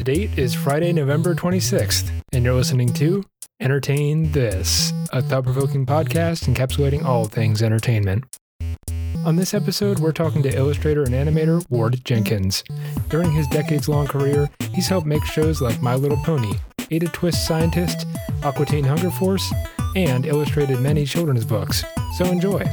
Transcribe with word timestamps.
The 0.00 0.14
date 0.14 0.38
is 0.38 0.54
Friday, 0.54 0.94
November 0.94 1.34
26th, 1.34 2.10
and 2.32 2.42
you're 2.42 2.54
listening 2.54 2.90
to 2.94 3.22
Entertain 3.60 4.32
This, 4.32 4.94
a 5.12 5.20
thought 5.20 5.44
provoking 5.44 5.84
podcast 5.84 6.48
encapsulating 6.48 7.04
all 7.04 7.26
things 7.26 7.60
entertainment. 7.60 8.24
On 9.26 9.36
this 9.36 9.52
episode, 9.52 9.98
we're 9.98 10.12
talking 10.12 10.42
to 10.44 10.56
illustrator 10.56 11.02
and 11.02 11.12
animator 11.12 11.62
Ward 11.68 12.02
Jenkins. 12.02 12.64
During 13.10 13.30
his 13.30 13.46
decades 13.48 13.90
long 13.90 14.06
career, 14.06 14.48
he's 14.72 14.88
helped 14.88 15.06
make 15.06 15.22
shows 15.26 15.60
like 15.60 15.82
My 15.82 15.96
Little 15.96 16.16
Pony, 16.24 16.54
Ada 16.90 17.08
Twist 17.08 17.46
Scientist, 17.46 18.06
Aqua 18.42 18.64
Teen 18.64 18.84
Hunger 18.84 19.10
Force, 19.10 19.52
and 19.96 20.24
illustrated 20.24 20.80
many 20.80 21.04
children's 21.04 21.44
books. 21.44 21.84
So 22.16 22.24
enjoy. 22.24 22.64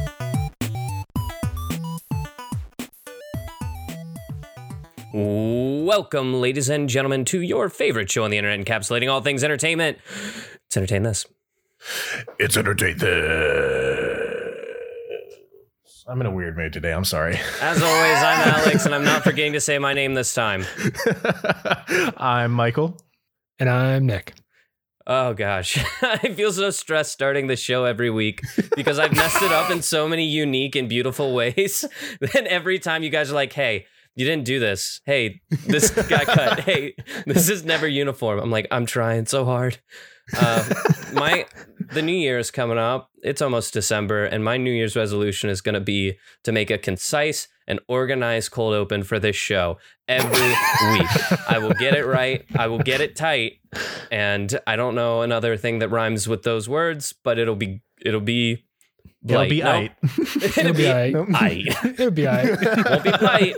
Welcome, 5.20 6.40
ladies 6.40 6.68
and 6.68 6.88
gentlemen, 6.88 7.24
to 7.24 7.40
your 7.40 7.68
favorite 7.68 8.08
show 8.08 8.22
on 8.22 8.30
the 8.30 8.38
internet 8.38 8.64
encapsulating 8.64 9.10
all 9.10 9.20
things 9.20 9.42
entertainment. 9.42 9.98
Let's 10.14 10.76
entertain 10.76 11.02
this. 11.02 11.26
It's 12.38 12.56
entertain 12.56 12.98
this. 12.98 13.08
I'm 16.06 16.20
in 16.20 16.26
a 16.28 16.30
weird 16.30 16.56
mood 16.56 16.72
today. 16.72 16.92
I'm 16.92 17.04
sorry. 17.04 17.36
As 17.60 17.82
always, 17.82 18.16
I'm 18.18 18.48
Alex, 18.60 18.86
and 18.86 18.94
I'm 18.94 19.02
not 19.02 19.24
forgetting 19.24 19.54
to 19.54 19.60
say 19.60 19.80
my 19.80 19.92
name 19.92 20.14
this 20.14 20.32
time. 20.32 20.64
I'm 22.16 22.52
Michael. 22.52 22.96
And 23.58 23.68
I'm 23.68 24.06
Nick. 24.06 24.34
Oh 25.04 25.34
gosh, 25.34 25.84
I 26.02 26.18
feel 26.18 26.52
so 26.52 26.70
stressed 26.70 27.10
starting 27.10 27.48
the 27.48 27.56
show 27.56 27.86
every 27.86 28.10
week 28.10 28.42
because 28.76 29.00
I've 29.00 29.16
messed 29.16 29.42
it 29.42 29.50
up 29.50 29.68
in 29.72 29.82
so 29.82 30.06
many 30.06 30.26
unique 30.26 30.76
and 30.76 30.88
beautiful 30.88 31.34
ways. 31.34 31.84
Then 32.20 32.46
every 32.46 32.78
time 32.78 33.02
you 33.02 33.10
guys 33.10 33.32
are 33.32 33.34
like, 33.34 33.52
"Hey, 33.54 33.86
you 34.18 34.26
didn't 34.26 34.44
do 34.44 34.58
this. 34.60 35.00
Hey, 35.06 35.40
this 35.66 35.90
got 36.08 36.26
cut. 36.26 36.60
Hey, 36.60 36.94
this 37.26 37.48
is 37.48 37.64
never 37.64 37.88
uniform." 37.88 38.38
I'm 38.40 38.50
like, 38.50 38.66
"I'm 38.70 38.84
trying 38.84 39.24
so 39.26 39.44
hard." 39.44 39.78
Uh, 40.36 40.62
my 41.14 41.46
the 41.92 42.02
New 42.02 42.12
Year 42.12 42.38
is 42.38 42.50
coming 42.50 42.76
up. 42.76 43.10
It's 43.22 43.40
almost 43.40 43.72
December, 43.72 44.24
and 44.26 44.44
my 44.44 44.58
New 44.58 44.70
Year's 44.72 44.94
resolution 44.94 45.48
is 45.48 45.62
going 45.62 45.74
to 45.74 45.80
be 45.80 46.18
to 46.44 46.52
make 46.52 46.70
a 46.70 46.76
concise 46.76 47.48
and 47.66 47.80
organized 47.88 48.50
cold 48.50 48.74
open 48.74 49.02
for 49.04 49.18
this 49.18 49.36
show 49.36 49.78
every 50.06 50.48
week. 50.92 51.08
I 51.48 51.58
will 51.58 51.72
get 51.74 51.94
it 51.94 52.04
right. 52.06 52.44
I 52.56 52.66
will 52.66 52.78
get 52.78 53.00
it 53.00 53.16
tight, 53.16 53.60
and 54.10 54.58
I 54.66 54.76
don't 54.76 54.94
know 54.94 55.22
another 55.22 55.56
thing 55.56 55.78
that 55.78 55.88
rhymes 55.88 56.28
with 56.28 56.42
those 56.42 56.68
words, 56.68 57.14
but 57.24 57.38
it'll 57.38 57.56
be 57.56 57.80
it'll 58.04 58.20
be. 58.20 58.64
It'll 59.26 59.48
be 59.48 59.62
No, 59.62 59.66
aight. 59.72 59.90
It'll 60.58 60.72
be 60.74 60.84
aight. 60.84 61.12
aight. 61.14 61.84
It'll 61.98 62.10
be 62.12 62.26
all 62.26 62.34
right. 62.36 62.88
Won't 62.88 63.02
be 63.04 63.10
polite. 63.10 63.56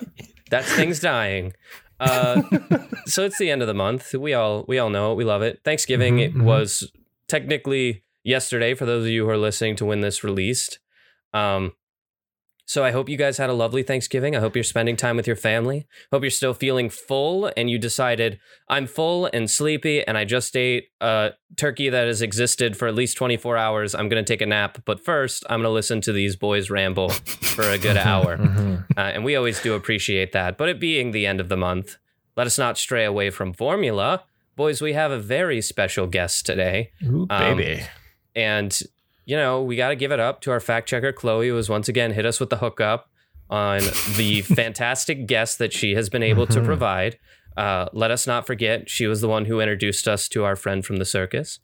That's 0.51 0.73
things 0.73 1.01
dying. 1.01 1.55
Uh, 1.99 2.43
so 3.07 3.25
it's 3.25 3.39
the 3.39 3.51
end 3.51 3.63
of 3.63 3.69
the 3.69 3.75
month. 3.75 4.15
We 4.15 4.35
all 4.35 4.65
we 4.69 4.79
all 4.79 4.91
know 4.91 5.13
it. 5.13 5.17
We 5.17 5.25
love 5.25 5.43
it. 5.43 5.61
Thanksgiving 5.65 6.17
Mhm, 6.17 6.25
it 6.25 6.35
mhm. 6.35 6.45
was 6.45 6.91
technically 7.29 8.05
yesterday 8.25 8.75
for 8.75 8.87
those 8.87 9.05
of 9.05 9.11
you 9.11 9.25
who 9.25 9.31
are 9.31 9.39
listening 9.39 9.77
to 9.77 9.85
when 9.85 10.01
this 10.01 10.25
released. 10.25 10.79
Um, 11.33 11.73
so 12.71 12.85
I 12.85 12.93
hope 12.93 13.09
you 13.09 13.17
guys 13.17 13.37
had 13.37 13.51
a 13.51 13.53
lovely 13.53 13.83
Thanksgiving. 13.83 14.37
I 14.37 14.39
hope 14.39 14.55
you're 14.55 14.63
spending 14.63 14.97
time 14.97 15.17
with 15.17 15.27
your 15.27 15.35
family. 15.35 15.89
Hope 16.13 16.23
you're 16.23 16.31
still 16.31 16.55
feeling 16.55 16.89
full 16.89 17.51
and 17.57 17.69
you 17.69 17.79
decided 17.81 18.39
I'm 18.69 18.87
full 18.87 19.29
and 19.33 19.51
sleepy 19.51 20.07
and 20.07 20.17
I 20.17 20.25
just 20.25 20.57
ate 20.57 20.85
a 21.01 21.33
turkey 21.57 21.89
that 21.89 22.07
has 22.07 22.23
existed 22.23 22.77
for 22.77 22.87
at 22.87 22.95
least 22.95 23.17
24 23.17 23.57
hours. 23.57 23.93
I'm 23.97 24.09
going 24.09 24.25
to 24.25 24.33
take 24.33 24.41
a 24.41 24.47
nap, 24.47 24.79
but 24.85 25.05
first 25.05 25.45
I'm 25.51 25.63
going 25.63 25.71
to 25.71 25.71
listen 25.71 26.01
to 26.03 26.13
these 26.13 26.37
boys 26.37 26.71
ramble 26.71 27.09
for 27.09 27.65
a 27.69 27.77
good 27.77 27.97
hour. 28.11 28.37
Mhm. 28.37 28.85
Uh, 28.97 29.01
and 29.01 29.25
we 29.25 29.35
always 29.35 29.61
do 29.61 29.75
appreciate 29.75 30.31
that. 30.33 30.57
But 30.57 30.69
it 30.69 30.79
being 30.79 31.11
the 31.11 31.27
end 31.27 31.41
of 31.41 31.49
the 31.49 31.57
month, 31.57 31.97
let 32.37 32.47
us 32.47 32.57
not 32.57 32.79
stray 32.79 33.05
away 33.05 33.31
from 33.31 33.53
formula. 33.53 34.23
Boys, 34.55 34.81
we 34.81 34.93
have 34.93 35.11
a 35.11 35.19
very 35.19 35.61
special 35.61 36.07
guest 36.07 36.47
today. 36.47 36.93
Ooh, 37.05 37.27
Um, 37.31 37.57
baby. 37.57 37.83
And, 38.37 38.81
you 39.31 39.37
know, 39.37 39.63
we 39.63 39.77
got 39.77 39.91
to 39.91 39.97
give 39.97 40.11
it 40.13 40.19
up 40.21 40.41
to 40.43 40.51
our 40.51 40.61
fact 40.61 40.89
checker, 40.89 41.13
Chloe, 41.13 41.49
who 41.49 41.57
has 41.57 41.69
once 41.69 41.89
again 41.89 42.11
hit 42.13 42.27
us 42.27 42.41
with 42.41 42.51
the 42.51 42.57
hookup 42.59 43.09
on 43.49 43.81
the 44.17 44.43
fantastic 44.61 45.27
guest 45.27 45.59
that 45.59 45.73
she 45.73 45.95
has 45.95 46.09
been 46.09 46.23
able 46.23 46.47
to 46.49 46.61
Mhm. 46.61 46.65
provide. 46.65 47.19
Uh, 47.57 47.87
let 47.93 48.11
us 48.11 48.27
not 48.27 48.47
forget, 48.47 48.89
she 48.91 49.07
was 49.07 49.21
the 49.21 49.29
one 49.29 49.45
who 49.45 49.61
introduced 49.61 50.09
us 50.09 50.29
to 50.31 50.45
our 50.45 50.57
friend 50.57 50.85
from 50.85 50.97
the 50.97 51.05
circus, 51.05 51.61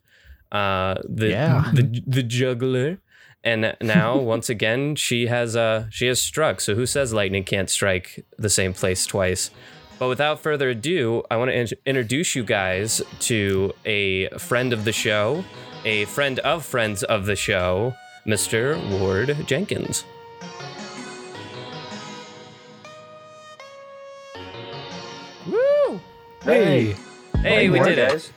uh, 0.51 0.95
the, 1.07 1.27
Yeah. 1.29 1.69
the 1.73 1.83
the 2.07 2.23
juggler. 2.23 2.99
And 3.43 3.75
now, 3.81 4.17
once 4.35 4.49
again, 4.49 4.95
she 4.95 5.27
has 5.27 5.55
uh, 5.55 5.87
she 5.89 6.07
has 6.07 6.21
struck. 6.21 6.61
So 6.61 6.73
who 6.75 6.85
says 6.85 7.13
lightning 7.13 7.43
can't 7.43 7.69
strike 7.69 8.25
the 8.37 8.49
same 8.49 8.73
place 8.73 9.05
twice? 9.05 9.51
But 9.99 10.09
without 10.09 10.39
further 10.39 10.69
ado, 10.69 11.23
I 11.31 11.37
want 11.37 11.49
to 11.49 11.57
in- 11.57 11.67
introduce 11.85 12.35
you 12.35 12.43
guys 12.43 13.01
to 13.21 13.73
a 13.85 14.29
friend 14.37 14.71
of 14.73 14.85
the 14.85 14.91
show, 14.91 15.43
a 15.85 16.05
friend 16.05 16.39
of 16.39 16.65
friends 16.65 17.03
of 17.03 17.25
the 17.25 17.35
show, 17.35 17.95
Mr. 18.27 18.77
Ward 18.99 19.35
Jenkins. 19.47 20.03
Woo! 25.47 25.99
Hey, 26.43 26.95
Hey, 27.41 27.69
we 27.69 27.79
did 27.79 27.97
work, 27.97 28.15
it. 28.15 28.31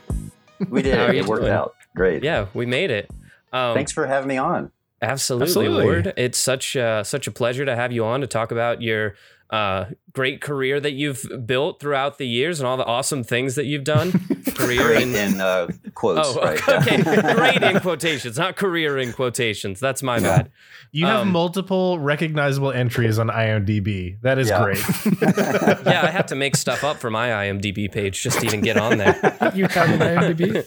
We 0.68 0.82
did 0.82 0.94
it. 0.98 1.14
It 1.16 1.26
worked 1.26 1.42
doing? 1.42 1.52
out. 1.52 1.74
Great. 1.96 2.22
Yeah, 2.22 2.46
we 2.54 2.66
made 2.66 2.90
it. 2.90 3.10
Um, 3.52 3.74
Thanks 3.74 3.92
for 3.92 4.06
having 4.06 4.28
me 4.28 4.36
on. 4.36 4.70
Absolutely, 5.02 5.46
Absolutely. 5.46 5.84
Ward. 5.84 6.12
It's 6.16 6.38
such 6.38 6.76
uh, 6.76 7.02
such 7.02 7.26
a 7.26 7.30
pleasure 7.30 7.64
to 7.64 7.74
have 7.74 7.90
you 7.92 8.04
on 8.04 8.20
to 8.20 8.26
talk 8.26 8.52
about 8.52 8.82
your 8.82 9.14
uh, 9.50 9.86
great 10.12 10.40
career 10.40 10.78
that 10.80 10.92
you've 10.92 11.24
built 11.44 11.80
throughout 11.80 12.18
the 12.18 12.26
years 12.26 12.60
and 12.60 12.66
all 12.68 12.76
the 12.76 12.84
awesome 12.84 13.24
things 13.24 13.54
that 13.56 13.64
you've 13.66 13.84
done. 13.84 14.12
career 14.54 14.82
Great 14.82 15.02
in 15.02 15.14
in 15.14 15.40
uh, 15.40 15.68
quotes, 15.94 16.28
oh, 16.28 16.40
right? 16.40 16.68
okay, 16.68 16.98
yeah. 17.04 17.34
great 17.34 17.62
in 17.62 17.80
quotations, 17.86 18.38
not 18.38 18.56
career 18.56 18.98
in 18.98 19.12
quotations. 19.12 19.80
That's 19.80 20.02
my 20.02 20.20
bad. 20.20 20.50
You 20.92 21.06
have 21.06 21.20
Um, 21.22 21.32
multiple 21.32 21.98
recognizable 21.98 22.70
entries 22.72 23.18
on 23.18 23.28
IMDb. 23.28 24.20
That 24.22 24.38
is 24.38 24.48
Yeah. 24.48 24.62
great. 24.62 24.84
Yeah, 25.86 26.02
I 26.04 26.10
have 26.10 26.26
to 26.26 26.34
make 26.36 26.56
stuff 26.56 26.84
up 26.84 26.98
for 26.98 27.10
my 27.10 27.28
IMDb 27.30 27.90
page 27.90 28.22
just 28.22 28.40
to 28.40 28.46
even 28.46 28.60
get 28.60 28.76
on 28.76 28.98
there. 28.98 29.14
you 29.54 29.66
have 29.66 29.90
an 29.90 30.00
IMDb? 30.00 30.66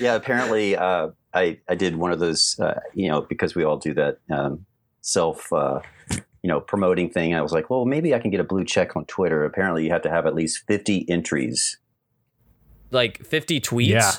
yeah. 0.00 0.14
Apparently, 0.14 0.76
uh, 0.76 1.08
I 1.34 1.58
I 1.68 1.74
did 1.74 1.96
one 1.96 2.10
of 2.12 2.18
those. 2.18 2.58
Uh, 2.58 2.80
you 2.94 3.08
know, 3.10 3.20
because 3.22 3.54
we 3.54 3.62
all 3.64 3.76
do 3.76 3.94
that 3.94 4.18
um, 4.30 4.64
self. 5.02 5.52
You 6.48 6.54
know, 6.54 6.60
promoting 6.62 7.10
thing. 7.10 7.34
I 7.34 7.42
was 7.42 7.52
like, 7.52 7.68
well, 7.68 7.84
maybe 7.84 8.14
I 8.14 8.18
can 8.20 8.30
get 8.30 8.40
a 8.40 8.44
blue 8.44 8.64
check 8.64 8.96
on 8.96 9.04
Twitter. 9.04 9.44
Apparently, 9.44 9.84
you 9.84 9.90
have 9.90 10.00
to 10.00 10.08
have 10.10 10.24
at 10.24 10.34
least 10.34 10.64
fifty 10.66 11.04
entries. 11.06 11.76
Like 12.90 13.22
50 13.22 13.60
tweets. 13.60 13.88
Yeah. 13.88 14.12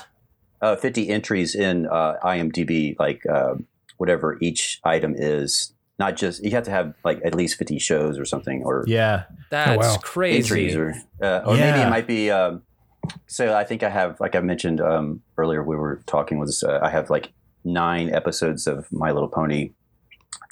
Uh, 0.62 0.76
50 0.76 1.08
entries 1.08 1.56
in 1.56 1.86
uh, 1.86 2.14
IMDb, 2.22 2.94
like 3.00 3.26
uh, 3.26 3.54
whatever 3.96 4.38
each 4.40 4.78
item 4.84 5.16
is. 5.18 5.72
Not 5.98 6.16
just 6.16 6.44
you 6.44 6.52
have 6.52 6.62
to 6.66 6.70
have 6.70 6.94
like 7.04 7.20
at 7.24 7.34
least 7.34 7.58
50 7.58 7.80
shows 7.80 8.16
or 8.16 8.24
something, 8.24 8.62
or 8.64 8.84
Yeah. 8.86 9.24
That's 9.50 9.72
Oh, 9.84 9.90
wow. 9.94 9.96
crazy. 10.00 10.36
entries 10.38 10.76
or 10.76 10.94
uh, 11.20 11.42
or 11.44 11.56
maybe 11.56 11.80
it 11.80 11.90
might 11.90 12.06
be 12.06 12.30
um, 12.30 12.62
so 13.26 13.56
i 13.56 13.64
think 13.64 13.82
i 13.82 13.88
have 13.90 14.20
like 14.20 14.36
i 14.36 14.40
mentioned 14.40 14.80
um, 14.80 15.20
earlier 15.36 15.64
we 15.64 15.74
were 15.74 16.00
talking 16.06 16.38
was 16.38 16.62
uh, 16.62 16.78
i 16.80 16.88
have 16.90 17.10
like 17.10 17.32
nine 17.64 18.14
episodes 18.14 18.68
of 18.68 18.86
my 18.92 19.10
little 19.10 19.28
pony 19.28 19.72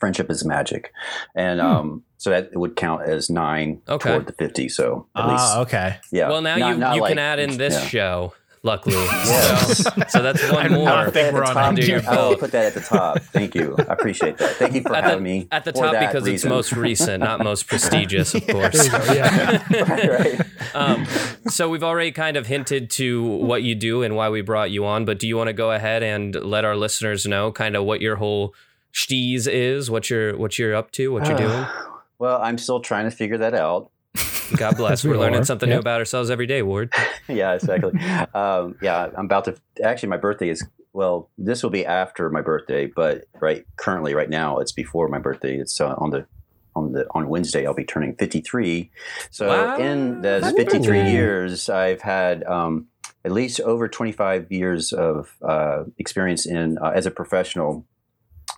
friendship 0.01 0.31
is 0.31 0.45
magic 0.45 0.93
and 1.35 1.61
Hmm. 1.61 1.67
um, 1.67 2.03
so 2.17 2.31
that 2.31 2.51
would 2.55 2.77
count 2.77 3.03
as 3.09 3.29
nine 3.31 3.81
Okay. 3.89 4.11
toward 4.11 4.27
the 4.27 4.33
50 4.33 4.69
so 4.69 5.07
at 5.17 5.25
Ah, 5.25 5.31
least 5.33 5.57
okay. 5.69 5.97
yeah 6.13 6.29
Well, 6.29 6.43
now 6.43 6.57
Not- 6.57 6.69
you 6.71 6.77
not 6.79 6.95
you 6.97 7.01
like- 7.03 7.11
can 7.11 7.19
add 7.19 7.39
in 7.39 7.57
this 7.65 7.75
yeah. 7.75 7.87
show, 7.89 8.33
luckily. 8.65 8.97
Yes. 9.29 9.83
So, 9.85 9.91
so 10.09 10.23
that's 10.23 10.43
one 10.51 10.67
I 10.67 10.69
more. 10.69 10.85
not 10.85 11.05
Put 11.07 11.15
think 11.15 11.33
we're 11.35 11.45
on 11.45 11.57
under 11.57 11.83
your 11.85 12.03
I'll 12.09 12.37
put 12.37 12.51
that 12.53 12.67
at 12.67 12.75
the 12.75 12.81
top. 12.81 13.21
Thank 13.21 13.55
you. 13.55 13.77
I 13.79 13.93
appreciate 13.93 14.37
that. 14.39 14.51
Thank 14.57 14.75
you 14.75 14.83
for 14.83 14.95
At 14.97 15.03
the- 15.05 15.11
having 15.11 15.23
me. 15.25 15.49
At 15.53 15.65
the 15.65 15.73
top 15.73 15.93
because 15.93 16.25
reason. 16.25 16.35
it's 16.35 16.45
most 16.45 16.73
recent, 16.73 17.23
not 17.23 17.41
most 17.45 17.67
prestigious, 17.71 18.35
of 18.35 18.47
course. 18.47 18.89
There 18.89 19.15
yeah. 19.17 19.63
right, 19.89 20.11
right. 20.11 20.41
um, 20.75 21.07
so 21.49 21.69
we've 21.69 21.85
already 21.85 22.11
kind 22.13 22.37
of 22.37 22.47
hinted 22.47 22.91
to 22.91 23.23
what 23.25 23.63
you 23.63 23.75
do 23.75 24.03
and 24.03 24.17
why 24.17 24.29
we 24.29 24.41
brought 24.41 24.71
you 24.71 24.85
on, 24.85 25.05
but 25.05 25.19
do 25.21 25.29
you 25.29 25.37
want 25.37 25.49
to 25.49 25.53
go 25.55 25.71
ahead 25.71 26.03
and 26.03 26.35
let 26.35 26.65
our 26.65 26.77
listeners 26.77 27.27
know 27.27 27.53
kind 27.53 27.77
of 27.77 27.85
what 27.85 28.01
your 28.01 28.17
whole 28.17 28.55
steez 28.93 29.47
is, 29.47 29.91
what 29.91 30.11
you're 30.11 30.37
what 30.37 30.59
you're 30.59 30.75
up 30.75 30.91
to, 30.93 31.13
what 31.13 31.27
you're 31.27 31.39
doing? 31.39 31.67
Well, 32.21 32.43
I'm 32.43 32.59
still 32.59 32.81
trying 32.81 33.05
to 33.05 33.13
figure 33.13 33.39
that 33.39 33.55
out. 33.55 33.93
God 34.57 34.77
bless. 34.77 35.05
We 35.05 35.11
We're 35.11 35.19
learning 35.19 35.43
are, 35.43 35.45
something 35.45 35.69
new 35.69 35.79
about 35.79 36.01
ourselves 36.01 36.31
every 36.31 36.47
day, 36.47 36.63
Ward. 36.63 36.93
yeah, 37.29 37.55
exactly. 37.55 37.93
um, 38.35 38.75
yeah, 38.83 39.11
I'm 39.17 39.27
about 39.27 39.45
to. 39.45 39.57
Actually, 39.83 40.09
my 40.09 40.17
birthday 40.17 40.49
is. 40.49 40.67
Well, 40.93 41.31
this 41.39 41.63
will 41.63 41.71
be 41.71 41.87
after 41.87 42.29
my 42.31 42.41
birthday, 42.41 42.87
but 42.87 43.27
right 43.41 43.65
currently, 43.77 44.15
right 44.15 44.29
now, 44.29 44.59
it's 44.59 44.73
before 44.73 45.07
my 45.07 45.21
birthday. 45.21 45.59
It's 45.59 45.81
uh, 45.81 45.95
on 45.99 46.11
the 46.11 46.27
on 46.75 46.93
the 46.93 47.07
on 47.13 47.29
Wednesday. 47.29 47.67
I'll 47.67 47.75
be 47.75 47.85
turning 47.85 48.17
53. 48.17 48.91
So 49.31 49.47
Wow. 49.49 49.79
in 49.79 50.23
those 50.23 50.45
Ooh. 50.45 50.57
53 50.57 51.11
years, 51.11 51.69
I've 51.69 52.01
had 52.01 52.43
um, 52.45 52.89
at 53.25 53.33
least 53.33 53.61
over 53.61 53.87
25 53.87 54.51
years 54.51 54.93
of 54.93 55.37
uh, 55.43 55.85
experience 55.99 56.47
in 56.47 56.79
uh, 56.79 56.91
as 56.95 57.07
a 57.07 57.11
professional. 57.11 57.85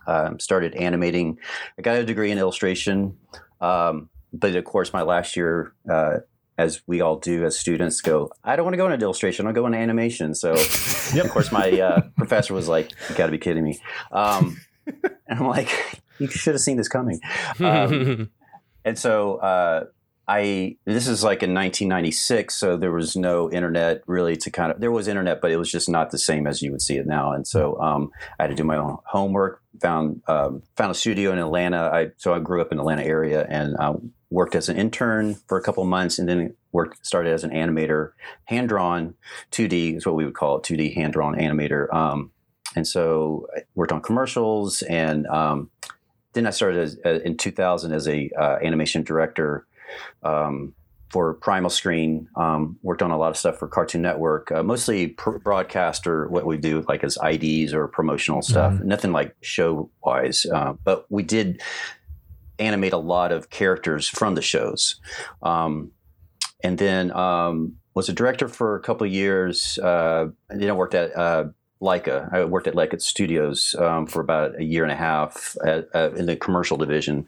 Um, 0.07 0.39
started 0.39 0.73
animating. 0.75 1.37
I 1.77 1.81
got 1.81 1.97
a 1.97 2.03
degree 2.05 2.31
in 2.31 2.37
illustration, 2.37 3.17
um, 3.59 4.09
but 4.33 4.55
of 4.55 4.63
course, 4.65 4.93
my 4.93 5.03
last 5.03 5.35
year 5.37 5.73
uh, 5.89 6.17
as 6.57 6.81
we 6.87 7.01
all 7.01 7.17
do 7.17 7.45
as 7.45 7.57
students, 7.57 8.01
go, 8.01 8.31
I 8.43 8.55
don't 8.55 8.65
want 8.65 8.73
to 8.73 8.77
go 8.77 8.89
into 8.89 9.03
illustration. 9.03 9.47
I'll 9.47 9.53
go 9.53 9.65
into 9.65 9.77
animation. 9.77 10.35
So, 10.35 10.53
Yep. 11.13 11.25
of 11.25 11.31
course, 11.31 11.51
my 11.51 11.69
uh, 11.79 12.01
professor 12.17 12.53
was 12.53 12.67
like, 12.67 12.91
"You 13.09 13.15
got 13.15 13.25
to 13.25 13.31
be 13.31 13.37
kidding 13.37 13.63
me." 13.63 13.79
Um, 14.11 14.57
and 14.87 15.39
I'm 15.39 15.47
like, 15.47 15.69
"You 16.19 16.27
should 16.27 16.53
have 16.53 16.61
seen 16.61 16.77
this 16.77 16.87
coming." 16.87 17.19
Um, 17.59 18.29
and 18.85 18.97
so 18.97 19.35
uh, 19.37 19.85
I 20.31 20.77
this 20.85 21.09
is 21.09 21.25
like 21.25 21.43
in 21.43 21.53
1996, 21.53 22.55
so 22.55 22.77
there 22.77 22.93
was 22.93 23.17
no 23.17 23.51
internet 23.51 24.01
really 24.07 24.37
to 24.37 24.49
kind 24.49 24.71
of 24.71 24.79
there 24.79 24.91
was 24.91 25.09
internet, 25.09 25.41
but 25.41 25.51
it 25.51 25.57
was 25.57 25.69
just 25.69 25.89
not 25.89 26.11
the 26.11 26.17
same 26.17 26.47
as 26.47 26.61
you 26.61 26.71
would 26.71 26.81
see 26.81 26.95
it 26.95 27.05
now. 27.05 27.33
And 27.33 27.45
so 27.45 27.77
um, 27.81 28.11
I 28.39 28.43
had 28.43 28.47
to 28.47 28.55
do 28.55 28.63
my 28.63 28.77
own 28.77 28.97
homework. 29.03 29.61
Found 29.81 30.21
um, 30.27 30.63
found 30.77 30.91
a 30.91 30.93
studio 30.93 31.33
in 31.33 31.37
Atlanta. 31.37 31.89
I 31.93 32.11
so 32.15 32.33
I 32.33 32.39
grew 32.39 32.61
up 32.61 32.71
in 32.71 32.77
the 32.77 32.83
Atlanta 32.83 33.03
area 33.03 33.45
and 33.49 33.75
uh, 33.77 33.95
worked 34.29 34.55
as 34.55 34.69
an 34.69 34.77
intern 34.77 35.35
for 35.49 35.57
a 35.57 35.61
couple 35.61 35.83
months, 35.83 36.17
and 36.17 36.29
then 36.29 36.55
worked 36.71 37.05
started 37.05 37.33
as 37.33 37.43
an 37.43 37.51
animator, 37.51 38.11
hand 38.45 38.69
drawn 38.69 39.15
2D 39.51 39.97
is 39.97 40.05
what 40.05 40.15
we 40.15 40.23
would 40.23 40.35
call 40.35 40.57
it, 40.57 40.63
2D 40.63 40.93
hand 40.93 41.11
drawn 41.11 41.35
animator. 41.35 41.93
Um, 41.93 42.31
and 42.73 42.87
so 42.87 43.47
I 43.53 43.63
worked 43.75 43.91
on 43.91 44.01
commercials 44.01 44.81
and 44.83 45.27
um, 45.27 45.69
then 46.31 46.47
I 46.47 46.51
started 46.51 46.79
as, 46.79 46.97
uh, 47.05 47.19
in 47.25 47.35
2000 47.35 47.91
as 47.91 48.07
a 48.07 48.29
uh, 48.39 48.59
animation 48.63 49.03
director 49.03 49.65
um, 50.23 50.73
for 51.09 51.33
Primal 51.35 51.69
Screen. 51.69 52.27
Um, 52.35 52.77
worked 52.81 53.01
on 53.01 53.11
a 53.11 53.17
lot 53.17 53.29
of 53.29 53.37
stuff 53.37 53.57
for 53.57 53.67
Cartoon 53.67 54.01
Network, 54.01 54.51
uh, 54.51 54.63
mostly 54.63 55.07
pr- 55.07 55.37
broadcast 55.37 56.07
or 56.07 56.27
what 56.29 56.45
we 56.45 56.57
do 56.57 56.85
like 56.87 57.03
as 57.03 57.17
IDs 57.23 57.73
or 57.73 57.87
promotional 57.87 58.41
stuff. 58.41 58.73
Nothing 58.85 59.11
like 59.11 59.35
show 59.41 59.89
wise, 60.03 60.45
uh, 60.45 60.73
but 60.83 61.05
we 61.09 61.23
did 61.23 61.61
animate 62.59 62.93
a 62.93 62.97
lot 62.97 63.31
of 63.31 63.49
characters 63.49 64.07
from 64.07 64.35
the 64.35 64.41
shows. 64.41 64.99
Um, 65.41 65.91
and 66.63 66.77
then 66.77 67.11
um, 67.11 67.77
was 67.93 68.07
a 68.07 68.13
director 68.13 68.47
for 68.47 68.75
a 68.75 68.79
couple 68.79 69.05
of 69.05 69.11
years. 69.11 69.77
Uh, 69.79 70.27
then 70.49 70.69
I 70.69 70.73
worked 70.73 70.93
at 70.93 71.15
uh, 71.15 71.45
Laika. 71.81 72.31
I 72.31 72.45
worked 72.45 72.67
at 72.67 72.75
Laika 72.75 73.01
Studios 73.01 73.75
um, 73.79 74.05
for 74.05 74.21
about 74.21 74.59
a 74.59 74.63
year 74.63 74.83
and 74.83 74.91
a 74.91 74.95
half 74.95 75.55
at, 75.65 75.87
uh, 75.95 76.11
in 76.15 76.27
the 76.27 76.35
commercial 76.35 76.77
division, 76.77 77.25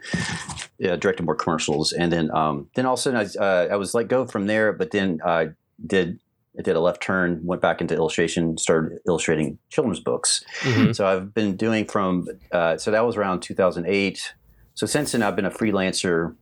uh, 0.88 0.96
directed 0.96 1.26
more 1.26 1.36
commercials, 1.36 1.92
and 1.92 2.12
then 2.12 2.30
um, 2.32 2.70
then 2.76 2.86
all 2.86 2.94
of 2.94 3.00
a 3.00 3.02
sudden 3.02 3.20
I, 3.20 3.44
uh, 3.44 3.68
I 3.72 3.76
was 3.76 3.94
let 3.94 4.08
go 4.08 4.26
from 4.26 4.46
there. 4.46 4.72
But 4.72 4.92
then 4.92 5.20
I 5.26 5.50
did 5.86 6.20
I 6.58 6.62
did 6.62 6.76
a 6.76 6.80
left 6.80 7.02
turn, 7.02 7.42
went 7.44 7.64
back 7.64 7.82
into 7.82 7.96
illustration, 7.96 8.58
started 8.60 9.00
illustrating 9.08 9.58
children's 9.70 10.00
books. 10.00 10.44
Mhm. 10.62 10.96
So 10.96 11.08
I've 11.08 11.34
been 11.34 11.56
doing 11.56 11.86
from 11.86 12.28
uh, 12.52 12.78
so 12.78 12.92
that 12.92 13.04
was 13.06 13.18
around 13.18 13.42
2008. 13.42 14.34
So 14.76 14.86
since 14.86 15.14
then 15.14 15.24
I've 15.24 15.36
been 15.36 15.46
a 15.46 15.52
freelancer 15.52 16.36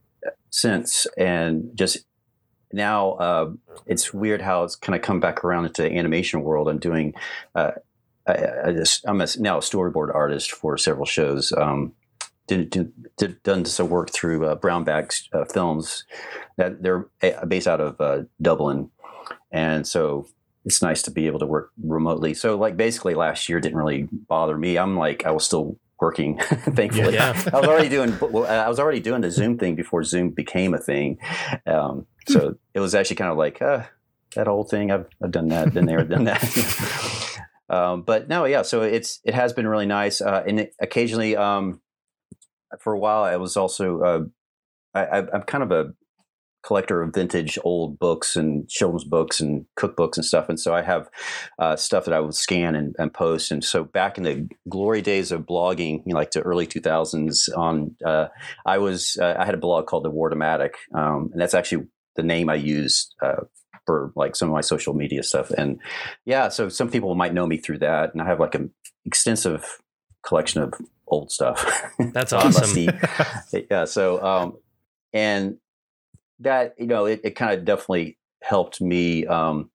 since, 0.50 1.06
and 1.16 1.70
just 1.74 2.04
now 2.74 3.12
uh, 3.12 3.50
it's 3.86 4.12
weird 4.12 4.42
how 4.42 4.64
it's 4.64 4.76
kind 4.76 4.94
of 4.94 5.00
come 5.02 5.18
back 5.18 5.44
around 5.44 5.64
into 5.64 5.80
the 5.82 5.96
animation 5.96 6.42
world. 6.42 6.68
I'm 6.68 6.78
doing. 6.78 7.14
Uh, 7.54 7.72
I, 8.26 8.46
I 8.66 8.72
just, 8.72 9.04
I'm 9.06 9.20
a, 9.20 9.26
now 9.38 9.58
a 9.58 9.60
storyboard 9.60 10.14
artist 10.14 10.52
for 10.52 10.76
several 10.78 11.06
shows. 11.06 11.52
Um, 11.52 11.92
did, 12.46 12.70
did, 12.70 12.92
did 13.16 13.42
done 13.42 13.64
some 13.64 13.88
work 13.88 14.10
through 14.10 14.46
uh, 14.46 14.54
Brown 14.56 14.84
Bag 14.84 15.12
uh, 15.32 15.44
Films 15.44 16.04
that 16.56 16.82
they're 16.82 17.06
uh, 17.22 17.44
based 17.46 17.68
out 17.68 17.80
of 17.80 18.00
uh, 18.00 18.22
Dublin, 18.40 18.90
and 19.50 19.86
so 19.86 20.26
it's 20.64 20.82
nice 20.82 21.02
to 21.02 21.10
be 21.10 21.26
able 21.26 21.38
to 21.38 21.46
work 21.46 21.70
remotely. 21.82 22.34
So 22.34 22.56
like 22.56 22.76
basically 22.76 23.14
last 23.14 23.48
year 23.48 23.60
didn't 23.60 23.78
really 23.78 24.08
bother 24.12 24.56
me. 24.56 24.76
I'm 24.76 24.96
like 24.96 25.24
I 25.24 25.30
was 25.30 25.44
still 25.44 25.78
working, 26.00 26.38
thankfully. 26.74 27.14
Yeah. 27.14 27.30
I 27.52 27.60
was 27.60 27.68
already 27.68 27.88
doing 27.88 28.16
well, 28.20 28.46
I 28.46 28.68
was 28.68 28.78
already 28.80 29.00
doing 29.00 29.22
the 29.22 29.30
Zoom 29.30 29.58
thing 29.58 29.74
before 29.74 30.02
Zoom 30.04 30.30
became 30.30 30.74
a 30.74 30.78
thing. 30.78 31.18
Um, 31.66 32.06
so 32.28 32.56
it 32.74 32.80
was 32.80 32.94
actually 32.94 33.16
kind 33.16 33.30
of 33.30 33.38
like 33.38 33.62
uh, 33.62 33.84
that 34.34 34.48
old 34.48 34.68
thing. 34.68 34.90
I've 34.90 35.06
I've 35.22 35.30
done 35.30 35.48
that, 35.48 35.72
been 35.72 35.86
there, 35.86 36.04
done 36.04 36.24
that. 36.24 36.42
um, 37.72 38.02
but 38.02 38.28
no, 38.28 38.44
yeah. 38.44 38.62
So 38.62 38.82
it's 38.82 39.20
it 39.24 39.34
has 39.34 39.52
been 39.52 39.66
really 39.66 39.86
nice, 39.86 40.20
uh, 40.20 40.44
and 40.46 40.60
it, 40.60 40.74
occasionally, 40.80 41.36
um, 41.36 41.80
for 42.80 42.92
a 42.92 42.98
while, 42.98 43.24
I 43.24 43.36
was 43.36 43.56
also 43.56 44.00
uh, 44.02 44.20
I, 44.94 45.24
I'm 45.32 45.42
kind 45.42 45.64
of 45.64 45.72
a 45.72 45.92
collector 46.62 47.02
of 47.02 47.12
vintage 47.12 47.58
old 47.64 47.98
books 47.98 48.36
and 48.36 48.68
children's 48.68 49.04
books 49.04 49.40
and 49.40 49.66
cookbooks 49.78 50.16
and 50.16 50.24
stuff. 50.24 50.48
And 50.48 50.58
so 50.58 50.74
I 50.74 50.82
have 50.82 51.08
uh, 51.58 51.76
stuff 51.76 52.04
that 52.04 52.14
I 52.14 52.20
would 52.20 52.34
scan 52.34 52.74
and, 52.74 52.94
and 52.98 53.12
post. 53.12 53.50
And 53.50 53.64
so 53.64 53.84
back 53.84 54.16
in 54.16 54.24
the 54.24 54.48
glory 54.68 55.02
days 55.02 55.32
of 55.32 55.42
blogging, 55.42 56.02
you 56.06 56.12
know, 56.12 56.16
like 56.16 56.30
the 56.30 56.42
early 56.42 56.66
2000s, 56.66 57.48
on 57.56 57.96
uh, 58.04 58.28
I 58.64 58.78
was 58.78 59.16
uh, 59.20 59.34
I 59.38 59.44
had 59.44 59.54
a 59.54 59.58
blog 59.58 59.86
called 59.86 60.04
the 60.04 60.12
Wardomatic, 60.12 60.74
um, 60.94 61.30
and 61.32 61.40
that's 61.40 61.54
actually 61.54 61.86
the 62.16 62.22
name 62.22 62.48
I 62.48 62.54
used. 62.54 63.14
For 63.86 64.12
like 64.14 64.36
some 64.36 64.48
of 64.48 64.54
my 64.54 64.60
social 64.60 64.94
media 64.94 65.22
stuff, 65.22 65.50
and 65.50 65.80
yeah, 66.24 66.48
so 66.48 66.68
some 66.68 66.90
people 66.90 67.14
might 67.14 67.34
know 67.34 67.46
me 67.46 67.56
through 67.56 67.78
that, 67.78 68.12
and 68.12 68.22
I 68.22 68.26
have 68.26 68.38
like 68.38 68.54
an 68.54 68.70
extensive 69.04 69.78
collection 70.24 70.62
of 70.62 70.74
old 71.08 71.30
stuff. 71.30 71.82
That's 71.98 72.32
awesome. 72.32 72.88
yeah. 73.70 73.84
So, 73.84 74.22
um, 74.24 74.58
and 75.12 75.56
that 76.40 76.74
you 76.78 76.86
know, 76.86 77.06
it, 77.06 77.20
it 77.24 77.30
kind 77.32 77.58
of 77.58 77.64
definitely 77.64 78.18
helped 78.42 78.80
me 78.80 79.26
um, 79.26 79.70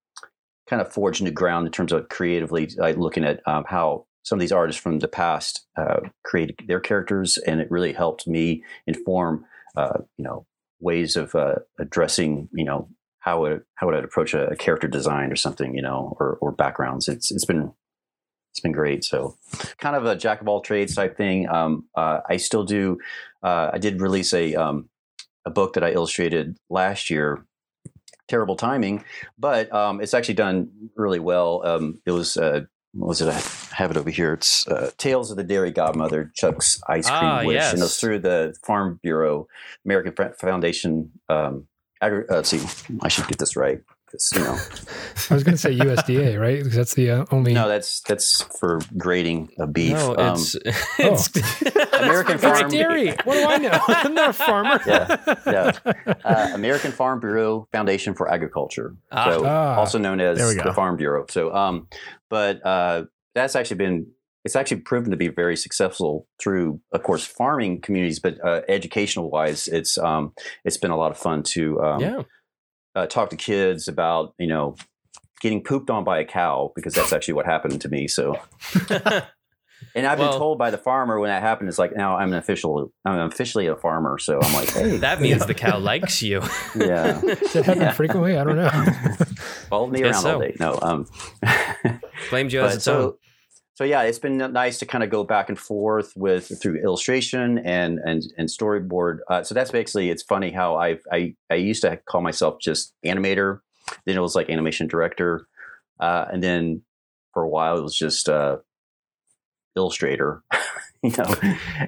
kind 0.69 0.81
of 0.81 0.91
forge 0.91 1.21
new 1.21 1.31
ground 1.31 1.65
in 1.65 1.71
terms 1.71 1.91
of 1.91 2.09
creatively 2.09 2.69
like 2.77 2.97
looking 2.97 3.23
at 3.23 3.41
um, 3.45 3.63
how 3.67 4.05
some 4.23 4.37
of 4.37 4.41
these 4.41 4.51
artists 4.51 4.81
from 4.81 4.99
the 4.99 5.07
past 5.07 5.65
uh, 5.77 6.01
created 6.25 6.59
their 6.67 6.81
characters, 6.81 7.37
and 7.37 7.61
it 7.61 7.71
really 7.71 7.93
helped 7.93 8.27
me 8.27 8.61
inform, 8.85 9.45
uh, 9.77 9.99
you 10.17 10.23
know, 10.25 10.45
ways 10.81 11.15
of 11.15 11.33
uh, 11.33 11.55
addressing, 11.79 12.49
you 12.53 12.65
know, 12.65 12.89
how 13.27 13.41
would 13.41 13.61
how 13.75 13.87
would 13.87 13.95
I 13.95 13.99
approach 13.99 14.33
a, 14.33 14.47
a 14.47 14.55
character 14.55 14.87
design 14.87 15.33
or 15.33 15.35
something, 15.35 15.75
you 15.75 15.81
know, 15.81 16.15
or 16.17 16.37
or 16.39 16.53
backgrounds. 16.53 17.09
It's 17.09 17.29
it's 17.29 17.43
been 17.43 17.73
it's 18.51 18.61
been 18.61 18.71
great. 18.71 19.03
So, 19.03 19.37
kind 19.79 19.97
of 19.97 20.05
a 20.05 20.15
jack 20.15 20.39
of 20.39 20.47
all 20.47 20.61
trades 20.61 20.95
type 20.95 21.17
thing. 21.17 21.49
Um, 21.49 21.85
uh, 21.93 22.21
I 22.29 22.37
still 22.37 22.63
do. 22.63 22.99
Uh, 23.43 23.71
I 23.73 23.79
did 23.79 23.99
release 23.99 24.33
a 24.33 24.55
um, 24.55 24.87
a 25.45 25.49
book 25.49 25.73
that 25.73 25.83
I 25.83 25.91
illustrated 25.91 26.57
last 26.69 27.09
year. 27.09 27.45
Terrible 28.29 28.55
timing, 28.55 29.03
but 29.37 29.73
um, 29.73 29.99
it's 30.01 30.13
actually 30.13 30.35
done 30.35 30.69
really 30.95 31.19
well. 31.19 31.65
Um, 31.65 32.01
it 32.05 32.11
was. 32.11 32.37
Uh, 32.37 32.61
what 32.93 33.09
was 33.09 33.21
it? 33.21 33.27
I 33.27 33.75
have 33.75 33.91
it 33.91 33.97
over 33.97 34.09
here. 34.09 34.33
It's 34.33 34.67
uh, 34.69 34.89
Tales 34.97 35.29
of 35.29 35.37
the 35.37 35.43
Dairy 35.43 35.71
Godmother, 35.71 36.31
Chuck's 36.33 36.81
Ice 36.87 37.07
Cream 37.07 37.21
Ah, 37.21 37.43
Wish, 37.43 37.71
and 37.71 37.79
yes. 37.79 37.99
through 37.99 38.19
the 38.19 38.55
Farm 38.65 38.99
Bureau, 39.03 39.47
American 39.85 40.13
Foundation. 40.39 41.11
Agri- 42.01 42.25
uh, 42.29 42.35
let's 42.35 42.49
see, 42.49 42.61
I 43.01 43.07
should 43.07 43.27
get 43.27 43.37
this 43.39 43.55
right. 43.55 43.79
'cause, 44.09 44.31
you 44.33 44.39
know, 44.41 44.57
I 45.29 45.33
was 45.33 45.43
going 45.43 45.55
to 45.55 45.57
say 45.57 45.75
USDA, 45.75 46.39
right? 46.39 46.59
Because 46.59 46.75
that's 46.75 46.93
the 46.93 47.11
uh, 47.11 47.25
only. 47.31 47.53
no, 47.53 47.67
that's 47.67 47.99
that's 48.01 48.41
for 48.57 48.79
grading 48.97 49.49
a 49.59 49.67
beef. 49.67 49.93
No, 49.93 50.15
Um, 50.15 50.35
it's, 50.35 50.55
it's 50.99 51.27
American 51.99 52.35
It's 52.35 52.43
Farm- 52.43 52.69
dairy. 52.71 53.09
What 53.25 53.33
do 53.33 53.45
I 53.45 53.57
know? 53.57 53.79
I'm 53.87 54.13
not 54.13 54.29
a 54.29 54.33
farmer. 54.33 54.79
Yeah, 54.87 55.17
yeah. 55.45 55.71
uh, 56.23 56.51
American 56.53 56.91
Farm 56.93 57.19
Bureau 57.19 57.67
Foundation 57.73 58.13
for 58.13 58.31
Agriculture, 58.31 58.95
Ah. 59.11 59.29
so 59.29 59.43
Ah. 59.45 59.75
also 59.75 59.97
known 59.97 60.21
as 60.21 60.37
There 60.37 60.47
we 60.47 60.55
go. 60.55 60.63
the 60.63 60.73
Farm 60.73 60.95
Bureau. 60.95 61.25
So, 61.29 61.53
um, 61.53 61.87
but 62.29 62.65
uh, 62.65 63.03
that's 63.35 63.55
actually 63.57 63.77
been 63.77 64.07
it's 64.47 64.55
actually 64.55 64.79
proven 64.79 65.11
to 65.11 65.17
be 65.17 65.27
very 65.27 65.57
successful 65.57 66.25
through, 66.41 66.79
of 66.93 67.03
course, 67.03 67.25
farming 67.25 67.81
communities, 67.81 68.17
but 68.19 68.39
uh, 68.45 68.61
educational 68.69 69.29
wise, 69.29 69.67
it's 69.67 69.97
um, 69.97 70.31
it's 70.63 70.77
been 70.77 70.91
a 70.91 70.95
lot 70.97 71.11
of 71.11 71.17
fun 71.17 71.43
to 71.43 71.81
um, 71.81 71.99
yeah. 71.99 72.21
uh, 72.95 73.05
talk 73.07 73.29
to 73.31 73.35
kids 73.35 73.89
about 73.89 74.33
you 74.39 74.47
know 74.47 74.75
getting 75.41 75.61
pooped 75.61 75.89
on 75.89 76.05
by 76.05 76.19
a 76.19 76.25
cow 76.25 76.71
because 76.77 76.93
that's 76.93 77.11
actually 77.11 77.33
what 77.33 77.45
happened 77.45 77.81
to 77.81 77.89
me. 77.89 78.07
So. 78.07 78.39
And 79.93 80.07
I've 80.07 80.17
Well- 80.17 80.31
been 80.31 80.39
told 80.39 80.57
by 80.57 80.71
the 80.71 80.77
farmer 80.79 81.19
when 81.19 81.29
that 81.29 81.43
happened, 81.43 81.69
it's 81.69 81.77
like 81.77 81.95
now 81.95 82.17
I'm 82.17 82.31
an 82.33 82.39
official, 82.39 82.91
I'm 83.05 83.19
officially 83.31 83.67
a 83.67 83.75
farmer. 83.75 84.17
So 84.17 84.39
I'm 84.41 84.53
like, 84.53 84.69
hey, 84.71 84.97
that 84.97 85.21
means 85.21 85.45
the 85.45 85.53
cow 85.53 85.77
likes 85.91 86.21
you. 86.23 86.41
yeah. 86.75 87.21
Does 87.21 87.53
that 87.53 87.65
happen 87.65 87.81
Yeah. 87.83 87.91
frequently? 87.91 88.37
I 88.37 88.43
don't 88.43 88.55
know. 88.55 88.69
Follow 89.69 89.85
me 89.87 89.99
Guess 90.01 90.15
around 90.15 90.21
so. 90.23 90.33
all 90.33 90.39
day. 90.39 90.55
No. 90.59 90.79
Um, 90.81 91.05
Blame 92.31 92.49
Joe 92.53 92.65
as 92.65 92.71
but 92.71 92.75
its 92.77 92.87
own. 92.87 93.11
so, 93.11 93.17
so 93.77 93.83
yeah, 93.83 94.01
it's 94.01 94.17
been 94.17 94.37
nice 94.37 94.79
to 94.79 94.87
kind 94.87 95.03
of 95.03 95.11
go 95.11 95.23
back 95.23 95.49
and 95.49 95.59
forth 95.59 96.13
with 96.17 96.59
through 96.59 96.81
illustration 96.81 97.59
and 97.59 97.99
and 97.99 98.23
and 98.35 98.49
storyboard. 98.49 99.19
Uh, 99.29 99.43
so 99.43 99.53
that's 99.53 99.69
basically 99.69 100.09
it's 100.09 100.23
funny 100.23 100.49
how 100.49 100.77
I 100.77 100.97
I 101.11 101.35
I 101.51 101.55
used 101.55 101.83
to 101.83 101.97
call 101.97 102.21
myself 102.21 102.59
just 102.59 102.95
animator, 103.05 103.59
then 104.05 104.17
it 104.17 104.19
was 104.19 104.33
like 104.33 104.49
animation 104.49 104.87
director, 104.87 105.47
uh, 105.99 106.25
and 106.33 106.41
then 106.41 106.81
for 107.35 107.43
a 107.43 107.47
while 107.47 107.77
it 107.77 107.83
was 107.83 107.95
just 107.95 108.27
uh, 108.27 108.57
illustrator, 109.75 110.41
you 111.03 111.13
know, 111.15 111.35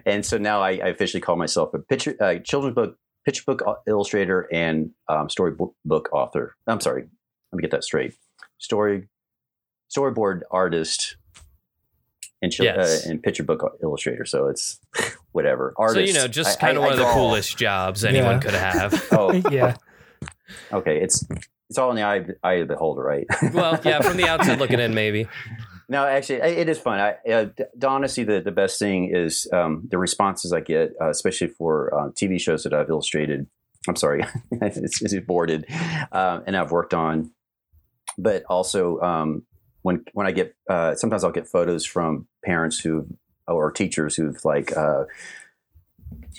and 0.06 0.24
so 0.24 0.38
now 0.38 0.62
I, 0.62 0.74
I 0.74 0.90
officially 0.90 1.22
call 1.22 1.38
myself 1.38 1.74
a 1.74 1.80
picture 1.80 2.16
uh, 2.20 2.36
children's 2.44 2.76
book 2.76 3.00
picture 3.26 3.44
book 3.48 3.64
illustrator 3.88 4.48
and 4.54 4.92
um, 5.08 5.28
storybook 5.28 5.74
book 5.86 6.10
author. 6.12 6.56
I'm 6.68 6.82
sorry, 6.82 7.08
let 7.52 7.58
me 7.58 7.64
get 7.64 7.72
that 7.72 7.84
straight. 7.84 8.14
Story 8.60 9.08
storyboard 9.92 10.42
artist 10.52 11.16
and 12.42 12.52
chil- 12.52 12.66
Yes. 12.66 13.06
uh, 13.06 13.10
and 13.10 13.22
picture 13.24 13.44
book 13.44 13.78
illustrator. 13.84 14.26
So 14.26 14.48
it's 14.48 14.80
whatever 15.32 15.74
Artist. 15.78 15.96
So 15.96 16.02
you 16.02 16.14
know, 16.14 16.28
just 16.28 16.58
I- 16.58 16.62
kind 16.68 16.78
of 16.78 16.84
I- 16.84 16.88
one 16.88 16.98
I 16.98 17.02
of 17.02 17.08
the 17.08 17.14
coolest 17.14 17.58
jobs 17.58 18.04
anyone 18.06 18.36
Yeah. 18.36 18.40
could 18.40 18.54
have. 18.54 19.08
Oh 19.12 19.32
yeah. 19.52 19.76
Okay, 20.74 21.02
it's 21.02 21.26
it's 21.70 21.78
all 21.78 21.90
in 21.92 21.96
the 21.96 22.04
eye, 22.04 22.26
eye 22.44 22.54
of 22.56 22.68
the 22.68 22.74
beholder, 22.74 23.04
right? 23.04 23.28
well, 23.54 23.80
yeah, 23.86 24.02
from 24.02 24.18
the 24.18 24.28
outside 24.28 24.58
looking 24.60 24.80
in, 24.80 24.94
maybe. 24.96 25.28
No, 25.88 26.06
actually, 26.06 26.38
it 26.38 26.68
is 26.70 26.80
fun. 26.80 27.00
I, 27.00 27.32
uh, 27.32 27.46
honestly, 27.86 28.24
the, 28.24 28.42
the 28.42 28.52
best 28.52 28.78
thing 28.80 29.10
is 29.16 29.48
um, 29.54 29.88
the 29.90 29.98
responses 29.98 30.52
I 30.54 30.62
get, 30.62 30.94
uh, 31.02 31.10
especially 31.10 31.48
for 31.48 31.94
uh, 31.94 32.10
TV 32.10 32.40
shows 32.40 32.64
that 32.64 32.74
I've 32.74 32.90
illustrated. 32.90 33.48
I'm 33.88 33.96
sorry, 33.96 34.24
it's, 34.52 35.02
it's 35.02 35.26
boarded, 35.26 35.66
um, 36.12 36.44
and 36.48 36.56
I've 36.58 36.72
worked 36.72 36.94
on. 36.94 37.32
But 38.18 38.44
also, 38.50 39.00
um, 39.02 39.44
when 39.90 40.06
when 40.14 40.28
I 40.28 40.32
get, 40.32 40.56
uh, 40.70 40.94
sometimes 40.94 41.24
I'll 41.24 41.32
get 41.32 41.48
photos 41.48 41.84
from 41.84 42.28
parents 42.46 42.80
who 42.80 43.08
or 43.48 43.72
teachers 43.72 44.16
who've 44.16 44.40
like 44.46 44.78
uh, 44.78 45.06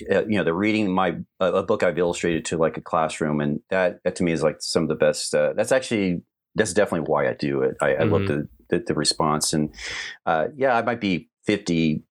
uh, 0.09 0.25
you 0.25 0.37
know 0.37 0.45
they're 0.45 0.53
reading 0.53 0.89
my 0.89 1.17
a 1.41 1.61
book 1.61 1.83
I've 1.83 1.97
illustrated 1.97 2.45
to 2.45 2.57
like 2.57 2.77
a 2.77 2.81
classroom, 2.81 3.41
and 3.41 3.59
that, 3.69 3.99
that 4.05 4.15
to 4.15 4.23
me 4.23 4.31
is 4.31 4.41
like 4.41 4.61
some 4.61 4.83
of 4.83 4.89
the 4.89 4.95
best. 4.95 5.35
Uh, 5.35 5.51
that's 5.51 5.73
actually 5.73 6.21
that's 6.55 6.73
definitely 6.73 7.11
why 7.11 7.27
I 7.27 7.33
do 7.33 7.61
it. 7.61 7.75
I, 7.81 7.89
mm-hmm. 7.89 8.01
I 8.01 8.05
love 8.05 8.21
mm-hmm. 8.21 8.41
the, 8.69 8.77
the, 8.77 8.85
the 8.87 8.93
response, 8.93 9.51
and 9.51 9.75
uh, 10.25 10.47
yeah, 10.55 10.77
I 10.77 10.81
might 10.81 11.01
be 11.01 11.29
fifty, 11.45 12.03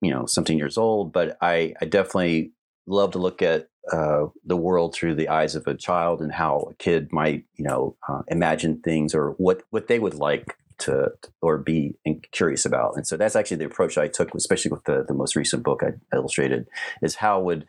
you 0.00 0.12
know, 0.12 0.24
something 0.26 0.56
years 0.56 0.78
old, 0.78 1.12
but 1.12 1.36
I 1.40 1.74
I 1.80 1.86
definitely 1.86 2.52
love 2.86 3.10
to 3.12 3.18
look 3.18 3.42
at 3.42 3.70
uh, 3.92 4.26
the 4.44 4.56
world 4.56 4.94
through 4.94 5.16
the 5.16 5.30
eyes 5.30 5.56
of 5.56 5.66
a 5.66 5.74
child 5.74 6.20
and 6.20 6.30
how 6.30 6.68
a 6.70 6.74
kid 6.74 7.12
might 7.12 7.44
you 7.56 7.64
know 7.64 7.96
uh, 8.08 8.22
imagine 8.28 8.80
things 8.82 9.16
or 9.16 9.30
what 9.32 9.64
what 9.70 9.88
they 9.88 9.98
would 9.98 10.14
like 10.14 10.56
to 10.78 11.10
or 11.42 11.58
be 11.58 11.94
curious 12.32 12.64
about. 12.64 12.96
And 12.96 13.06
so 13.06 13.16
that's 13.16 13.36
actually 13.36 13.58
the 13.58 13.66
approach 13.66 13.98
I 13.98 14.08
took, 14.08 14.34
especially 14.34 14.70
with 14.70 14.84
the, 14.84 15.04
the 15.06 15.14
most 15.14 15.36
recent 15.36 15.62
book 15.62 15.82
I 15.82 15.92
illustrated, 16.14 16.66
is 17.02 17.16
how 17.16 17.40
would, 17.42 17.66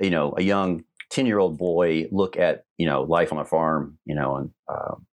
you 0.00 0.10
know, 0.10 0.34
a 0.36 0.42
young 0.42 0.84
10 1.10 1.26
year 1.26 1.38
old 1.38 1.58
boy 1.58 2.08
look 2.10 2.36
at, 2.36 2.64
you 2.78 2.86
know, 2.86 3.02
life 3.02 3.32
on 3.32 3.38
a 3.38 3.44
farm, 3.44 3.98
you 4.04 4.14
know, 4.14 4.36
and, 4.36 4.50
um, 4.68 5.06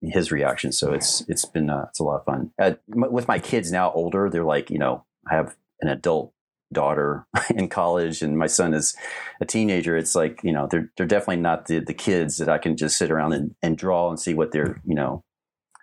his 0.00 0.30
reaction. 0.30 0.70
So 0.70 0.92
it's, 0.92 1.24
it's 1.28 1.44
been, 1.44 1.70
uh, 1.70 1.86
it's 1.88 1.98
a 1.98 2.04
lot 2.04 2.20
of 2.20 2.24
fun. 2.24 2.52
With 2.88 3.26
my 3.26 3.38
kids 3.38 3.72
now 3.72 3.90
older, 3.92 4.30
they're 4.30 4.44
like, 4.44 4.70
you 4.70 4.78
know, 4.78 5.04
I 5.28 5.34
have 5.34 5.56
an 5.80 5.88
adult 5.88 6.32
daughter 6.72 7.26
in 7.54 7.68
college 7.68 8.22
and 8.22 8.38
my 8.38 8.46
son 8.46 8.74
is 8.74 8.94
a 9.40 9.46
teenager 9.46 9.96
it's 9.96 10.14
like 10.14 10.40
you 10.42 10.52
know 10.52 10.68
they're 10.70 10.90
they're 10.96 11.06
definitely 11.06 11.36
not 11.36 11.66
the 11.66 11.78
the 11.78 11.94
kids 11.94 12.36
that 12.36 12.48
I 12.48 12.58
can 12.58 12.76
just 12.76 12.98
sit 12.98 13.10
around 13.10 13.32
and, 13.32 13.54
and 13.62 13.78
draw 13.78 14.10
and 14.10 14.20
see 14.20 14.34
what 14.34 14.52
they're 14.52 14.80
you 14.84 14.94
know 14.94 15.24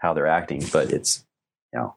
how 0.06 0.14
they're 0.14 0.28
acting, 0.28 0.64
but 0.72 0.92
it's 0.92 1.26
you 1.74 1.80
know 1.80 1.96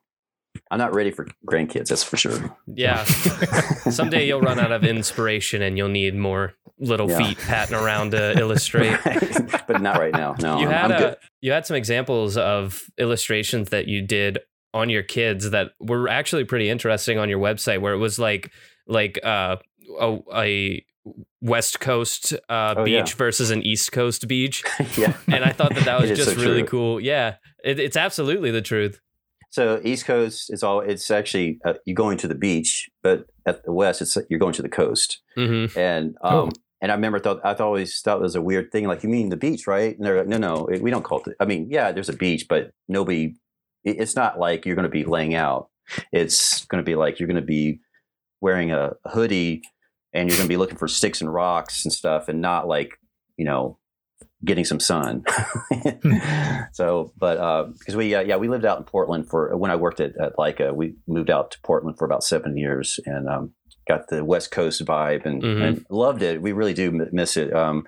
I'm 0.71 0.79
not 0.79 0.95
ready 0.95 1.11
for 1.11 1.27
grandkids, 1.47 1.89
that's 1.89 2.03
for 2.03 2.17
sure. 2.17 2.57
Yeah. 2.67 3.05
Someday 3.91 4.27
you'll 4.27 4.41
run 4.41 4.59
out 4.59 4.73
of 4.73 4.85
inspiration 4.85 5.63
and 5.63 5.79
you'll 5.79 5.89
need 5.89 6.15
more 6.15 6.55
little 6.79 7.11
yeah. 7.11 7.19
feet 7.19 7.39
patting 7.39 7.77
around 7.77 8.13
to 8.13 8.39
illustrate. 8.39 8.99
but 9.67 9.81
not 9.81 9.99
right 9.99 10.13
now. 10.13 10.35
No. 10.41 10.61
You 10.61 10.69
had 10.69 10.91
a, 10.91 11.17
you 11.41 11.53
had 11.53 11.67
some 11.67 11.77
examples 11.77 12.37
of 12.37 12.83
illustrations 12.99 13.71
that 13.71 13.89
you 13.89 14.03
did 14.03 14.39
on 14.75 14.91
your 14.91 15.03
kids 15.03 15.51
that 15.51 15.73
were 15.81 16.09
actually 16.09 16.45
pretty 16.45 16.69
interesting 16.69 17.19
on 17.19 17.29
your 17.29 17.39
website 17.39 17.81
where 17.81 17.95
it 17.95 17.99
was 17.99 18.19
like 18.19 18.51
like 18.87 19.19
uh 19.25 19.57
a, 20.01 20.19
a 20.35 20.85
West 21.41 21.81
Coast 21.81 22.33
uh, 22.49 22.75
oh, 22.77 22.85
beach 22.85 23.11
yeah. 23.11 23.17
versus 23.17 23.51
an 23.51 23.63
East 23.63 23.93
Coast 23.93 24.27
beach. 24.27 24.65
yeah. 24.97 25.17
And 25.27 25.45
I 25.45 25.53
thought 25.53 25.75
that 25.75 25.85
that 25.85 26.01
was 26.01 26.11
just 26.11 26.35
so 26.35 26.37
really 26.37 26.61
true. 26.61 26.69
cool. 26.69 27.01
Yeah. 27.01 27.37
It, 27.69 27.79
it's 27.79 27.99
absolutely 27.99 28.51
the 28.51 28.63
truth. 28.63 28.99
So 29.51 29.81
East 29.85 30.07
Coast 30.07 30.51
is 30.51 30.63
all. 30.63 30.81
It's 30.81 31.11
actually 31.11 31.59
uh, 31.67 31.75
you're 31.85 31.95
going 31.95 32.17
to 32.19 32.29
the 32.29 32.35
beach, 32.35 32.89
but 33.03 33.27
at 33.45 33.63
the 33.65 33.73
West, 33.73 34.01
it's 34.01 34.17
you're 34.31 34.39
going 34.39 34.55
to 34.55 34.63
the 34.63 34.71
coast. 34.71 35.21
Mm-hmm. 35.37 35.79
And 35.79 36.17
um, 36.23 36.35
oh. 36.35 36.51
and 36.81 36.91
I 36.91 36.95
remember 36.95 37.19
thought 37.19 37.41
I 37.45 37.53
always 37.55 38.01
thought 38.01 38.19
it 38.19 38.23
was 38.23 38.37
a 38.37 38.43
weird 38.43 38.73
thing. 38.73 38.87
Like 38.87 39.03
you 39.03 39.11
mean 39.11 39.29
the 39.29 39.37
beach, 39.37 39.67
right? 39.67 39.95
And 39.95 40.05
they're 40.05 40.19
like, 40.19 40.29
no, 40.29 40.39
no, 40.39 40.69
we 40.81 40.91
don't 40.91 41.05
call 41.05 41.23
it. 41.27 41.37
I 41.41 41.45
mean, 41.45 41.69
yeah, 41.71 41.93
there's 41.93 42.09
a 42.09 42.15
beach, 42.15 42.47
but 42.49 42.73
nobody. 42.89 43.35
It's 43.85 44.17
not 44.17 44.39
like 44.39 44.65
you're 44.65 44.75
going 44.75 44.85
to 44.85 44.91
be 44.91 45.05
laying 45.05 45.35
out. 45.35 45.69
It's 46.11 46.65
going 46.67 46.83
to 46.83 46.87
be 46.87 46.97
like 46.97 47.21
you're 47.21 47.29
going 47.29 47.37
to 47.37 47.43
be 47.47 47.81
wearing 48.41 48.73
a 48.73 48.93
hoodie 49.07 49.63
and 50.15 50.29
you're 50.29 50.37
going 50.37 50.49
to 50.49 50.53
be 50.53 50.57
looking 50.57 50.79
for 50.79 50.89
sticks 50.89 51.21
and 51.21 51.33
rocks 51.33 51.85
and 51.85 51.93
stuff 51.93 52.29
and 52.29 52.41
not 52.41 52.67
like 52.67 52.99
you 53.37 53.45
know 53.45 53.79
getting 54.45 54.65
some 54.65 54.81
sun. 54.81 55.25
So 56.73 57.13
but 57.17 57.71
because 57.79 57.95
uh, 57.95 57.99
we 57.99 58.15
uh, 58.15 58.21
yeah 58.21 58.37
we 58.37 58.49
lived 58.49 58.65
out 58.65 58.79
in 58.79 58.85
portland 58.85 59.29
for 59.29 59.57
when 59.57 59.71
i 59.71 59.75
worked 59.75 60.01
at, 60.01 60.13
at 60.21 60.37
Laika 60.37 60.73
we 60.75 60.95
moved 61.07 61.31
out 61.31 61.51
to 61.53 61.61
portland 61.63 61.99
for 61.99 62.05
about 62.05 62.23
seven 62.23 62.57
years 62.57 63.01
and 63.07 63.29
um, 63.29 63.53
got 63.89 64.09
the 64.09 64.25
west 64.25 64.51
coast 64.51 64.85
vibe 64.85 65.25
and, 65.25 65.43
mm-hmm. 65.43 65.63
and, 65.63 65.87
loved 65.91 66.23
it. 66.23 66.41
We 66.41 66.53
really 66.53 66.75
do 66.75 67.09
miss 67.11 67.37
it. 67.37 67.53
Um, 67.53 67.87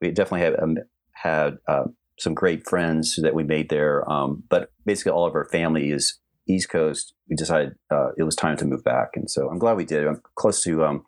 we 0.00 0.10
definitely 0.10 0.42
have 0.42 0.62
um, 0.62 0.76
had 1.12 1.56
uh, 1.66 1.84
some 2.18 2.34
great 2.34 2.68
friends 2.68 3.18
that 3.22 3.34
we 3.34 3.42
made 3.42 3.70
there. 3.70 4.08
Um, 4.10 4.44
but 4.48 4.70
basically 4.84 5.12
all 5.12 5.26
of 5.26 5.34
our 5.34 5.46
family 5.46 5.90
is 5.90 6.18
East 6.48 6.70
Coast, 6.70 7.14
we 7.28 7.36
decided 7.36 7.74
uh, 7.90 8.10
it 8.16 8.22
was 8.22 8.34
time 8.34 8.56
to 8.56 8.64
move 8.64 8.82
back, 8.82 9.10
and 9.14 9.30
so 9.30 9.48
I'm 9.48 9.58
glad 9.58 9.76
we 9.76 9.84
did. 9.84 10.06
I'm 10.06 10.22
close 10.34 10.62
to 10.62 10.84
um, 10.84 11.06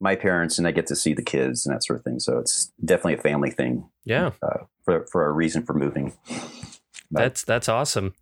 my 0.00 0.16
parents, 0.16 0.58
and 0.58 0.66
I 0.66 0.72
get 0.72 0.86
to 0.88 0.96
see 0.96 1.14
the 1.14 1.22
kids 1.22 1.64
and 1.64 1.74
that 1.74 1.84
sort 1.84 1.98
of 1.98 2.04
thing. 2.04 2.18
So 2.18 2.38
it's 2.38 2.72
definitely 2.84 3.14
a 3.14 3.22
family 3.22 3.50
thing. 3.50 3.88
Yeah, 4.04 4.30
uh, 4.42 4.64
for 4.84 5.06
for 5.10 5.26
a 5.26 5.32
reason 5.32 5.64
for 5.64 5.74
moving. 5.74 6.14
But, 7.10 7.20
that's 7.20 7.44
that's 7.44 7.68
awesome. 7.68 8.14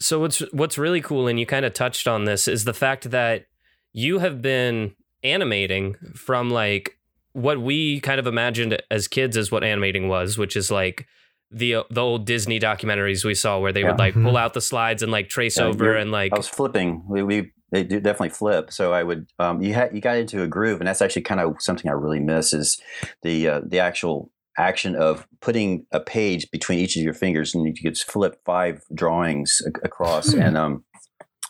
So 0.00 0.20
what's 0.20 0.38
what's 0.52 0.78
really 0.78 1.00
cool, 1.00 1.26
and 1.26 1.38
you 1.38 1.46
kind 1.46 1.64
of 1.64 1.74
touched 1.74 2.06
on 2.06 2.24
this, 2.24 2.48
is 2.48 2.64
the 2.64 2.74
fact 2.74 3.10
that 3.10 3.46
you 3.92 4.20
have 4.20 4.40
been 4.40 4.94
animating 5.22 5.94
from 6.14 6.50
like 6.50 6.98
what 7.32 7.60
we 7.60 8.00
kind 8.00 8.20
of 8.20 8.26
imagined 8.26 8.80
as 8.90 9.08
kids 9.08 9.36
as 9.36 9.50
what 9.50 9.64
animating 9.64 10.08
was, 10.08 10.38
which 10.38 10.56
is 10.56 10.70
like 10.70 11.06
the 11.54 11.84
the 11.90 12.00
old 12.00 12.26
Disney 12.26 12.58
documentaries 12.58 13.24
we 13.24 13.34
saw 13.34 13.58
where 13.58 13.72
they 13.72 13.80
yeah. 13.80 13.90
would 13.90 13.98
like 13.98 14.14
pull 14.14 14.22
mm-hmm. 14.22 14.36
out 14.36 14.54
the 14.54 14.60
slides 14.60 15.02
and 15.02 15.12
like 15.12 15.28
trace 15.28 15.58
yeah, 15.58 15.64
over 15.64 15.94
and 15.94 16.10
like 16.10 16.32
I 16.32 16.36
was 16.36 16.48
flipping. 16.48 17.04
We, 17.08 17.22
we 17.22 17.52
they 17.70 17.84
do 17.84 18.00
definitely 18.00 18.30
flip. 18.30 18.72
So 18.72 18.92
I 18.92 19.02
would 19.02 19.26
um, 19.38 19.62
you 19.62 19.74
had 19.74 19.94
you 19.94 20.00
got 20.00 20.16
into 20.16 20.42
a 20.42 20.46
groove, 20.46 20.80
and 20.80 20.88
that's 20.88 21.02
actually 21.02 21.22
kind 21.22 21.40
of 21.40 21.56
something 21.60 21.90
I 21.90 21.94
really 21.94 22.20
miss 22.20 22.52
is 22.52 22.80
the 23.22 23.48
uh, 23.48 23.60
the 23.64 23.78
actual 23.78 24.30
action 24.56 24.94
of 24.94 25.26
putting 25.40 25.86
a 25.90 26.00
page 26.00 26.50
between 26.50 26.78
each 26.78 26.96
of 26.96 27.02
your 27.02 27.14
fingers, 27.14 27.54
and 27.54 27.66
you 27.66 27.74
could 27.74 27.98
flip 27.98 28.40
five 28.44 28.82
drawings 28.94 29.62
across. 29.82 30.32
Hmm. 30.32 30.40
and 30.40 30.56
um, 30.56 30.84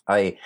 I 0.08 0.38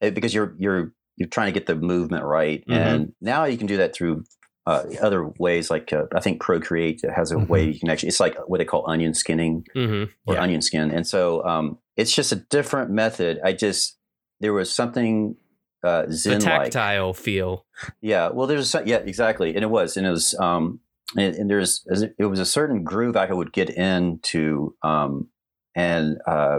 because 0.00 0.34
you're 0.34 0.54
you're 0.58 0.92
you're 1.16 1.28
trying 1.28 1.52
to 1.52 1.58
get 1.58 1.66
the 1.66 1.76
movement 1.76 2.24
right, 2.24 2.64
mm-hmm. 2.66 2.72
and 2.72 3.12
now 3.20 3.44
you 3.44 3.58
can 3.58 3.66
do 3.66 3.76
that 3.78 3.94
through 3.94 4.24
uh, 4.68 4.84
other 5.00 5.26
ways 5.38 5.70
like 5.70 5.94
uh, 5.94 6.04
I 6.14 6.20
think 6.20 6.42
Procreate 6.42 7.00
has 7.16 7.32
a 7.32 7.36
mm-hmm. 7.36 7.50
way 7.50 7.64
you 7.64 7.80
can 7.80 7.88
actually 7.88 8.10
it's 8.10 8.20
like 8.20 8.36
what 8.46 8.58
they 8.58 8.66
call 8.66 8.84
onion 8.86 9.14
skinning 9.14 9.64
mm-hmm. 9.74 10.12
or 10.26 10.34
yeah. 10.34 10.42
onion 10.42 10.60
skin, 10.60 10.90
and 10.90 11.06
so 11.06 11.42
um, 11.46 11.78
it's 11.96 12.14
just 12.14 12.32
a 12.32 12.36
different 12.36 12.90
method. 12.90 13.40
I 13.42 13.54
just 13.54 13.96
there 14.40 14.52
was 14.52 14.70
something 14.70 15.36
uh, 15.82 16.04
zen 16.10 16.40
tactile 16.40 17.14
feel. 17.14 17.64
Yeah, 18.02 18.28
well, 18.28 18.46
there's 18.46 18.74
a, 18.74 18.82
yeah 18.84 18.98
exactly, 18.98 19.54
and 19.54 19.64
it 19.64 19.70
was, 19.70 19.96
and 19.96 20.06
it 20.06 20.10
was, 20.10 20.34
um, 20.34 20.80
and, 21.16 21.34
and 21.34 21.48
there's 21.50 21.86
it 22.18 22.26
was 22.26 22.38
a 22.38 22.44
certain 22.44 22.84
groove 22.84 23.16
I 23.16 23.32
would 23.32 23.54
get 23.54 23.70
into, 23.70 24.76
um, 24.82 25.28
and 25.74 26.18
uh, 26.26 26.58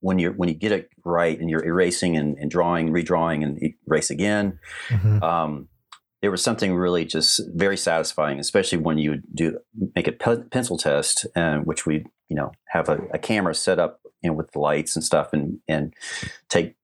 when 0.00 0.18
you 0.18 0.30
when 0.30 0.48
you 0.48 0.54
get 0.54 0.72
it 0.72 0.88
right 1.04 1.38
and 1.38 1.50
you're 1.50 1.64
erasing 1.66 2.16
and, 2.16 2.38
and 2.38 2.50
drawing, 2.50 2.94
redrawing, 2.94 3.44
and 3.44 3.74
erase 3.86 4.08
again. 4.08 4.58
Mm-hmm. 4.88 5.22
Um, 5.22 5.68
there 6.26 6.32
was 6.32 6.42
something 6.42 6.74
really 6.74 7.04
just 7.04 7.40
very 7.54 7.76
satisfying, 7.76 8.40
especially 8.40 8.78
when 8.78 8.98
you 8.98 9.22
do 9.32 9.60
make 9.94 10.08
a 10.08 10.12
pe- 10.12 10.42
pencil 10.50 10.76
test, 10.76 11.24
uh, 11.36 11.58
which 11.58 11.86
we 11.86 12.04
you 12.28 12.34
know 12.34 12.50
have 12.66 12.88
a, 12.88 12.98
a, 13.14 13.18
camera 13.20 13.54
set 13.54 13.78
up 13.78 14.00
you 14.22 14.28
know 14.28 14.34
with 14.34 14.50
the 14.50 14.58
lights 14.58 14.96
and 14.96 15.04
stuff, 15.04 15.32
and 15.32 15.60
and 15.68 15.94
take 16.48 16.74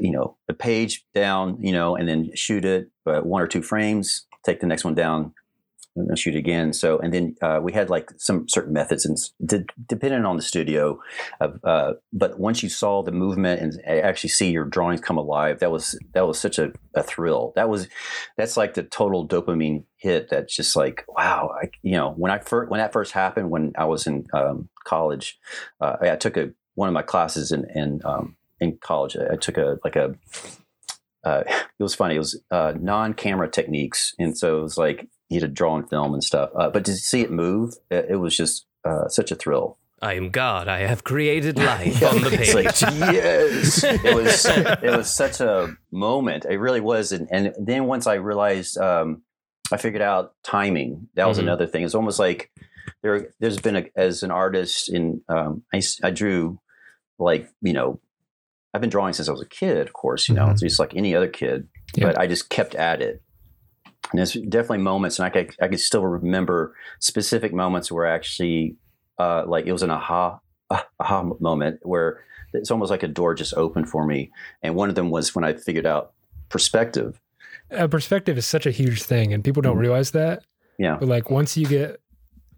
you 0.00 0.10
know 0.10 0.36
the 0.48 0.52
page 0.52 1.06
down, 1.14 1.62
you 1.62 1.70
know, 1.70 1.94
and 1.94 2.08
then 2.08 2.34
shoot 2.34 2.64
it 2.64 2.90
uh, 3.06 3.20
one 3.20 3.40
or 3.40 3.46
two 3.46 3.62
frames, 3.62 4.26
take 4.44 4.58
the 4.58 4.66
next 4.66 4.82
one 4.82 4.96
down, 4.96 5.32
and 5.98 6.18
shoot 6.18 6.36
again. 6.36 6.72
So, 6.72 6.98
and 6.98 7.12
then 7.12 7.36
uh, 7.42 7.60
we 7.62 7.72
had 7.72 7.90
like 7.90 8.10
some 8.16 8.48
certain 8.48 8.72
methods, 8.72 9.04
and 9.04 9.16
d- 9.44 9.66
depending 9.86 10.24
on 10.24 10.36
the 10.36 10.42
studio, 10.42 11.00
of, 11.40 11.60
uh, 11.64 11.94
but 12.12 12.38
once 12.38 12.62
you 12.62 12.68
saw 12.68 13.02
the 13.02 13.12
movement 13.12 13.60
and 13.60 13.80
actually 13.86 14.30
see 14.30 14.50
your 14.50 14.64
drawings 14.64 15.00
come 15.00 15.18
alive, 15.18 15.60
that 15.60 15.70
was 15.70 15.98
that 16.12 16.26
was 16.26 16.38
such 16.38 16.58
a, 16.58 16.72
a 16.94 17.02
thrill. 17.02 17.52
That 17.56 17.68
was 17.68 17.88
that's 18.36 18.56
like 18.56 18.74
the 18.74 18.82
total 18.82 19.26
dopamine 19.26 19.84
hit. 19.96 20.28
That's 20.30 20.54
just 20.54 20.76
like 20.76 21.04
wow, 21.08 21.54
I, 21.60 21.70
you 21.82 21.92
know, 21.92 22.12
when 22.16 22.30
I 22.30 22.38
first 22.38 22.70
when 22.70 22.78
that 22.78 22.92
first 22.92 23.12
happened 23.12 23.50
when 23.50 23.72
I 23.76 23.84
was 23.84 24.06
in 24.06 24.26
um, 24.32 24.68
college, 24.84 25.38
uh, 25.80 25.96
I 26.00 26.16
took 26.16 26.36
a 26.36 26.50
one 26.74 26.88
of 26.88 26.94
my 26.94 27.02
classes 27.02 27.52
in 27.52 27.66
in 27.74 28.00
um, 28.04 28.36
in 28.60 28.78
college. 28.78 29.16
I 29.16 29.36
took 29.36 29.58
a 29.58 29.78
like 29.84 29.96
a 29.96 30.14
uh, 31.24 31.42
it 31.46 31.82
was 31.82 31.94
funny. 31.94 32.14
It 32.16 32.18
was 32.18 32.40
uh, 32.50 32.74
non-camera 32.78 33.50
techniques, 33.50 34.14
and 34.18 34.36
so 34.36 34.58
it 34.58 34.62
was 34.62 34.78
like 34.78 35.08
you 35.28 35.40
had 35.40 35.48
to 35.48 35.52
draw 35.52 35.72
on 35.74 35.86
film 35.86 36.14
and 36.14 36.24
stuff. 36.24 36.50
Uh, 36.54 36.70
but 36.70 36.84
to 36.84 36.94
see 36.94 37.20
it 37.20 37.30
move, 37.30 37.74
it, 37.90 38.06
it 38.10 38.16
was 38.16 38.36
just 38.36 38.66
uh, 38.84 39.08
such 39.08 39.30
a 39.30 39.34
thrill. 39.34 39.78
I 40.00 40.14
am 40.14 40.30
God. 40.30 40.68
I 40.68 40.80
have 40.80 41.02
created 41.04 41.58
life 41.58 42.00
yeah, 42.00 42.08
on 42.08 42.22
the 42.22 42.30
page. 42.30 42.54
Like, 42.54 42.80
yes, 42.80 43.82
it 43.84 44.14
was. 44.14 44.46
It 44.82 44.96
was 44.96 45.12
such 45.12 45.40
a 45.40 45.76
moment. 45.90 46.46
It 46.48 46.58
really 46.58 46.80
was. 46.80 47.12
And, 47.12 47.28
and 47.32 47.52
then 47.58 47.86
once 47.86 48.06
I 48.06 48.14
realized, 48.14 48.78
um, 48.78 49.22
I 49.72 49.76
figured 49.76 50.02
out 50.02 50.34
timing. 50.44 51.08
That 51.14 51.26
was 51.26 51.38
mm-hmm. 51.38 51.48
another 51.48 51.66
thing. 51.66 51.82
It's 51.82 51.94
almost 51.94 52.18
like 52.18 52.50
there 53.02 53.34
there's 53.40 53.58
been 53.60 53.76
a, 53.76 53.84
as 53.96 54.22
an 54.22 54.30
artist 54.30 54.88
in 54.88 55.20
um, 55.28 55.62
I, 55.72 55.82
I 56.02 56.10
drew 56.10 56.58
like 57.18 57.48
you 57.60 57.72
know 57.72 58.00
I've 58.72 58.80
been 58.80 58.90
drawing 58.90 59.14
since 59.14 59.28
I 59.28 59.32
was 59.32 59.40
a 59.40 59.48
kid, 59.48 59.78
of 59.86 59.92
course, 59.92 60.28
you 60.28 60.34
know, 60.34 60.46
Mhm. 60.46 60.60
just 60.60 60.78
like 60.78 60.94
any 60.94 61.14
other 61.14 61.28
kid, 61.28 61.68
Yeah. 61.96 62.06
but 62.06 62.18
I 62.18 62.26
just 62.26 62.50
kept 62.50 62.74
at 62.74 63.00
it. 63.00 63.22
And 64.10 64.18
there's 64.18 64.32
definitely 64.32 64.78
moments, 64.78 65.18
and 65.18 65.26
I 65.26 65.30
could, 65.30 65.54
I 65.60 65.68
could 65.68 65.80
still 65.80 66.04
remember 66.06 66.74
specific 66.98 67.52
moments 67.52 67.92
where 67.92 68.06
actually, 68.06 68.76
uh, 69.18 69.44
like 69.46 69.66
it 69.66 69.72
was 69.72 69.82
an 69.82 69.90
aha, 69.90 70.38
ah, 70.70 70.86
aha 71.00 71.22
moment 71.40 71.80
where 71.82 72.24
it's 72.54 72.70
almost 72.70 72.90
like 72.90 73.02
a 73.02 73.08
door 73.08 73.34
just 73.34 73.52
opened 73.54 73.88
for 73.90 74.06
me. 74.06 74.30
And 74.62 74.74
one 74.74 74.88
of 74.88 74.94
them 74.94 75.10
was 75.10 75.34
when 75.34 75.44
I 75.44 75.52
figured 75.54 75.86
out 75.86 76.12
perspective. 76.48 77.20
Uh, 77.70 77.86
perspective 77.86 78.38
is 78.38 78.46
such 78.46 78.64
a 78.64 78.70
huge 78.70 79.02
thing, 79.02 79.32
and 79.34 79.44
people 79.44 79.60
don't 79.60 79.76
Mhm. 79.76 79.80
realize 79.80 80.12
that. 80.12 80.42
Yeah. 80.78 80.96
But 80.98 81.08
like 81.08 81.30
once 81.30 81.56
you 81.56 81.66
get, 81.66 82.00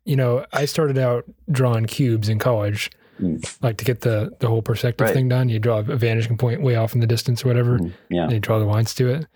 you 0.04 0.14
know, 0.14 0.44
I 0.52 0.66
started 0.66 0.98
out 0.98 1.24
drawing 1.50 1.86
cubes 1.86 2.28
in 2.28 2.38
college, 2.38 2.90
Mm. 3.20 3.42
like 3.62 3.76
to 3.78 3.84
get 3.84 4.00
the 4.02 4.30
the 4.40 4.46
whole 4.46 4.62
perspective 4.62 5.06
Right. 5.06 5.14
thing 5.14 5.28
done. 5.28 5.48
You 5.48 5.58
draw 5.58 5.78
a 5.80 5.82
vanishing 5.82 6.36
point 6.38 6.62
way 6.62 6.76
off 6.76 6.94
in 6.94 7.00
the 7.00 7.06
distance 7.06 7.44
or 7.44 7.48
whatever, 7.48 7.78
Mm, 7.78 7.92
Yeah. 8.08 8.22
and 8.24 8.32
you 8.32 8.40
draw 8.40 8.58
the 8.60 8.64
lines 8.64 8.94
to 8.94 9.08
it. 9.08 9.26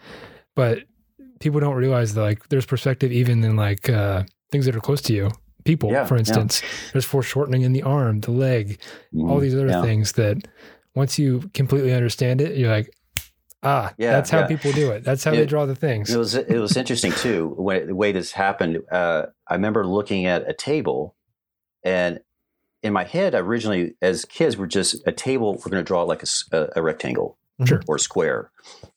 But 0.55 0.85
people 1.41 1.61
don't 1.61 1.75
realize 1.77 2.15
that 2.15 2.23
like 2.23 2.49
there's 2.49 2.67
perspective 2.67 3.13
even 3.13 3.43
in 3.45 3.57
like 3.57 3.89
uh, 3.89 4.25
things 4.51 4.67
that 4.67 4.77
are 4.77 4.81
close 4.81 5.03
to 5.03 5.13
you. 5.13 5.31
People, 5.65 5.91
Yeah, 5.91 6.05
for 6.05 6.15
yeah. 6.17 6.21
instance, 6.21 6.63
there's 6.93 7.05
foreshortening 7.07 7.63
in 7.63 7.73
the 7.73 7.83
arm, 7.83 8.21
the 8.21 8.31
leg, 8.33 8.79
all 9.17 9.39
Mhm. 9.39 9.41
these 9.41 9.55
other 9.55 9.69
Yeah. 9.69 9.83
things 9.83 10.13
that 10.13 10.37
once 10.95 11.19
you 11.19 11.51
completely 11.55 11.93
understand 11.95 12.41
it, 12.43 12.57
you're 12.59 12.71
like, 12.71 12.91
ah, 13.63 13.95
Yeah, 13.97 14.13
that's 14.13 14.29
how 14.31 14.41
yeah. 14.41 14.47
people 14.47 14.73
do 14.73 14.91
it. 14.91 15.05
That's 15.05 15.25
how 15.25 15.31
they 15.31 15.47
draw 15.47 15.65
the 15.65 15.75
things. 15.75 16.15
It 16.15 16.19
was 16.19 16.35
it 16.35 16.59
was 16.59 16.77
interesting 16.77 17.13
too 17.13 17.55
when 17.57 17.87
the 17.87 17.95
way 17.95 18.13
this 18.13 18.33
happened. 18.33 18.83
Uh, 18.93 19.27
I 19.49 19.55
remember 19.55 19.87
looking 19.87 20.27
at 20.27 20.49
a 20.49 20.53
table, 20.53 21.17
and 21.83 22.21
in 22.83 22.93
my 22.93 23.05
head, 23.05 23.35
originally 23.35 23.95
as 24.03 24.27
kids, 24.27 24.59
we're 24.59 24.67
just 24.67 24.97
a 25.07 25.13
table. 25.13 25.55
We're 25.55 25.71
going 25.71 25.83
to 25.83 25.89
draw 25.89 26.03
like 26.03 26.23
a 26.53 26.83
rectangle 26.83 27.39
Sure. 27.65 27.83
or 27.87 27.99
square 27.99 28.51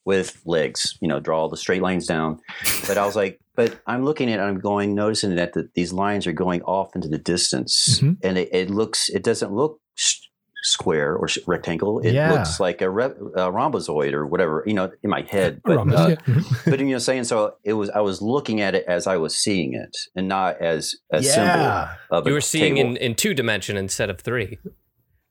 with 0.05 0.41
legs. 0.45 0.97
You 1.01 1.07
know, 1.07 1.19
draw 1.19 1.41
all 1.41 1.49
the 1.49 1.57
straight 1.57 1.81
lines 1.81 2.07
down. 2.07 2.39
But 2.87 2.97
I 2.97 3.05
was 3.05 3.15
like, 3.15 3.39
but 3.55 3.79
I'm 3.85 4.03
looking 4.03 4.31
at 4.31 4.39
it. 4.39 4.43
I'm 4.43 4.59
going 4.59 4.95
noticing 4.95 5.35
that 5.35 5.53
the, 5.53 5.69
these 5.75 5.93
lines 5.93 6.25
are 6.27 6.31
going 6.33 6.61
off 6.63 6.95
into 6.95 7.07
the 7.07 7.17
distance, 7.19 7.99
Mhm. 8.01 8.17
and 8.23 8.37
it, 8.37 8.49
it 8.51 8.69
looks. 8.69 9.09
It 9.09 9.23
doesn't 9.23 9.51
look. 9.53 9.79
s- 9.97 10.21
square 10.63 11.15
or 11.15 11.25
s- 11.29 11.37
rectangle 11.47 11.99
it 11.99 12.11
Yeah. 12.13 12.31
looks 12.33 12.59
like 12.59 12.81
a, 12.81 12.89
re- 12.89 13.13
a 13.35 13.49
rhombozoid 13.51 14.13
or 14.13 14.25
whatever 14.25 14.63
you 14.65 14.73
know 14.73 14.91
in 15.01 15.09
my 15.09 15.21
head 15.21 15.61
but 15.63 15.77
Rhombus, 15.77 15.99
uh, 15.99 16.07
yeah. 16.09 16.15
Mhm. 16.33 16.65
but 16.69 16.79
you 16.79 16.87
know, 16.87 16.97
saying 16.97 17.23
so, 17.25 17.53
it 17.63 17.73
was 17.73 17.89
I 17.91 18.01
was 18.01 18.21
looking 18.21 18.59
at 18.59 18.75
it 18.75 18.83
as 18.87 19.07
I 19.07 19.15
was 19.17 19.33
seeing 19.37 19.75
it, 19.75 19.95
and 20.15 20.27
not 20.27 20.59
as 20.59 20.95
a 21.11 21.21
symbol 21.23 21.61
yeah. 21.61 21.93
of 22.09 22.25
You 22.25 22.33
a 22.33 22.35
were 22.35 22.41
seeing 22.41 22.75
table. 22.75 22.89
in, 22.91 22.97
in 22.97 23.15
two 23.15 23.33
dimension 23.33 23.77
instead 23.77 24.09
of 24.09 24.19
three, 24.19 24.57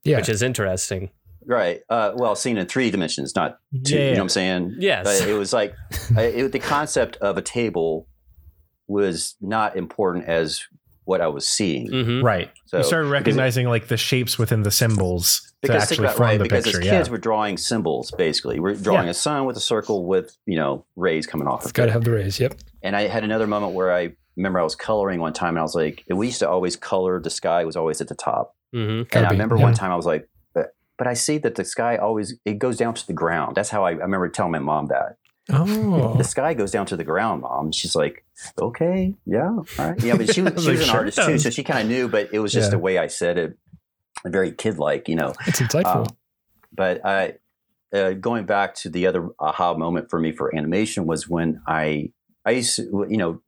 yeah. 0.05 0.17
which 0.17 0.29
is 0.31 0.43
interesting. 0.43 1.11
Right. 1.47 1.81
Uh, 1.89 2.13
well, 2.17 2.35
seen 2.37 2.59
in 2.59 2.67
three 2.67 2.91
dimensions, 2.91 3.35
not 3.35 3.59
two. 3.85 3.95
You 3.97 4.05
know 4.05 4.11
what 4.13 4.21
I'm 4.23 4.29
saying? 4.29 4.77
Yes. 4.79 5.05
But 5.21 5.29
it 5.29 5.35
was 5.35 5.53
like 5.53 5.75
I, 6.17 6.23
it, 6.23 6.53
the 6.53 6.59
concept 6.59 7.17
of 7.17 7.37
a 7.39 7.43
table 7.43 8.07
was 8.89 9.37
not 9.41 9.77
important 9.77 10.27
as 10.27 10.63
what 11.05 11.21
I 11.21 11.29
was 11.29 11.47
seeing. 11.47 11.87
hmm 11.89 12.23
Right. 12.23 12.51
So 12.67 12.79
you 12.79 12.85
started 12.85 13.07
because- 13.09 13.13
recognizing 13.13 13.69
like 13.69 13.87
the 13.89 13.97
shapes 13.97 14.39
within 14.39 14.63
the 14.63 14.71
symbols 14.73 15.41
to 15.41 15.53
because 15.69 15.83
think 15.85 15.91
actually 15.93 16.05
about- 16.07 16.17
form 16.17 16.29
right, 16.29 16.39
the 16.39 16.43
because 16.45 16.65
picture. 16.65 16.81
as 16.81 16.87
Yeah. 16.87 16.99
kids 16.99 17.11
we're 17.11 17.19
drawing 17.19 17.57
symbols 17.59 18.11
basically. 18.19 18.59
We're 18.59 18.75
drawing 18.75 19.05
Yeah. 19.05 19.11
a 19.13 19.15
sun 19.15 19.45
with 19.47 19.57
a 19.57 19.61
circle 19.61 20.05
with 20.07 20.37
you 20.47 20.57
know 20.57 20.85
rays 20.97 21.27
coming 21.27 21.47
off 21.47 21.61
It's 21.61 21.67
of 21.71 21.75
got 21.75 21.85
to 21.85 21.91
it. 21.91 21.93
have 21.93 22.05
the 22.05 22.11
rays. 22.13 22.41
Yep. 22.41 22.55
And 22.83 22.97
I 22.97 23.03
had 23.07 23.23
another 23.25 23.47
moment 23.47 23.73
where 23.75 23.93
I 23.95 24.15
remember 24.37 24.59
I 24.61 24.65
was 24.65 24.75
coloring 24.75 25.21
one 25.21 25.33
time, 25.33 25.51
and 25.51 25.61
I 25.61 25.63
was 25.63 25.75
like, 25.75 26.05
we 26.11 26.27
used 26.27 26.41
to 26.41 26.49
always 26.49 26.77
color 26.77 27.21
the 27.21 27.31
sky 27.31 27.65
was 27.65 27.75
always 27.77 28.01
at 28.01 28.09
the 28.09 28.15
top. 28.15 28.55
hmm 28.73 28.79
And 28.79 29.09
Gotta 29.09 29.27
I 29.27 29.31
be, 29.31 29.35
remember 29.35 29.57
yeah. 29.57 29.63
one 29.63 29.75
time 29.75 29.91
I 29.93 29.97
was 29.97 30.07
like, 30.07 30.29
but, 30.99 31.07
I 31.07 31.15
see 31.15 31.39
that 31.39 31.55
the 31.55 31.65
sky 31.65 31.97
always 31.97 32.35
it 32.45 32.59
goes 32.59 32.77
down 32.77 32.95
to 32.95 33.07
the 33.07 33.13
ground. 33.13 33.57
That's 33.57 33.71
how 33.71 33.85
I, 33.85 33.91
I 33.91 33.95
remember 33.95 34.29
telling 34.29 34.53
my 34.53 34.59
mom 34.59 34.87
that 34.87 35.17
Oh, 35.49 36.17
the 36.17 36.25
sky 36.25 36.55
goes 36.55 36.73
down 36.73 36.87
to 36.87 36.97
the 36.97 37.05
ground, 37.05 37.43
mom. 37.43 37.71
She's 37.71 37.95
like, 37.95 38.25
okay, 38.61 39.15
yeah, 39.27 39.49
all 39.51 39.67
right, 39.79 39.97
yeah. 40.03 40.17
But 40.17 40.35
she 40.35 40.43
was, 40.43 40.55
she 40.63 40.71
like, 40.71 40.79
was 40.79 40.81
an 40.81 40.87
"Sure 40.87 40.95
it 41.07 41.19
artist 41.19 41.19
too, 41.19 41.39
so 41.39 41.51
she 41.51 41.63
kind 41.63 41.81
of 41.81 41.87
knew. 41.87 42.09
But 42.09 42.31
it 42.33 42.41
was 42.41 42.53
just 42.53 42.67
Yeah. 42.67 42.71
the 42.71 42.79
way 42.79 42.99
I 42.99 43.07
said 43.07 43.39
it, 43.39 43.59
very 44.27 44.51
kid 44.51 44.79
like, 44.79 45.09
you 45.09 45.15
know. 45.15 45.35
it's 45.47 45.61
insightful. 45.61 46.09
Um, 46.09 46.17
but 46.75 47.07
I, 47.07 47.35
uh, 47.95 48.15
going 48.15 48.45
back 48.47 48.75
to 48.77 48.91
the 48.91 49.07
other 49.07 49.29
aha 49.39 49.75
moment 49.75 50.11
for 50.11 50.19
me 50.19 50.33
for 50.33 50.55
animation 50.55 51.07
was 51.07 51.29
when 51.29 51.61
I, 51.69 52.11
I 52.45 52.51
used 52.51 52.75
to, 52.77 53.07
you 53.09 53.17
know, 53.17 53.41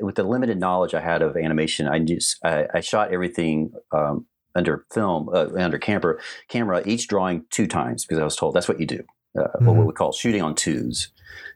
with 0.00 0.14
the 0.14 0.22
limited 0.22 0.58
knowledge 0.60 0.94
I 0.94 1.00
had 1.00 1.20
of 1.20 1.36
animation, 1.36 1.88
I 1.88 1.98
just 1.98 2.38
I, 2.44 2.66
I 2.74 2.80
shot 2.80 3.12
everything 3.12 3.72
um, 3.92 4.26
under 4.54 4.84
film, 4.92 5.28
uh, 5.32 5.48
under 5.56 5.78
camera, 5.78 6.16
camera, 6.48 6.82
each 6.86 7.08
drawing 7.08 7.44
two 7.50 7.66
times 7.66 8.04
because 8.04 8.20
I 8.20 8.24
was 8.24 8.36
told 8.36 8.54
that's 8.54 8.68
what 8.68 8.80
you 8.80 8.86
do. 8.86 9.00
Uh, 9.38 9.48
What 9.60 9.76
Mhm. 9.76 9.86
we 9.86 9.92
call 9.92 10.12
shooting 10.12 10.42
on 10.42 10.54
twos, 10.54 11.08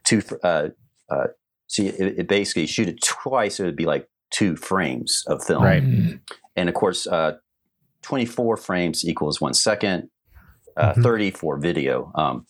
two. 0.03 0.21
Uh, 0.43 0.69
uh, 1.09 1.27
see, 1.67 1.87
it, 1.87 2.19
it 2.19 2.27
basically 2.27 2.65
shoot 2.67 2.89
it 2.89 3.01
twice. 3.01 3.59
It 3.59 3.63
would 3.63 3.75
be 3.77 3.85
like 3.85 4.09
two 4.31 4.55
frames 4.57 5.23
of 5.27 5.43
film, 5.43 5.63
Right. 5.63 5.81
Mm. 5.83 6.19
and 6.57 6.67
of 6.69 6.75
course, 6.75 7.07
uh, 7.07 7.37
24 8.01 8.57
frames 8.57 9.07
equals 9.07 9.39
one 9.41 9.53
second, 9.53 10.09
uh, 10.77 10.93
Mhm. 10.93 11.03
30 11.03 11.31
for 11.31 11.57
video. 11.57 12.11
Um, 12.15 12.45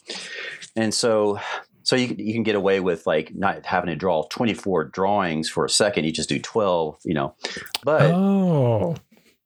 and 0.76 0.94
so, 0.94 1.40
so 1.84 1.96
you, 1.96 2.08
can- 2.08 2.20
you 2.20 2.34
can 2.34 2.44
get 2.44 2.56
away 2.56 2.80
with 2.80 3.06
like 3.08 3.32
not 3.36 3.66
having 3.66 3.90
to 3.90 3.96
draw 3.96 4.24
24 4.30 4.86
drawings 4.86 5.48
for 5.50 5.64
a 5.66 5.70
second. 5.70 6.06
You 6.06 6.12
just 6.12 6.30
do 6.30 6.40
12, 6.40 6.98
you 7.06 7.14
know. 7.14 7.36
But 7.84 8.12
Oh, 8.12 8.96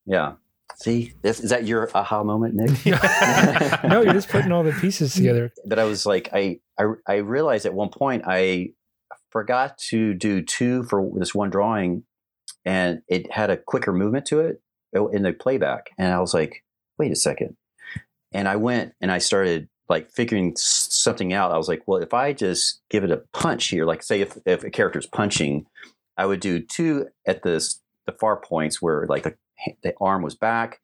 yeah, 0.05 0.33
see, 0.75 1.13
is, 1.23 1.39
is 1.39 1.49
that 1.49 1.65
your 1.65 1.89
aha 1.93 2.23
moment, 2.23 2.55
Nick? 2.55 2.85
no, 3.83 4.01
you're 4.01 4.13
just 4.13 4.29
putting 4.29 4.51
all 4.51 4.63
the 4.63 4.71
pieces 4.73 5.13
together. 5.13 5.51
but 5.65 5.79
I 5.79 5.85
was 5.85 6.05
like, 6.05 6.29
I, 6.33 6.59
I, 6.79 6.85
I 7.07 7.15
realized 7.17 7.65
at 7.65 7.73
one 7.73 7.89
point 7.89 8.23
I 8.25 8.71
forgot 9.29 9.77
to 9.89 10.13
do 10.13 10.41
two 10.41 10.83
for 10.83 11.11
this 11.15 11.33
one 11.33 11.49
drawing, 11.49 12.03
and 12.65 13.01
it 13.07 13.31
had 13.31 13.49
a 13.49 13.57
quicker 13.57 13.93
movement 13.93 14.25
to 14.27 14.39
it 14.41 14.61
uh, 14.95 15.07
in 15.07 15.23
the 15.23 15.33
playback, 15.33 15.89
and 15.97 16.13
I 16.13 16.19
was 16.19 16.33
like, 16.33 16.63
wait 16.97 17.11
a 17.11 17.15
second, 17.15 17.55
and 18.31 18.47
I 18.47 18.55
went 18.55 18.93
and 19.01 19.11
I 19.11 19.17
started 19.17 19.69
like 19.89 20.09
figuring 20.09 20.53
something 20.55 21.33
out. 21.33 21.51
I 21.51 21.57
was 21.57 21.67
like, 21.67 21.83
well, 21.85 22.01
if 22.01 22.13
I 22.13 22.33
just 22.33 22.81
give 22.89 23.03
it 23.03 23.11
a 23.11 23.23
punch 23.33 23.67
here, 23.67 23.85
like 23.85 24.03
say 24.03 24.21
if 24.21 24.37
if 24.45 24.63
a 24.63 24.69
character's 24.69 25.05
punching, 25.05 25.65
I 26.17 26.25
would 26.25 26.39
do 26.39 26.59
two 26.59 27.07
at 27.27 27.43
the 27.43 27.63
the 28.05 28.13
far 28.13 28.37
points 28.37 28.81
where 28.81 29.05
like 29.07 29.23
the 29.23 29.35
the 29.83 29.93
arm 29.99 30.21
was 30.21 30.35
back, 30.35 30.81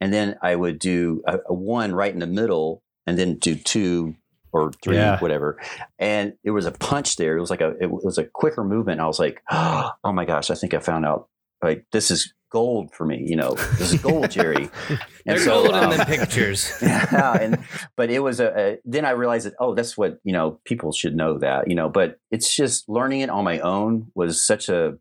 and 0.00 0.12
then 0.12 0.36
I 0.42 0.54
would 0.54 0.78
do 0.78 1.22
a, 1.26 1.38
a 1.48 1.54
one 1.54 1.94
right 1.94 2.12
in 2.12 2.20
the 2.20 2.26
middle, 2.26 2.82
and 3.06 3.18
then 3.18 3.36
do 3.36 3.54
two 3.54 4.14
or 4.52 4.72
three, 4.82 4.96
Yeah. 4.96 5.18
whatever. 5.20 5.60
And 5.98 6.34
it 6.44 6.50
was 6.52 6.66
a 6.66 6.72
punch 6.72 7.16
there. 7.16 7.36
It 7.36 7.40
was 7.40 7.50
like 7.50 7.60
a 7.60 7.74
it 7.80 7.90
was 7.90 8.18
a 8.18 8.24
quicker 8.24 8.64
movement. 8.64 9.00
I 9.00 9.06
was 9.06 9.18
like, 9.18 9.42
oh 9.50 9.92
my 10.04 10.24
gosh, 10.24 10.50
I 10.50 10.54
think 10.54 10.74
I 10.74 10.78
found 10.78 11.04
out. 11.04 11.28
Like 11.60 11.86
this 11.90 12.12
is 12.12 12.32
gold 12.50 12.92
for 12.94 13.04
me. 13.04 13.24
You 13.26 13.34
know, 13.36 13.54
this 13.78 13.92
is 13.92 14.00
gold, 14.00 14.30
Jerry. 14.30 14.70
They're 15.26 15.38
so, 15.38 15.62
gold 15.62 15.68
in 15.70 15.74
um, 15.74 15.90
them 15.90 16.06
pictures. 16.06 16.72
yeah, 16.82 17.36
and 17.36 17.58
but 17.96 18.10
it 18.10 18.20
was 18.20 18.38
a, 18.40 18.56
a. 18.56 18.78
Then 18.84 19.04
I 19.04 19.10
realized 19.10 19.46
that 19.46 19.54
oh, 19.58 19.74
that's 19.74 19.98
what 19.98 20.18
you 20.22 20.32
know. 20.32 20.60
People 20.64 20.92
should 20.92 21.16
know 21.16 21.38
that 21.38 21.68
you 21.68 21.74
know. 21.74 21.88
But 21.88 22.18
it's 22.30 22.54
just 22.54 22.88
learning 22.88 23.20
it 23.20 23.30
on 23.30 23.44
my 23.44 23.58
own 23.58 24.10
was 24.14 24.40
such 24.40 24.68
a. 24.68 24.96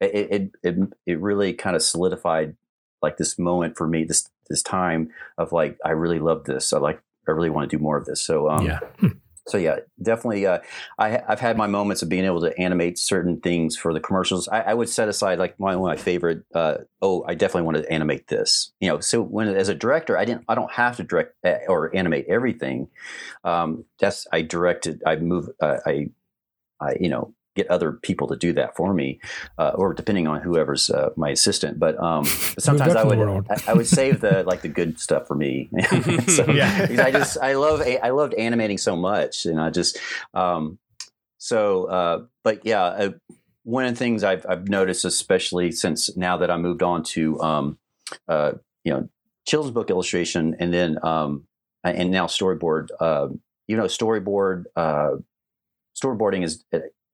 It 0.00 0.14
it 0.30 0.50
it, 0.62 0.92
it 1.06 1.20
really 1.20 1.52
kind 1.52 1.76
of 1.76 1.82
solidified 1.82 2.56
like 3.02 3.16
this 3.16 3.38
moment 3.38 3.76
for 3.76 3.86
me. 3.86 4.04
This 4.04 4.28
this 4.48 4.62
time 4.62 5.10
of 5.38 5.52
like 5.52 5.78
I 5.84 5.90
really 5.90 6.18
love 6.18 6.44
this. 6.44 6.72
I 6.72 6.78
like 6.78 7.00
I 7.28 7.32
really 7.32 7.50
want 7.50 7.70
to 7.70 7.76
do 7.76 7.82
more 7.82 7.96
of 7.96 8.04
this. 8.04 8.22
So 8.22 8.48
um, 8.48 8.66
Yeah. 8.66 8.80
so 9.46 9.58
yeah, 9.58 9.80
definitely. 10.02 10.46
Uh, 10.46 10.58
I, 10.98 11.22
I've 11.28 11.40
had 11.40 11.56
my 11.56 11.66
moments 11.66 12.02
of 12.02 12.08
being 12.08 12.24
able 12.24 12.40
to 12.40 12.58
animate 12.58 12.98
certain 12.98 13.40
things 13.40 13.76
for 13.76 13.92
the 13.92 14.00
commercials. 14.00 14.48
I, 14.48 14.60
I 14.60 14.74
would 14.74 14.88
set 14.88 15.08
aside 15.08 15.38
like 15.38 15.58
my, 15.58 15.76
one 15.76 15.90
of 15.90 15.98
my 15.98 16.02
favorite. 16.02 16.44
Uh, 16.54 16.78
oh, 17.00 17.24
I 17.26 17.34
definitely 17.34 17.62
want 17.62 17.76
to 17.78 17.92
animate 17.92 18.28
this. 18.28 18.72
You 18.80 18.88
know, 18.88 19.00
so 19.00 19.22
when 19.22 19.48
as 19.48 19.68
a 19.68 19.74
director, 19.74 20.18
I 20.18 20.24
didn't. 20.24 20.44
I 20.48 20.54
don't 20.54 20.72
have 20.72 20.96
to 20.96 21.04
direct 21.04 21.34
uh, 21.44 21.58
or 21.68 21.94
animate 21.94 22.26
everything. 22.28 22.88
Um, 23.44 23.84
that's 23.98 24.26
I 24.32 24.42
directed. 24.42 25.02
I 25.06 25.16
move. 25.16 25.48
Uh, 25.60 25.78
I, 25.86 26.10
I 26.80 26.96
you 27.00 27.08
know 27.08 27.34
get 27.56 27.68
other 27.68 27.92
people 27.92 28.28
to 28.28 28.36
do 28.36 28.52
that 28.52 28.76
for 28.76 28.94
me, 28.94 29.20
uh, 29.58 29.72
or 29.74 29.92
depending 29.92 30.26
on 30.26 30.40
whoever's 30.40 30.90
uh, 30.90 31.10
my 31.16 31.30
assistant. 31.30 31.78
But 31.78 31.98
um, 32.02 32.22
but 32.54 32.62
sometimes 32.62 32.94
I 32.96 33.04
would. 33.04 33.18
I, 33.50 33.56
I 33.68 33.72
would 33.74 33.86
save 33.86 34.20
the 34.20 34.42
like 34.46 34.62
the 34.62 34.68
good 34.68 34.98
stuff 35.00 35.26
for 35.26 35.34
me. 35.34 35.68
so, 36.28 36.46
Yeah. 36.50 36.86
because 36.86 37.00
I 37.00 37.10
just 37.10 37.38
I 37.38 37.54
love 37.54 37.82
I 37.82 38.10
loved 38.10 38.34
animating 38.34 38.78
so 38.78 38.96
much, 38.96 39.46
and 39.46 39.60
I 39.60 39.70
just 39.70 39.98
um, 40.34 40.78
so 41.38 41.84
uh, 41.86 42.24
but 42.44 42.64
yeah, 42.64 42.82
uh, 42.82 43.10
one 43.64 43.84
of 43.84 43.92
the 43.92 43.98
things 43.98 44.24
I've 44.24 44.46
I've 44.48 44.68
noticed, 44.68 45.04
especially 45.04 45.72
since 45.72 46.16
now 46.16 46.36
that 46.38 46.50
I 46.50 46.56
moved 46.56 46.82
on 46.82 47.02
to 47.04 47.40
um, 47.40 47.78
uh, 48.28 48.52
you 48.84 48.92
know 48.92 49.08
children's 49.46 49.74
book 49.74 49.90
illustration, 49.90 50.56
and 50.60 50.72
then 50.72 50.98
um, 51.02 51.46
and 51.82 52.10
now 52.10 52.26
storyboard. 52.26 52.88
Uh, 53.00 53.28
you 53.66 53.76
know, 53.76 53.84
storyboard 53.84 54.64
uh, 54.76 55.12
storyboarding 56.00 56.42
is 56.42 56.64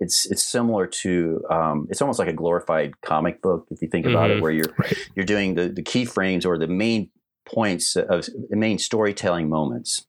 it's 0.01 0.27
it's 0.31 0.43
similar 0.45 0.87
to 0.87 1.43
um, 1.51 1.87
it's 1.91 2.03
almost 2.03 2.19
like 2.19 2.29
a 2.29 2.33
glorified 2.33 3.01
comic 3.01 3.41
book 3.43 3.67
if 3.71 3.81
you 3.81 3.89
think 3.89 4.07
about 4.07 4.31
Mhm. 4.31 4.35
it, 4.37 4.41
where 4.43 4.53
you're 4.53 4.75
Right. 4.79 4.97
you're 5.15 5.25
doing 5.27 5.55
the 5.55 5.69
the 5.69 5.83
key 5.83 6.05
frames 6.05 6.45
or 6.45 6.59
the 6.59 6.67
main 6.67 7.11
points 7.47 7.97
of 7.97 8.27
the 8.51 8.57
main 8.57 8.79
storytelling 8.79 9.49
moments. 9.49 10.07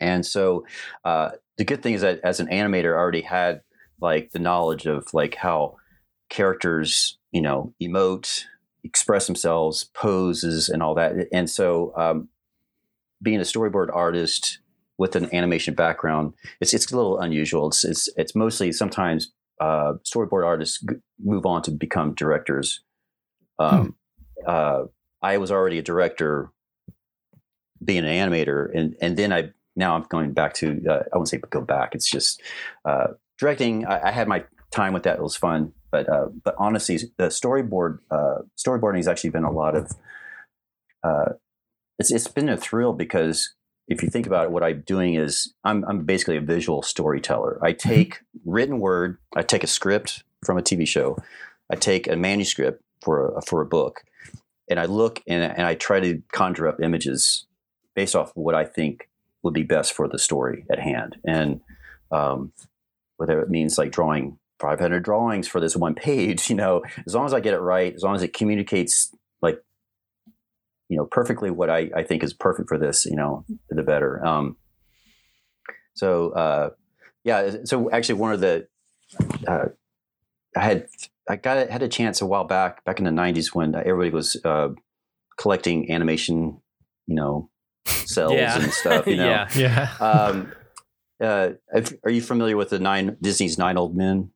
And 0.00 0.24
so 0.24 0.64
uh, 1.04 1.30
the 1.56 1.64
good 1.64 1.82
thing 1.82 1.94
is 1.94 2.00
that 2.02 2.20
as 2.22 2.40
an 2.40 2.46
animator, 2.48 2.94
I 2.94 2.98
already 2.98 3.22
had 3.22 3.62
like 4.00 4.30
the 4.30 4.38
knowledge 4.38 4.86
of 4.86 5.06
like 5.12 5.34
how 5.34 5.76
characters, 6.30 7.18
you 7.32 7.42
know, 7.42 7.74
emote, 7.82 8.44
express 8.84 9.26
themselves, 9.26 9.84
poses, 9.94 10.68
and 10.68 10.82
all 10.82 10.94
that. 10.94 11.14
And 11.32 11.50
so, 11.50 11.92
um, 11.96 12.28
being 13.20 13.38
a 13.40 13.42
storyboard 13.42 13.88
artist 13.92 14.60
with 14.98 15.14
an 15.16 15.32
animation 15.34 15.74
background, 15.74 16.34
it's 16.60 16.74
it's 16.74 16.90
a 16.92 16.96
little 16.96 17.18
unusual. 17.20 17.68
It's 17.68 17.84
it's 17.84 18.08
it's 18.16 18.34
mostly 18.34 18.72
sometimes 18.72 19.32
uh, 19.60 19.94
storyboard 20.04 20.44
artists 20.44 20.80
g- 20.80 20.96
move 21.22 21.46
on 21.46 21.62
to 21.62 21.70
become 21.70 22.14
directors. 22.14 22.82
Um, 23.58 23.96
uh, 24.46 24.84
I 25.22 25.38
was 25.38 25.50
already 25.50 25.78
a 25.78 25.82
director, 25.82 26.50
being 27.82 28.04
an 28.04 28.30
animator, 28.30 28.68
and 28.74 28.96
and 29.00 29.16
then 29.16 29.32
I 29.32 29.50
now 29.76 29.94
I'm 29.94 30.02
going 30.02 30.32
back 30.32 30.54
to 30.54 30.84
uh, 30.88 31.02
I 31.12 31.16
won't 31.16 31.28
say 31.28 31.40
go 31.50 31.60
back. 31.60 31.94
It's 31.94 32.10
just 32.10 32.42
uh, 32.84 33.08
directing. 33.38 33.86
I, 33.86 34.08
I 34.08 34.10
had 34.10 34.28
my 34.28 34.44
time 34.70 34.92
with 34.92 35.04
that. 35.04 35.16
It 35.16 35.22
was 35.22 35.36
fun, 35.36 35.72
but 35.90 36.08
uh, 36.08 36.26
but 36.44 36.54
honestly, 36.58 36.98
the 37.16 37.28
storyboard 37.28 37.98
uh, 38.10 38.38
storyboarding 38.56 38.96
has 38.96 39.08
actually 39.08 39.30
been 39.30 39.44
a 39.44 39.52
lot 39.52 39.74
of. 39.74 39.92
Uh, 41.04 41.32
it's 41.98 42.10
it's 42.10 42.28
been 42.28 42.48
a 42.48 42.56
thrill 42.56 42.92
because 42.92 43.54
if 43.88 44.02
you 44.02 44.10
think 44.10 44.26
about 44.26 44.44
it, 44.44 44.50
what 44.50 44.62
I'm 44.62 44.82
doing 44.82 45.14
is 45.14 45.52
I'm 45.64 45.84
I'm 45.86 46.04
basically 46.04 46.36
a 46.36 46.42
visual 46.42 46.82
storyteller. 46.82 47.58
I 47.62 47.72
take 47.72 48.20
written 48.44 48.78
word, 48.80 49.18
I 49.34 49.42
take 49.42 49.64
a 49.64 49.68
script 49.68 50.24
from 50.44 50.58
a 50.58 50.62
TV 50.62 50.86
show, 50.86 51.18
I 51.70 51.76
take 51.76 52.06
a 52.06 52.14
manuscript 52.14 52.82
for 53.02 53.36
a 53.36 53.42
for 53.42 53.62
a 53.62 53.66
book, 53.66 54.02
and 54.68 54.78
I 54.78 54.84
look 54.84 55.22
and 55.26 55.42
and 55.42 55.62
I 55.62 55.74
try 55.74 56.00
to 56.00 56.22
conjure 56.32 56.68
up 56.68 56.80
images 56.82 57.46
based 57.94 58.14
off 58.14 58.30
what 58.34 58.54
I 58.54 58.64
think 58.64 59.08
would 59.42 59.54
be 59.54 59.62
best 59.62 59.94
for 59.94 60.06
the 60.06 60.18
story 60.18 60.66
at 60.70 60.78
hand, 60.78 61.16
and 61.24 61.60
um, 62.12 62.52
whether 63.16 63.40
it 63.40 63.48
means 63.48 63.78
like 63.78 63.90
drawing 63.90 64.38
500 64.60 65.02
drawings 65.02 65.48
for 65.48 65.60
this 65.60 65.76
one 65.76 65.94
page, 65.94 66.50
you 66.50 66.56
know, 66.56 66.82
as 67.06 67.14
long 67.14 67.24
as 67.24 67.32
I 67.32 67.40
get 67.40 67.54
it 67.54 67.60
right, 67.60 67.94
as 67.94 68.02
long 68.02 68.14
as 68.14 68.22
it 68.22 68.34
communicates 68.34 69.14
you 70.88 70.96
know 70.96 71.06
perfectly 71.06 71.50
what 71.50 71.70
I, 71.70 71.90
I 71.94 72.02
think 72.02 72.22
is 72.22 72.32
perfect 72.32 72.68
for 72.68 72.78
this, 72.78 73.04
you 73.06 73.16
know, 73.16 73.44
the 73.70 73.82
better. 73.82 74.24
Um, 74.24 74.56
so 75.94 76.30
uh, 76.30 76.70
yeah, 77.24 77.56
so 77.64 77.90
actually 77.90 78.16
one 78.20 78.32
of 78.32 78.40
the 78.40 78.66
uh, 79.46 79.66
I 80.56 80.60
had 80.60 80.86
I 81.28 81.36
got 81.36 81.68
had 81.70 81.82
a 81.82 81.88
chance 81.88 82.20
a 82.20 82.26
while 82.26 82.44
back 82.44 82.84
back 82.84 82.98
in 82.98 83.04
the 83.04 83.10
90s 83.10 83.54
when 83.54 83.74
everybody 83.74 84.10
was 84.10 84.36
uh, 84.44 84.68
collecting 85.38 85.90
animation, 85.92 86.60
you 87.06 87.14
know, 87.14 87.50
cells 87.86 88.32
Yeah. 88.32 88.58
and 88.62 88.72
stuff, 88.72 89.06
you 89.06 89.16
know. 89.22 89.28
yeah. 89.28 89.48
Yeah. 89.54 89.90
Um, 90.00 90.52
uh, 91.20 91.50
if- 91.74 91.94
are 92.04 92.10
you 92.10 92.22
familiar 92.22 92.56
with 92.56 92.70
the 92.70 92.78
nine 92.78 93.16
Disney's 93.20 93.58
Nine 93.58 93.76
Old 93.76 93.96
Men? 93.96 94.30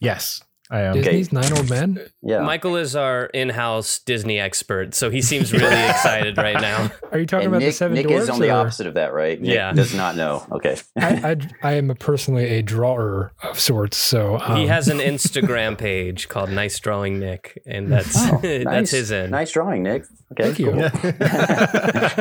yes, 0.00 0.42
I 0.70 0.80
am. 0.80 0.94
Disney's 0.94 1.30
Nine 1.32 1.52
Old 1.52 1.68
Men. 1.68 2.00
Yeah, 2.22 2.40
Michael 2.40 2.76
is 2.76 2.96
our 2.96 3.26
in-house 3.26 3.98
Disney 3.98 4.40
expert, 4.40 4.94
so 4.94 5.10
he 5.10 5.20
seems 5.20 5.52
really 5.52 5.66
excited 5.90 6.38
right 6.38 6.58
now. 6.60 6.90
Are 7.12 7.18
you 7.18 7.26
talking 7.26 7.46
and 7.46 7.54
about 7.54 7.58
Nick, 7.58 7.68
the 7.68 7.72
Seven 7.72 7.94
Nick 7.94 8.06
Dwarfs? 8.06 8.24
is 8.24 8.30
on 8.30 8.40
the 8.40 8.48
opposite 8.50 8.86
of 8.86 8.94
that, 8.94 9.12
right? 9.12 9.38
Nick 9.40 9.54
Yeah. 9.54 9.72
does 9.74 9.94
not 9.94 10.16
know. 10.16 10.46
Okay, 10.52 10.76
I, 10.98 11.36
I, 11.62 11.68
I 11.70 11.72
am 11.74 11.90
a 11.90 11.94
personally 11.94 12.46
a 12.46 12.62
drawer 12.62 13.32
of 13.42 13.60
sorts, 13.60 13.98
so 13.98 14.38
um, 14.40 14.56
he 14.56 14.66
has 14.66 14.88
an 14.88 14.98
Instagram 15.00 15.76
page 15.76 16.28
called 16.30 16.48
Nice 16.50 16.78
Drawing 16.80 17.18
Nick, 17.20 17.60
and 17.66 17.92
that's 17.92 18.14
Oh, 18.16 18.38
that's 18.42 18.64
nice. 18.64 18.90
his 18.90 19.12
end. 19.12 19.32
nice 19.32 19.52
drawing, 19.52 19.82
Nick. 19.82 20.04
Okay, 20.32 20.44
Thank 20.44 20.58
you. 20.60 20.70
cool. 20.72 20.90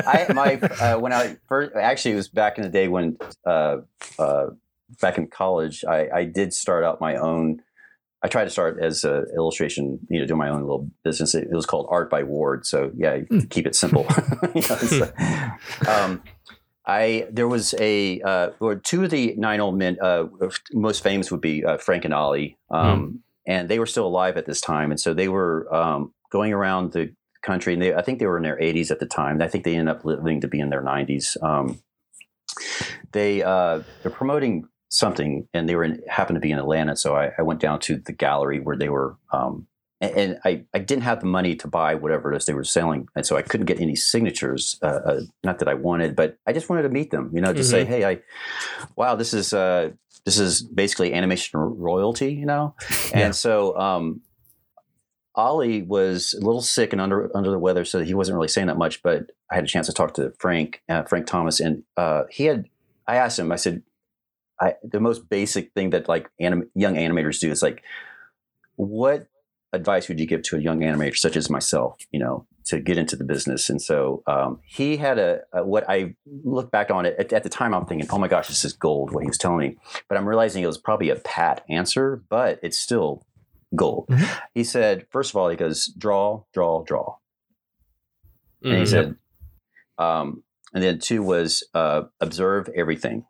I 0.05 0.27
my 0.33 0.55
uh, 0.55 0.99
when 0.99 1.13
I 1.13 1.37
first 1.47 1.71
actually 1.75 2.11
it 2.11 2.15
was 2.15 2.27
back 2.27 2.57
in 2.57 2.63
the 2.63 2.69
day 2.69 2.87
when 2.87 3.17
uh, 3.45 3.77
uh, 4.19 4.47
back 5.01 5.17
in 5.17 5.27
college 5.27 5.83
I, 5.87 6.09
I 6.13 6.23
did 6.25 6.53
start 6.53 6.83
out 6.83 6.99
my 7.01 7.15
own. 7.15 7.61
I 8.23 8.29
tried 8.29 8.45
to 8.45 8.49
start 8.49 8.79
as 8.81 9.03
an 9.03 9.25
illustration, 9.35 9.99
you 10.09 10.19
know, 10.19 10.25
do 10.25 10.35
my 10.35 10.49
own 10.49 10.61
little 10.61 10.89
business. 11.03 11.35
It, 11.35 11.49
was 11.51 11.65
called 11.65 11.87
Art 11.89 12.09
by 12.09 12.23
Ward. 12.23 12.65
So 12.65 12.91
yeah, 12.95 13.17
Hmm. 13.29 13.39
keep 13.49 13.67
it 13.67 13.75
simple. 13.75 14.07
You 14.55 14.61
know, 14.61 14.77
so, 14.77 15.11
um, 15.87 16.23
I 16.85 17.27
there 17.31 17.47
was 17.47 17.73
a 17.79 18.21
uh, 18.21 18.49
or 18.59 18.75
two 18.75 19.03
of 19.03 19.09
the 19.09 19.35
nine 19.37 19.59
old 19.61 19.77
men. 19.77 19.97
Uh, 20.01 20.25
most 20.73 21.01
famous 21.03 21.31
would 21.31 21.41
be 21.41 21.63
uh, 21.63 21.77
Frank 21.77 22.05
and 22.05 22.13
Ollie, 22.13 22.57
um, 22.69 23.23
and 23.47 23.69
they 23.69 23.79
were 23.79 23.85
still 23.85 24.05
alive 24.05 24.37
at 24.37 24.45
this 24.45 24.59
time, 24.61 24.91
and 24.91 24.99
so 24.99 25.13
they 25.13 25.29
were 25.29 25.73
um, 25.73 26.13
going 26.29 26.51
around 26.53 26.91
the 26.91 27.13
country. 27.41 27.73
And 27.73 27.81
they, 27.81 27.93
I 27.93 28.01
think 28.01 28.19
they 28.19 28.25
were 28.25 28.37
in 28.37 28.43
their 28.43 28.57
80s 28.57 28.91
at 28.91 28.99
the 28.99 29.05
time. 29.05 29.41
I 29.41 29.47
think 29.47 29.63
they 29.63 29.75
ended 29.75 29.95
up 29.95 30.03
living 30.05 30.41
to 30.41 30.47
be 30.47 30.59
in 30.59 30.69
their 30.69 30.81
90s. 30.81 31.41
Um, 31.41 31.81
they 33.11 33.43
uh, 33.43 33.81
they're 34.01 34.11
promoting 34.11 34.67
something, 34.93 35.47
and 35.53 35.67
they 35.67 35.75
were 35.75 35.83
in, 35.83 36.01
happened 36.07 36.35
to 36.35 36.39
be 36.41 36.51
in 36.51 36.59
Atlanta. 36.59 36.95
So 36.95 37.15
I, 37.15 37.31
I 37.37 37.41
went 37.41 37.59
down 37.59 37.79
to 37.81 37.97
the 37.97 38.11
gallery 38.13 38.59
where 38.59 38.77
they 38.77 38.89
were. 38.89 39.17
Um, 39.31 39.67
and, 40.01 40.17
and 40.17 40.39
I, 40.43 40.63
I 40.73 40.79
didn't 40.79 41.03
have 41.03 41.21
the 41.21 41.25
money 41.27 41.55
to 41.55 41.67
buy 41.67 41.95
whatever 41.95 42.33
it 42.33 42.37
is 42.37 42.45
they 42.45 42.53
were 42.53 42.63
selling, 42.65 43.07
and 43.15 43.25
so 43.25 43.37
I 43.37 43.41
couldn't 43.41 43.65
get 43.67 43.79
any 43.79 43.95
signatures. 43.95 44.77
Uh, 44.81 44.85
uh, 45.05 45.19
not 45.43 45.59
that 45.59 45.67
I 45.69 45.73
wanted, 45.75 46.15
but 46.15 46.37
I 46.45 46.51
just 46.53 46.69
wanted 46.69 46.83
to 46.83 46.89
meet 46.89 47.09
them. 47.11 47.31
You 47.33 47.41
know, 47.41 47.53
to 47.53 47.63
say, 47.63 47.85
hey, 47.85 48.05
I, 48.05 48.19
wow, 48.97 49.15
this 49.15 49.33
is 49.33 49.53
uh, 49.53 49.91
this 50.25 50.37
is 50.39 50.61
basically 50.61 51.13
animation 51.13 51.59
royalty. 51.59 52.33
You 52.33 52.45
know, 52.45 52.75
and 53.13 53.19
Yeah. 53.19 53.31
so 53.31 53.77
um, 53.79 54.21
Ollie 55.35 55.81
was 55.81 56.33
a 56.33 56.45
little 56.45 56.61
sick 56.61 56.91
and 56.91 57.01
under 57.01 57.31
under 57.35 57.49
the 57.49 57.57
weather, 57.59 57.85
so 57.85 58.03
he 58.03 58.13
wasn't 58.13 58.35
really 58.35 58.47
saying 58.49 58.67
that 58.67 58.77
much. 58.77 59.01
But 59.01 59.31
I 59.49 59.55
had 59.55 59.63
a 59.63 59.67
chance 59.67 59.87
to 59.87 59.93
talk 59.93 60.13
to 60.15 60.33
Frank, 60.37 60.81
uh, 60.89 61.03
Frank 61.03 61.25
Thomas, 61.27 61.59
and 61.59 61.83
uh, 61.97 62.23
he 62.29 62.45
had. 62.45 62.65
I 63.07 63.15
asked 63.15 63.39
him. 63.39 63.51
I 63.51 63.55
said, 63.57 63.81
I, 64.63 64.75
"The 64.83 64.99
most 64.99 65.27
basic 65.29 65.65
thing 65.73 65.89
that 65.91 66.07
like 66.07 66.25
anim, 66.39 66.69
young 66.75 66.95
animators 66.95 67.39
do 67.39 67.51
is 67.51 67.61
like, 67.61 67.83
what 68.75 69.27
advice 69.73 70.07
would 70.07 70.19
you 70.19 70.27
give 70.27 70.43
to 70.43 70.55
a 70.55 70.59
young 70.59 70.79
animator 70.81 71.17
such 71.17 71.35
as 71.35 71.49
myself? 71.49 71.97
You 72.11 72.19
know, 72.19 72.45
to 72.69 72.79
get 72.79 72.97
into 72.97 73.15
the 73.15 73.23
business?" 73.33 73.69
And 73.69 73.81
so 73.81 74.23
um, 74.27 74.59
he 74.65 74.97
had 74.97 75.17
a, 75.19 75.41
a 75.53 75.65
what 75.65 75.83
I 75.89 76.15
look 76.43 76.71
back 76.71 76.89
on 76.91 77.05
it 77.05 77.15
at, 77.19 77.33
at 77.33 77.43
the 77.43 77.49
time. 77.49 77.73
I'm 77.73 77.85
thinking, 77.85 78.07
"Oh 78.11 78.19
my 78.19 78.27
gosh, 78.27 78.47
this 78.47 78.63
is 78.65 78.73
gold!" 78.73 79.11
What 79.11 79.23
he 79.23 79.27
was 79.29 79.37
telling 79.37 79.59
me, 79.59 79.77
but 80.07 80.17
I'm 80.17 80.27
realizing 80.27 80.63
it 80.63 80.67
was 80.67 80.77
probably 80.77 81.09
a 81.09 81.15
pat 81.17 81.63
answer, 81.69 82.23
but 82.29 82.59
it's 82.63 82.77
still 82.77 83.25
gold. 83.75 84.05
Mhm. 84.09 84.29
He 84.53 84.63
said, 84.63 85.07
first 85.09 85.31
of 85.31 85.35
all, 85.35 85.49
he 85.49 85.55
goes, 85.57 85.87
draw, 85.97 86.43
draw, 86.53 86.83
draw. 86.83 87.17
And 88.61 88.77
he 88.77 88.83
Mhm. 88.83 88.87
said, 88.87 89.15
um, 89.97 90.43
and 90.75 90.83
then 90.83 90.99
two 90.99 91.23
was 91.23 91.63
uh, 91.73 92.03
observe 92.21 92.69
everything. 92.75 93.25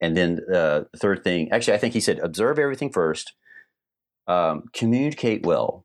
And 0.00 0.16
then 0.16 0.40
uh, 0.52 0.84
the 0.92 0.98
third 0.98 1.24
thing, 1.24 1.50
actually, 1.50 1.74
I 1.74 1.78
think 1.78 1.94
he 1.94 2.00
said, 2.00 2.18
observe 2.20 2.58
everything 2.58 2.90
first, 2.90 3.32
um, 4.26 4.64
communicate 4.72 5.44
well. 5.44 5.84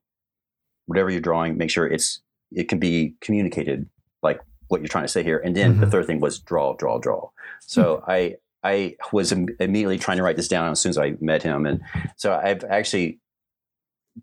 Whatever 0.86 1.10
you're 1.10 1.22
drawing, 1.22 1.58
make 1.58 1.70
sure 1.72 1.88
it's 1.88 2.22
it 2.52 2.68
can 2.70 2.78
be 2.78 3.16
communicated 3.22 3.90
like 4.22 4.40
what 4.68 4.82
you're 4.82 4.88
trying 4.90 5.06
to 5.06 5.08
say 5.10 5.24
here. 5.24 5.40
And 5.40 5.56
then 5.56 5.80
the 5.80 5.88
Mhm. 5.88 5.92
third 5.92 6.06
thing 6.08 6.20
was 6.20 6.40
draw, 6.40 6.76
draw, 6.76 7.00
draw. 7.00 7.30
So 7.62 8.04
I 8.08 8.36
I 8.64 8.96
was 9.12 9.32
im- 9.32 9.48
immediately 9.60 9.98
trying 9.98 10.18
to 10.18 10.24
write 10.24 10.36
this 10.38 10.48
down 10.48 10.72
as 10.72 10.80
soon 10.80 10.90
as 10.92 10.98
I 10.98 11.16
met 11.20 11.42
him, 11.44 11.66
and 11.66 11.82
so 12.18 12.34
I've 12.34 12.64
actually 12.66 13.20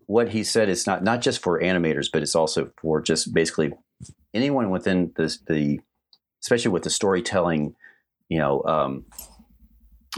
what 0.05 0.29
he 0.29 0.43
said 0.43 0.69
is 0.69 0.87
not 0.87 1.03
not 1.03 1.21
just 1.21 1.41
for 1.41 1.59
animators, 1.59 2.07
but 2.13 2.21
it's 2.21 2.35
also 2.35 2.71
for 2.79 3.01
just 3.01 3.33
basically 3.33 3.73
anyone 4.33 4.69
within 4.69 5.11
the 5.15 5.35
the 5.47 5.79
especially 6.43 6.71
with 6.71 6.83
the 6.83 6.89
storytelling, 6.89 7.75
you 8.29 8.37
know, 8.37 8.63
um, 8.63 9.05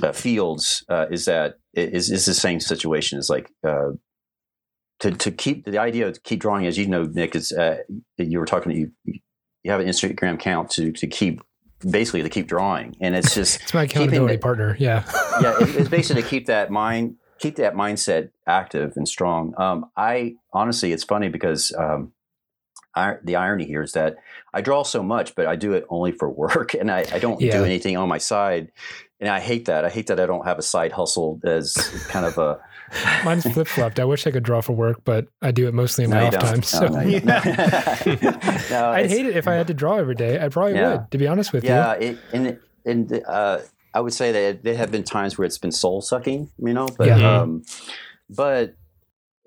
uh, 0.02 0.12
fields 0.12 0.84
uh, 0.90 1.06
is 1.12 1.26
that 1.26 1.56
is 1.74 2.10
is 2.10 2.26
the 2.26 2.34
same 2.34 2.60
situation. 2.60 3.20
It's 3.20 3.30
like 3.30 3.52
uh, 3.64 3.92
to 5.00 5.12
to 5.12 5.32
keep 5.32 5.66
the 5.66 5.78
idea 5.78 6.08
of 6.08 6.24
keep 6.24 6.40
drawing, 6.40 6.66
as 6.66 6.78
you 6.78 6.88
know, 6.88 7.04
Nick 7.04 7.36
is 7.36 7.52
uh, 7.52 7.78
you 8.18 8.40
were 8.40 8.46
talking 8.46 8.72
to 8.72 8.78
you. 8.78 8.92
You 9.64 9.72
have 9.72 9.80
an 9.80 9.88
Instagram 9.88 10.34
account 10.36 10.70
to 10.72 10.92
to 10.94 11.08
keep 11.08 11.42
basically 11.90 12.22
to 12.24 12.30
keep 12.30 12.48
drawing, 12.48 12.96
and 13.02 13.16
it's 13.16 13.34
just 13.36 13.62
It's 13.64 13.74
my 13.74 13.84
accountability 13.84 14.38
partner. 14.38 14.76
Yeah. 14.80 15.04
yeah, 15.42 15.56
it, 15.62 15.76
it's 15.76 15.90
basically 15.90 16.22
to 16.24 16.28
keep 16.28 16.48
that 16.48 16.72
mind, 16.72 17.16
keep 17.40 17.56
that 17.58 17.74
mindset 17.76 18.30
active 18.48 18.94
and 18.96 19.08
strong. 19.08 19.54
Um, 19.58 19.86
I 19.96 20.36
honestly, 20.54 20.92
it's 20.92 21.04
funny 21.04 21.30
because 21.30 21.74
um, 21.78 22.12
I, 22.96 23.16
the 23.24 23.36
irony 23.38 23.66
here 23.66 23.82
is 23.84 23.94
that 23.94 24.16
I 24.54 24.62
draw 24.62 24.84
so 24.84 25.02
much, 25.02 25.34
but 25.36 25.46
I 25.48 25.56
do 25.56 25.74
it 25.74 25.86
only 25.90 26.12
for 26.12 26.30
work, 26.30 26.74
and 26.80 26.92
I, 26.92 27.06
I 27.12 27.20
don't 27.20 27.40
Yeah. 27.42 27.58
do 27.58 27.64
anything 27.66 27.96
on 27.98 28.08
my 28.10 28.18
side. 28.20 28.72
And 29.24 29.32
I 29.32 29.40
hate 29.40 29.66
that. 29.66 29.86
I 29.86 29.90
hate 29.90 30.08
that 30.08 30.20
I 30.20 30.26
don't 30.26 30.46
have 30.46 30.60
a 30.60 30.62
side 30.62 30.92
hustle 30.92 31.40
as 31.46 31.74
kind 32.10 32.26
of 32.26 32.38
a. 32.38 32.60
Mine's 33.26 33.46
flip 33.50 33.68
flopped. 33.68 33.98
I 33.98 34.04
wish 34.04 34.28
I 34.28 34.32
could 34.32 34.44
draw 34.44 34.60
for 34.60 34.74
work, 34.74 35.00
but 35.06 35.28
I 35.42 35.52
do 35.52 35.66
it 35.70 35.74
mostly 35.74 36.04
in 36.04 36.10
my 36.10 36.20
No, 36.20 36.28
off 36.28 36.34
time. 36.34 36.56
No, 36.58 36.62
So 36.62 36.88
no. 36.88 37.00
No, 38.70 38.92
I'd 38.92 39.10
hate 39.10 39.26
it 39.26 39.38
if 39.38 39.48
I 39.48 39.54
had 39.54 39.68
to 39.68 39.74
draw 39.74 39.96
every 39.96 40.16
day. 40.16 40.44
I 40.44 40.50
probably 40.50 40.74
Yeah. 40.74 40.90
would, 40.98 41.12
to 41.12 41.18
be 41.18 41.26
honest 41.28 41.54
with 41.54 41.64
you. 41.64 41.70
yeah, 41.70 41.94
and 42.34 42.60
and 42.86 43.24
uh, 43.26 43.60
I 43.94 44.02
would 44.02 44.14
say 44.14 44.34
that 44.34 44.64
there 44.64 44.76
have 44.76 44.92
been 44.92 45.04
times 45.06 45.38
where 45.38 45.46
it's 45.46 45.58
been 45.58 45.72
soul 45.72 46.02
sucking, 46.02 46.52
you 46.58 46.74
know, 46.74 46.90
but 46.98 47.08
Yeah. 47.08 47.42
um, 47.44 47.64
but 48.30 48.76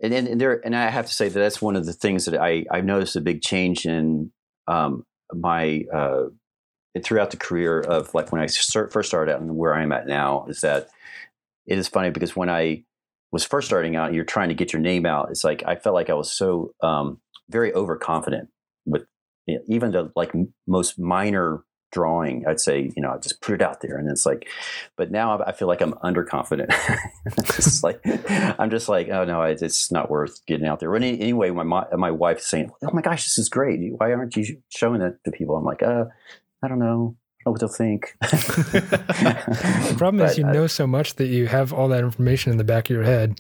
and, 0.02 0.14
and 0.14 0.26
and 0.26 0.40
there 0.40 0.64
and 0.64 0.74
I 0.74 0.88
have 0.88 1.04
to 1.06 1.12
say 1.12 1.28
that 1.28 1.38
that's 1.38 1.60
one 1.60 1.76
of 1.76 1.84
the 1.84 1.92
things 1.92 2.24
that 2.24 2.40
I 2.40 2.64
I've 2.70 2.86
noticed 2.86 3.14
a 3.16 3.20
big 3.20 3.42
change 3.42 3.84
in 3.84 4.32
um 4.68 5.04
my 5.34 5.82
uh 5.94 6.24
throughout 7.04 7.30
the 7.30 7.37
career 7.37 7.80
of 7.80 8.14
like 8.14 8.32
when 8.32 8.40
I 8.40 8.46
start, 8.46 8.92
first 8.92 9.09
started 9.09 9.32
out 9.35 9.40
and 9.40 9.56
where 9.56 9.74
I 9.74 9.82
am 9.82 9.92
at 9.92 10.06
now 10.06 10.46
is 10.48 10.61
that 10.61 10.88
it 11.66 11.78
is 11.78 11.88
funny 11.88 12.11
because 12.11 12.37
when 12.37 12.48
I 12.50 12.85
was 13.32 13.44
first 13.44 13.66
starting 13.66 13.96
out, 13.96 14.14
you're 14.14 14.24
trying 14.24 14.48
to 14.48 14.54
get 14.54 14.72
your 14.72 14.80
name 14.80 15.04
out. 15.04 15.30
It's 15.30 15.44
like 15.44 15.62
I 15.66 15.76
felt 15.76 15.94
like 15.94 16.11
I 16.11 16.14
was 16.14 16.32
so 16.32 16.72
um, 16.82 17.20
very 17.50 17.74
overconfident 17.74 18.48
with 18.85 19.02
you 19.46 19.56
know, 19.56 19.62
even 19.68 19.90
the 19.90 20.12
like 20.16 20.35
m- 20.35 20.52
most 20.66 20.98
minor 20.98 21.62
drawing. 21.92 22.44
I'd 22.46 22.61
say 22.61 22.90
you 22.96 23.02
know 23.02 23.11
I 23.12 23.18
just 23.18 23.40
put 23.40 23.54
it 23.56 23.62
out 23.62 23.80
there, 23.80 23.96
and 23.96 24.09
it's 24.11 24.26
like, 24.26 24.48
but 24.96 25.11
now 25.11 25.40
I 25.42 25.52
feel 25.52 25.66
like 25.68 25.80
I'm 25.80 25.92
underconfident. 25.94 26.72
it's 27.26 27.82
like 27.82 28.00
I'm 28.61 28.70
just 28.70 28.88
like 28.88 29.09
oh 29.09 29.24
no, 29.24 29.42
it's- 29.42 29.62
it's 29.62 29.90
not 29.92 30.09
worth 30.11 30.44
getting 30.46 30.66
out 30.66 30.78
there. 30.80 30.90
But 30.90 31.02
anyway, 31.02 31.50
my 31.50 31.85
my 31.96 32.11
wife's 32.12 32.46
saying, 32.46 32.70
oh 32.82 32.90
my 32.92 33.02
gosh, 33.02 33.24
this 33.24 33.38
is 33.38 33.48
great. 33.48 33.80
Why 33.98 34.12
aren't 34.12 34.37
you 34.37 34.62
showing 34.68 35.00
it 35.02 35.16
to 35.24 35.30
people? 35.32 35.56
I'm 35.56 35.64
like, 35.64 35.82
uh, 35.82 36.04
I 36.66 36.68
don't 36.68 36.79
know. 36.81 37.16
I 37.40 37.44
don't 37.44 37.46
know 37.46 37.52
what 37.52 37.61
they'll 37.61 37.68
think. 37.68 38.14
The 38.22 39.94
problem 39.98 40.20
is 40.24 40.33
But, 40.33 40.38
you 40.38 40.46
uh, 40.46 40.52
know 40.52 40.66
so 40.66 40.87
much 40.87 41.14
that 41.14 41.26
you 41.29 41.46
have 41.46 41.72
all 41.72 41.88
that 41.88 42.02
information 42.05 42.52
in 42.52 42.59
the 42.59 42.64
back 42.64 42.90
of 42.90 42.94
your 42.94 43.05
head. 43.05 43.38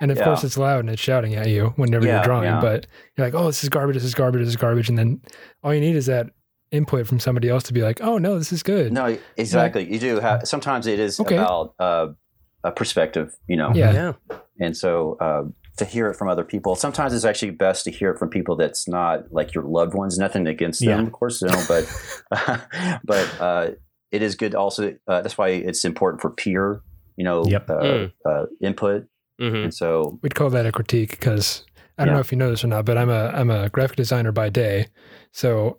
And 0.00 0.10
of 0.10 0.18
Yeah. 0.18 0.24
course 0.24 0.42
it's 0.44 0.58
loud 0.58 0.80
and 0.80 0.90
it's 0.90 1.00
shouting 1.00 1.34
at 1.36 1.48
you 1.48 1.72
whenever 1.76 2.04
Yeah, 2.04 2.16
you're 2.16 2.24
drawing, 2.24 2.44
yeah. 2.46 2.60
but 2.60 2.86
you're 3.16 3.26
like, 3.26 3.34
oh, 3.34 3.46
this 3.46 3.62
is 3.62 3.68
garbage, 3.70 3.94
this 3.94 4.04
is 4.04 4.14
garbage, 4.14 4.40
this 4.40 4.48
is 4.48 4.56
garbage. 4.56 4.88
And 4.88 4.98
then 4.98 5.20
all 5.62 5.72
you 5.72 5.80
need 5.80 5.94
is 5.96 6.06
that 6.06 6.30
input 6.72 7.06
from 7.06 7.20
somebody 7.20 7.48
else 7.48 7.62
to 7.64 7.72
be 7.72 7.82
like, 7.82 8.02
oh, 8.02 8.18
no, 8.18 8.36
this 8.36 8.52
is 8.52 8.62
good. 8.64 8.92
No, 8.92 9.16
exactly. 9.36 9.90
You 9.90 10.00
do 10.00 10.18
have. 10.18 10.48
Sometimes 10.48 10.88
it 10.88 10.98
is 10.98 11.20
Okay. 11.20 11.36
about 11.36 11.74
uh, 11.78 12.08
a 12.64 12.72
perspective, 12.72 13.34
you 13.46 13.56
know. 13.56 13.70
Yeah. 13.72 13.92
Yeah. 13.92 14.36
And 14.60 14.76
so 14.76 15.16
uh, 15.20 15.44
to 15.76 15.84
hear 15.84 16.08
it 16.08 16.14
from 16.16 16.28
other 16.28 16.44
people, 16.44 16.76
sometimes 16.76 17.12
it's 17.14 17.24
actually 17.24 17.50
best 17.50 17.84
to 17.84 17.90
hear 17.90 18.10
it 18.10 18.18
from 18.18 18.28
people 18.28 18.56
that's 18.56 18.86
not 18.88 19.32
like 19.32 19.54
your 19.54 19.64
loved 19.64 19.94
ones. 19.94 20.18
Nothing 20.18 20.46
against 20.46 20.80
them, 20.80 20.88
Yeah. 21.00 21.06
of 21.06 21.12
course, 21.12 21.42
you 21.42 21.48
know, 21.48 21.64
but 21.68 21.84
but 23.04 23.40
uh, 23.40 23.70
it 24.12 24.22
is 24.22 24.34
good. 24.34 24.54
Also, 24.54 24.94
uh, 25.08 25.22
that's 25.22 25.36
why 25.38 25.48
it's 25.48 25.84
important 25.84 26.20
for 26.22 26.30
peer, 26.30 26.80
you 27.16 27.24
know, 27.24 27.44
Yep. 27.48 27.70
uh, 27.70 27.74
Mm. 27.74 28.12
uh, 28.26 28.44
input. 28.60 29.06
hmm 29.40 29.54
And 29.64 29.74
so 29.74 30.18
We'd 30.22 30.34
call 30.34 30.50
that 30.50 30.66
a 30.66 30.72
critique 30.72 31.10
because 31.10 31.64
I 31.98 32.04
don't 32.04 32.08
Yeah. 32.12 32.14
know 32.14 32.20
if 32.20 32.30
you 32.32 32.38
know 32.38 32.50
this 32.50 32.64
or 32.64 32.68
not, 32.68 32.84
but 32.84 32.96
I'm 32.96 33.10
a 33.10 33.26
I'm 33.34 33.50
a 33.50 33.68
graphic 33.68 33.96
designer 33.96 34.32
by 34.32 34.48
day. 34.50 34.86
So 35.32 35.78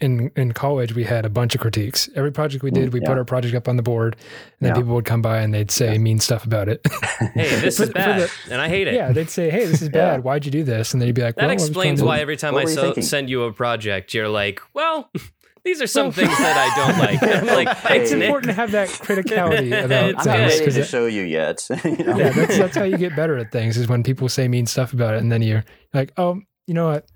in 0.00 0.30
in 0.36 0.52
college 0.52 0.94
we 0.94 1.04
had 1.04 1.24
a 1.24 1.28
bunch 1.28 1.54
of 1.54 1.60
critiques. 1.60 2.08
Every 2.16 2.32
project 2.32 2.62
we 2.64 2.70
did, 2.70 2.88
Mm, 2.90 2.92
we 2.92 3.00
yeah. 3.00 3.08
put 3.08 3.18
our 3.18 3.24
project 3.24 3.54
up 3.54 3.68
on 3.68 3.76
the 3.76 3.82
board, 3.82 4.14
and 4.16 4.22
then 4.60 4.68
Yeah. 4.70 4.74
people 4.80 4.94
would 4.94 5.04
come 5.04 5.22
by 5.22 5.40
and 5.40 5.52
they'd 5.52 5.70
say 5.70 5.98
mean 5.98 6.18
stuff 6.20 6.44
about 6.44 6.68
it. 6.68 6.86
Hey, 7.34 7.54
this 7.60 7.76
For- 7.76 7.82
is 7.84 7.90
bad, 7.90 8.20
the- 8.22 8.52
and 8.52 8.60
I 8.60 8.68
hate 8.68 8.88
it. 8.88 8.94
yeah, 8.94 9.12
they'd 9.12 9.28
say, 9.30 9.50
"Hey, 9.50 9.66
this 9.66 9.82
is 9.82 9.88
Yeah. 9.94 10.12
bad. 10.16 10.24
Why'd 10.24 10.44
you 10.46 10.50
do 10.50 10.64
this?" 10.64 10.92
And 10.92 11.00
then 11.00 11.06
you'd 11.06 11.14
be 11.16 11.22
like, 11.22 11.34
That 11.36 11.42
well, 11.42 11.50
I 11.50 11.52
explains 11.54 12.02
why 12.02 12.18
every 12.20 12.36
time 12.36 12.56
I 12.56 12.64
so, 12.64 12.94
send 12.94 13.28
you 13.30 13.42
a 13.44 13.52
project, 13.52 14.14
you're 14.14 14.28
like, 14.28 14.60
well, 14.74 15.10
these 15.64 15.82
are 15.82 15.86
some 15.86 16.04
Well- 16.06 16.12
things 16.12 16.38
that 16.38 16.56
I 16.56 16.86
don't 16.86 16.98
like. 16.98 17.22
I'm 17.22 17.46
like, 17.46 17.76
Hey. 17.76 18.00
It's 18.00 18.12
Nick. 18.12 18.22
important 18.24 18.50
to 18.50 18.54
have 18.54 18.70
that 18.72 18.88
criticality 18.88 19.68
about 19.84 20.10
It's 20.10 20.26
I'm 20.26 20.40
not 20.40 20.48
good. 20.48 20.58
things 20.58 20.74
to 20.76 20.80
it- 20.80 20.86
show 20.86 21.04
you 21.06 21.22
yet. 21.22 21.68
you 21.84 21.96
know? 21.98 22.16
yeah, 22.16 22.30
that's 22.30 22.56
that's 22.58 22.76
how 22.76 22.84
you 22.84 22.96
get 22.96 23.14
better 23.14 23.36
at 23.36 23.52
things 23.52 23.76
is 23.76 23.86
when 23.86 24.02
people 24.02 24.28
say 24.30 24.48
mean 24.48 24.64
stuff 24.66 24.92
about 24.94 25.14
it, 25.14 25.20
and 25.20 25.30
then 25.30 25.42
you're 25.42 25.64
like, 25.92 26.12
oh, 26.16 26.40
you 26.66 26.72
know 26.74 26.86
what? 26.86 27.06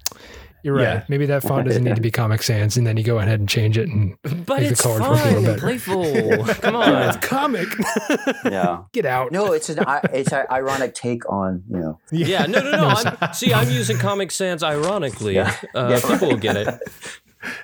You're 0.65 0.75
right. 0.75 0.83
Yeah. 0.83 1.05
Maybe 1.09 1.27
that 1.27 1.43
font 1.43 1.67
doesn't 1.69 1.85
need 1.85 1.95
to 1.95 2.01
be 2.01 2.11
Comic 2.23 2.43
Sans, 2.43 2.77
and 2.77 2.87
then 2.87 2.97
you 2.97 3.05
go 3.05 3.19
ahead 3.19 3.39
and 3.39 3.49
change 3.49 3.79
it. 3.79 3.89
And 3.89 4.17
But 4.23 4.33
Make 4.33 4.47
the 4.47 4.65
it's 4.71 4.81
colors 4.81 5.01
fun, 5.01 5.11
work 5.11 5.21
a 5.25 5.29
little 5.29 5.43
better. 5.45 5.61
playful. 5.61 6.55
Come 6.63 6.75
on. 6.77 7.03
it's 7.09 7.17
comic. 7.27 7.69
yeah. 8.47 8.83
Get 8.93 9.05
out. 9.07 9.31
No, 9.31 9.53
it's 9.53 9.69
an 9.69 9.85
it's 10.13 10.33
an 10.33 10.47
ironic 10.51 10.95
take 10.95 11.31
on 11.31 11.63
you 11.71 11.77
know. 11.79 12.01
Yeah, 12.11 12.47
no, 12.47 12.61
no, 12.63 12.71
no. 12.73 12.89
I'm, 12.89 13.33
see, 13.35 13.53
I'm 13.55 13.71
using 13.71 13.99
Comic 13.99 14.31
Sans 14.31 14.63
ironically. 14.63 15.35
Yeah. 15.35 15.55
Uh, 15.75 15.89
Yeah. 15.91 16.01
People 16.11 16.29
will 16.29 16.37
get 16.39 16.57
it. 16.57 16.69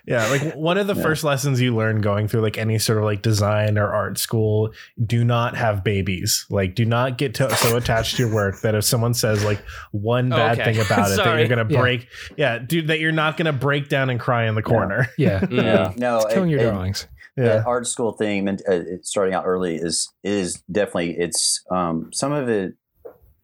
Yeah, 0.07 0.27
like 0.29 0.55
one 0.55 0.79
of 0.79 0.87
the 0.87 0.95
Yeah. 0.95 1.03
first 1.03 1.25
lessons 1.25 1.61
you 1.61 1.75
learn 1.75 2.01
going 2.01 2.29
through 2.29 2.41
like 2.43 2.59
any 2.59 2.79
sort 2.79 2.99
of 2.99 3.05
like 3.05 3.23
design 3.23 3.79
or 3.79 3.89
art 3.93 4.19
school, 4.19 4.73
do 5.05 5.25
not 5.25 5.57
have 5.57 5.83
babies. 5.85 6.47
Like 6.51 6.75
do 6.75 6.85
not 6.85 7.19
get 7.19 7.35
to, 7.35 7.55
so 7.57 7.77
attached 7.77 8.17
to 8.17 8.25
your 8.25 8.35
work 8.35 8.61
that 8.63 8.75
if 8.75 8.85
someone 8.85 9.15
says 9.15 9.45
like 9.45 9.63
one 9.93 10.29
bad 10.31 10.59
Okay. 10.61 10.73
thing 10.75 10.85
about 10.85 11.11
it 11.11 11.17
that 11.17 11.39
you're 11.39 11.49
going 11.49 11.67
to 11.69 11.73
Yeah. 11.75 11.81
break, 11.81 12.09
yeah, 12.37 12.59
dude 12.59 12.89
that 12.89 13.01
you're 13.01 13.13
not 13.13 13.37
going 13.37 13.47
to 13.47 13.53
break 13.53 13.89
down 13.89 14.11
and 14.11 14.19
cry 14.21 14.47
in 14.49 14.55
the 14.55 14.63
corner. 14.63 15.09
Yeah, 15.19 15.41
Mm. 15.51 15.63
Yeah. 15.63 15.93
No, 15.97 16.17
it's 16.21 16.35
killing 16.35 16.51
your 16.51 16.61
and- 16.61 16.69
and- 16.69 16.77
drawings. 16.77 17.07
Yeah. 17.37 17.59
the 17.59 17.65
art 17.65 17.87
school 17.87 18.13
thing 18.13 18.49
and 18.49 18.61
uh, 18.69 18.81
starting 19.03 19.35
out 19.35 19.45
early 19.47 19.77
is 19.77 20.13
is 20.25 20.63
definitely 20.71 21.17
it's 21.17 21.63
um 21.71 22.11
some 22.13 22.33
of 22.33 22.49
it 22.49 22.75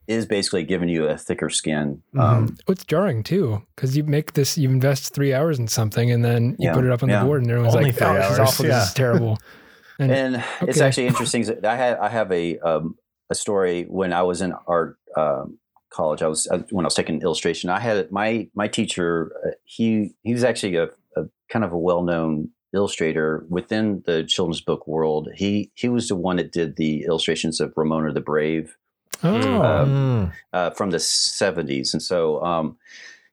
is 0.08 0.26
basically 0.26 0.64
giving 0.64 0.88
you 0.88 1.06
a 1.06 1.16
thicker 1.16 1.50
skin 1.50 2.02
um 2.18 2.56
Oh, 2.68 2.72
It's 2.72 2.84
jarring 2.84 3.22
too 3.22 3.62
because 3.74 3.96
you 3.96 4.04
make 4.04 4.32
this, 4.34 4.56
you 4.58 4.68
invest 4.68 5.14
three 5.14 5.32
hours 5.34 5.58
in 5.58 5.68
something, 5.68 6.10
and 6.10 6.24
then 6.24 6.56
you 6.58 6.68
Yeah, 6.68 6.74
put 6.74 6.84
it 6.84 6.90
up 6.90 7.02
on 7.02 7.08
yeah. 7.08 7.20
the 7.20 7.26
board, 7.26 7.42
and 7.42 7.50
everyone's 7.50 7.74
Only 7.74 7.92
like, 7.92 8.02
"Oh, 8.02 8.06
three 8.06 8.16
this 8.16 8.30
is 8.30 8.38
hours, 8.38 8.48
awful. 8.48 8.66
yeah. 8.66 8.78
This 8.80 8.88
is 8.88 8.94
terrible." 8.94 9.38
And, 9.98 10.12
and 10.12 10.44
it's 10.60 10.78
actually 10.82 11.06
interesting 11.06 11.42
i 11.64 11.74
had 11.74 11.96
i 11.96 12.10
have 12.10 12.30
a 12.30 12.58
um 12.58 12.96
a 13.30 13.34
story 13.34 13.84
when 13.88 14.12
i 14.12 14.22
was 14.22 14.42
in 14.42 14.52
art 14.66 14.98
um 15.16 15.56
college 15.88 16.20
i 16.20 16.26
was 16.28 16.46
uh, 16.48 16.58
when 16.70 16.84
i 16.84 16.88
was 16.88 16.94
taking 16.94 17.22
illustration 17.22 17.70
i 17.70 17.80
had 17.80 18.12
my 18.12 18.46
my 18.54 18.68
teacher 18.68 19.32
uh, 19.46 19.52
he 19.64 20.12
he 20.22 20.34
was 20.34 20.44
actually 20.44 20.76
a, 20.76 20.90
a 21.16 21.22
kind 21.48 21.64
of 21.64 21.72
a 21.72 21.78
well-known 21.78 22.50
illustrator 22.74 23.46
within 23.48 24.02
the 24.04 24.22
children's 24.24 24.60
book 24.60 24.86
world 24.86 25.30
he 25.34 25.70
he 25.74 25.88
was 25.88 26.08
the 26.08 26.14
one 26.14 26.36
that 26.36 26.52
did 26.52 26.76
the 26.76 27.04
illustrations 27.04 27.58
of 27.58 27.72
ramona 27.74 28.12
the 28.12 28.20
brave 28.20 28.76
oh, 29.24 29.62
Um, 29.62 29.90
Mm. 29.90 30.32
uh, 30.52 30.70
from 30.70 30.90
the 30.90 30.98
70s. 30.98 31.92
And 31.92 32.02
so 32.02 32.42
um, 32.44 32.76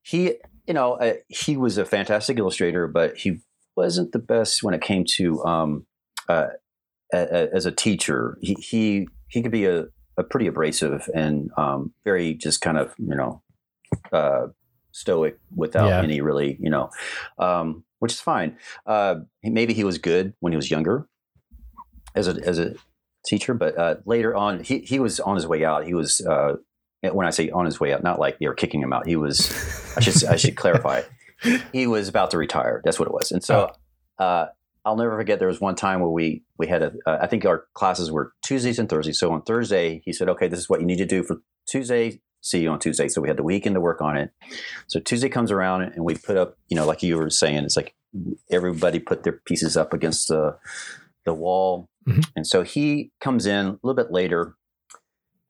he, 0.01 0.35
you 0.67 0.73
know, 0.73 0.93
uh, 0.93 1.13
he 1.27 1.57
was 1.57 1.77
a 1.77 1.85
fantastic 1.85 2.37
illustrator, 2.37 2.87
but 2.87 3.17
he 3.17 3.39
wasn't 3.75 4.11
the 4.11 4.19
best 4.19 4.63
when 4.63 4.73
it 4.73 4.81
came 4.81 5.03
to 5.15 5.43
um, 5.45 5.85
uh, 6.29 6.47
a, 7.13 7.17
a, 7.17 7.49
as 7.55 7.65
a 7.65 7.71
teacher. 7.71 8.37
He, 8.41 8.53
he, 8.55 9.07
he 9.27 9.41
could 9.41 9.51
be 9.51 9.65
a, 9.65 9.85
a 10.17 10.23
pretty 10.23 10.47
abrasive 10.47 11.09
and 11.15 11.49
um, 11.57 11.93
very 12.05 12.33
just 12.33 12.61
kind 12.61 12.77
of, 12.77 12.93
you 12.97 13.15
know, 13.15 13.41
uh, 14.11 14.47
stoic 14.91 15.39
without 15.55 15.87
Yeah. 15.89 16.01
any 16.01 16.21
really, 16.21 16.57
you 16.61 16.69
know, 16.69 16.89
um, 17.39 17.83
which 17.99 18.13
is 18.13 18.19
fine. 18.19 18.57
Uh, 18.85 19.15
maybe 19.43 19.73
he 19.73 19.83
was 19.83 19.97
good 19.97 20.33
when 20.39 20.51
he 20.53 20.57
was 20.57 20.69
younger 20.69 21.07
as 22.15 22.27
a, 22.27 22.35
as 22.45 22.59
a 22.59 22.75
teacher, 23.25 23.53
but 23.53 23.77
uh, 23.77 23.95
later 24.05 24.35
on, 24.35 24.63
he, 24.63 24.79
he 24.79 24.99
was 24.99 25.19
on 25.19 25.35
his 25.35 25.47
way 25.47 25.63
out. 25.63 25.85
He 25.85 25.93
was, 25.93 26.21
uh, 26.21 26.55
when 27.01 27.27
I 27.27 27.31
say 27.31 27.49
on 27.49 27.65
his 27.65 27.79
way 27.79 27.93
out, 27.93 28.03
not 28.03 28.19
like 28.19 28.39
they 28.39 28.47
were 28.47 28.53
kicking 28.53 28.81
him 28.81 28.93
out. 28.93 29.07
He 29.07 29.15
was, 29.15 29.51
I 29.97 30.01
should, 30.01 30.23
I 30.25 30.35
should 30.35 30.55
clarify, 30.55 31.01
he 31.73 31.87
was 31.87 32.07
about 32.07 32.31
to 32.31 32.37
retire. 32.37 32.81
That's 32.83 32.99
what 32.99 33.07
it 33.07 33.13
was. 33.13 33.31
And 33.31 33.43
so, 33.43 33.71
uh, 34.19 34.47
I'll 34.85 34.97
never 34.97 35.15
forget. 35.15 35.39
There 35.39 35.47
was 35.47 35.61
one 35.61 35.75
time 35.75 36.01
where 36.01 36.09
we 36.09 36.43
we 36.57 36.67
had 36.67 36.81
a. 36.81 36.93
Uh, 37.05 37.17
I 37.21 37.27
think 37.27 37.45
our 37.45 37.65
classes 37.73 38.11
were 38.11 38.33
Tuesdays 38.43 38.79
and 38.79 38.89
Thursdays. 38.89 39.17
So 39.17 39.31
on 39.31 39.41
Thursday, 39.43 40.01
he 40.03 40.11
said, 40.11 40.27
"Okay, 40.29 40.47
this 40.47 40.59
is 40.59 40.69
what 40.69 40.81
you 40.81 40.85
need 40.85 40.97
to 40.97 41.05
do 41.05 41.23
for 41.23 41.41
Tuesday. 41.67 42.19
See 42.41 42.61
you 42.63 42.69
on 42.69 42.79
Tuesday." 42.79 43.07
So 43.07 43.21
we 43.21 43.29
had 43.29 43.37
the 43.37 43.43
weekend 43.43 43.75
to 43.75 43.81
work 43.81 44.01
on 44.01 44.17
it. 44.17 44.31
So 44.87 44.99
Tuesday 44.99 45.29
comes 45.29 45.51
around 45.51 45.83
and 45.83 46.03
we 46.03 46.15
put 46.15 46.35
up. 46.35 46.57
You 46.67 46.75
know, 46.75 46.85
like 46.85 47.01
you 47.01 47.17
were 47.17 47.29
saying, 47.29 47.63
it's 47.63 47.77
like 47.77 47.95
everybody 48.51 48.99
put 48.99 49.23
their 49.23 49.39
pieces 49.45 49.77
up 49.77 49.93
against 49.93 50.27
the 50.27 50.57
the 51.25 51.33
wall, 51.33 51.89
Mhm. 52.07 52.25
and 52.35 52.45
so 52.47 52.63
he 52.63 53.11
comes 53.21 53.45
in 53.45 53.65
a 53.65 53.79
little 53.83 53.95
bit 53.95 54.11
later. 54.11 54.55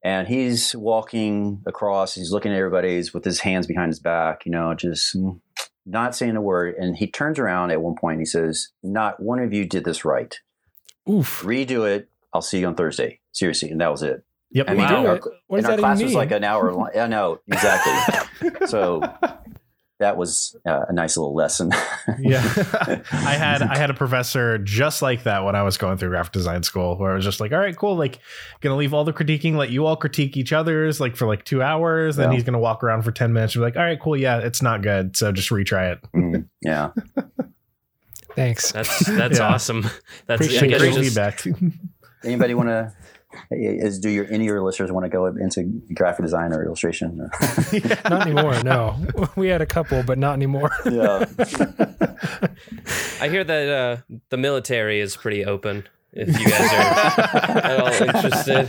And 0.05 0.27
he's 0.27 0.75
walking 0.75 1.61
across. 1.65 2.13
He's 2.13 2.29
looking 2.29 2.51
at 2.51 2.57
everybody's 2.57 3.13
with 3.13 3.23
his 3.23 3.39
hands 3.39 3.67
behind 3.67 3.87
his 3.89 4.01
back, 4.01 4.45
you 4.45 4.51
know, 4.51 4.73
just 4.73 5.15
not 5.85 6.13
saying 6.13 6.35
a 6.35 6.41
word. 6.41 6.75
And 6.77 6.97
he 6.97 7.07
turns 7.07 7.39
around 7.39 7.71
at 7.71 7.81
one 7.81 7.95
point 7.95 8.15
and 8.15 8.21
he 8.21 8.25
says, 8.25 8.67
Not 8.83 9.21
one 9.21 9.39
of 9.39 9.53
you 9.53 9.63
did 9.65 9.85
this 9.85 10.03
right. 10.03 10.37
oof. 11.09 11.41
Redo 11.43 11.87
it. 11.89 12.09
I'll 12.33 12.41
see 12.41 12.59
you 12.59 12.67
on 12.67 12.75
Thursday. 12.75 13.21
Seriously. 13.31 13.69
And 13.71 13.79
that 13.79 13.91
was 13.91 14.03
it. 14.03 14.25
Yep. 14.51 14.75
Wow. 14.75 15.05
our, 15.07 15.19
What 15.47 15.57
and 15.59 15.67
our 15.67 15.77
class 15.77 16.03
was 16.03 16.13
like 16.13 16.31
an 16.31 16.43
hour 16.43 16.73
long. 16.73 16.89
I 16.99 17.07
know, 17.07 17.39
exactly. 17.47 18.67
so 18.67 19.01
that 20.03 20.17
was 20.17 20.55
uh, 20.67 20.85
a 20.89 20.93
nice 20.93 21.15
little 21.17 21.33
lesson. 21.33 21.71
yeah 22.19 22.41
i 23.11 23.33
had 23.33 23.61
i 23.61 23.77
had 23.77 23.89
a 23.89 23.93
professor 23.93 24.57
just 24.57 25.01
like 25.01 25.23
that 25.23 25.43
when 25.45 25.55
i 25.55 25.63
was 25.63 25.77
going 25.77 25.97
through 25.97 26.09
graphic 26.09 26.33
design 26.33 26.61
school 26.61 26.97
where 26.97 27.11
i 27.11 27.15
was 27.15 27.23
just 27.23 27.39
like 27.39 27.51
all 27.53 27.59
right 27.59 27.75
cool 27.77 27.95
like 27.95 28.19
gonna 28.61 28.75
leave 28.75 28.93
all 28.93 29.03
the 29.05 29.13
critiquing 29.13 29.55
let 29.55 29.69
you 29.69 29.85
all 29.85 29.95
critique 29.95 30.35
each 30.37 30.51
other's 30.53 30.99
like 30.99 31.15
for 31.15 31.25
like 31.25 31.43
two 31.45 31.61
hours 31.61 32.15
then 32.17 32.29
Yeah. 32.29 32.33
he's 32.35 32.43
gonna 32.43 32.59
walk 32.59 32.83
around 32.83 33.03
for 33.03 33.11
10 33.11 33.31
minutes 33.33 33.55
and 33.55 33.61
be 33.61 33.65
like 33.65 33.77
all 33.77 33.83
right 33.83 33.99
cool 33.99 34.17
yeah 34.17 34.39
it's 34.39 34.61
not 34.61 34.81
good 34.81 35.15
so 35.15 35.31
just 35.31 35.49
retry 35.49 35.93
it 35.93 35.99
Mm, 36.13 36.47
yeah. 36.61 36.91
Thanks. 38.35 38.71
That's 38.71 39.05
that's 39.05 39.37
Yeah. 39.39 39.47
awesome. 39.53 39.81
That's 40.25 40.41
I 40.41 40.45
Appreciate 40.45 40.69
guess 40.69 40.79
great 40.81 40.93
just- 40.95 41.05
feedback 41.15 41.45
Anybody 42.23 42.53
want 42.53 42.69
to? 42.69 42.93
Is 43.51 43.99
do 43.99 44.09
your 44.09 44.25
any 44.25 44.37
of 44.37 44.43
your 44.43 44.63
listeners 44.63 44.91
want 44.91 45.05
to 45.05 45.09
go 45.09 45.25
into 45.27 45.81
graphic 45.93 46.25
design 46.25 46.53
or 46.53 46.65
illustration? 46.65 47.17
Not 48.09 48.27
anymore. 48.27 48.61
No, 48.63 48.97
we 49.35 49.47
had 49.47 49.61
a 49.61 49.65
couple, 49.65 50.03
but 50.03 50.17
not 50.17 50.33
anymore. 50.33 50.71
yeah. 50.85 51.25
I 53.21 53.29
hear 53.29 53.43
that 53.43 53.69
uh, 53.69 54.15
the 54.29 54.37
military 54.37 54.99
is 54.99 55.15
pretty 55.15 55.45
open. 55.45 55.87
If 56.15 56.39
you 56.39 56.47
guys 56.47 56.71
are 56.71 57.57
at 57.65 57.79
all 57.79 57.87
interested. 57.87 58.67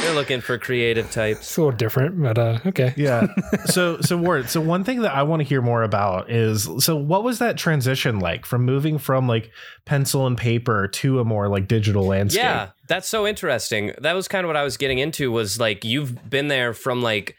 They're 0.00 0.14
looking 0.14 0.40
for 0.40 0.58
creative 0.58 1.10
types. 1.10 1.40
It's 1.40 1.56
a 1.56 1.60
little 1.60 1.76
different, 1.76 2.20
but 2.20 2.38
uh, 2.38 2.58
okay. 2.66 2.94
Yeah. 2.96 3.26
So 3.66 4.00
so 4.00 4.16
Ward, 4.16 4.48
so 4.48 4.60
one 4.60 4.84
thing 4.84 5.02
that 5.02 5.14
I 5.14 5.22
want 5.24 5.40
to 5.40 5.44
hear 5.44 5.60
more 5.60 5.82
about 5.82 6.30
is 6.30 6.68
so 6.78 6.96
what 6.96 7.24
was 7.24 7.38
that 7.40 7.56
transition 7.56 8.20
like 8.20 8.46
from 8.46 8.64
moving 8.64 8.98
from 8.98 9.26
like 9.26 9.50
pencil 9.84 10.26
and 10.26 10.36
paper 10.38 10.88
to 10.88 11.20
a 11.20 11.24
more 11.24 11.48
like 11.48 11.68
digital 11.68 12.06
landscape? 12.06 12.42
Yeah, 12.42 12.70
that's 12.86 13.08
so 13.08 13.26
interesting. 13.26 13.92
That 13.98 14.14
was 14.14 14.28
kind 14.28 14.44
of 14.44 14.48
what 14.48 14.56
I 14.56 14.62
was 14.62 14.76
getting 14.76 14.98
into 14.98 15.32
was 15.32 15.58
like 15.58 15.84
you've 15.84 16.30
been 16.30 16.48
there 16.48 16.74
from 16.74 17.02
like 17.02 17.36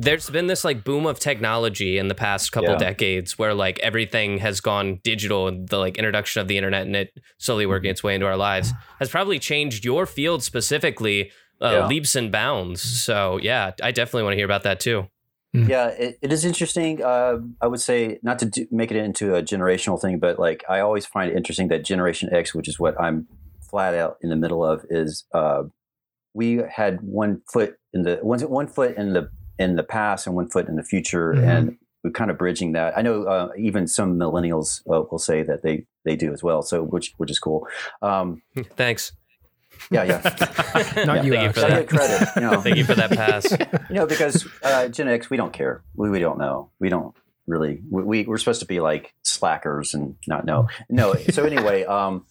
there's 0.00 0.30
been 0.30 0.46
this 0.46 0.64
like 0.64 0.84
boom 0.84 1.06
of 1.06 1.18
technology 1.18 1.98
in 1.98 2.06
the 2.06 2.14
past 2.14 2.52
couple 2.52 2.70
Yeah. 2.70 2.76
decades 2.76 3.36
where 3.36 3.52
like 3.52 3.80
everything 3.80 4.38
has 4.38 4.60
gone 4.60 5.00
digital 5.02 5.48
and 5.48 5.68
the 5.68 5.76
like 5.78 5.98
introduction 5.98 6.40
of 6.40 6.46
the 6.46 6.56
internet 6.56 6.86
and 6.86 6.94
it 6.94 7.10
slowly 7.38 7.66
working 7.66 7.90
its 7.90 8.02
way 8.04 8.14
into 8.14 8.24
our 8.26 8.36
lives 8.36 8.72
has 9.00 9.10
probably 9.10 9.40
changed 9.40 9.84
your 9.84 10.06
field 10.06 10.44
specifically 10.44 11.32
uh, 11.60 11.70
Yeah. 11.72 11.86
leaps 11.88 12.14
and 12.14 12.30
bounds. 12.30 12.80
So 12.80 13.38
yeah, 13.42 13.72
I 13.82 13.90
definitely 13.90 14.22
want 14.22 14.34
to 14.34 14.36
hear 14.36 14.44
about 14.44 14.62
that 14.62 14.78
too. 14.78 15.08
Yeah, 15.52 15.88
it, 15.88 16.18
it 16.22 16.32
is 16.32 16.44
interesting. 16.44 17.02
Uh, 17.02 17.38
I 17.60 17.66
would 17.66 17.80
say 17.80 18.20
not 18.22 18.38
to 18.38 18.46
do, 18.46 18.68
make 18.70 18.92
it 18.92 18.96
into 18.96 19.34
a 19.34 19.42
generational 19.42 20.00
thing, 20.00 20.20
but 20.20 20.38
like 20.38 20.62
I 20.68 20.78
always 20.78 21.06
find 21.06 21.30
it 21.32 21.36
interesting 21.36 21.66
that 21.68 21.84
Generation 21.84 22.28
X, 22.32 22.54
which 22.54 22.68
is 22.68 22.78
what 22.78 22.94
I'm 23.00 23.26
flat 23.68 23.94
out 23.94 24.18
in 24.22 24.28
the 24.30 24.36
middle 24.36 24.64
of, 24.64 24.84
is 24.90 25.24
uh, 25.34 25.62
we 26.34 26.62
had 26.70 27.00
one 27.00 27.40
foot 27.52 27.74
in 27.92 28.02
the 28.02 28.16
one 28.22 28.38
one 28.42 28.68
foot 28.68 28.96
in 28.96 29.14
the 29.14 29.30
in 29.58 29.76
the 29.76 29.82
past 29.82 30.26
and 30.26 30.36
one 30.36 30.48
foot 30.48 30.68
in 30.68 30.76
the 30.76 30.82
future, 30.84 31.34
Mhm. 31.34 31.44
and 31.48 31.78
we're 32.04 32.10
kind 32.12 32.30
of 32.30 32.38
bridging 32.38 32.72
that. 32.72 32.96
I 32.96 33.02
know 33.02 33.24
uh, 33.24 33.48
even 33.58 33.86
some 33.88 34.18
millennials 34.18 34.80
uh, 34.88 35.02
will 35.10 35.18
say 35.18 35.42
that 35.42 35.62
they 35.62 35.84
they 36.04 36.16
do 36.16 36.32
as 36.32 36.42
well, 36.42 36.62
so 36.62 36.82
which 36.82 37.12
which 37.16 37.30
is 37.30 37.38
cool. 37.38 37.66
Um, 38.02 38.42
Thanks. 38.76 39.12
yeah, 39.90 40.04
yeah. 40.04 40.20
Not 41.04 41.24
you, 41.24 41.32
Thank 41.32 41.34
you 41.34 41.34
Alex. 41.36 41.58
for 41.58 41.64
I 41.66 41.68
that. 41.70 41.80
get 41.80 41.88
credit. 41.88 42.28
You 42.36 42.42
know, 42.42 42.60
Thank 42.64 42.76
you 42.76 42.84
for 42.84 42.94
that 42.94 43.10
pass. 43.10 43.50
you 43.88 43.94
know, 43.96 44.06
because 44.06 44.46
uh, 44.62 44.88
Gen 44.88 45.08
X, 45.08 45.28
we 45.30 45.36
don't 45.36 45.52
care. 45.52 45.82
We, 45.94 46.10
we 46.10 46.18
don't 46.20 46.38
know. 46.38 46.70
We 46.80 46.88
don't 46.88 47.14
really. 47.46 47.80
We, 47.90 48.02
we 48.02 48.24
we're 48.26 48.38
supposed 48.38 48.60
to 48.60 48.66
be 48.66 48.80
like 48.80 49.12
slackers 49.22 49.94
and 49.94 50.16
not 50.26 50.44
know. 50.44 50.68
No. 50.88 51.14
So 51.30 51.44
anyway, 51.44 51.84
um, 51.84 52.26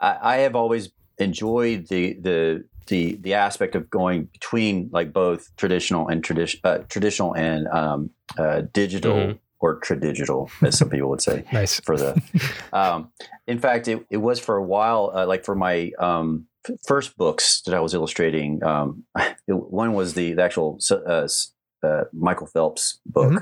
I, 0.00 0.16
I 0.22 0.36
have 0.38 0.54
always 0.56 0.90
enjoyed 1.18 1.88
the 1.88 2.14
the 2.14 2.64
the 2.86 3.16
the 3.22 3.34
aspect 3.34 3.74
of 3.74 3.88
going 3.90 4.24
between 4.32 4.88
like 4.92 5.12
both 5.12 5.54
traditional 5.56 6.08
and 6.08 6.22
tradition 6.24 6.60
uh, 6.64 6.78
traditional 6.88 7.34
and 7.34 7.66
um, 7.68 8.10
uh, 8.38 8.62
digital 8.72 9.14
Mhm. 9.16 9.38
or 9.60 9.76
tradigital, 9.76 10.50
as 10.62 10.76
some 10.78 10.90
people 10.90 11.08
would 11.10 11.22
say 11.22 11.44
Nice. 11.52 11.80
for 11.80 11.96
the 11.96 12.20
um, 12.72 13.10
in 13.46 13.58
fact 13.58 13.88
it, 13.88 14.04
it 14.10 14.18
was 14.18 14.38
for 14.40 14.56
a 14.56 14.62
while 14.64 15.12
uh, 15.14 15.26
like 15.26 15.44
for 15.44 15.54
my 15.54 15.90
um, 15.98 16.46
f- 16.68 16.76
first 16.86 17.16
books 17.16 17.62
that 17.62 17.74
i 17.74 17.80
was 17.80 17.94
illustrating 17.94 18.62
um, 18.64 19.04
it- 19.18 19.70
one 19.82 19.92
was 19.94 20.14
the, 20.14 20.32
the 20.34 20.42
actual 20.42 20.78
uh, 20.90 21.26
uh, 21.82 22.04
michael 22.12 22.46
phelps 22.46 22.98
book 23.06 23.32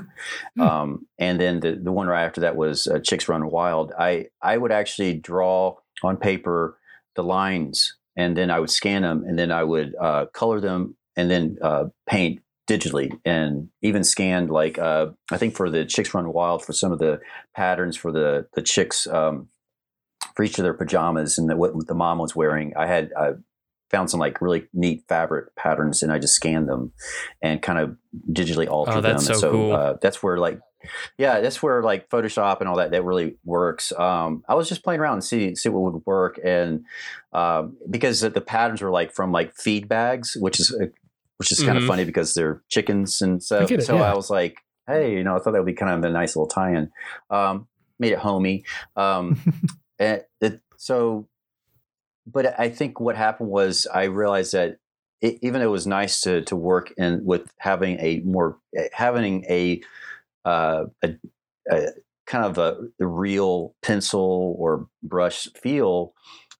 Mhm. 0.57 0.61
um, 0.61 1.05
and 1.17 1.39
then 1.39 1.59
the, 1.61 1.75
the 1.75 1.91
one 1.91 2.07
right 2.07 2.25
after 2.25 2.41
that 2.41 2.55
was 2.55 2.87
uh, 2.87 2.99
chicks 2.99 3.27
run 3.29 3.49
wild 3.49 3.91
i 3.97 4.27
i 4.41 4.57
would 4.57 4.71
actually 4.71 5.13
draw 5.17 5.75
on 6.03 6.17
paper 6.17 6.77
the 7.15 7.23
lines 7.23 7.95
and 8.15 8.37
then 8.37 8.51
i 8.51 8.59
would 8.59 8.69
scan 8.69 9.01
them 9.01 9.23
and 9.27 9.37
then 9.37 9.51
i 9.51 9.63
would 9.63 9.93
uh, 9.99 10.25
color 10.33 10.59
them 10.59 10.95
and 11.15 11.29
then 11.29 11.57
uh, 11.61 11.85
paint 12.07 12.39
digitally 12.67 13.11
and 13.25 13.69
even 13.81 14.03
scanned 14.03 14.49
like 14.49 14.79
uh, 14.79 15.07
I 15.31 15.37
think 15.37 15.55
for 15.55 15.69
the 15.69 15.85
chicks 15.85 16.13
run 16.13 16.31
wild 16.31 16.63
for 16.63 16.73
some 16.73 16.91
of 16.91 16.99
the 16.99 17.19
patterns 17.55 17.97
for 17.97 18.11
the 18.11 18.47
the 18.53 18.61
chicks 18.61 19.05
um, 19.07 19.49
for 20.35 20.43
each 20.43 20.57
of 20.57 20.63
their 20.63 20.73
pajamas 20.73 21.37
and 21.37 21.49
the, 21.49 21.55
what 21.55 21.87
the 21.87 21.93
mom 21.93 22.19
was 22.19 22.35
wearing. 22.35 22.73
I 22.77 22.87
had 22.87 23.11
I 23.17 23.31
found 23.93 24.09
some 24.09 24.19
like 24.19 24.41
really 24.41 24.67
neat 24.73 25.05
fabric 25.07 25.55
patterns 25.55 26.03
and 26.03 26.11
I 26.11 26.19
just 26.19 26.33
scanned 26.35 26.67
them 26.67 26.91
and 27.41 27.61
kind 27.61 27.79
of 27.79 27.95
digitally 28.31 28.67
altered 28.67 28.97
Oh, 28.97 29.01
them. 29.01 29.19
so 29.19 29.33
and 29.33 29.41
cool. 29.41 29.71
uh, 29.73 29.93
that's 30.01 30.21
where 30.21 30.37
like 30.37 30.59
yeah, 31.17 31.39
that's 31.39 31.63
where 31.63 31.81
like 31.81 32.09
Photoshop 32.09 32.59
and 32.59 32.67
all 32.67 32.75
that 32.75 32.91
that 32.91 33.05
really 33.05 33.37
works. 33.45 33.93
Um, 33.97 34.43
I 34.49 34.55
was 34.55 34.67
just 34.67 34.83
playing 34.83 34.99
around 34.99 35.13
and 35.13 35.23
see 35.23 35.55
see 35.55 35.69
what 35.69 35.93
would 35.93 36.05
work, 36.05 36.37
and 36.43 36.83
um, 37.31 37.77
because 37.89 38.19
the, 38.19 38.29
the 38.29 38.41
patterns 38.41 38.81
were 38.81 38.91
like 38.91 39.13
from 39.13 39.31
like 39.31 39.55
feed 39.55 39.87
bags, 39.87 40.35
which 40.37 40.59
is 40.59 40.73
uh, 40.73 40.87
which 41.37 41.53
is 41.53 41.63
kind 41.63 41.77
of 41.77 41.85
funny 41.85 42.03
because 42.03 42.33
they're 42.33 42.61
chickens, 42.67 43.21
and 43.21 43.41
so 43.41 43.59
I 43.59 43.63
it, 43.63 43.83
so 43.83 43.95
yeah. 43.95 44.11
I 44.11 44.13
was 44.13 44.29
like, 44.29 44.57
hey, 44.85 45.13
you 45.13 45.23
know, 45.23 45.37
I 45.37 45.39
thought 45.39 45.51
that 45.53 45.59
would 45.59 45.65
be 45.65 45.73
kind 45.73 45.93
of 45.93 46.03
a 46.09 46.13
nice 46.13 46.35
little 46.35 46.47
tie-in. 46.49 46.91
Um, 47.29 47.67
made 47.97 48.11
it 48.11 48.19
homey, 48.19 48.65
um, 48.97 49.39
and 49.99 50.21
it, 50.41 50.59
so. 50.75 51.29
But 52.25 52.59
I 52.59 52.69
think 52.69 52.99
what 52.99 53.15
happened 53.15 53.49
was 53.49 53.87
I 53.93 54.03
realized 54.03 54.53
that 54.53 54.77
it, 55.21 55.39
even 55.41 55.61
though 55.61 55.67
it 55.67 55.71
was 55.71 55.87
nice 55.87 56.21
to 56.21 56.41
to 56.43 56.55
work 56.55 56.93
in 56.97 57.23
with 57.25 57.51
having 57.57 57.99
a 57.99 58.21
more 58.25 58.57
having 58.91 59.45
a 59.45 59.81
uh, 60.45 60.85
a, 61.01 61.15
a 61.69 61.87
kind 62.25 62.45
of 62.45 62.57
a, 62.57 62.77
real 63.05 63.75
pencil 63.81 64.55
or 64.57 64.87
brush 65.01 65.47
feel 65.61 66.13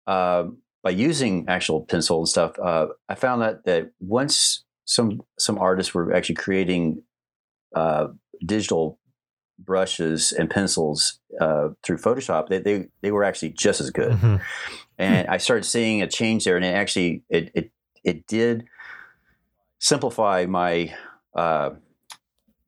uh, 0.08 0.45
by 0.82 0.89
using 0.89 1.45
actual 1.47 1.86
pencil 1.86 2.19
and 2.19 2.28
stuff. 2.28 2.58
Uh, 2.60 2.88
I 3.10 3.15
found 3.15 3.41
that 3.41 3.65
that 3.65 3.91
once 3.99 4.63
some 4.86 5.21
some 5.39 5.58
artists 5.58 5.93
were 5.93 6.13
actually 6.13 6.36
creating 6.36 7.04
uh, 7.76 8.08
digital 8.45 8.99
brushes 9.60 10.32
and 10.32 10.49
pencils 10.49 11.19
uh, 11.39 11.69
through 11.84 11.97
Photoshop, 11.97 12.49
they, 12.49 12.60
they 12.60 12.88
they 13.02 13.12
were 13.12 13.23
actually 13.23 13.49
just 13.49 13.80
as 13.80 13.89
good 13.89 14.12
Mhm. 14.12 14.41
And 15.04 15.28
I 15.28 15.38
started 15.38 15.63
seeing 15.63 16.02
a 16.02 16.08
change 16.08 16.46
there, 16.46 16.56
and 16.56 16.66
it 16.66 16.76
actually 16.76 17.24
it 17.30 17.52
it 17.54 17.72
it 18.04 18.28
did 18.28 18.66
simplify 19.80 20.46
my 20.48 20.96
uh, 21.36 21.72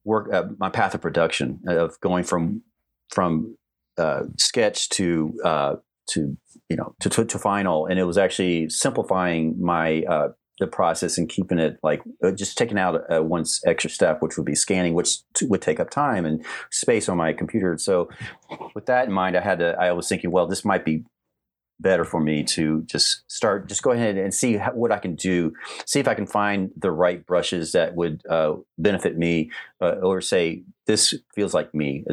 work, 0.04 0.34
uh, 0.34 0.46
my 0.60 0.70
path 0.70 0.94
of 0.94 1.02
production 1.02 1.62
of 1.68 2.00
going 2.02 2.24
from 2.24 2.62
from 3.10 3.58
uh, 3.98 4.24
sketch 4.38 4.90
to 4.90 5.34
uh, 5.44 5.76
to 6.10 6.38
you 6.70 6.76
know 6.76 6.96
to, 7.00 7.10
to 7.10 7.26
to 7.26 7.40
final, 7.40 7.86
and 7.86 8.00
it 8.00 8.04
was 8.04 8.18
actually 8.18 8.70
simplifying 8.70 9.56
my 9.62 10.04
uh, 10.04 10.30
the 10.60 10.68
process 10.68 11.18
and 11.18 11.28
keeping 11.28 11.60
it 11.60 11.78
like 11.84 12.02
uh, 12.24 12.32
just 12.32 12.58
taking 12.58 12.78
out 12.78 13.02
uh, 13.12 13.22
one 13.22 13.44
extra 13.66 13.90
step, 13.90 14.22
which 14.22 14.38
would 14.38 14.46
be 14.46 14.56
scanning, 14.56 14.94
which 14.94 15.18
t- 15.34 15.46
would 15.48 15.62
take 15.62 15.80
up 15.80 15.90
time 15.90 16.26
and 16.26 16.46
space 16.72 17.10
on 17.10 17.18
my 17.18 17.34
computer. 17.34 17.78
So, 17.78 18.10
with 18.74 18.86
that 18.86 19.08
in 19.08 19.14
mind, 19.14 19.36
I 19.36 19.42
had 19.42 19.60
to. 19.60 19.76
I 19.80 19.92
was 19.92 20.08
thinking, 20.08 20.32
well, 20.32 20.48
this 20.48 20.64
might 20.64 20.86
be 20.86 21.04
better 21.80 22.06
for 22.06 22.22
me 22.22 22.44
to 22.44 22.82
just 22.84 23.30
start 23.30 23.68
just 23.68 23.84
go 23.84 23.92
ahead 23.92 24.18
and 24.18 24.34
see 24.34 24.56
how, 24.58 24.72
what 24.72 24.92
i 24.92 24.98
can 24.98 25.14
do 25.16 25.52
see 25.86 26.00
if 26.00 26.08
i 26.08 26.14
can 26.14 26.26
find 26.26 26.72
the 26.78 26.90
right 26.92 27.26
brushes 27.26 27.74
that 27.74 27.96
would 27.96 28.22
uh, 28.30 28.54
benefit 28.78 29.18
me 29.18 29.52
uh, 29.82 29.96
or 30.02 30.22
say 30.22 30.64
this 30.88 31.16
feels 31.34 31.54
like 31.56 31.74
me. 31.74 32.06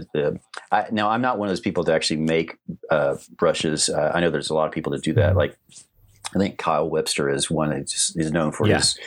I, 0.73 0.87
now 0.91 1.11
i'm 1.11 1.23
not 1.23 1.39
one 1.39 1.49
of 1.49 1.51
those 1.51 1.61
people 1.61 1.85
to 1.85 1.93
actually 1.95 2.21
make 2.21 2.59
uh, 2.91 3.17
brushes. 3.37 3.89
Uh, 3.89 4.11
i 4.15 4.21
know 4.21 4.31
there's 4.31 4.51
a 4.51 4.55
lot 4.55 4.67
of 4.67 4.73
people 4.73 4.93
that 4.93 5.03
do 5.03 5.13
that. 5.15 5.37
Like 5.37 5.57
i 6.35 6.39
think 6.39 6.59
kyle 6.59 6.89
webster 6.89 7.29
is 7.31 7.51
one 7.51 7.71
that 7.71 7.87
just 7.89 8.19
is 8.19 8.33
known 8.33 8.51
for 8.53 8.67
Yeah. 8.67 8.79
his 8.79 8.99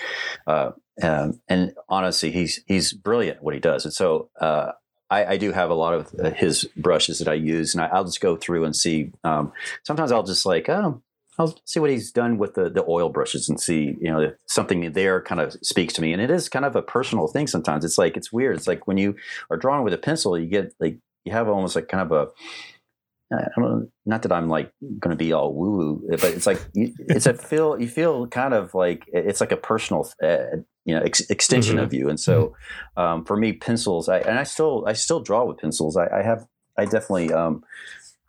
uh, 0.48 0.72
um, 1.04 1.42
and 1.50 1.74
honestly 1.90 2.32
he's 2.32 2.62
he's 2.66 2.94
brilliant 2.94 3.38
at 3.38 3.44
what 3.44 3.54
he 3.54 3.60
does. 3.60 3.84
And 3.84 3.94
so 3.94 4.30
uh, 4.40 4.72
I, 5.10 5.26
I 5.26 5.38
do 5.38 5.52
have 5.52 5.70
a 5.70 5.76
lot 5.76 5.94
of 5.94 6.14
uh, 6.20 6.32
his 6.32 6.66
brushes 6.76 7.20
that 7.20 7.28
I 7.28 7.36
use, 7.36 7.76
and 7.76 7.84
I, 7.84 7.88
I'll 7.88 8.06
just 8.06 8.22
go 8.22 8.36
through 8.36 8.66
and 8.66 8.76
see. 8.76 9.12
Um, 9.24 9.52
sometimes 9.84 10.12
I'll 10.12 10.24
just 10.24 10.46
like, 10.46 10.68
oh, 10.70 11.02
I'll 11.38 11.58
see 11.66 11.80
what 11.80 11.90
he's 11.90 12.12
done 12.12 12.38
with 12.38 12.54
the, 12.54 12.70
the 12.70 12.86
oil 12.88 13.10
brushes 13.10 13.50
and 13.50 13.60
see, 13.60 13.98
you 14.00 14.10
know, 14.10 14.22
if 14.22 14.34
something 14.48 14.94
there 14.94 15.22
kind 15.22 15.42
of 15.42 15.54
speaks 15.62 15.94
to 15.96 16.02
me. 16.02 16.14
And 16.14 16.22
it 16.22 16.32
is 16.32 16.48
kind 16.48 16.64
of 16.64 16.76
a 16.76 16.82
personal 16.82 17.28
thing 17.28 17.48
sometimes. 17.48 17.84
It's 17.84 17.98
like, 17.98 18.16
it's 18.16 18.32
weird. 18.32 18.56
It's 18.56 18.68
like 18.68 18.88
when 18.88 18.98
you 18.98 19.16
are 19.50 19.58
drawing 19.58 19.84
with 19.84 19.94
a 19.94 19.98
pencil, 19.98 20.40
you 20.40 20.48
get 20.48 20.74
like, 20.80 20.98
you 21.26 21.34
have 21.34 21.50
almost 21.50 21.76
like 21.76 21.90
kind 21.90 22.10
of 22.10 22.12
a, 22.14 23.36
I 23.36 23.48
don't 23.56 23.66
know, 23.66 23.88
not 24.06 24.22
that 24.22 24.32
I'm 24.32 24.48
like 24.48 24.72
going 24.82 25.10
to 25.10 25.18
be 25.18 25.34
all 25.34 25.54
woo 25.54 25.72
woo, 25.72 26.08
but 26.10 26.24
it's 26.24 26.48
like, 26.48 26.62
you, 26.74 26.94
it's 27.00 27.26
a 27.26 27.34
feel, 27.34 27.82
you 27.82 27.90
feel 27.90 28.28
kind 28.28 28.54
of 28.54 28.74
like, 28.74 29.04
it's 29.08 29.42
like 29.42 29.52
a 29.52 29.58
personal, 29.58 30.10
uh, 30.24 30.58
you 30.86 30.96
know, 30.96 31.02
ex- 31.02 31.30
extension 31.30 31.80
of 31.80 31.94
you. 31.94 32.10
And 32.10 32.20
so 32.20 32.56
um, 32.96 33.26
for 33.26 33.36
me, 33.36 33.54
pencils, 33.54 34.08
I, 34.08 34.20
and 34.20 34.40
I 34.40 34.44
still, 34.44 34.86
I 34.88 34.94
still 34.94 35.20
draw 35.20 35.44
with 35.44 35.58
pencils. 35.58 35.98
I, 35.98 36.08
I 36.08 36.22
have, 36.22 36.48
I 36.78 36.86
definitely 36.86 37.34
um, 37.34 37.64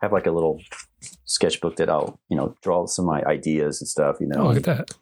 have 0.01 0.13
like 0.13 0.27
a 0.27 0.31
little 0.31 0.61
sketchbook 1.25 1.77
that 1.77 1.91
I'll, 1.91 2.19
you 2.29 2.37
know, 2.37 2.57
draw 2.63 2.87
some 2.87 3.05
of 3.05 3.11
my 3.11 3.23
ideas 3.25 3.81
and 3.81 3.89
stuff, 3.89 4.17
you 4.21 4.27
know. 4.27 4.41
Oh, 4.41 4.53
look 4.53 4.67
at 4.69 4.89
that. 4.89 4.95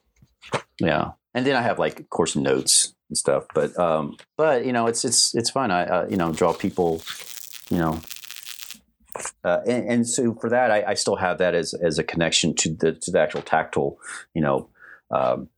Yeah, 0.80 1.12
and 1.32 1.46
then 1.46 1.56
I 1.56 1.62
have 1.62 1.78
like, 1.78 2.00
of 2.00 2.10
course, 2.10 2.36
notes 2.36 2.94
and 3.08 3.16
stuff. 3.16 3.44
But, 3.54 3.78
um, 3.78 4.16
but 4.36 4.66
you 4.66 4.72
know, 4.72 4.86
it's 4.86 5.04
it's 5.04 5.34
it's 5.34 5.50
fun. 5.50 5.70
I 5.70 5.84
uh, 5.84 6.06
you 6.08 6.16
know 6.16 6.32
draw 6.32 6.52
people, 6.52 7.02
you 7.70 7.78
know, 7.78 8.00
uh, 9.44 9.60
and, 9.66 9.88
and 9.88 10.08
so 10.08 10.34
for 10.34 10.50
that, 10.50 10.70
I, 10.70 10.84
I 10.88 10.94
still 10.94 11.16
have 11.16 11.38
that 11.38 11.54
as 11.54 11.74
as 11.74 11.98
a 11.98 12.04
connection 12.04 12.54
to 12.56 12.74
the 12.74 12.92
to 12.92 13.10
the 13.10 13.20
actual 13.20 13.42
tactile, 13.42 13.98
you 14.34 14.42
know. 14.42 14.68
Um, 15.10 15.48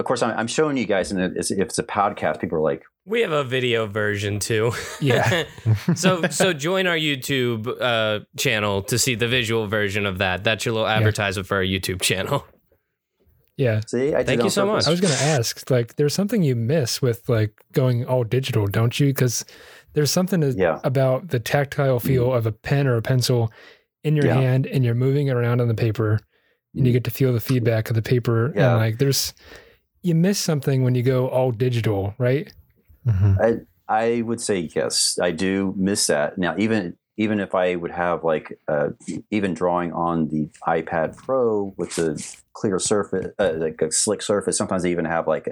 of 0.00 0.06
course, 0.06 0.22
I'm, 0.22 0.36
I'm 0.36 0.46
showing 0.46 0.76
you 0.76 0.86
guys, 0.86 1.12
and 1.12 1.36
it's, 1.36 1.50
if 1.50 1.58
it's 1.58 1.78
a 1.78 1.82
podcast, 1.84 2.40
people 2.40 2.58
are 2.58 2.62
like, 2.62 2.82
We 3.06 3.20
have 3.20 3.32
a 3.32 3.44
video 3.44 3.86
version 3.86 4.38
too. 4.40 4.72
Yeah. 5.00 5.44
so 5.94 6.22
so 6.30 6.52
join 6.52 6.86
our 6.86 6.96
YouTube 6.96 7.68
uh, 7.80 8.24
channel 8.36 8.82
to 8.84 8.98
see 8.98 9.14
the 9.14 9.28
visual 9.28 9.66
version 9.66 10.06
of 10.06 10.18
that. 10.18 10.42
That's 10.42 10.64
your 10.64 10.74
little 10.74 10.88
advertisement 10.88 11.46
for 11.46 11.56
our 11.58 11.62
YouTube 11.62 12.00
channel. 12.00 12.44
Yeah. 13.56 13.80
See, 13.86 14.14
I 14.14 14.24
Thank 14.24 14.42
you 14.42 14.48
so 14.48 14.66
purpose. 14.66 14.86
I 14.86 14.90
was 14.90 15.02
going 15.02 15.12
to 15.12 15.22
ask, 15.22 15.70
like, 15.70 15.96
there's 15.96 16.14
something 16.14 16.42
you 16.42 16.56
miss 16.56 17.02
with 17.02 17.28
like 17.28 17.52
going 17.72 18.06
all 18.06 18.24
digital, 18.24 18.66
don't 18.66 18.98
you? 18.98 19.08
Because 19.08 19.44
there's 19.92 20.10
something 20.10 20.40
to, 20.40 20.52
Yeah. 20.52 20.80
about 20.82 21.28
the 21.28 21.38
tactile 21.40 22.00
feel 22.00 22.32
of 22.32 22.46
a 22.46 22.52
pen 22.52 22.86
or 22.86 22.96
a 22.96 23.02
pencil 23.02 23.52
in 24.02 24.16
your 24.16 24.24
Yeah. 24.24 24.34
hand 24.40 24.66
and 24.66 24.82
you're 24.82 24.94
moving 24.94 25.26
it 25.26 25.36
around 25.36 25.60
on 25.60 25.68
the 25.68 25.74
paper 25.74 26.20
and 26.74 26.86
you 26.86 26.92
get 26.94 27.04
to 27.04 27.10
feel 27.10 27.34
the 27.34 27.40
feedback 27.40 27.90
of 27.90 27.96
the 27.96 28.02
paper. 28.02 28.50
Yeah. 28.56 28.70
And 28.70 28.78
like, 28.78 28.98
there's, 28.98 29.34
you 30.02 30.14
miss 30.14 30.38
something 30.38 30.82
when 30.82 30.94
you 30.94 31.02
go 31.02 31.28
all 31.28 31.50
digital, 31.52 32.14
right? 32.18 32.52
Mhm. 33.06 33.36
I 33.40 33.60
I 33.88 34.22
would 34.22 34.40
say 34.40 34.70
yes. 34.74 35.18
I 35.20 35.30
do 35.30 35.74
miss 35.76 36.06
that. 36.06 36.38
Now, 36.38 36.54
even 36.58 36.96
even 37.16 37.40
if 37.40 37.54
I 37.54 37.76
would 37.76 37.90
have 37.90 38.24
like 38.24 38.58
uh, 38.68 38.90
even 39.30 39.52
drawing 39.52 39.92
on 39.92 40.28
the 40.28 40.48
iPad 40.66 41.16
Pro 41.16 41.74
with 41.76 41.96
the 41.96 42.24
clear 42.54 42.78
surface, 42.78 43.26
uh, 43.38 43.52
like 43.56 43.82
a 43.82 43.92
slick 43.92 44.22
surface. 44.22 44.56
Sometimes 44.56 44.84
they 44.84 44.90
even 44.90 45.04
have 45.04 45.26
like 45.26 45.48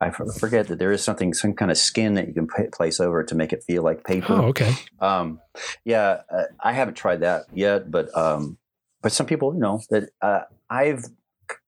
I 0.00 0.08
f- 0.08 0.20
forget 0.38 0.66
that 0.68 0.78
there 0.78 0.92
is 0.92 1.02
something, 1.02 1.32
some 1.32 1.54
kind 1.54 1.70
of 1.70 1.78
skin 1.78 2.14
that 2.14 2.26
you 2.26 2.34
can 2.34 2.48
p- 2.48 2.64
place 2.72 2.98
over 2.98 3.20
it 3.20 3.28
to 3.28 3.36
make 3.36 3.52
it 3.52 3.62
feel 3.62 3.84
like 3.84 4.04
paper. 4.04 4.32
Oh, 4.34 4.46
okay. 4.46 4.74
Um, 5.00 5.40
yeah, 5.84 6.22
uh, 6.28 6.44
I 6.62 6.72
haven't 6.72 6.94
tried 6.94 7.20
that 7.20 7.44
yet, 7.54 7.90
but 7.90 8.16
um, 8.16 8.58
but 9.00 9.12
some 9.12 9.26
people, 9.26 9.54
you 9.54 9.60
know, 9.60 9.80
that 9.90 10.10
uh, 10.20 10.42
I've 10.68 11.04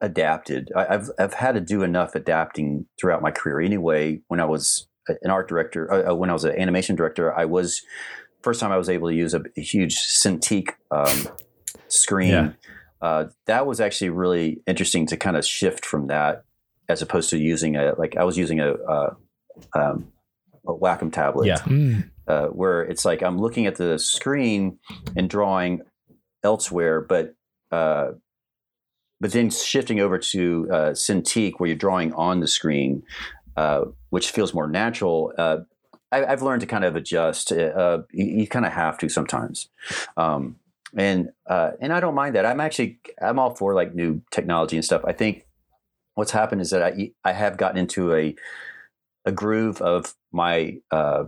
adapted. 0.01 0.71
I, 0.77 0.87
I've 0.95 1.11
I've 1.19 1.35
had 1.35 1.53
to 1.55 1.61
do 1.61 1.83
enough 1.83 2.15
adapting 2.15 2.87
throughout 3.01 3.23
my 3.23 3.31
career. 3.31 3.61
Anyway, 3.61 4.21
when 4.29 4.41
I 4.41 4.45
was 4.45 4.89
an 5.09 5.31
art 5.31 5.49
director, 5.49 5.93
uh, 5.93 6.13
uh, 6.13 6.15
when 6.15 6.31
I 6.31 6.33
was 6.33 6.45
an 6.45 6.59
animation 6.59 6.97
director, 6.97 7.37
I 7.37 7.45
was 7.45 7.83
first 8.43 8.61
time 8.61 8.73
I 8.73 8.77
was 8.77 8.89
able 8.89 9.09
to 9.09 9.15
use 9.15 9.35
a, 9.35 9.43
a 9.57 9.61
huge 9.61 9.97
Cintiq 9.97 10.71
um, 10.91 11.29
screen. 11.89 12.31
Yeah. 12.31 12.51
Uh, 13.01 13.27
that 13.47 13.67
was 13.67 13.81
actually 13.81 14.11
really 14.11 14.63
interesting 14.67 15.07
to 15.07 15.17
kind 15.17 15.37
of 15.37 15.45
shift 15.45 15.85
from 15.85 16.07
that, 16.07 16.45
as 16.89 17.03
opposed 17.03 17.31
to 17.31 17.39
using 17.39 17.77
a 17.77 17.95
like 17.99 18.17
I 18.17 18.25
was 18.25 18.37
using 18.37 18.61
a. 18.61 18.73
Uh, 18.73 19.15
um, 19.75 20.13
a 20.67 20.73
Wacom 20.73 21.13
tablet 21.13 21.47
Yeah. 21.47 21.59
Mm. 21.59 22.11
uh, 22.27 22.47
where 22.47 22.83
it's 22.83 23.05
like 23.05 23.23
I'm 23.23 23.39
looking 23.39 23.67
at 23.67 23.77
the 23.77 23.99
screen 23.99 24.79
and 25.17 25.29
drawing 25.29 25.83
elsewhere, 26.43 27.01
but 27.01 27.35
uh, 27.71 28.13
but 29.21 29.33
then 29.33 29.51
shifting 29.51 30.01
over 30.01 30.19
to 30.19 30.69
uh, 30.71 30.91
Cintiq 30.91 31.55
where 31.59 31.69
you're 31.69 31.77
drawing 31.77 32.13
on 32.15 32.41
the 32.41 32.49
screen, 32.49 33.03
uh, 33.57 33.85
which 34.11 34.31
feels 34.31 34.55
more 34.55 34.69
natural. 34.69 35.33
Uh, 35.39 35.59
I, 36.13 36.25
I've 36.25 36.43
learned 36.43 36.61
to 36.61 36.67
kind 36.67 36.85
of 36.85 36.97
adjust. 36.97 37.53
Uh, 37.53 38.03
you, 38.13 38.27
you 38.27 38.47
kind 38.47 38.67
of 38.67 38.73
have 38.73 38.99
to 38.99 39.09
sometimes. 39.09 39.69
Um, 40.17 40.57
and 40.97 41.31
uh, 41.47 41.73
and 41.81 41.93
I 41.93 42.01
don't 42.01 42.15
mind 42.15 42.35
that. 42.37 42.47
I'm 42.47 42.61
actually 42.61 42.99
I'm 43.21 43.39
all 43.39 43.55
for 43.55 43.75
like 43.75 43.95
new 43.95 44.23
technology 44.31 44.77
and 44.77 44.85
stuff. 44.85 45.03
I 45.05 45.13
think 45.13 45.47
what's 46.15 46.31
happened 46.31 46.61
is 46.61 46.71
that 46.71 46.83
I 46.83 47.11
I 47.25 47.33
have 47.33 47.57
gotten 47.57 47.79
into 47.79 48.15
a 48.15 48.35
a 49.25 49.33
groove 49.33 49.81
of 49.81 50.15
my 50.33 50.79
uh, 50.91 51.25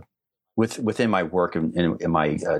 with 0.55 0.79
within 0.79 1.09
my 1.09 1.23
work 1.23 1.55
and 1.55 1.75
in, 1.75 2.11
my 2.11 2.37
uh, 2.49 2.59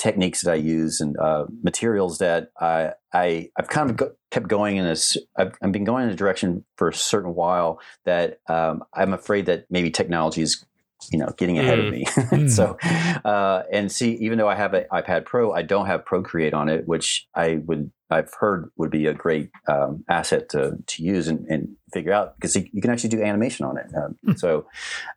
techniques 0.00 0.40
that 0.40 0.52
I 0.52 0.56
use 0.56 1.00
and 1.00 1.16
uh, 1.18 1.44
materials 1.62 2.18
that 2.18 2.50
I, 2.58 2.92
I 3.12 3.50
I've 3.58 3.68
kind 3.68 3.90
of 3.90 3.96
go, 3.96 4.12
kept 4.30 4.48
going 4.48 4.78
in 4.78 4.86
this. 4.86 5.18
I've, 5.36 5.52
I've 5.62 5.72
been 5.72 5.84
going 5.84 6.04
in 6.04 6.10
a 6.10 6.16
direction 6.16 6.64
for 6.76 6.88
a 6.88 6.94
certain 6.94 7.34
while 7.34 7.80
that 8.06 8.40
um, 8.48 8.82
I'm 8.94 9.12
afraid 9.12 9.44
that 9.46 9.66
maybe 9.68 9.90
technology 9.90 10.40
is 10.40 10.64
you 11.12 11.18
know 11.18 11.28
getting 11.36 11.58
ahead 11.58 11.78
of 11.78 11.92
me. 11.92 12.06
so 12.48 12.78
uh, 13.26 13.64
and 13.70 13.92
see, 13.92 14.12
even 14.14 14.38
though 14.38 14.48
I 14.48 14.54
have 14.54 14.72
an 14.72 14.86
iPad 14.90 15.26
Pro, 15.26 15.52
I 15.52 15.62
don't 15.62 15.86
have 15.86 16.06
Procreate 16.06 16.54
on 16.54 16.70
it, 16.70 16.88
which 16.88 17.28
I 17.34 17.56
would 17.66 17.90
I've 18.08 18.32
heard 18.32 18.70
would 18.76 18.90
be 18.90 19.06
a 19.06 19.14
great 19.14 19.50
um, 19.68 20.02
asset 20.08 20.48
to 20.50 20.78
to 20.84 21.02
use 21.02 21.28
and, 21.28 21.46
and 21.48 21.76
figure 21.92 22.12
out 22.12 22.36
because 22.36 22.56
you, 22.56 22.80
can 22.80 22.90
actually 22.90 23.10
do 23.10 23.22
animation 23.22 23.66
on 23.66 23.76
it. 23.76 23.86
Um, 23.94 24.36
so 24.36 24.66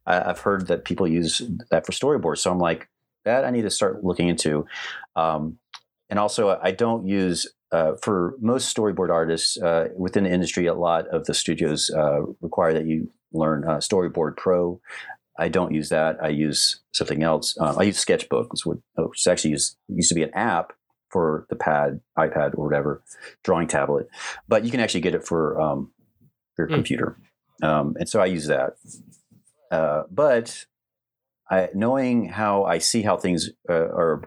I, 0.05 0.29
I've 0.29 0.39
heard 0.39 0.67
that 0.67 0.83
people 0.83 1.07
use 1.07 1.41
that 1.71 1.85
for 1.85 1.93
storyboards. 1.93 2.39
So 2.39 2.51
I'm 2.51 2.59
like, 2.59 2.89
that 3.25 3.45
I 3.45 3.51
need 3.51 3.63
to 3.63 3.69
start 3.69 4.03
looking 4.03 4.27
into. 4.27 4.65
Um, 5.15 5.57
and 6.09 6.19
also, 6.19 6.59
I 6.61 6.71
don't 6.71 7.07
use 7.07 7.51
uh, 7.71 7.93
for 8.01 8.35
most 8.39 8.75
storyboard 8.75 9.09
artists 9.09 9.57
uh, 9.57 9.87
within 9.97 10.25
the 10.25 10.31
industry. 10.31 10.67
A 10.67 10.73
lot 10.73 11.07
of 11.07 11.25
the 11.25 11.33
studios 11.33 11.89
uh, 11.89 12.21
require 12.41 12.73
that 12.73 12.85
you 12.85 13.09
learn 13.31 13.63
uh, 13.67 13.77
Storyboard 13.77 14.37
Pro. 14.37 14.79
I 15.39 15.49
don't 15.49 15.73
use 15.73 15.89
that. 15.89 16.17
I 16.21 16.27
use 16.27 16.81
something 16.93 17.23
else. 17.23 17.57
Um, 17.59 17.79
I 17.79 17.83
use 17.83 17.97
Sketchbook, 17.97 18.53
which, 18.53 18.65
which 18.65 19.19
is 19.19 19.27
actually 19.27 19.51
used, 19.51 19.77
used 19.87 20.09
to 20.09 20.15
be 20.15 20.21
an 20.21 20.33
app 20.35 20.73
for 21.09 21.47
the 21.49 21.55
pad, 21.55 21.99
iPad, 22.17 22.55
or 22.57 22.65
whatever, 22.65 23.03
drawing 23.43 23.67
tablet. 23.67 24.07
But 24.47 24.65
you 24.65 24.69
can 24.71 24.79
actually 24.79 25.01
get 25.01 25.15
it 25.15 25.25
for 25.25 25.59
um, 25.59 25.91
your 26.57 26.67
Mm. 26.67 26.75
computer, 26.75 27.17
um, 27.63 27.95
and 27.99 28.07
so 28.07 28.19
I 28.21 28.27
use 28.27 28.45
that. 28.45 28.75
Uh, 29.71 30.03
but 30.11 30.65
I, 31.53 31.69
knowing 31.73 32.29
how 32.29 32.63
I 32.63 32.79
see 32.79 33.01
how 33.01 33.17
things 33.17 33.49
uh, 33.69 33.73
are, 33.73 34.21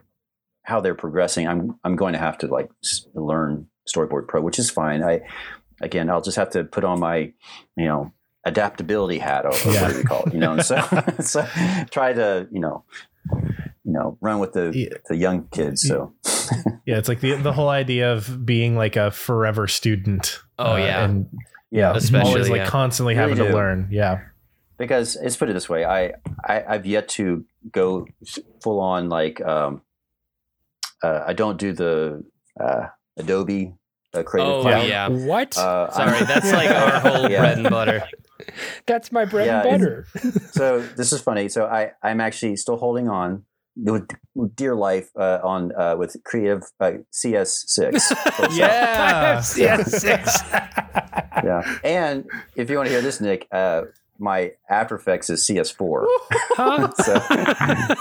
how 0.62 0.80
they're 0.80 0.94
progressing, 0.94 1.46
I'm 1.48 1.78
I'm 1.84 1.96
going 1.96 2.12
to 2.12 2.18
have 2.18 2.38
to 2.38 2.46
like 2.46 2.70
learn 3.14 3.66
Storyboard 3.92 4.28
Pro, 4.28 4.40
which 4.42 4.58
is 4.58 4.70
fine. 4.70 5.02
I 5.02 5.20
again, 5.80 6.08
I'll 6.10 6.22
just 6.22 6.36
have 6.36 6.50
to 6.50 6.64
put 6.64 6.84
on 6.84 7.00
my, 7.00 7.32
you 7.76 7.86
know, 7.86 8.12
adaptability 8.44 9.18
hat 9.18 9.44
or, 9.44 9.50
or 9.52 9.72
Yeah. 9.72 9.82
whatever 9.82 9.98
you 9.98 10.04
call 10.04 10.24
it, 10.24 10.34
you 10.34 10.40
know, 10.40 10.52
and 10.52 10.64
so 10.64 10.76
so 11.20 11.46
try 11.90 12.12
to 12.12 12.48
you 12.52 12.60
know, 12.60 12.84
you 13.84 13.92
know, 13.92 14.18
run 14.20 14.38
with 14.38 14.52
the 14.52 14.72
Yeah. 14.74 14.96
the 15.08 15.16
young 15.16 15.48
kids. 15.48 15.82
So 15.82 16.14
Yeah, 16.86 16.98
it's 16.98 17.08
like 17.08 17.20
the 17.20 17.34
the 17.34 17.52
whole 17.52 17.68
idea 17.70 18.12
of 18.12 18.44
being 18.46 18.76
like 18.76 18.96
a 18.96 19.10
forever 19.10 19.66
student. 19.66 20.40
Oh, 20.58 20.76
yeah. 20.76 21.04
and 21.04 21.26
yeah, 21.70 21.94
Especially, 21.94 22.30
always 22.30 22.48
like 22.48 22.58
yeah. 22.60 22.66
constantly 22.70 23.14
Really 23.16 23.30
having 23.30 23.44
to 23.46 23.52
learn. 23.52 23.88
Yeah, 23.90 24.20
because 24.78 25.16
let's 25.22 25.36
put 25.36 25.48
it 25.48 25.52
this 25.54 25.68
way 25.68 25.84
I, 25.84 26.12
I 26.44 26.64
i've 26.68 26.86
yet 26.86 27.08
to 27.10 27.44
go 27.72 28.06
full 28.62 28.80
on 28.80 29.08
like 29.08 29.40
um 29.44 29.82
uh, 31.02 31.20
i 31.26 31.32
don't 31.32 31.58
do 31.58 31.72
the 31.72 32.24
uh 32.60 32.86
adobe 33.16 33.74
uh, 34.14 34.22
creative 34.22 34.54
Oh, 34.54 34.62
Cloud. 34.62 34.88
yeah. 34.88 35.08
What? 35.08 35.58
uh, 35.58 35.90
Sorry, 35.90 36.10
I'm- 36.18 36.26
that's 36.26 36.50
like 36.52 36.70
our 36.70 37.00
whole 37.06 37.30
Yeah. 37.30 37.40
bread 37.40 37.58
and 37.58 37.68
butter. 37.68 38.02
That's 38.86 39.12
my 39.12 39.26
bread 39.26 39.46
Yeah, 39.46 39.62
and 39.62 39.70
butter. 39.80 40.06
so 40.52 40.80
this 40.96 41.12
is 41.12 41.20
funny 41.20 41.48
so 41.48 41.66
i 41.66 41.90
i'm 42.02 42.20
actually 42.20 42.56
still 42.56 42.76
holding 42.76 43.08
on 43.08 43.44
with, 43.76 44.08
with 44.34 44.56
dear 44.56 44.74
life 44.74 45.10
uh, 45.18 45.38
on 45.44 45.70
uh, 45.76 45.96
with 45.98 46.16
creative 46.24 46.62
uh, 46.80 46.92
cs6 47.12 48.00
Photoshop. 48.00 48.56
yeah, 48.56 49.42
yes, 49.56 49.58
yes. 50.04 50.42
yeah 51.44 51.78
and 51.84 52.24
if 52.54 52.70
you 52.70 52.76
want 52.78 52.86
to 52.86 52.92
hear 52.92 53.02
this 53.02 53.20
nick 53.20 53.46
uh 53.52 53.82
my 54.18 54.52
after 54.68 54.94
effects 54.96 55.30
is 55.30 55.46
cs4 55.46 56.06
Huh? 56.56 56.90
so 56.94 57.14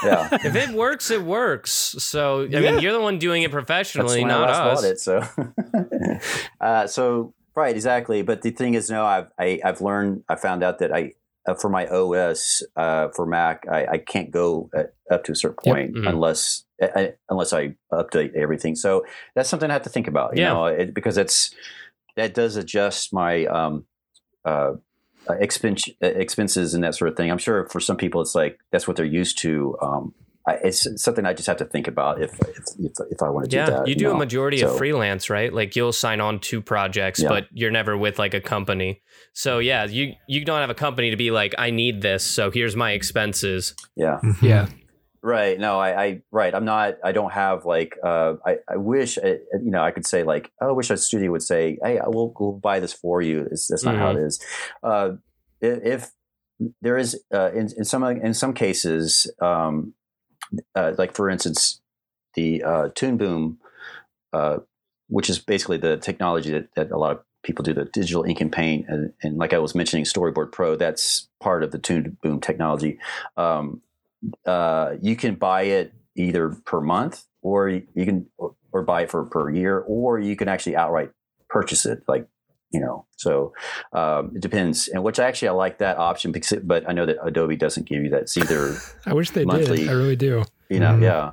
yeah 0.02 0.28
If 0.42 0.56
it 0.56 0.70
works, 0.70 1.10
it 1.10 1.22
works. 1.22 1.70
So 1.70 2.42
I 2.42 2.46
Yeah. 2.46 2.60
mean, 2.72 2.80
you're 2.80 2.92
the 2.92 3.00
one 3.00 3.18
doing 3.18 3.42
it 3.42 3.50
That's 3.52 3.66
professionally, 3.66 4.22
when 4.22 4.30
I 4.30 4.34
not 4.38 4.48
last 4.48 4.84
us. 4.84 4.90
it. 4.90 5.00
So, 5.00 5.22
uh, 6.60 6.86
so 6.86 7.34
right, 7.54 7.74
exactly. 7.74 8.22
But 8.22 8.42
the 8.42 8.50
thing 8.50 8.74
is, 8.74 8.90
no, 8.90 9.04
I've 9.04 9.28
I, 9.38 9.60
I've 9.64 9.80
learned. 9.80 10.24
I 10.28 10.36
found 10.36 10.62
out 10.62 10.78
that 10.78 10.92
I 10.92 11.12
uh, 11.48 11.54
for 11.54 11.68
my 11.70 11.86
OS 11.86 12.62
uh, 12.76 13.08
for 13.14 13.26
Mac, 13.26 13.64
I, 13.70 13.86
I 13.92 13.98
can't 13.98 14.30
go 14.30 14.70
uh 14.76 14.84
up 15.12 15.24
to 15.24 15.32
a 15.32 15.36
certain 15.36 15.56
Yep. 15.64 15.74
point 15.74 15.94
Mhm. 15.96 16.08
unless 16.08 16.64
uh, 16.82 17.06
unless 17.28 17.52
I 17.52 17.76
update 17.92 18.34
everything. 18.34 18.74
So 18.74 19.04
that's 19.34 19.48
something 19.48 19.70
I 19.70 19.74
have 19.74 19.82
to 19.82 19.90
think 19.90 20.08
about. 20.08 20.36
You 20.36 20.42
Yeah. 20.42 20.52
know, 20.54 20.66
it, 20.66 20.94
because 20.94 21.16
it's 21.18 21.50
that 22.16 22.34
does 22.34 22.56
adjust 22.56 23.12
my 23.12 23.44
um, 23.46 23.84
uh, 24.44 24.72
uh, 25.28 25.34
expense 25.34 25.88
uh, 26.02 26.06
expenses 26.06 26.74
and 26.74 26.82
that 26.84 26.94
sort 26.94 27.10
of 27.10 27.16
thing. 27.16 27.30
I'm 27.30 27.38
sure 27.38 27.68
for 27.68 27.80
some 27.80 27.96
people, 27.96 28.20
it's 28.20 28.34
like 28.34 28.58
that's 28.72 28.86
what 28.86 28.96
they're 28.96 29.06
used 29.06 29.38
to. 29.38 29.76
Um, 29.82 30.14
I, 30.48 30.54
it's 30.62 30.86
something 31.02 31.26
I 31.26 31.32
just 31.32 31.48
have 31.48 31.56
to 31.56 31.64
think 31.64 31.88
about 31.88 32.22
if 32.22 32.32
if 32.40 32.64
if, 32.78 32.92
if 33.10 33.22
I 33.22 33.28
want 33.30 33.50
to 33.50 33.56
Yeah, 33.56 33.66
do 33.66 33.72
that. 33.72 33.88
you 33.88 33.94
do 33.96 34.10
a 34.10 34.12
know? 34.12 34.18
majority 34.18 34.62
of 34.62 34.76
freelance, 34.76 35.28
right? 35.28 35.52
Like 35.52 35.74
you'll 35.74 35.92
sign 35.92 36.20
on 36.20 36.38
two 36.38 36.60
projects, 36.62 37.20
Yeah. 37.20 37.28
but 37.30 37.46
you're 37.52 37.72
never 37.72 37.96
with 37.98 38.18
like 38.18 38.32
a 38.34 38.40
company. 38.40 39.02
So 39.32 39.58
yeah, 39.58 39.86
you 39.86 40.14
you 40.28 40.44
don't 40.44 40.60
have 40.60 40.70
a 40.70 40.74
company 40.74 41.10
to 41.10 41.16
be 41.16 41.30
like, 41.32 41.54
I 41.58 41.70
need 41.70 42.00
this, 42.02 42.24
so 42.24 42.50
here's 42.50 42.76
my 42.76 42.92
expenses. 42.92 43.74
Yeah. 43.96 44.20
Yeah. 44.40 44.68
Right. 45.26 45.58
No, 45.58 45.80
I, 45.80 46.04
I, 46.04 46.22
right. 46.30 46.54
I'm 46.54 46.64
not, 46.64 46.98
I 47.02 47.10
don't 47.10 47.32
have 47.32 47.64
like, 47.64 47.96
uh, 48.00 48.34
I, 48.46 48.58
I 48.68 48.76
wish, 48.76 49.18
uh, 49.18 49.38
you 49.60 49.72
know, 49.72 49.82
I 49.82 49.90
could 49.90 50.06
say 50.06 50.22
like, 50.22 50.52
oh, 50.60 50.68
I 50.68 50.70
wish 50.70 50.88
a 50.88 50.96
studio 50.96 51.32
would 51.32 51.42
say, 51.42 51.78
Hey, 51.82 51.98
I 51.98 52.06
will, 52.06 52.32
we'll 52.38 52.52
buy 52.52 52.78
this 52.78 52.92
for 52.92 53.20
you. 53.20 53.48
It's, 53.50 53.66
that's 53.66 53.82
not 53.82 53.96
how 53.96 54.12
it 54.12 54.18
is. 54.18 54.40
Uh, 54.84 55.14
if 55.60 56.12
there 56.80 56.96
is, 56.96 57.20
uh, 57.34 57.50
in, 57.50 57.68
in 57.76 57.84
some, 57.84 58.04
in 58.04 58.34
some 58.34 58.54
cases, 58.54 59.28
um, 59.42 59.94
uh, 60.76 60.92
like 60.96 61.16
for 61.16 61.28
instance, 61.28 61.80
the, 62.34 62.62
uh, 62.62 62.88
Toon 62.94 63.16
Boom, 63.16 63.58
uh, 64.32 64.58
which 65.08 65.28
is 65.28 65.40
basically 65.40 65.78
the 65.78 65.96
technology 65.96 66.52
that, 66.52 66.72
that 66.76 66.92
a 66.92 66.98
lot 66.98 67.16
of 67.16 67.22
people 67.42 67.64
do 67.64 67.74
the 67.74 67.86
digital 67.86 68.22
ink 68.22 68.40
and 68.40 68.52
paint, 68.52 68.86
and, 68.88 69.12
and 69.24 69.38
like 69.38 69.52
I 69.52 69.58
was 69.58 69.74
mentioning, 69.74 70.04
Storyboard 70.04 70.52
Pro. 70.52 70.76
That's 70.76 71.28
part 71.40 71.64
of 71.64 71.72
the 71.72 71.78
Toon 71.78 72.16
Boom 72.22 72.40
technology. 72.40 73.00
Um, 73.36 73.82
uh, 74.46 74.94
you 75.00 75.16
can 75.16 75.34
buy 75.36 75.62
it 75.62 75.92
either 76.16 76.50
per 76.64 76.80
month, 76.80 77.24
or 77.42 77.68
you 77.68 77.82
can, 77.94 78.26
or, 78.38 78.82
buy 78.82 79.02
it 79.02 79.10
for 79.10 79.24
per 79.24 79.50
year, 79.50 79.80
or 79.86 80.18
you 80.18 80.36
can 80.36 80.48
actually 80.48 80.76
outright 80.76 81.10
purchase 81.48 81.86
it, 81.86 82.02
like 82.08 82.28
you 82.70 82.80
know. 82.80 83.06
So 83.16 83.52
um, 83.92 84.32
it 84.34 84.42
depends, 84.42 84.88
and 84.88 85.02
which 85.02 85.18
actually 85.18 85.48
I 85.48 85.52
like 85.52 85.78
that 85.78 85.96
option 85.98 86.32
because, 86.32 86.52
it, 86.52 86.66
but 86.68 86.88
I 86.88 86.92
know 86.92 87.06
that 87.06 87.16
Adobe 87.24 87.56
doesn't 87.56 87.88
give 87.88 88.02
you 88.02 88.10
that. 88.10 88.22
It's 88.22 88.36
either 88.36 88.76
I 89.06 89.14
wish 89.14 89.30
they 89.30 89.44
Monthly. 89.44 89.78
did. 89.78 89.88
I 89.88 89.92
really 89.92 90.16
do. 90.16 90.44
you 90.68 90.80
know 90.80 90.92
Mhm. 90.94 91.02
yeah 91.02 91.30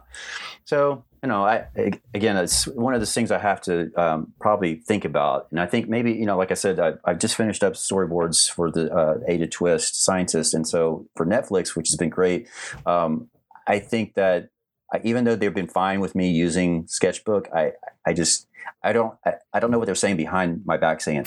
so 0.65 1.03
you 1.23 1.29
know 1.29 1.45
i 1.45 1.65
again 2.13 2.35
it's 2.37 2.67
one 2.67 2.93
of 2.93 2.99
those 2.99 3.13
things 3.13 3.31
i 3.31 3.39
have 3.39 3.61
to 3.61 3.91
um, 3.95 4.33
probably 4.39 4.75
think 4.75 5.05
about. 5.05 5.47
And 5.49 5.59
i 5.59 5.65
think 5.65 5.87
maybe 5.87 6.11
you 6.11 6.25
know 6.25 6.37
like 6.37 6.51
i 6.51 6.53
said 6.53 6.79
I, 6.79 6.93
i've 7.05 7.19
just 7.19 7.35
finished 7.35 7.63
up 7.63 7.73
storyboards 7.73 8.51
for 8.51 8.69
the 8.69 8.93
uh, 8.93 9.15
ada 9.27 9.47
twist 9.47 10.03
scientist. 10.03 10.53
And 10.53 10.67
so 10.67 11.07
for 11.15 11.25
netflix 11.25 11.75
which 11.75 11.89
has 11.89 11.95
been 11.95 12.09
great 12.09 12.47
um, 12.85 13.29
i 13.65 13.79
think 13.79 14.15
that 14.15 14.49
I, 14.93 15.01
even 15.03 15.23
though 15.23 15.35
they've 15.35 15.53
been 15.53 15.67
fine 15.67 16.01
with 16.01 16.13
me 16.13 16.29
using 16.29 16.85
sketchbook 16.87 17.47
i 17.55 17.71
i 18.05 18.13
just 18.13 18.47
i 18.83 18.91
don't 18.93 19.15
I, 19.25 19.33
I 19.53 19.59
don't 19.59 19.71
know 19.71 19.79
what 19.79 19.85
they're 19.85 19.95
saying 19.95 20.17
behind 20.17 20.63
my 20.65 20.77
back 20.77 21.01
saying 21.01 21.25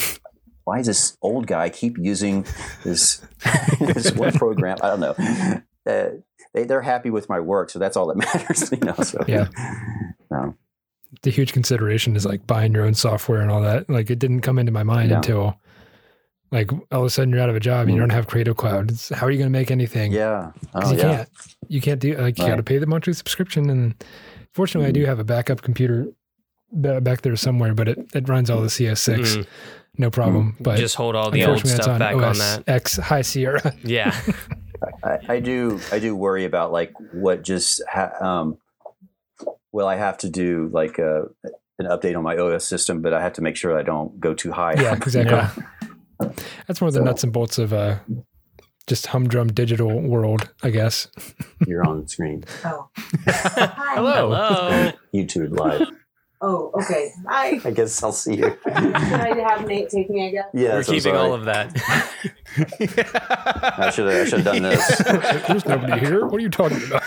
why 0.66 0.78
does 0.78 0.88
this 0.88 1.16
old 1.22 1.46
guy 1.46 1.70
keep 1.70 1.96
using 1.96 2.44
this 2.82 3.24
this 3.80 4.10
one 4.12 4.32
program? 4.32 4.76
I 4.82 4.88
don't 4.88 5.00
know. 5.00 5.14
Uh, 5.86 6.08
they, 6.56 6.64
they're 6.64 6.80
happy 6.82 7.10
with 7.10 7.28
my 7.28 7.38
work, 7.38 7.70
so 7.70 7.78
that's 7.78 7.96
all 7.96 8.06
that 8.06 8.16
matters, 8.34 8.72
you 8.72 8.78
know. 8.78 8.94
So 9.04 9.22
Yeah. 9.28 9.46
no. 10.30 10.54
The 11.22 11.30
huge 11.30 11.52
consideration 11.52 12.16
is 12.16 12.26
like 12.26 12.46
buying 12.46 12.72
your 12.74 12.84
own 12.84 12.94
software 12.94 13.40
and 13.40 13.50
all 13.50 13.60
that. 13.62 13.88
Like 13.88 14.10
it 14.10 14.18
didn't 14.18 14.40
come 14.40 14.58
into 14.58 14.72
my 14.72 14.82
mind 14.82 15.10
Yeah. 15.10 15.16
until 15.18 15.60
like 16.50 16.70
all 16.92 17.00
of 17.00 17.04
a 17.06 17.10
sudden 17.10 17.30
you're 17.32 17.40
out 17.40 17.48
of 17.48 17.56
a 17.56 17.60
job 17.60 17.82
and 17.86 17.90
you 17.90 17.96
Mm. 17.96 18.00
don't 18.02 18.10
have 18.10 18.26
Creative 18.26 18.56
Cloud. 18.56 18.90
It's, 18.90 19.08
how 19.10 19.26
are 19.26 19.30
you 19.30 19.38
going 19.38 19.50
to 19.52 19.58
make 19.58 19.70
anything? 19.70 20.12
yeah, 20.12 20.50
'Cause 20.72 20.90
oh 20.90 20.92
you 20.92 20.98
yeah, 20.98 21.16
can't. 21.16 21.28
You 21.68 21.80
can't 21.80 22.00
do 22.00 22.16
like 22.16 22.38
you 22.38 22.46
got 22.46 22.56
to 22.56 22.62
pay 22.62 22.78
the 22.78 22.86
monthly 22.86 23.12
subscription. 23.12 23.70
And 23.70 23.94
fortunately, 24.52 24.88
I 24.88 24.92
do 24.92 25.04
have 25.06 25.18
a 25.18 25.24
backup 25.24 25.62
computer 25.62 26.08
back 26.72 27.22
there 27.22 27.36
somewhere, 27.36 27.74
but 27.74 27.88
it, 27.88 27.98
it 28.14 28.28
runs 28.28 28.50
all 28.50 28.60
the 28.60 28.68
CS6, 28.68 29.18
Mhm. 29.38 29.46
No 29.98 30.10
problem. 30.10 30.56
But 30.60 30.78
Just 30.78 30.94
hold 30.94 31.14
all 31.16 31.30
the 31.30 31.44
old 31.44 31.58
that's 31.60 31.72
stuff 31.74 31.88
on 31.88 31.98
back 31.98 32.14
on 32.14 32.38
that. 32.38 32.64
X 32.66 32.96
High 32.96 33.22
Sierra. 33.22 33.74
Yeah. 33.82 34.14
I, 35.02 35.18
I 35.28 35.40
do. 35.40 35.80
I 35.90 35.98
do 35.98 36.14
worry 36.14 36.44
about 36.44 36.70
like 36.72 36.92
what 37.12 37.42
just 37.42 37.82
ha- 37.90 38.12
um, 38.20 38.58
will 39.72 39.86
I 39.86 39.96
have 39.96 40.18
to 40.18 40.28
do 40.28 40.68
like 40.72 40.98
uh 40.98 41.22
an 41.78 41.86
update 41.86 42.16
on 42.16 42.22
my 42.22 42.36
OS 42.36 42.66
system, 42.66 43.02
but 43.02 43.12
I 43.14 43.20
have 43.22 43.34
to 43.34 43.42
make 43.42 43.56
sure 43.56 43.78
I 43.78 43.82
don't 43.82 44.18
go 44.20 44.32
too 44.34 44.52
high. 44.52 44.74
yeah, 44.74 44.92
exactly. 44.96 45.34
Yeah. 45.34 46.30
That's 46.66 46.80
one 46.80 46.88
of 46.88 46.94
the 46.94 47.00
So- 47.00 47.04
nuts 47.04 47.24
and 47.24 47.32
bolts 47.32 47.58
of 47.58 47.72
uh, 47.72 47.96
just 48.86 49.08
humdrum 49.08 49.48
digital 49.48 50.00
world, 50.00 50.48
I 50.62 50.70
guess. 50.70 51.08
You're 51.66 51.86
on 51.86 52.06
screen. 52.08 52.44
Oh. 52.64 52.88
Hello. 53.26 54.30
Hello. 54.32 54.92
YouTube 55.14 55.58
live. 55.58 55.88
Oh, 56.48 56.70
okay. 56.74 57.10
Hi. 57.26 57.60
I 57.64 57.70
guess 57.72 58.00
I'll 58.04 58.12
see 58.12 58.36
you. 58.36 58.56
Can 58.68 58.94
I 58.94 59.36
have 59.48 59.66
Nate 59.66 59.88
take 59.90 60.08
me, 60.08 60.28
I 60.28 60.30
guess? 60.30 60.44
Yeah, 60.54 60.74
We're 60.74 60.84
keeping 60.84 61.16
all 61.16 61.34
of 61.34 61.44
that. 61.46 61.72
I 63.76 63.90
should 63.90 64.06
have. 64.06 64.20
I 64.20 64.24
should 64.28 64.40
have 64.40 64.44
done 64.44 64.62
this. 64.62 64.98
There's 65.48 65.66
nobody 65.66 65.98
here. 65.98 66.24
What 66.24 66.34
are 66.34 66.42
you 66.42 66.48
talking 66.48 66.80
about? 66.86 67.02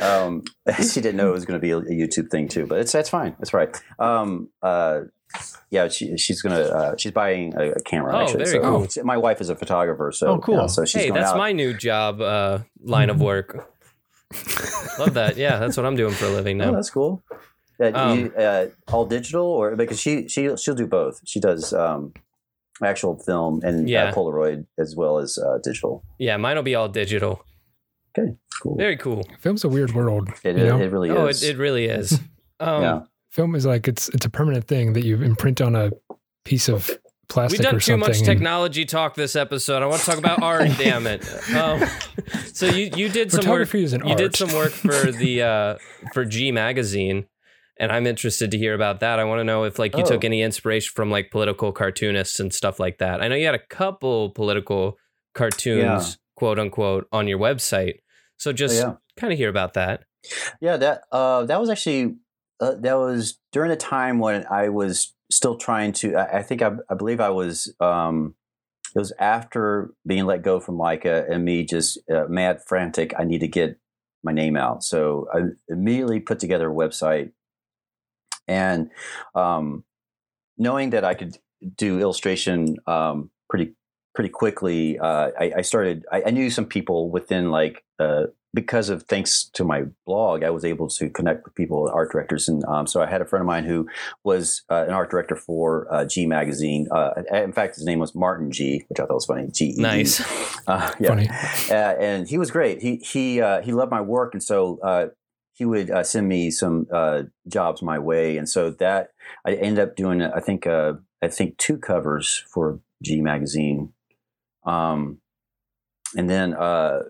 um, 0.00 0.44
she 0.78 1.00
didn't 1.00 1.16
know 1.16 1.30
it 1.30 1.32
was 1.32 1.44
going 1.44 1.60
to 1.60 1.62
be 1.62 1.72
a, 1.72 1.78
a 1.78 1.82
YouTube 1.90 2.30
thing 2.30 2.46
too, 2.46 2.64
but 2.64 2.78
it's 2.78 2.92
that's 2.92 3.08
fine. 3.10 3.34
That's 3.40 3.52
right. 3.52 3.76
Um, 3.98 4.50
uh, 4.62 5.00
yeah, 5.70 5.88
she, 5.88 6.16
she's 6.16 6.42
gonna 6.42 6.60
uh, 6.60 6.96
she's 6.96 7.10
buying 7.10 7.54
a, 7.56 7.72
a 7.72 7.80
camera. 7.80 8.14
Oh, 8.14 8.20
actually. 8.20 8.44
very 8.44 8.62
so 8.62 8.86
cool. 8.86 9.04
My 9.04 9.16
wife 9.16 9.40
is 9.40 9.48
a 9.48 9.56
photographer, 9.56 10.12
so 10.12 10.28
Oh, 10.28 10.38
cool. 10.38 10.58
yeah, 10.58 10.66
so 10.66 10.84
she's 10.84 11.02
hey, 11.02 11.08
going 11.08 11.20
that's 11.20 11.32
out. 11.32 11.38
my 11.38 11.50
new 11.50 11.74
job 11.74 12.20
uh, 12.20 12.60
line 12.84 13.10
of 13.10 13.20
work. 13.20 13.68
Love 15.00 15.14
that. 15.14 15.34
Yeah, 15.36 15.58
that's 15.58 15.76
what 15.76 15.86
I'm 15.86 15.96
doing 15.96 16.14
for 16.14 16.26
a 16.26 16.30
living 16.30 16.60
Oh, 16.62 16.66
now. 16.66 16.72
that's 16.76 16.90
cool. 16.90 17.22
Uh, 17.80 17.90
Um, 17.94 18.18
you, 18.18 18.32
uh, 18.34 18.66
all 18.92 19.06
digital, 19.06 19.46
or 19.46 19.76
because 19.76 20.00
she 20.00 20.28
she 20.28 20.54
she'll 20.56 20.74
do 20.74 20.86
both. 20.86 21.20
She 21.26 21.40
does 21.40 21.72
um, 21.72 22.12
actual 22.82 23.18
film 23.18 23.60
and 23.64 23.88
Yeah. 23.88 24.04
uh, 24.04 24.12
Polaroid 24.14 24.66
as 24.78 24.94
well 24.96 25.18
as 25.18 25.38
uh, 25.38 25.58
digital. 25.62 26.04
Yeah, 26.18 26.36
mine 26.36 26.56
will 26.56 26.62
be 26.62 26.74
all 26.74 26.88
digital. 26.88 27.44
Okay, 28.18 28.34
cool. 28.62 28.76
Very 28.76 28.96
cool. 28.96 29.24
Film's 29.40 29.64
a 29.64 29.68
weird 29.68 29.94
world. 29.94 30.28
It, 30.44 30.56
you 30.58 30.64
know? 30.66 30.78
it, 30.78 30.82
it 30.86 30.92
really 30.92 31.10
Oh, 31.10 31.26
is. 31.28 31.42
it, 31.42 31.54
it 31.54 31.58
really 31.58 31.86
is. 31.86 32.18
Um, 32.60 32.82
yeah. 32.82 33.00
Film 33.32 33.56
is 33.56 33.66
like 33.66 33.88
it's 33.88 34.08
it's 34.10 34.24
a 34.26 34.30
permanent 34.30 34.66
thing 34.68 34.92
that 34.92 35.04
you 35.04 35.20
imprint 35.20 35.60
on 35.60 35.74
a 35.74 35.90
piece 36.44 36.68
of 36.68 36.88
plastic 37.28 37.58
We've 37.58 37.64
done 37.64 37.74
too 37.74 37.80
something. 37.80 37.98
much 38.08 38.18
and- 38.18 38.26
technology 38.26 38.84
talk 38.84 39.16
this 39.16 39.34
episode. 39.34 39.82
I 39.82 39.86
want 39.86 40.00
to 40.00 40.06
talk 40.06 40.18
about 40.18 40.42
art. 40.44 40.68
damn 40.78 41.08
it! 41.08 41.26
Um, 41.56 41.82
so 42.52 42.66
you 42.66 42.90
you 42.94 43.08
did 43.08 43.32
some 43.32 43.38
work. 43.38 43.66
Photography 43.66 43.82
is 43.82 43.94
an 43.94 44.02
You 44.04 44.10
art. 44.10 44.18
did 44.18 44.36
some 44.36 44.52
work 44.52 44.70
for 44.70 45.10
the 45.10 45.42
uh, 45.42 45.78
for 46.12 46.24
G 46.24 46.52
magazine, 46.52 47.26
and 47.82 47.92
I'm 47.92 48.06
interested 48.06 48.50
to 48.52 48.56
hear 48.58 48.74
about 48.74 49.00
that. 49.00 49.18
I 49.18 49.24
want 49.24 49.40
to 49.40 49.44
know 49.44 49.64
if 49.64 49.78
like 49.78 49.96
you 49.96 50.04
Oh. 50.04 50.06
took 50.06 50.24
any 50.24 50.40
inspiration 50.40 50.92
from 50.94 51.10
like 51.10 51.30
political 51.30 51.72
cartoonists 51.72 52.40
and 52.40 52.54
stuff 52.54 52.78
like 52.80 52.98
that. 52.98 53.20
I 53.20 53.28
know 53.28 53.34
you 53.34 53.44
had 53.44 53.54
a 53.56 53.66
couple 53.66 54.30
political 54.30 54.96
cartoons, 55.34 55.82
Yeah. 55.82 56.14
quote 56.36 56.58
unquote, 56.58 57.08
on 57.12 57.26
your 57.28 57.38
website. 57.38 57.96
So 58.38 58.52
just 58.52 58.76
yeah. 58.80 58.94
kind 59.16 59.32
of 59.32 59.38
hear 59.38 59.48
about 59.48 59.74
that. 59.74 60.04
Yeah, 60.60 60.76
that 60.76 61.02
uh, 61.10 61.44
that 61.46 61.60
was 61.60 61.68
actually 61.68 62.16
uh, 62.60 62.74
that 62.80 62.94
was 62.94 63.38
during 63.52 63.70
the 63.70 63.76
time 63.76 64.18
when 64.20 64.46
I 64.50 64.68
was 64.68 65.14
still 65.30 65.56
trying 65.56 65.92
to. 65.94 66.14
I, 66.14 66.38
I 66.38 66.42
think 66.42 66.62
I, 66.62 66.70
I 66.88 66.94
believe 66.94 67.20
I 67.20 67.30
was. 67.30 67.74
Um, 67.80 68.36
it 68.94 68.98
was 68.98 69.12
after 69.18 69.94
being 70.06 70.26
let 70.26 70.42
go 70.42 70.60
from 70.60 70.76
Laika 70.76 71.28
and 71.28 71.44
me 71.44 71.64
just 71.64 71.98
uh, 72.10 72.26
mad 72.28 72.60
frantic. 72.66 73.14
I 73.18 73.24
need 73.24 73.40
to 73.40 73.48
get 73.48 73.78
my 74.22 74.32
name 74.32 74.56
out, 74.56 74.84
so 74.84 75.26
I 75.34 75.38
immediately 75.68 76.20
put 76.20 76.38
together 76.38 76.70
a 76.70 76.74
website, 76.74 77.32
and 78.52 78.90
um, 79.34 79.84
knowing 80.58 80.90
that 80.90 81.04
I 81.04 81.14
could 81.14 81.38
do 81.76 81.98
illustration 82.00 82.76
um, 82.86 83.30
pretty 83.48 83.74
pretty 84.14 84.28
quickly, 84.28 84.98
uh, 84.98 85.30
I, 85.38 85.52
I 85.58 85.62
started. 85.62 86.04
I, 86.12 86.24
I 86.26 86.30
knew 86.30 86.50
some 86.50 86.66
people 86.66 87.10
within 87.10 87.50
like 87.50 87.84
uh, 87.98 88.24
because 88.54 88.90
of 88.90 89.04
thanks 89.04 89.44
to 89.54 89.64
my 89.64 89.84
blog, 90.04 90.44
I 90.44 90.50
was 90.50 90.64
able 90.64 90.88
to 90.88 91.08
connect 91.08 91.44
with 91.44 91.54
people, 91.54 91.90
art 91.92 92.12
directors, 92.12 92.48
and 92.48 92.62
um, 92.66 92.86
so 92.86 93.00
I 93.00 93.06
had 93.06 93.22
a 93.22 93.24
friend 93.24 93.40
of 93.40 93.46
mine 93.46 93.64
who 93.64 93.88
was 94.24 94.62
uh, 94.68 94.84
an 94.86 94.92
art 94.92 95.10
director 95.10 95.36
for 95.36 95.92
uh, 95.92 96.04
G 96.04 96.26
Magazine. 96.26 96.86
Uh, 96.90 97.22
in 97.32 97.52
fact, 97.52 97.76
his 97.76 97.86
name 97.86 97.98
was 97.98 98.14
Martin 98.14 98.50
G, 98.50 98.84
which 98.88 99.00
I 99.00 99.06
thought 99.06 99.14
was 99.14 99.26
funny. 99.26 99.48
G. 99.50 99.74
Nice. 99.78 100.20
Uh, 100.66 100.92
yeah. 101.00 101.08
Funny. 101.08 101.28
Uh, 101.70 101.94
and 101.98 102.28
he 102.28 102.38
was 102.38 102.50
great. 102.50 102.82
He 102.82 102.96
he 102.96 103.40
uh, 103.40 103.62
he 103.62 103.72
loved 103.72 103.90
my 103.90 104.00
work, 104.00 104.34
and 104.34 104.42
so 104.42 104.78
uh, 104.82 105.06
he 105.62 105.66
would 105.66 105.92
uh, 105.92 106.02
send 106.02 106.28
me 106.28 106.50
some 106.50 106.88
uh, 106.92 107.22
jobs 107.46 107.82
my 107.82 107.96
way, 107.96 108.36
and 108.36 108.48
so 108.48 108.70
that 108.70 109.10
I 109.46 109.54
ended 109.54 109.78
up 109.78 109.94
doing. 109.94 110.20
I 110.20 110.40
think 110.40 110.66
uh, 110.66 110.94
I 111.22 111.28
think 111.28 111.56
two 111.56 111.78
covers 111.78 112.44
for 112.52 112.80
G 113.00 113.20
magazine, 113.20 113.92
um, 114.66 115.18
and 116.16 116.28
then 116.28 116.52
uh, 116.54 117.04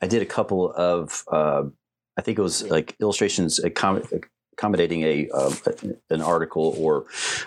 I 0.00 0.06
did 0.06 0.22
a 0.22 0.26
couple 0.26 0.72
of. 0.72 1.24
Uh, 1.30 1.64
I 2.16 2.22
think 2.22 2.38
it 2.38 2.42
was 2.42 2.62
like 2.70 2.96
illustrations 3.02 3.60
accom- 3.60 4.24
accommodating 4.54 5.02
a 5.02 5.28
uh, 5.34 5.54
an 6.08 6.22
article, 6.22 6.74
or 6.78 7.04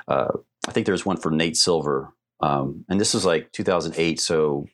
uh, 0.08 0.34
I 0.68 0.72
think 0.72 0.86
there 0.86 0.94
was 0.94 1.04
one 1.04 1.18
for 1.18 1.32
Nate 1.32 1.58
Silver, 1.58 2.14
um, 2.42 2.86
and 2.90 3.02
this 3.02 3.16
was 3.16 3.26
like 3.26 3.52
2008, 3.54 4.20
so 4.20 4.68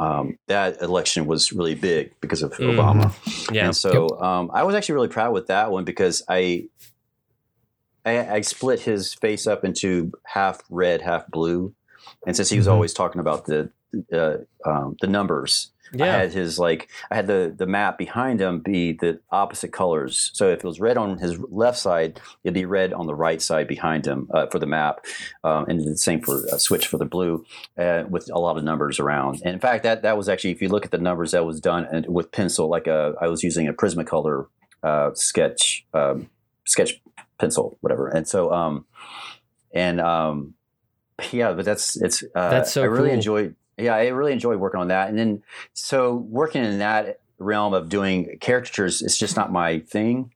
um, 0.00 0.36
that 0.48 0.80
election 0.80 1.26
was 1.26 1.52
really 1.52 1.74
big 1.74 2.12
because 2.22 2.42
of 2.42 2.52
Mhm. 2.52 2.74
Obama. 2.74 3.52
Yeah. 3.54 3.66
And 3.66 3.76
so 3.76 4.18
um, 4.20 4.50
I 4.54 4.62
was 4.64 4.74
actually 4.74 4.94
really 4.94 5.08
proud 5.08 5.32
with 5.34 5.46
that 5.48 5.70
one 5.70 5.84
because 5.84 6.22
I, 6.28 6.68
I 8.04 8.36
I 8.36 8.40
split 8.40 8.80
his 8.80 9.12
face 9.14 9.46
up 9.46 9.64
into 9.64 10.10
half 10.24 10.60
red, 10.70 11.02
half 11.02 11.28
blue, 11.28 11.74
and 12.26 12.34
since 12.34 12.48
he 12.48 12.56
was 12.56 12.66
Mhm. 12.66 12.72
always 12.72 12.92
talking 12.94 13.20
about 13.20 13.44
the 13.44 13.70
uh, 14.12 14.38
um, 14.64 14.96
the 15.00 15.06
numbers, 15.06 15.72
I 15.92 15.96
Yeah. 15.96 16.18
had 16.18 16.32
his 16.32 16.58
like 16.58 16.88
I 17.10 17.16
had 17.16 17.26
the 17.26 17.52
the 17.56 17.66
map 17.66 17.98
behind 17.98 18.40
him 18.40 18.60
be 18.60 18.92
the 18.92 19.20
opposite 19.30 19.72
colors. 19.72 20.30
So 20.34 20.48
if 20.50 20.58
it 20.60 20.64
was 20.64 20.78
red 20.80 20.96
on 20.96 21.18
his 21.18 21.38
left 21.50 21.78
side, 21.78 22.20
it'd 22.44 22.54
be 22.54 22.64
red 22.64 22.92
on 22.92 23.06
the 23.06 23.14
right 23.14 23.42
side 23.42 23.66
behind 23.66 24.06
him 24.06 24.28
uh, 24.32 24.46
for 24.46 24.58
the 24.58 24.66
map, 24.66 25.04
um, 25.42 25.66
and 25.68 25.80
the 25.80 25.96
same 25.96 26.20
for 26.20 26.34
uh, 26.52 26.58
switch 26.58 26.86
for 26.86 26.98
the 26.98 27.04
blue, 27.04 27.44
uh, 27.76 28.04
with 28.08 28.30
a 28.32 28.38
lot 28.38 28.56
of 28.56 28.64
numbers 28.64 29.00
around. 29.00 29.40
And 29.44 29.54
in 29.54 29.60
fact, 29.60 29.82
that 29.82 30.02
that 30.02 30.16
was 30.16 30.28
actually 30.28 30.52
if 30.52 30.62
you 30.62 30.68
look 30.68 30.84
at 30.84 30.90
the 30.92 30.98
numbers 30.98 31.32
that 31.32 31.44
was 31.44 31.60
done 31.60 31.86
and 31.90 32.06
with 32.06 32.30
pencil, 32.30 32.68
like 32.68 32.86
a 32.86 33.14
I 33.20 33.26
was 33.28 33.42
using 33.42 33.66
a 33.68 33.72
Prismacolor 33.72 34.46
uh, 34.82 35.10
sketch 35.14 35.84
um, 35.92 36.30
sketch 36.66 37.00
pencil, 37.38 37.76
whatever. 37.80 38.06
And 38.08 38.28
so 38.28 38.52
um, 38.52 38.84
and 39.74 40.00
um, 40.00 40.54
yeah, 41.32 41.52
but 41.52 41.64
that's 41.64 42.00
it's 42.00 42.22
uh, 42.34 42.50
That's 42.50 42.72
so 42.72 42.82
I 42.82 42.86
really 42.86 43.08
cool. 43.08 43.14
enjoyed. 43.16 43.56
Yeah, 43.80 43.94
I 43.94 44.08
really 44.08 44.32
enjoyed 44.32 44.58
working 44.58 44.80
on 44.80 44.88
that. 44.88 45.08
And 45.08 45.18
then 45.18 45.42
so 45.72 46.14
working 46.14 46.64
in 46.64 46.78
that 46.78 47.20
realm 47.38 47.74
of 47.74 47.88
doing 47.88 48.38
caricatures, 48.40 49.02
it's 49.02 49.18
just 49.18 49.36
not 49.36 49.50
my 49.52 49.80
thing. 49.80 50.32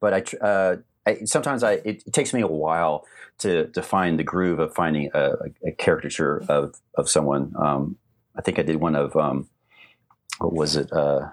But 0.00 0.14
I 0.14 0.44
uh, 0.44 0.76
I, 1.06 1.24
sometimes 1.24 1.62
I 1.62 1.72
it, 1.72 2.02
it 2.06 2.12
takes 2.12 2.32
me 2.32 2.40
a 2.40 2.46
while 2.46 3.06
to 3.38 3.68
to 3.68 3.82
find 3.82 4.18
the 4.18 4.24
groove 4.24 4.58
of 4.58 4.74
finding 4.74 5.10
a, 5.14 5.32
a, 5.66 5.72
caricature 5.72 6.42
of 6.48 6.74
of 6.96 7.08
someone. 7.08 7.52
Um, 7.58 7.96
I 8.36 8.42
think 8.42 8.58
I 8.58 8.62
did 8.62 8.76
one 8.76 8.96
of 8.96 9.16
um, 9.16 9.48
what 10.38 10.52
was 10.52 10.76
it? 10.76 10.92
Uh, 10.92 11.28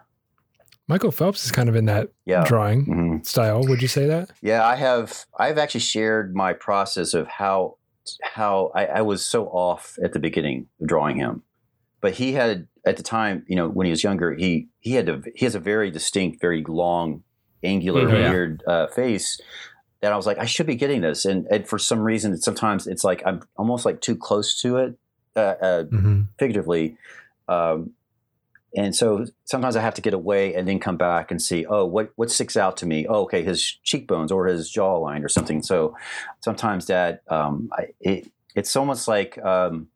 Michael 0.87 1.11
Phelps 1.11 1.45
is 1.45 1.51
kind 1.51 1.69
of 1.69 1.75
in 1.75 1.85
that 1.85 2.09
yeah, 2.25 2.43
drawing 2.43 2.85
mhm. 2.85 3.25
style. 3.25 3.63
Would 3.63 3.81
you 3.81 3.87
say 3.87 4.07
that? 4.07 4.31
yeah. 4.41 4.65
I 4.65 4.75
have 4.75 5.25
I've 5.37 5.57
actually 5.57 5.81
shared 5.81 6.35
my 6.35 6.53
process 6.53 7.13
of 7.13 7.27
how 7.27 7.77
how 8.21 8.71
I, 8.75 8.85
I 8.85 9.01
was 9.01 9.25
so 9.25 9.45
off 9.47 9.97
at 10.03 10.13
the 10.13 10.19
beginning 10.19 10.67
of 10.79 10.87
drawing 10.87 11.17
him, 11.17 11.43
but 12.01 12.13
he 12.13 12.33
had 12.33 12.67
at 12.85 12.97
the 12.97 13.03
time, 13.03 13.43
you 13.47 13.55
know, 13.55 13.67
when 13.69 13.85
he 13.85 13.91
was 13.91 14.03
younger, 14.03 14.33
he 14.33 14.67
he 14.79 14.93
had 14.93 15.07
a 15.09 15.21
he 15.35 15.45
has 15.45 15.55
a 15.55 15.59
very 15.59 15.91
distinct, 15.91 16.41
very 16.41 16.63
long, 16.67 17.23
angular, 17.63 18.07
Mhm. 18.07 18.29
Weird 18.29 18.63
uh, 18.67 18.87
face. 18.87 19.39
That 20.01 20.11
I 20.11 20.15
was 20.17 20.25
like, 20.25 20.39
I 20.39 20.45
should 20.45 20.65
be 20.65 20.75
getting 20.75 21.01
this, 21.01 21.25
and, 21.25 21.45
and 21.51 21.67
for 21.67 21.77
some 21.77 21.99
reason, 21.99 22.35
sometimes 22.37 22.87
it's 22.87 23.03
like 23.03 23.21
I'm 23.23 23.41
almost 23.55 23.85
like 23.85 24.01
too 24.01 24.15
close 24.15 24.59
to 24.61 24.77
it, 24.77 24.95
uh, 25.35 25.39
uh, 25.61 25.83
Mhm. 25.83 26.27
figuratively. 26.39 26.97
Um, 27.47 27.91
and 28.75 28.95
so 28.95 29.25
sometimes 29.45 29.75
I 29.75 29.81
have 29.81 29.93
to 29.95 30.01
get 30.01 30.13
away 30.13 30.53
and 30.55 30.67
then 30.67 30.79
come 30.79 30.97
back 30.97 31.29
and 31.31 31.41
see, 31.41 31.65
oh, 31.65 31.85
what 31.85 32.11
what 32.15 32.31
sticks 32.31 32.55
out 32.55 32.77
to 32.77 32.85
me? 32.85 33.05
Oh, 33.07 33.21
okay, 33.23 33.43
his 33.43 33.61
cheekbones 33.83 34.31
or 34.31 34.45
his 34.47 34.71
jawline 34.71 35.23
or 35.23 35.29
something. 35.29 35.61
So 35.61 35.95
sometimes 36.41 36.87
that 36.87 37.21
um, 37.29 37.69
I, 37.73 37.87
it, 37.99 38.31
it's 38.55 38.75
almost 38.75 39.07
like 39.07 39.37
um, 39.43 39.87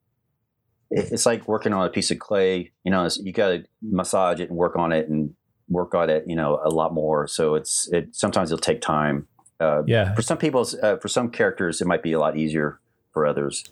it- 0.91 1.11
it's 1.11 1.25
like 1.25 1.47
working 1.47 1.73
on 1.73 1.85
a 1.85 1.89
piece 1.89 2.11
of 2.11 2.19
clay. 2.19 2.71
You 2.83 2.91
know, 2.91 3.07
you 3.21 3.31
got 3.31 3.49
to 3.49 3.63
massage 3.81 4.39
it 4.39 4.49
and 4.49 4.57
work 4.57 4.75
on 4.75 4.91
it 4.91 5.07
and 5.09 5.33
work 5.69 5.95
on 5.95 6.09
it. 6.09 6.25
You 6.27 6.35
know, 6.35 6.59
a 6.63 6.69
lot 6.69 6.93
more. 6.93 7.27
So 7.27 7.55
it's 7.55 7.87
it 7.91 8.15
sometimes 8.15 8.51
it'll 8.51 8.61
take 8.61 8.81
time. 8.81 9.27
Uh, 9.59 9.83
Yeah. 9.87 10.13
for 10.13 10.21
some 10.21 10.37
people, 10.37 10.67
uh, 10.83 10.97
for 10.97 11.07
some 11.07 11.29
characters, 11.29 11.79
it 11.81 11.87
might 11.87 12.03
be 12.03 12.11
a 12.11 12.19
lot 12.19 12.35
easier 12.37 12.79
for 13.13 13.25
others. 13.25 13.63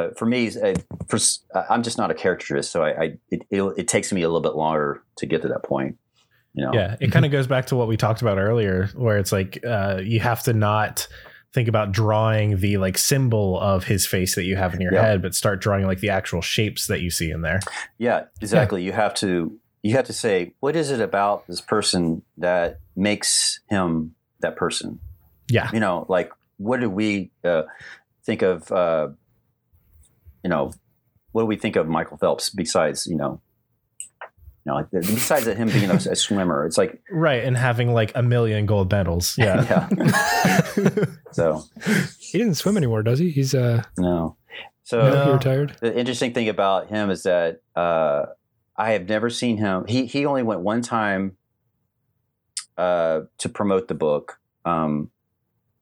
But 0.00 0.18
for 0.18 0.24
me, 0.24 0.48
uh, 0.48 0.74
for, 1.08 1.18
uh, 1.54 1.64
I'm 1.68 1.82
just 1.82 1.98
not 1.98 2.10
a 2.10 2.14
caricaturist, 2.14 2.72
so 2.72 2.82
I, 2.82 2.90
I 2.90 3.04
it, 3.30 3.42
it, 3.50 3.62
it 3.76 3.86
takes 3.88 4.12
me 4.12 4.22
a 4.22 4.28
little 4.28 4.40
bit 4.40 4.54
longer 4.56 5.02
to 5.18 5.26
get 5.26 5.42
to 5.42 5.48
that 5.48 5.62
point. 5.62 5.98
You 6.54 6.64
know, 6.64 6.72
Yeah, 6.72 6.96
it 7.00 7.12
kind 7.12 7.26
of 7.26 7.30
goes 7.30 7.46
back 7.46 7.66
to 7.66 7.76
what 7.76 7.86
we 7.86 7.98
talked 7.98 8.22
about 8.22 8.38
earlier, 8.38 8.86
where 8.94 9.18
it's 9.18 9.30
like 9.30 9.62
uh, 9.62 10.00
you 10.02 10.18
have 10.20 10.42
to 10.44 10.54
not 10.54 11.06
think 11.52 11.68
about 11.68 11.92
drawing 11.92 12.56
the 12.58 12.78
like 12.78 12.96
symbol 12.96 13.60
of 13.60 13.84
his 13.84 14.06
face 14.06 14.36
that 14.36 14.44
you 14.44 14.56
have 14.56 14.72
in 14.72 14.80
your 14.80 14.94
Yeah. 14.94 15.02
head, 15.02 15.20
but 15.22 15.34
start 15.34 15.60
drawing 15.60 15.84
like 15.86 16.00
the 16.00 16.08
actual 16.10 16.40
shapes 16.40 16.86
that 16.86 17.02
you 17.02 17.10
see 17.10 17.30
in 17.30 17.42
there. 17.42 17.60
yeah, 17.98 18.24
exactly. 18.40 18.82
You 18.82 18.92
have 18.92 19.12
to 19.16 19.58
you 19.82 19.94
have 19.96 20.06
to 20.06 20.12
say 20.14 20.54
what 20.60 20.76
is 20.76 20.90
it 20.90 21.00
about 21.00 21.46
this 21.46 21.60
person 21.60 22.22
that 22.38 22.78
makes 22.96 23.60
him 23.68 24.14
that 24.40 24.56
person. 24.56 24.98
Yeah, 25.48 25.68
You 25.74 25.80
know, 25.80 26.06
like 26.08 26.32
what 26.56 26.80
do 26.80 26.88
we 26.88 27.32
uh, 27.44 27.62
think 28.24 28.42
of? 28.42 28.70
Uh, 28.72 29.08
you 30.44 30.50
know, 30.50 30.72
what 31.32 31.42
do 31.42 31.46
we 31.46 31.56
think 31.56 31.76
of 31.76 31.86
Michael 31.88 32.16
Phelps 32.16 32.50
besides 32.50 33.06
you 33.06 33.16
know, 33.16 33.40
you 34.22 34.26
know, 34.66 34.74
like, 34.74 34.90
besides 34.90 35.46
him 35.46 35.68
being 35.68 35.90
a, 35.90 35.94
a 35.94 36.16
swimmer? 36.16 36.66
It's 36.66 36.76
like 36.78 37.00
right. 37.10 37.44
And 37.44 37.56
having 37.56 37.92
like 37.92 38.12
a 38.14 38.22
million 38.22 38.66
gold 38.66 38.90
medals. 38.90 39.36
Yeah. 39.38 39.88
yeah. 40.76 41.04
So 41.32 41.62
He 42.18 42.38
doesn't 42.38 42.56
swim 42.56 42.76
anymore, 42.76 43.02
does 43.04 43.20
he? 43.20 43.30
He's 43.30 43.54
uh, 43.54 43.84
no. 43.98 44.36
So 44.82 44.98
no, 44.98 45.10
he 45.10 45.26
No. 45.28 45.32
retired. 45.34 45.76
the 45.80 45.96
interesting 45.96 46.32
thing 46.34 46.48
about 46.48 46.88
him 46.88 47.08
is 47.10 47.22
that 47.22 47.60
uh, 47.76 48.26
I 48.76 48.90
have 48.92 49.08
never 49.08 49.30
seen 49.30 49.56
him. 49.58 49.84
He 49.86 50.06
he 50.06 50.26
only 50.26 50.42
went 50.42 50.62
one 50.62 50.82
time 50.82 51.36
uh, 52.76 53.20
to 53.38 53.48
promote 53.48 53.86
the 53.88 53.94
book. 53.94 54.40
Um, 54.64 55.10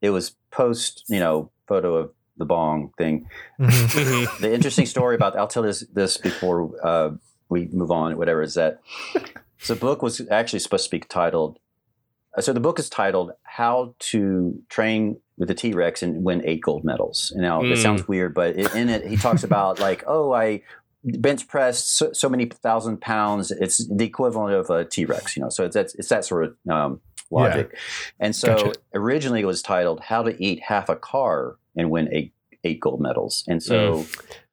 it 0.02 0.11
was 0.11 0.36
post, 0.50 1.04
you 1.09 1.18
know, 1.18 1.50
photo 1.66 1.94
of 1.96 2.11
the 2.39 2.45
bong 2.45 2.93
thing. 2.99 3.28
Mhm. 3.61 3.68
Mhm. 4.28 4.41
The 4.41 4.55
interesting 4.55 4.86
story 4.86 5.14
about 5.16 5.36
I'll 5.36 5.49
tell 5.49 5.62
this 5.62 5.80
this 5.93 6.16
before 6.16 6.70
uh, 6.82 7.11
we 7.49 7.66
move 7.72 7.91
on. 7.91 8.16
Whatever 8.16 8.43
is 8.43 8.55
that. 8.55 8.80
So 9.59 9.74
the 9.74 9.80
book 9.80 10.03
was 10.03 10.20
actually 10.30 10.61
supposed 10.61 10.84
to 10.84 10.91
be 10.91 11.01
titled. 11.01 11.59
uh, 12.36 12.41
So 12.41 12.53
the 12.53 12.61
book 12.61 12.78
is 12.78 12.89
titled 12.89 13.32
"How 13.43 13.95
to 14.11 14.59
Train 14.68 15.18
with 15.36 15.49
the 15.49 15.55
T 15.55 15.72
Rex 15.72 16.03
and 16.03 16.24
Win 16.24 16.43
Eight 16.45 16.62
Gold 16.62 16.84
Medals." 16.84 17.32
And 17.32 17.43
now 17.43 17.61
it 17.62 17.64
Mm. 17.66 17.82
sounds 17.82 18.07
weird, 18.09 18.34
but 18.34 18.57
it, 18.57 18.74
in 18.74 18.89
it 18.89 19.07
he 19.07 19.16
talks 19.16 19.43
about 19.45 19.80
like, 19.80 20.05
oh, 20.07 20.32
I 20.32 20.62
bench 21.05 21.49
pressed 21.49 21.97
so, 21.97 22.12
so 22.12 22.28
many 22.28 22.47
thousand 22.47 23.01
pounds. 23.01 23.51
It's 23.51 23.78
the 23.89 24.05
equivalent 24.05 24.55
of 24.55 24.70
a 24.70 24.84
T 24.84 25.05
Rex, 25.05 25.36
you 25.36 25.43
know. 25.43 25.49
So 25.51 25.64
it's 25.64 25.74
that 25.74 25.86
it's 25.99 26.09
that 26.09 26.24
sort 26.24 26.45
of 26.45 26.51
um, 26.70 27.01
logic. 27.30 27.76
And 28.20 28.34
so 28.36 28.49
Gotcha. 28.55 28.72
originally 28.95 29.41
it 29.41 29.47
was 29.47 29.62
titled 29.62 30.01
"How 30.01 30.22
to 30.22 30.32
Eat 30.43 30.61
Half 30.62 30.89
a 30.89 30.97
Car 30.97 31.57
and 31.79 31.91
Win 31.91 32.09
Eight 32.12 32.35
Eight 32.64 32.81
Gold 32.81 33.01
Medals." 33.01 33.45
And 33.49 33.62
so. 33.62 34.05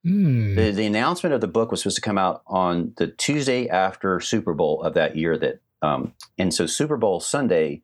Hmm. 0.05 0.53
The, 0.53 0.69
the 0.69 0.85
announcement 0.85 1.33
of 1.33 1.41
the 1.41 1.47
book 1.47 1.71
was 1.71 1.79
supposed 1.81 1.95
to 1.95 2.01
come 2.01 2.19
out 2.19 2.43
on 2.45 2.93
the 2.97 3.07
Tuesday 3.07 3.67
after 3.67 4.19
Super 4.19 4.53
Bowl 4.53 4.83
of 4.83 4.93
that 4.93 5.15
year. 5.15 5.35
That 5.35 5.61
um, 5.81 6.13
and 6.37 6.53
so 6.53 6.67
Super 6.67 6.95
Bowl 6.95 7.19
Sunday 7.19 7.81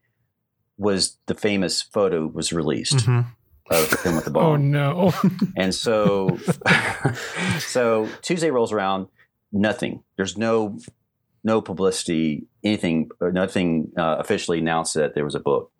was 0.78 1.18
the 1.26 1.34
famous 1.34 1.82
photo 1.82 2.28
was 2.28 2.54
released 2.54 2.98
Mhm. 3.08 3.26
of 3.72 4.04
him 4.04 4.16
with 4.16 4.26
the 4.26 4.30
ball. 4.38 4.52
Oh 4.52 4.56
no. 4.56 5.12
And 5.58 5.74
so, 5.74 6.38
so 7.60 8.08
Tuesday 8.22 8.52
rolls 8.52 8.72
around, 8.72 9.08
nothing. 9.52 10.04
There's 10.18 10.38
no 10.38 10.78
no 11.44 11.60
publicity, 11.60 12.46
anything, 12.64 13.10
or 13.20 13.32
nothing 13.32 13.92
uh, 13.98 14.18
officially 14.20 14.60
announced 14.60 14.94
that 14.94 15.16
there 15.16 15.26
was 15.26 15.34
a 15.34 15.40
book. 15.40 15.72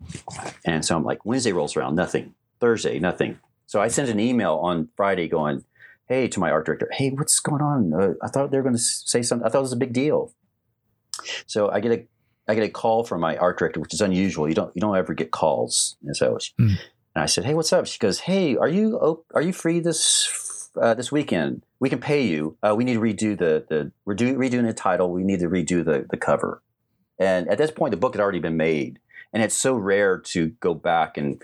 And 0.64 0.84
so 0.84 0.96
I'm 0.96 1.04
like, 1.04 1.24
Wednesday 1.24 1.52
rolls 1.52 1.76
around, 1.76 1.94
nothing. 1.94 2.34
Thursday, 2.60 2.98
nothing. 2.98 3.38
So 3.66 3.80
I 3.80 3.88
sent 3.88 4.08
an 4.10 4.20
email 4.20 4.60
on 4.62 4.88
Friday 4.96 5.28
going, 5.28 5.64
"Hey," 6.08 6.28
to 6.28 6.40
my 6.40 6.50
art 6.50 6.66
director, 6.66 6.88
"Hey, 6.92 7.10
what's 7.10 7.40
going 7.40 7.62
on? 7.62 7.92
Uh, 7.94 8.14
I 8.22 8.28
thought 8.28 8.50
they 8.50 8.56
were 8.58 8.62
going 8.62 8.74
to 8.76 8.80
say 8.82 9.22
something. 9.22 9.46
I 9.46 9.50
thought 9.50 9.58
it 9.58 9.62
was 9.62 9.72
a 9.72 9.76
big 9.76 9.92
deal." 9.92 10.32
So 11.46 11.70
I 11.70 11.80
get 11.80 11.92
a 11.92 12.06
I 12.48 12.54
get 12.54 12.64
a 12.64 12.68
call 12.68 13.04
from 13.04 13.20
my 13.20 13.36
art 13.36 13.58
director, 13.58 13.80
which 13.80 13.94
is 13.94 14.00
unusual. 14.00 14.48
You 14.48 14.54
don't 14.54 14.74
you 14.74 14.80
don't 14.80 14.96
ever 14.96 15.14
get 15.14 15.30
calls, 15.30 15.96
and 16.04 16.16
so 16.16 16.38
she, 16.40 16.52
Hmm. 16.58 16.68
and 17.14 17.22
I 17.22 17.26
said, 17.26 17.44
"Hey, 17.44 17.54
what's 17.54 17.72
up?" 17.72 17.86
She 17.86 17.98
goes, 17.98 18.20
"Hey, 18.20 18.56
are 18.56 18.68
you 18.68 19.22
are 19.34 19.42
you 19.42 19.52
free 19.52 19.80
this 19.80 20.68
uh, 20.80 20.94
this 20.94 21.12
weekend? 21.12 21.64
We 21.80 21.88
can 21.90 22.00
pay 22.00 22.22
you. 22.26 22.56
Uh, 22.62 22.74
we 22.76 22.84
need 22.84 22.94
to 22.94 23.00
redo 23.00 23.38
the 23.38 23.64
the 23.68 23.92
we're 24.04 24.14
do, 24.14 24.36
redoing 24.36 24.66
the 24.66 24.72
title. 24.74 25.10
We 25.12 25.22
need 25.22 25.40
to 25.40 25.48
redo 25.48 25.84
the 25.84 26.06
the 26.10 26.16
cover." 26.16 26.62
And 27.18 27.48
at 27.48 27.58
this 27.58 27.70
point, 27.70 27.92
the 27.92 27.96
book 27.96 28.14
had 28.14 28.20
already 28.20 28.40
been 28.40 28.56
made, 28.56 28.98
and 29.32 29.42
it's 29.42 29.56
so 29.56 29.74
rare 29.74 30.18
to 30.18 30.48
go 30.60 30.74
back 30.74 31.16
and 31.16 31.40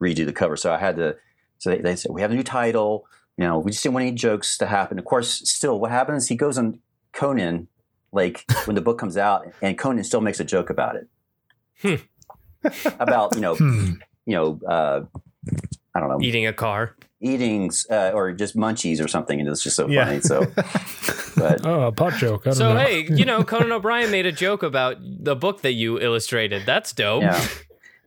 redo 0.00 0.24
the 0.26 0.32
cover. 0.32 0.56
So 0.56 0.72
I 0.72 0.78
had 0.78 0.96
to. 0.96 1.16
So 1.58 1.70
they, 1.70 1.78
they 1.78 1.96
said, 1.96 2.12
"We 2.12 2.20
have 2.22 2.30
a 2.30 2.34
new 2.34 2.42
title. 2.42 3.06
You 3.38 3.44
know, 3.44 3.58
we 3.58 3.70
just 3.70 3.82
didn't 3.82 3.94
want 3.94 4.06
any 4.06 4.14
jokes 4.16 4.56
to 4.58 4.66
happen." 4.66 4.98
Of 4.98 5.04
course, 5.04 5.48
still, 5.50 5.78
what 5.80 5.90
happens? 5.90 6.28
He 6.28 6.36
goes 6.36 6.58
on 6.58 6.80
Conan, 7.12 7.68
like 8.12 8.44
when 8.66 8.74
the 8.74 8.80
book 8.82 8.98
comes 8.98 9.16
out, 9.16 9.46
and 9.62 9.78
Conan 9.78 10.04
still 10.04 10.20
makes 10.20 10.40
a 10.40 10.44
joke 10.44 10.70
about 10.70 10.96
it. 11.82 12.00
about 13.00 13.34
you 13.34 13.40
know 13.40 13.54
Hmm. 13.56 13.92
you 14.26 14.34
know, 14.34 14.60
uh, 14.68 15.00
I 15.94 16.00
don't 16.00 16.08
know, 16.08 16.20
Eating 16.20 16.46
a 16.46 16.52
car. 16.52 16.96
eatings 17.22 17.86
uh, 17.90 18.10
or 18.12 18.32
just 18.32 18.56
munchies 18.56 19.02
or 19.02 19.08
something, 19.08 19.38
and 19.40 19.48
it's 19.48 19.62
just 19.62 19.76
so 19.76 19.88
Yeah. 19.88 20.04
funny. 20.06 20.20
So, 20.20 20.40
but 21.36 21.64
Oh, 21.64 21.82
a 21.82 21.92
pot 21.92 22.14
joke. 22.14 22.42
I 22.46 22.50
don't 22.50 22.56
So 22.56 22.74
know. 22.74 22.80
hey, 22.80 23.06
you 23.08 23.24
know, 23.24 23.44
Conan 23.44 23.70
O'Brien 23.72 24.10
made 24.10 24.26
a 24.26 24.32
joke 24.32 24.62
about 24.62 24.96
the 25.00 25.36
book 25.36 25.62
that 25.62 25.72
you 25.72 25.98
illustrated. 26.00 26.66
That's 26.66 26.92
dope. 26.92 27.22
yeah, 27.22 27.46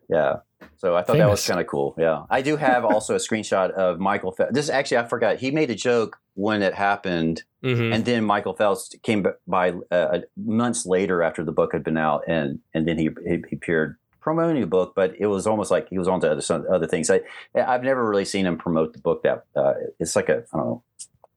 yeah. 0.10 0.36
So 0.80 0.96
I 0.96 1.04
thought 1.04 1.18
that 1.18 1.30
was 1.30 1.46
kind 1.46 1.60
of 1.60 1.68
cool. 1.68 1.94
Yeah, 1.98 2.24
I 2.30 2.42
do 2.42 2.56
have 2.58 2.84
also 2.94 3.14
a 3.16 3.18
screenshot 3.20 3.72
of 3.72 4.00
Michael. 4.00 4.32
Fel- 4.32 4.48
this 4.52 4.70
actually 4.70 4.98
I 4.98 5.06
forgot. 5.08 5.38
He 5.38 5.52
made 5.52 5.70
a 5.70 5.76
joke 5.76 6.18
when 6.36 6.62
it 6.64 6.74
happened, 6.74 7.44
Mhm. 7.64 7.94
and 7.94 8.06
then 8.06 8.24
Michael 8.24 8.56
Phelps 8.56 8.96
came 9.04 9.26
by 9.48 9.74
uh, 9.92 10.20
months 10.38 10.86
later 10.86 11.22
after 11.22 11.44
the 11.44 11.52
book 11.52 11.74
had 11.74 11.84
been 11.84 11.98
out, 11.98 12.24
and 12.28 12.60
and 12.74 12.88
then 12.88 12.98
he 12.98 13.10
he, 13.28 13.44
he 13.50 13.56
appeared 13.58 13.98
promoting 14.22 14.62
the 14.62 14.68
book, 14.68 14.94
but 14.96 15.14
it 15.20 15.28
was 15.28 15.48
almost 15.48 15.72
like 15.72 15.88
he 15.90 15.98
was 15.98 16.08
on 16.08 16.20
to 16.22 16.32
other 16.32 16.42
some 16.42 16.66
other 16.72 16.88
things. 16.88 17.10
I 17.10 17.22
I've 17.56 17.84
never 17.84 18.08
really 18.08 18.26
seen 18.26 18.46
him 18.46 18.58
promote 18.58 18.94
the 18.94 19.00
book. 19.00 19.24
That 19.24 19.44
uh, 19.56 19.74
it's 20.00 20.16
like 20.16 20.30
a 20.30 20.44
I 20.54 20.58
don't 20.58 20.66
know. 20.66 20.84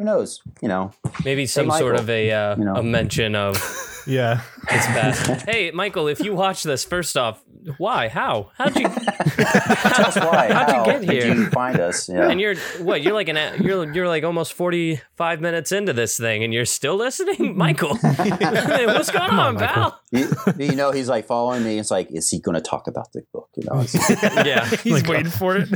Who 0.03 0.07
knows? 0.07 0.43
You 0.61 0.67
know. 0.67 0.91
Maybe 1.25 1.47
some 1.47 1.71
sort 1.71 1.95
of 1.95 2.11
a 2.11 2.29
uh, 2.33 2.57
you 2.57 2.65
know. 2.65 2.75
a 2.75 2.83
mention 2.83 3.37
of 3.37 3.55
Yeah. 4.07 4.41
his 4.69 4.85
past. 4.87 5.43
hey, 5.49 5.71
Michael, 5.71 6.09
if 6.09 6.19
you 6.19 6.35
watch 6.35 6.65
this, 6.65 6.85
first 6.85 7.17
off, 7.17 7.41
why? 7.79 8.09
How? 8.09 8.51
How'd 8.59 8.75
you? 8.77 8.89
Tell 8.89 10.07
us 10.07 10.17
why. 10.17 10.49
How'd 10.53 10.69
you 10.69 10.75
How 10.75 10.85
get 10.85 11.01
did 11.03 11.11
here? 11.11 11.33
you 11.35 11.51
find 11.51 11.79
us? 11.79 12.09
Yeah. 12.09 12.29
And 12.29 12.41
you're 12.41 12.57
what? 12.81 13.03
You're 13.03 13.13
like 13.15 13.29
an 13.29 13.63
you're 13.63 13.93
you're 13.93 14.09
like 14.09 14.25
almost 14.25 14.55
forty 14.55 15.01
five 15.17 15.41
minutes 15.41 15.71
into 15.71 15.93
this 15.93 16.17
thing, 16.19 16.43
and 16.43 16.53
you're 16.53 16.65
still 16.65 16.97
listening, 16.97 17.57
Michael. 17.57 17.95
What's 17.97 19.11
going 19.13 19.31
on, 19.31 19.57
pal? 19.59 20.01
you, 20.11 20.29
you 20.59 20.75
know, 20.75 20.91
he's 20.91 21.09
like 21.09 21.27
following 21.27 21.63
me. 21.63 21.79
It's 21.79 21.93
like, 21.93 22.11
is 22.11 22.29
he 22.29 22.41
going 22.41 22.57
to 22.57 22.61
talk 22.61 22.89
about 22.89 23.13
the 23.13 23.23
book? 23.33 23.49
You 23.57 23.63
know. 23.71 23.81
It's- 23.83 24.45
Yeah, 24.45 24.67
He's 24.83 25.05
waiting 25.07 25.31
for 25.31 25.57
it. 25.57 25.69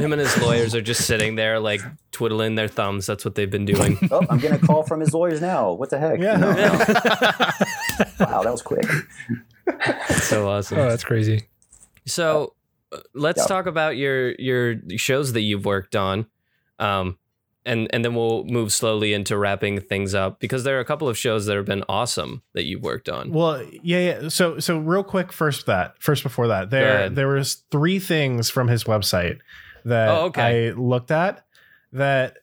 him 0.00 0.12
and 0.12 0.20
his 0.20 0.40
lawyers 0.40 0.74
are 0.74 0.80
just 0.80 1.06
sitting 1.06 1.34
there, 1.34 1.60
like 1.60 1.82
twiddling 2.12 2.54
their 2.54 2.68
thumbs. 2.68 3.01
That's 3.06 3.24
what 3.24 3.34
they've 3.34 3.50
been 3.50 3.64
doing. 3.64 3.98
oh, 4.10 4.24
I'm 4.30 4.38
getting 4.38 4.62
a 4.62 4.66
call 4.66 4.82
from 4.82 5.00
his 5.00 5.12
lawyers 5.14 5.40
now. 5.40 5.72
What 5.72 5.90
the 5.90 5.98
heck? 5.98 6.18
You 6.18 6.24
Yeah. 6.26 6.36
know, 6.36 6.48
wow, 8.20 8.42
that 8.42 8.50
was 8.52 8.62
quick. 8.62 8.86
so 10.22 10.48
awesome. 10.48 10.78
Oh, 10.78 10.88
that's 10.88 11.04
crazy. 11.04 11.42
So 12.06 12.54
let's 13.14 13.40
Yeah. 13.42 13.46
talk 13.46 13.66
about 13.66 13.96
your 13.96 14.32
your 14.32 14.76
shows 14.96 15.32
that 15.34 15.42
you've 15.42 15.64
worked 15.64 15.96
on. 15.96 16.26
Um 16.78 17.18
and 17.64 17.88
and 17.94 18.04
then 18.04 18.14
we'll 18.16 18.44
move 18.44 18.72
slowly 18.72 19.12
into 19.14 19.36
wrapping 19.38 19.80
things 19.80 20.14
up 20.16 20.40
because 20.40 20.64
there 20.64 20.76
are 20.76 20.80
a 20.80 20.84
couple 20.84 21.08
of 21.08 21.16
shows 21.16 21.46
that 21.46 21.56
have 21.56 21.64
been 21.64 21.84
awesome 21.88 22.42
that 22.54 22.64
you've 22.64 22.82
worked 22.82 23.08
on. 23.08 23.30
Well, 23.30 23.62
yeah, 23.84 23.98
yeah. 24.22 24.28
So, 24.30 24.58
so 24.58 24.78
real 24.78 25.04
quick, 25.04 25.32
first 25.32 25.66
that, 25.66 25.94
first 26.02 26.24
before 26.24 26.48
that, 26.48 26.70
there, 26.70 27.08
there 27.08 27.28
was 27.28 27.62
three 27.70 28.00
things 28.00 28.50
from 28.50 28.66
his 28.66 28.82
website 28.84 29.38
that 29.84 30.08
Oh, 30.08 30.24
okay. 30.26 30.70
I 30.70 30.72
looked 30.72 31.12
at 31.12 31.44
that 31.92 32.38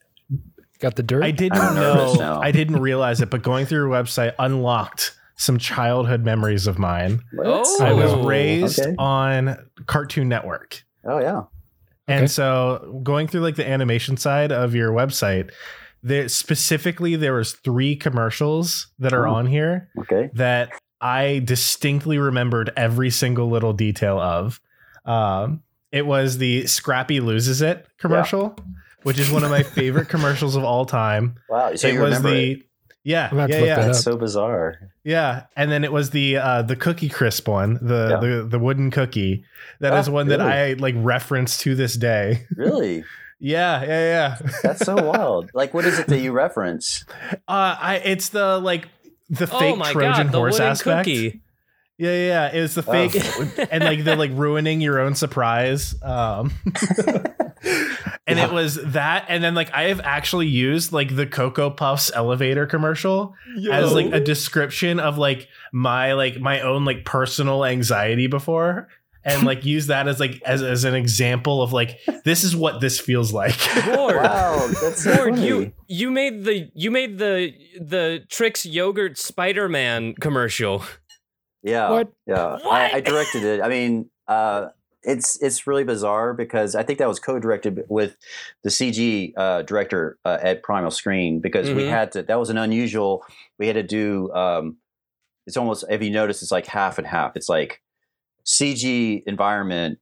Got 0.80 0.96
the 0.96 1.02
dirt. 1.02 1.22
I 1.22 1.30
didn't 1.30 1.58
I'm 1.58 1.74
know, 1.74 1.94
nervous. 2.14 2.20
I 2.20 2.50
didn't 2.52 2.80
realize 2.80 3.20
it, 3.20 3.30
but 3.30 3.42
going 3.42 3.66
through 3.66 3.80
your 3.80 3.88
website 3.90 4.34
unlocked 4.38 5.16
some 5.36 5.58
childhood 5.58 6.24
memories 6.24 6.66
of 6.66 6.78
mine. 6.78 7.20
Oh. 7.42 7.82
I 7.84 7.92
was 7.92 8.12
Oh, 8.12 8.24
raised 8.26 8.80
okay. 8.80 8.94
on 8.98 9.56
Cartoon 9.86 10.28
Network. 10.28 10.82
Oh 11.04 11.18
yeah. 11.18 11.42
And 12.08 12.20
Okay. 12.24 12.26
so 12.26 13.00
going 13.02 13.26
through 13.28 13.40
like 13.42 13.56
the 13.56 13.68
animation 13.68 14.16
side 14.16 14.52
of 14.52 14.74
your 14.74 14.90
website, 14.92 15.50
there 16.02 16.28
specifically 16.28 17.16
there 17.16 17.34
was 17.34 17.52
three 17.52 17.94
commercials 17.96 18.88
that 18.98 19.12
are 19.12 19.26
Oh. 19.28 19.34
on 19.34 19.46
here 19.46 19.88
Okay. 20.00 20.30
that 20.34 20.70
I 21.00 21.40
distinctly 21.44 22.18
remembered 22.18 22.72
every 22.76 23.10
single 23.10 23.48
little 23.48 23.72
detail 23.72 24.18
of. 24.18 24.60
Um, 25.06 25.62
it 25.92 26.06
was 26.06 26.36
the 26.38 26.66
Scrappy 26.66 27.20
loses 27.20 27.62
it 27.62 27.86
commercial, 27.98 28.56
which 29.02 29.18
is 29.18 29.30
one 29.30 29.44
of 29.44 29.50
my 29.50 29.62
favorite 29.62 30.08
commercials 30.08 30.56
of 30.56 30.64
all 30.64 30.86
time. 30.86 31.36
Wow. 31.48 31.74
So 31.74 31.88
it 31.88 31.94
you 31.94 32.00
was 32.00 32.08
remember 32.16 32.30
the 32.30 32.50
it. 32.52 32.62
yeah 33.04 33.28
I'm 33.30 33.38
about 33.38 33.46
to 33.50 33.52
yeah 33.58 33.64
yeah 33.64 33.76
that 33.76 33.86
That's 33.86 34.00
so 34.02 34.16
bizarre. 34.16 34.78
yeah, 35.04 35.44
and 35.56 35.70
then 35.70 35.84
it 35.84 35.92
was 35.92 36.10
the 36.10 36.36
uh, 36.36 36.62
the 36.62 36.76
Cookie 36.76 37.08
Crisp 37.08 37.48
one, 37.48 37.78
the 37.82 38.08
Yeah. 38.10 38.20
the 38.20 38.46
the 38.48 38.58
wooden 38.58 38.90
cookie. 38.90 39.44
That 39.80 39.98
is 39.98 40.08
Oh, 40.08 40.12
one 40.12 40.28
that 40.28 40.38
really? 40.40 40.50
I 40.52 40.72
like 40.74 40.94
reference 40.98 41.56
to 41.58 41.74
this 41.74 41.94
day. 41.96 42.46
Really? 42.56 43.04
yeah, 43.38 43.82
yeah, 43.82 43.88
yeah. 44.40 44.50
That's 44.62 44.84
so 44.84 44.94
wild. 45.02 45.50
Like, 45.54 45.72
what 45.72 45.86
is 45.86 45.98
it 45.98 46.06
that 46.08 46.18
you 46.20 46.32
reference? 46.32 47.04
Uh, 47.48 47.74
I 47.80 48.02
it's 48.04 48.28
the 48.28 48.58
like 48.58 48.88
the 49.30 49.48
oh 49.50 49.58
fake 49.58 49.78
my 49.78 49.92
Trojan 49.92 50.26
god, 50.26 50.32
the 50.32 50.38
horse 50.38 50.60
aspect. 50.60 51.06
cookie. 51.06 51.40
Yeah, 51.96 52.10
yeah, 52.12 52.26
yeah. 52.26 52.52
It 52.58 52.60
was 52.62 52.74
the 52.74 52.84
Oh. 52.86 52.92
fake 52.92 53.68
and 53.72 53.82
like 53.84 54.04
the 54.04 54.16
like 54.16 54.30
ruining 54.34 54.80
your 54.82 54.98
own 55.00 55.14
surprise. 55.14 55.94
Um 56.02 56.52
and 58.30 58.38
it 58.38 58.52
was 58.52 58.76
that 58.76 59.26
and 59.28 59.42
then 59.42 59.54
like 59.54 59.72
I 59.72 59.84
have 59.84 60.00
actually 60.00 60.46
used 60.46 60.92
like 60.92 61.14
the 61.14 61.26
Cocoa 61.26 61.70
Puffs 61.70 62.10
elevator 62.14 62.66
commercial 62.66 63.34
as 63.70 63.92
like 63.92 64.06
a 64.12 64.20
description 64.20 65.00
of 65.00 65.18
like 65.18 65.48
my 65.72 66.14
like 66.14 66.40
my 66.40 66.60
own 66.60 66.84
like 66.84 67.04
personal 67.04 67.64
anxiety 67.64 68.26
before 68.26 68.88
and 69.24 69.44
like 69.44 69.64
use 69.64 69.88
that 69.88 70.08
as 70.08 70.18
like 70.18 70.42
as, 70.44 70.62
as 70.62 70.84
an 70.84 70.94
example 70.94 71.62
of 71.62 71.72
like 71.72 72.00
this 72.24 72.44
is 72.44 72.56
what 72.56 72.80
this 72.80 72.98
feels 72.98 73.32
like. 73.32 73.56
Gord. 73.84 74.16
Wow, 74.20 74.68
that's 74.82 75.02
so 75.02 75.16
Gord, 75.16 75.34
funny. 75.34 75.46
you 75.46 75.72
you 75.88 76.10
made 76.10 76.44
the 76.44 76.70
you 76.74 76.90
made 76.90 77.18
the 77.18 77.52
the 77.80 78.24
Trix 78.28 78.66
yogurt 78.66 79.18
Spider-Man 79.18 80.14
commercial. 80.20 80.84
Yeah. 81.62 81.90
What? 81.90 82.12
Yeah. 82.26 82.52
What? 82.52 82.66
I, 82.66 82.96
I 82.96 83.00
directed 83.00 83.44
it. 83.44 83.60
I 83.60 83.68
mean, 83.68 84.10
uh, 84.26 84.68
it's 85.02 85.40
it's 85.42 85.66
really 85.66 85.84
bizarre 85.84 86.34
because 86.34 86.74
I 86.74 86.82
think 86.82 86.98
that 86.98 87.08
was 87.08 87.18
co-directed 87.18 87.84
with 87.88 88.16
the 88.62 88.70
CG 88.70 89.32
uh, 89.36 89.62
director 89.62 90.18
uh, 90.24 90.38
at 90.42 90.62
Primal 90.62 90.90
Screen 90.90 91.40
because 91.40 91.70
we 91.70 91.82
Mhm. 91.84 91.88
had 91.88 92.12
to. 92.12 92.22
That 92.22 92.38
was 92.38 92.50
an 92.50 92.58
unusual. 92.58 93.24
We 93.58 93.66
had 93.66 93.74
to 93.76 93.82
do. 93.82 94.32
Um, 94.32 94.76
it's 95.46 95.56
almost 95.56 95.84
if 95.88 96.02
you 96.02 96.10
notice, 96.10 96.42
it's 96.42 96.52
like 96.52 96.66
half 96.66 96.98
and 96.98 97.06
half. 97.06 97.34
It's 97.36 97.48
like 97.48 97.80
CG 98.44 99.22
environment 99.26 99.98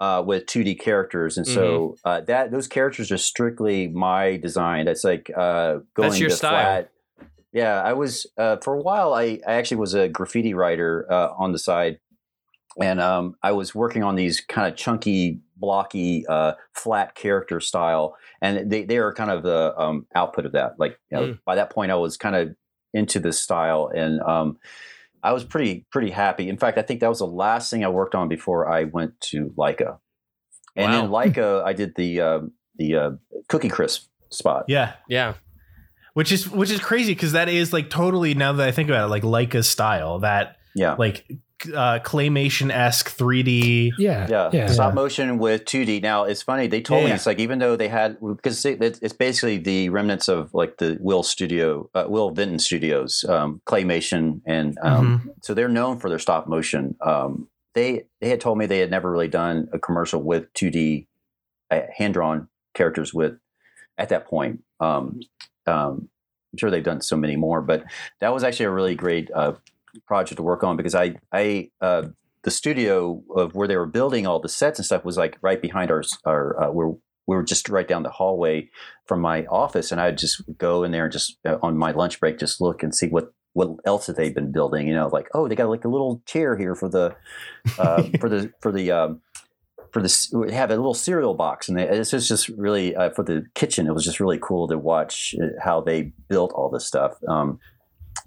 uh, 0.00 0.22
with 0.26 0.46
2D 0.46 0.78
characters, 0.80 1.36
and 1.36 1.46
so 1.46 1.96
Mm-hmm. 2.04 2.08
uh, 2.08 2.20
that 2.22 2.50
those 2.50 2.66
characters 2.66 3.10
are 3.12 3.18
strictly 3.18 3.88
my 3.88 4.36
design. 4.36 4.84
That's 4.86 5.04
like 5.04 5.30
uh, 5.36 5.78
going 5.94 6.10
That's 6.10 6.20
your 6.20 6.30
to 6.30 6.36
style. 6.36 6.50
flat. 6.50 6.90
Yeah, 7.52 7.82
I 7.82 7.92
was 7.92 8.26
uh, 8.38 8.56
for 8.64 8.74
a 8.74 8.80
while. 8.80 9.12
I, 9.14 9.38
I 9.46 9.54
actually 9.54 9.76
was 9.76 9.94
a 9.94 10.08
graffiti 10.08 10.54
writer 10.54 11.06
uh, 11.10 11.28
on 11.36 11.52
the 11.52 11.58
side, 11.58 11.98
and 12.80 13.00
um, 13.00 13.34
I 13.42 13.52
was 13.52 13.74
working 13.74 14.02
on 14.02 14.14
these 14.14 14.40
kind 14.40 14.66
of 14.70 14.76
chunky, 14.78 15.40
blocky, 15.56 16.26
uh, 16.26 16.52
flat 16.74 17.14
character 17.14 17.60
style, 17.60 18.16
and 18.40 18.70
they 18.70 18.84
they 18.84 18.98
are 18.98 19.12
kind 19.12 19.30
of 19.30 19.42
the 19.42 19.74
um, 19.78 20.06
output 20.14 20.46
of 20.46 20.52
that. 20.52 20.78
Like 20.78 20.98
you 21.10 21.16
know, 21.18 21.26
Mm. 21.26 21.38
by 21.44 21.54
that 21.56 21.70
point, 21.70 21.90
I 21.92 21.96
was 21.96 22.16
kind 22.16 22.34
of 22.36 22.54
into 22.94 23.20
this 23.20 23.40
style, 23.40 23.90
and 23.94 24.20
um, 24.22 24.58
I 25.22 25.32
was 25.32 25.44
pretty 25.44 25.86
pretty 25.90 26.10
happy. 26.10 26.48
In 26.48 26.56
fact, 26.56 26.78
I 26.78 26.82
think 26.82 27.00
that 27.00 27.08
was 27.08 27.18
the 27.20 27.26
last 27.26 27.70
thing 27.70 27.84
I 27.84 27.88
worked 27.88 28.14
on 28.14 28.28
before 28.28 28.70
I 28.70 28.84
went 28.84 29.20
to 29.32 29.52
Laika, 29.58 29.98
and 30.76 30.92
Wow. 30.92 31.04
in 31.04 31.10
Laika, 31.34 31.62
I 31.64 31.72
did 31.74 31.94
the 31.96 32.20
uh, 32.20 32.40
the 32.76 32.96
uh, 32.96 33.10
Cookie 33.48 33.68
Crisp 33.68 34.08
spot. 34.30 34.64
yeah. 34.68 34.94
Yeah. 35.08 35.34
Which 36.14 36.30
is 36.32 36.48
which 36.50 36.70
is 36.70 36.78
crazy 36.80 37.14
because 37.14 37.32
that 37.32 37.48
is 37.48 37.72
like 37.72 37.88
totally 37.88 38.34
now 38.34 38.52
that 38.52 38.68
I 38.68 38.72
think 38.72 38.88
about 38.90 39.06
it, 39.06 39.10
like 39.10 39.22
Laika's 39.22 39.68
style, 39.68 40.18
that 40.20 40.56
Yeah. 40.74 40.94
like 40.98 41.24
uh 41.74 41.98
claymation 42.00 42.70
esque 42.72 43.10
3D. 43.16 43.92
yeah. 43.98 44.26
Yeah, 44.28 44.50
Yeah. 44.52 44.66
stop 44.68 44.94
motion 44.94 45.38
with 45.38 45.64
2D. 45.64 46.00
Now 46.02 46.24
it's 46.24 46.42
funny. 46.42 46.66
They 46.66 46.80
told 46.80 47.00
Yeah, 47.00 47.04
me 47.04 47.10
yeah. 47.10 47.14
it's 47.16 47.26
like 47.26 47.38
even 47.38 47.58
though 47.58 47.76
they 47.76 47.88
had 47.88 48.18
because 48.20 48.64
it's 48.64 49.12
basically 49.12 49.58
the 49.58 49.88
remnants 49.90 50.28
of 50.28 50.52
like 50.54 50.78
the 50.78 50.98
Will 51.00 51.22
Studio, 51.22 51.88
uh, 51.94 52.06
Will 52.08 52.30
Vinton 52.30 52.58
Studios, 52.58 53.24
um, 53.28 53.60
claymation, 53.66 54.40
and 54.46 54.76
um, 54.82 55.18
Mm-hmm. 55.18 55.28
so 55.42 55.54
they're 55.54 55.68
known 55.68 55.98
for 55.98 56.08
their 56.08 56.18
stop 56.18 56.46
motion. 56.46 56.96
Um, 57.00 57.48
they 57.74 58.04
they 58.20 58.28
had 58.28 58.40
told 58.40 58.58
me 58.58 58.66
they 58.66 58.78
had 58.80 58.90
never 58.90 59.10
really 59.10 59.28
done 59.28 59.68
a 59.72 59.78
commercial 59.78 60.22
with 60.22 60.52
2D 60.54 61.06
uh, 61.70 61.80
hand 61.96 62.14
drawn 62.14 62.48
characters 62.74 63.14
with 63.14 63.34
at 63.98 64.08
that 64.10 64.26
point. 64.26 64.62
Um, 64.80 65.20
um, 65.66 66.08
I'm 66.52 66.58
sure 66.58 66.70
they've 66.70 66.84
done 66.84 67.00
so 67.00 67.16
many 67.16 67.36
more, 67.36 67.62
but 67.62 67.84
that 68.20 68.34
was 68.34 68.44
actually 68.44 68.66
a 68.66 68.70
really 68.70 68.94
great 68.94 69.30
uh, 69.34 69.52
project 70.06 70.36
to 70.36 70.42
work 70.42 70.62
on 70.62 70.76
because 70.76 70.94
I 70.94 71.16
I 71.32 71.70
uh, 71.80 72.08
the 72.42 72.50
studio 72.50 73.22
of 73.34 73.54
where 73.54 73.68
they 73.68 73.76
were 73.76 73.86
building 73.86 74.26
all 74.26 74.40
the 74.40 74.48
sets 74.48 74.78
and 74.78 74.86
stuff 74.86 75.04
was 75.04 75.16
like 75.16 75.38
right 75.42 75.60
behind 75.60 75.90
our 75.90 76.02
our 76.24 76.62
uh, 76.62 76.70
where 76.70 76.92
we 77.26 77.36
were 77.36 77.44
just 77.44 77.68
right 77.68 77.86
down 77.86 78.02
the 78.02 78.10
hallway 78.10 78.68
from 79.06 79.20
my 79.20 79.44
office, 79.46 79.92
and 79.92 80.00
I'd 80.00 80.18
just 80.18 80.42
go 80.58 80.82
in 80.82 80.90
there 80.90 81.04
and 81.04 81.12
just 81.12 81.38
uh, 81.44 81.58
on 81.62 81.76
my 81.76 81.92
lunch 81.92 82.18
break 82.20 82.38
just 82.38 82.60
look 82.60 82.82
and 82.82 82.94
see 82.94 83.08
what 83.08 83.32
what 83.54 83.68
else 83.84 84.06
have 84.06 84.16
they 84.16 84.30
been 84.30 84.50
building. 84.50 84.88
You 84.88 84.94
know, 84.94 85.08
like 85.08 85.28
oh 85.34 85.48
they 85.48 85.54
got 85.54 85.68
like 85.68 85.84
a 85.84 85.88
little 85.88 86.22
chair 86.26 86.56
here 86.56 86.74
for 86.74 86.88
the 86.88 87.14
uh, 87.78 88.02
for 88.20 88.28
the 88.28 88.52
for 88.60 88.72
the 88.72 88.90
um, 88.90 89.20
for 89.92 90.00
this 90.00 90.32
have 90.50 90.70
a 90.70 90.76
little 90.76 90.94
cereal 90.94 91.34
box 91.34 91.68
and 91.68 91.78
they, 91.78 91.86
this 91.86 92.14
is 92.14 92.26
just 92.26 92.48
really 92.48 92.96
uh, 92.96 93.10
for 93.10 93.22
the 93.22 93.44
kitchen 93.54 93.86
it 93.86 93.92
was 93.92 94.04
just 94.04 94.20
really 94.20 94.38
cool 94.40 94.66
to 94.66 94.78
watch 94.78 95.34
uh, 95.40 95.48
how 95.62 95.80
they 95.80 96.12
built 96.28 96.52
all 96.54 96.70
this 96.70 96.86
stuff 96.86 97.12
um, 97.28 97.58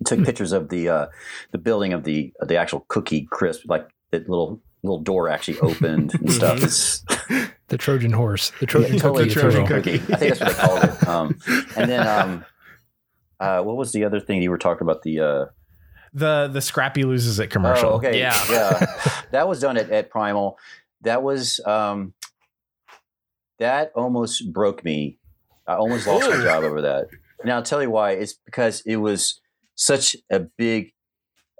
took 0.05 0.23
pictures 0.25 0.51
of 0.51 0.69
the 0.69 0.89
uh, 0.89 1.05
the 1.51 1.57
building 1.57 1.93
of 1.93 2.03
the 2.03 2.33
of 2.41 2.47
the 2.47 2.57
actual 2.57 2.85
cookie 2.87 3.27
crisp 3.31 3.63
like 3.67 3.87
that 4.11 4.27
little 4.29 4.61
little 4.83 4.99
door 4.99 5.29
actually 5.29 5.57
opened 5.59 6.13
and 6.15 6.31
stuff 6.39 6.61
it's 6.63 7.03
The 7.67 7.77
Trojan 7.77 8.11
horse. 8.11 8.51
The 8.59 8.67
Trojan 8.67 8.93
Yeah, 8.93 8.99
totally 8.99 9.23
cookie. 9.29 9.33
you 9.35 9.41
Trojan 9.41 9.65
cookie. 9.67 9.93
i 10.13 10.17
think 10.17 10.37
that's 10.37 10.39
what 10.39 10.49
they 10.49 10.53
called 10.61 10.83
it 10.83 11.07
um, 11.07 11.39
and 11.75 11.89
then 11.89 12.07
um, 12.07 12.45
uh, 13.39 13.61
what 13.63 13.75
was 13.75 13.91
the 13.91 14.03
other 14.05 14.19
thing 14.19 14.41
you 14.43 14.51
were 14.51 14.57
talking 14.57 14.83
about 14.83 15.01
the 15.01 15.19
uh, 15.19 15.45
The 16.13 16.47
the 16.53 16.61
Scrappy 16.61 17.03
loses 17.03 17.39
it 17.39 17.47
commercial. 17.49 17.89
Oh, 17.89 17.93
okay. 17.95 18.17
Yeah. 18.19 18.37
Yeah. 18.49 18.85
that 19.31 19.47
was 19.47 19.59
done 19.59 19.75
at, 19.77 19.89
at 19.89 20.09
Primal. 20.09 20.57
That 21.01 21.23
was 21.23 21.59
um 21.65 22.13
that 23.59 23.91
almost 23.95 24.51
broke 24.53 24.83
me. 24.85 25.17
I 25.67 25.75
almost 25.75 26.05
lost 26.07 26.29
my 26.29 26.41
job 26.43 26.63
over 26.63 26.81
that. 26.83 27.07
Now 27.43 27.55
I'll 27.57 27.63
tell 27.63 27.81
you 27.81 27.89
why. 27.89 28.11
It's 28.11 28.33
because 28.33 28.81
it 28.85 28.97
was 28.97 29.41
such 29.75 30.15
a 30.31 30.39
big 30.57 30.91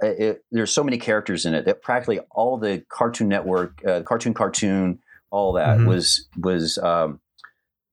uh, 0.04 0.08
it, 0.08 0.42
there's 0.52 0.72
so 0.74 0.84
many 0.84 0.98
characters 0.98 1.46
in 1.46 1.54
it 1.54 1.64
that 1.66 1.82
practically 1.82 2.20
all 2.32 2.58
the 2.58 2.84
Cartoon 2.90 3.30
Network, 3.30 3.80
uh, 3.88 4.02
Cartoon 4.02 4.34
Cartoon, 4.34 5.00
all 5.32 5.54
that 5.54 5.78
Mhm. 5.78 5.88
was 5.88 6.28
was 6.38 6.78
um, 6.80 7.22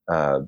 uh, 0.08 0.40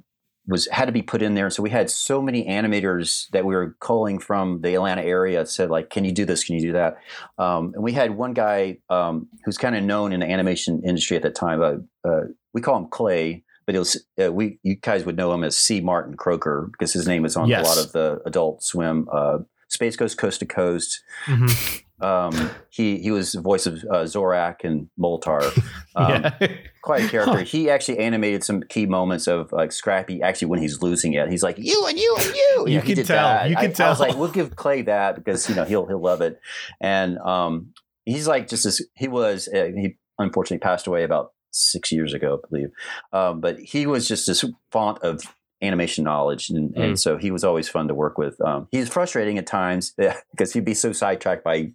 was 0.48 0.66
had 0.72 0.86
to 0.86 0.92
be 0.92 1.00
put 1.00 1.22
in 1.22 1.34
there. 1.34 1.48
So 1.50 1.62
we 1.62 1.70
had 1.70 1.88
so 1.90 2.20
many 2.20 2.44
animators 2.46 3.30
that 3.30 3.44
we 3.44 3.54
were 3.54 3.76
calling 3.80 4.18
from 4.18 4.60
the 4.62 4.74
Atlanta 4.74 5.02
area 5.02 5.46
said 5.46 5.70
like, 5.70 5.90
"Can 5.90 6.04
you 6.04 6.12
do 6.12 6.24
this? 6.24 6.42
Can 6.44 6.56
you 6.56 6.60
do 6.60 6.72
that?" 6.72 6.96
Um, 7.38 7.72
and 7.74 7.82
we 7.84 7.92
had 7.92 8.16
one 8.16 8.32
guy 8.34 8.78
um, 8.90 9.28
who's 9.44 9.56
kind 9.56 9.76
of 9.76 9.84
known 9.84 10.12
in 10.12 10.20
the 10.20 10.26
animation 10.30 10.82
industry 10.84 11.16
at 11.16 11.22
that 11.22 11.34
time. 11.36 11.62
Uh, 11.62 12.08
uh, 12.08 12.22
we 12.52 12.60
call 12.60 12.76
him 12.76 12.88
Clay, 12.88 13.44
but 13.64 13.74
it 13.76 13.78
was 13.78 14.04
uh, 14.22 14.32
we 14.32 14.58
you 14.64 14.74
guys 14.74 15.04
would 15.06 15.16
know 15.16 15.32
him 15.32 15.44
as 15.44 15.56
C. 15.56 15.80
Martin 15.80 16.16
Croker 16.16 16.68
because 16.72 16.92
his 16.92 17.06
name 17.06 17.24
is 17.24 17.36
on 17.36 17.48
Yes. 17.48 17.64
a 17.64 17.68
lot 17.68 17.86
of 17.86 17.92
the 17.92 18.20
Adult 18.26 18.62
Swim, 18.62 19.08
uh, 19.10 19.38
Space 19.68 19.96
Ghost, 19.96 20.18
Coast 20.18 20.40
to 20.40 20.46
Coast. 20.46 21.02
Mhm. 21.26 21.82
Um, 22.00 22.50
he 22.70 22.98
he 22.98 23.10
was 23.12 23.32
the 23.32 23.40
voice 23.40 23.66
of 23.66 23.74
uh, 23.90 24.02
Zorak 24.04 24.64
and 24.64 24.88
Moltar. 24.98 25.42
Um, 25.96 26.10
yeah. 26.10 26.48
Quite 26.82 27.04
a 27.04 27.08
character. 27.08 27.42
He 27.42 27.70
actually 27.70 27.98
animated 28.00 28.42
some 28.42 28.64
key 28.64 28.84
moments 28.84 29.28
of 29.28 29.52
like 29.52 29.70
Scrappy. 29.70 30.20
Actually, 30.22 30.48
when 30.48 30.60
he's 30.60 30.82
losing 30.82 31.12
it, 31.12 31.30
he's 31.30 31.44
like 31.44 31.56
you 31.56 31.86
and 31.86 31.96
you 31.96 32.16
and 32.18 32.26
you. 32.34 32.64
You 32.66 32.80
he 32.80 32.94
can 32.96 33.04
tell. 33.04 33.16
that. 33.28 33.48
You 33.48 33.54
can 33.54 33.66
I, 33.66 33.66
I 33.66 33.68
was 33.90 33.98
tell. 33.98 34.08
like, 34.08 34.16
we'll 34.16 34.32
give 34.32 34.56
Clay 34.56 34.82
that 34.82 35.14
because 35.14 35.48
you 35.48 35.54
know 35.54 35.62
he'll 35.62 35.86
he'll 35.86 36.02
love 36.02 36.20
it. 36.20 36.40
And 36.80 37.18
um, 37.20 37.74
he's 38.04 38.26
like 38.26 38.48
just 38.48 38.66
as 38.66 38.82
he 38.96 39.06
was. 39.06 39.46
Uh, 39.46 39.70
he 39.76 39.96
unfortunately 40.18 40.58
passed 40.58 40.88
away 40.88 41.04
about 41.04 41.32
six 41.52 41.92
years 41.92 42.12
ago, 42.12 42.40
I 42.42 42.48
believe. 42.50 42.68
Um, 43.12 43.40
but 43.40 43.60
he 43.60 43.86
was 43.86 44.08
just 44.08 44.26
this 44.26 44.44
font 44.72 44.98
of 45.04 45.22
animation 45.64 46.04
knowledge, 46.04 46.50
and, 46.50 46.74
and 46.76 46.98
so 47.00 47.16
he 47.16 47.30
was 47.30 47.44
always 47.44 47.68
fun 47.68 47.88
to 47.88 47.94
work 47.94 48.18
with. 48.18 48.40
Um, 48.40 48.68
he's 48.70 48.88
frustrating 48.88 49.38
at 49.38 49.46
times 49.46 49.94
because 50.30 50.52
he'd 50.52 50.64
be 50.64 50.74
so 50.74 50.92
sidetracked 50.92 51.44
by. 51.44 51.72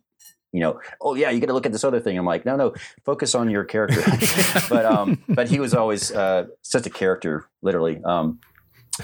You 0.51 0.61
know, 0.61 0.81
oh 0.99 1.13
yeah, 1.13 1.29
you 1.29 1.39
got 1.39 1.45
to 1.47 1.53
look 1.53 1.67
at 1.67 1.71
this 1.71 1.83
other 1.83 1.99
thing. 1.99 2.17
I'm 2.17 2.25
like, 2.25 2.43
no, 2.43 2.55
no, 2.55 2.73
focus 3.05 3.35
on 3.35 3.51
your 3.51 3.63
character. 3.65 4.01
but 4.69 4.83
um, 4.83 5.23
but 5.29 5.47
he 5.47 5.59
was 5.59 5.75
always 5.75 6.11
uh, 6.11 6.45
such 6.63 6.87
a 6.87 6.89
character, 6.89 7.45
literally. 7.61 8.01
Um, 8.03 8.39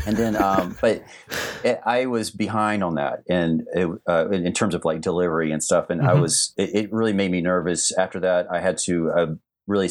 and 0.07 0.17
then 0.17 0.35
um, 0.35 0.75
but 0.81 1.03
it, 1.63 1.79
i 1.85 2.05
was 2.05 2.29
behind 2.29 2.83
on 2.83 2.95
that 2.95 3.23
and 3.29 3.63
it, 3.73 3.87
uh, 4.09 4.27
in, 4.29 4.45
in 4.45 4.51
terms 4.51 4.75
of 4.75 4.83
like 4.83 4.99
delivery 4.99 5.53
and 5.53 5.63
stuff 5.63 5.89
and 5.89 6.01
i 6.01 6.13
Mhm. 6.13 6.21
was 6.21 6.53
it, 6.57 6.75
it 6.75 6.91
really 6.91 7.13
made 7.13 7.31
me 7.31 7.39
nervous 7.39 7.93
after 7.97 8.19
that 8.19 8.45
i 8.51 8.59
had 8.59 8.77
to 8.79 9.09
uh, 9.11 9.27
really 9.67 9.87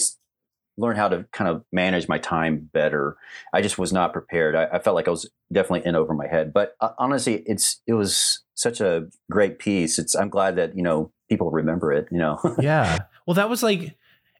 learn 0.77 0.97
how 0.97 1.09
to 1.09 1.25
kind 1.33 1.49
of 1.49 1.65
manage 1.73 2.09
my 2.09 2.19
time 2.19 2.69
better 2.73 3.17
i 3.53 3.61
just 3.63 3.79
was 3.79 3.93
not 3.93 4.13
prepared 4.13 4.55
i, 4.57 4.65
I 4.73 4.79
felt 4.81 4.95
like 4.97 5.07
i 5.07 5.11
was 5.11 5.31
definitely 5.53 5.87
in 5.89 5.95
over 5.95 6.15
my 6.15 6.27
head 6.27 6.53
but 6.53 6.75
uh, 6.81 6.91
honestly 6.99 7.43
it's 7.47 7.81
it 7.87 7.93
was 7.95 8.43
such 8.55 8.81
a 8.81 9.07
great 9.31 9.59
piece 9.59 9.99
it's 9.99 10.15
i'm 10.15 10.29
glad 10.29 10.57
that 10.57 10.77
you 10.77 10.83
know 10.83 11.13
people 11.29 11.51
remember 11.51 11.93
it 11.93 12.07
you 12.11 12.19
know 12.19 12.39
yeah. 12.61 12.99
Well, 13.27 13.35
that 13.37 13.49
was 13.49 13.63
like, 13.63 13.97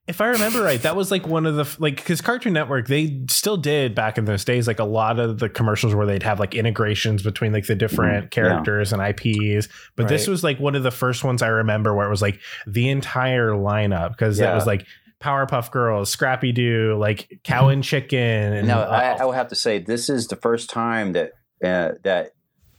if 0.07 0.21
I 0.21 0.27
remember 0.27 0.63
right, 0.63 0.83
that 0.83 0.95
was 0.95 1.11
like 1.11 1.27
one 1.27 1.47
of 1.47 1.57
the 1.57 1.65
like 1.79 1.97
because 1.97 2.21
Cartoon 2.21 2.53
Network 2.53 2.87
they 2.89 3.23
still 3.31 3.57
did 3.57 3.95
back 3.95 4.19
in 4.19 4.27
those 4.27 4.45
days 4.45 4.67
like 4.69 4.79
a 4.79 4.85
lot 4.85 5.19
of 5.19 5.39
the 5.39 5.49
commercials 5.49 5.95
where 5.95 6.05
they'd 6.05 6.23
have 6.23 6.39
like 6.39 6.55
integrations 6.55 7.23
between 7.23 7.51
like 7.55 7.67
the 7.67 7.75
different 7.75 8.27
Mhm. 8.31 8.37
Yeah. 8.37 8.43
characters 8.43 8.93
and 8.93 9.01
IPs. 9.01 9.69
But 9.97 10.09
this 10.09 10.29
was 10.29 10.45
like 10.45 10.61
one 10.61 10.75
of 10.75 10.83
the 10.83 10.91
first 10.91 11.25
ones 11.25 11.41
I 11.41 11.47
remember 11.49 11.95
where 11.95 12.07
it 12.07 12.11
was 12.11 12.21
like 12.21 12.39
the 12.67 12.91
entire 12.91 13.53
lineup 13.53 14.11
because 14.11 14.39
Yeah. 14.39 14.55
was 14.55 14.67
like 14.67 14.87
Powerpuff 15.25 15.71
Girls, 15.71 16.11
Scrappy 16.11 16.53
Doo, 16.53 16.97
like 17.01 17.41
Cow 17.45 17.69
and 17.69 17.83
Chicken, 17.83 18.19
and 18.21 18.69
no, 18.69 18.79
uh, 18.79 19.17
I, 19.19 19.23
I 19.23 19.25
will 19.25 19.33
have 19.33 19.49
to 19.49 19.55
say 19.55 19.79
this 19.79 20.11
is 20.11 20.27
the 20.29 20.37
first 20.37 20.69
time 20.69 21.15
that 21.15 21.33
uh, 21.65 21.93
that 22.03 22.33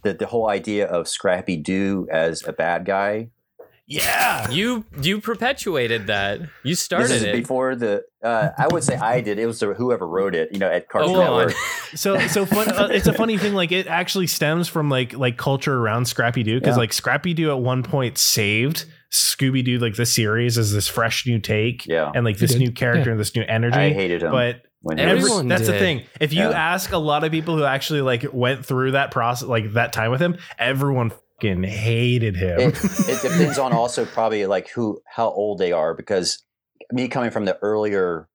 that 0.04 0.20
the 0.20 0.28
whole 0.28 0.48
idea 0.48 0.86
of 0.88 1.08
Scrappy 1.08 1.58
Doo 1.58 2.08
as 2.12 2.48
a 2.48 2.54
bad 2.54 2.86
guy. 2.86 3.32
Yeah, 3.88 4.50
You 4.50 4.86
you 5.02 5.22
perpetuated 5.22 6.08
that. 6.08 6.40
You 6.64 6.74
started 6.76 7.10
this 7.10 7.18
is 7.18 7.24
it. 7.24 7.34
before 7.34 7.76
the. 7.76 8.04
Uh, 8.24 8.50
I 8.58 8.68
would 8.72 8.84
say 8.84 8.96
I 8.96 9.22
did. 9.22 9.38
It 9.38 9.46
was 9.46 9.60
the, 9.60 9.74
whoever 9.76 10.08
wrote 10.08 10.34
it. 10.34 10.50
You 10.52 10.58
know, 10.58 10.70
at 10.72 10.90
Cartoon 10.90 11.16
Oh. 11.16 11.20
Network. 11.20 11.56
so 11.96 12.18
so 12.28 12.46
fun. 12.48 12.70
Uh, 12.72 12.88
it's 12.92 13.06
a 13.06 13.14
funny 13.14 13.38
thing. 13.38 13.54
Like 13.54 13.72
it 13.72 13.86
actually 13.86 14.26
stems 14.28 14.68
from 14.68 14.90
like 14.90 15.14
like 15.14 15.38
culture 15.38 15.76
around 15.76 16.06
Scrappy 16.06 16.42
Doo 16.42 16.60
because 16.60 16.76
Yeah. 16.76 16.80
like 16.80 16.94
Scrappy 16.94 17.34
Doo 17.36 17.52
at 17.52 17.60
one 17.60 17.84
point 17.84 18.18
saved 18.18 18.86
Scooby 19.12 19.64
Doo 19.64 19.78
like 19.78 19.96
the 19.96 20.06
series 20.08 20.58
as 20.58 20.74
this 20.74 20.88
fresh 20.88 21.28
new 21.28 21.40
take 21.40 21.86
Yeah, 21.86 22.12
and 22.16 22.26
like 22.26 22.38
this 22.38 22.56
new 22.56 22.72
character 22.72 23.12
and 23.12 23.20
this 23.20 23.36
new 23.36 23.44
energy. 23.48 23.78
I 23.78 23.94
hated 23.94 24.24
him. 24.24 24.32
but 24.32 24.62
every, 24.90 25.06
he 25.08 25.14
was, 25.14 25.24
Everyone 25.26 25.48
that's 25.48 25.68
the 25.68 25.78
thing. 25.78 26.04
If 26.20 26.34
you 26.34 26.42
Yeah. 26.42 26.50
ask 26.74 26.92
a 26.92 26.98
lot 26.98 27.24
of 27.24 27.32
people 27.32 27.56
who 27.56 27.64
actually 27.64 28.02
like 28.02 28.26
went 28.34 28.66
through 28.66 28.92
that 28.94 29.12
process, 29.12 29.48
like 29.48 29.74
that 29.74 29.94
time 29.94 30.10
with 30.12 30.22
him, 30.22 30.38
everyone 30.58 31.12
fucking 31.40 31.64
hated 31.64 32.36
him. 32.36 32.60
it, 32.60 32.76
it 32.84 33.22
depends 33.22 33.58
on 33.58 33.74
also 33.74 34.06
probably 34.06 34.46
like 34.46 34.70
who 34.70 35.02
how 35.08 35.30
old 35.30 35.58
they 35.60 35.72
are 35.72 35.94
because 35.94 36.44
me 36.92 37.08
coming 37.08 37.32
from 37.32 37.46
the 37.46 37.58
earlier 37.62 38.28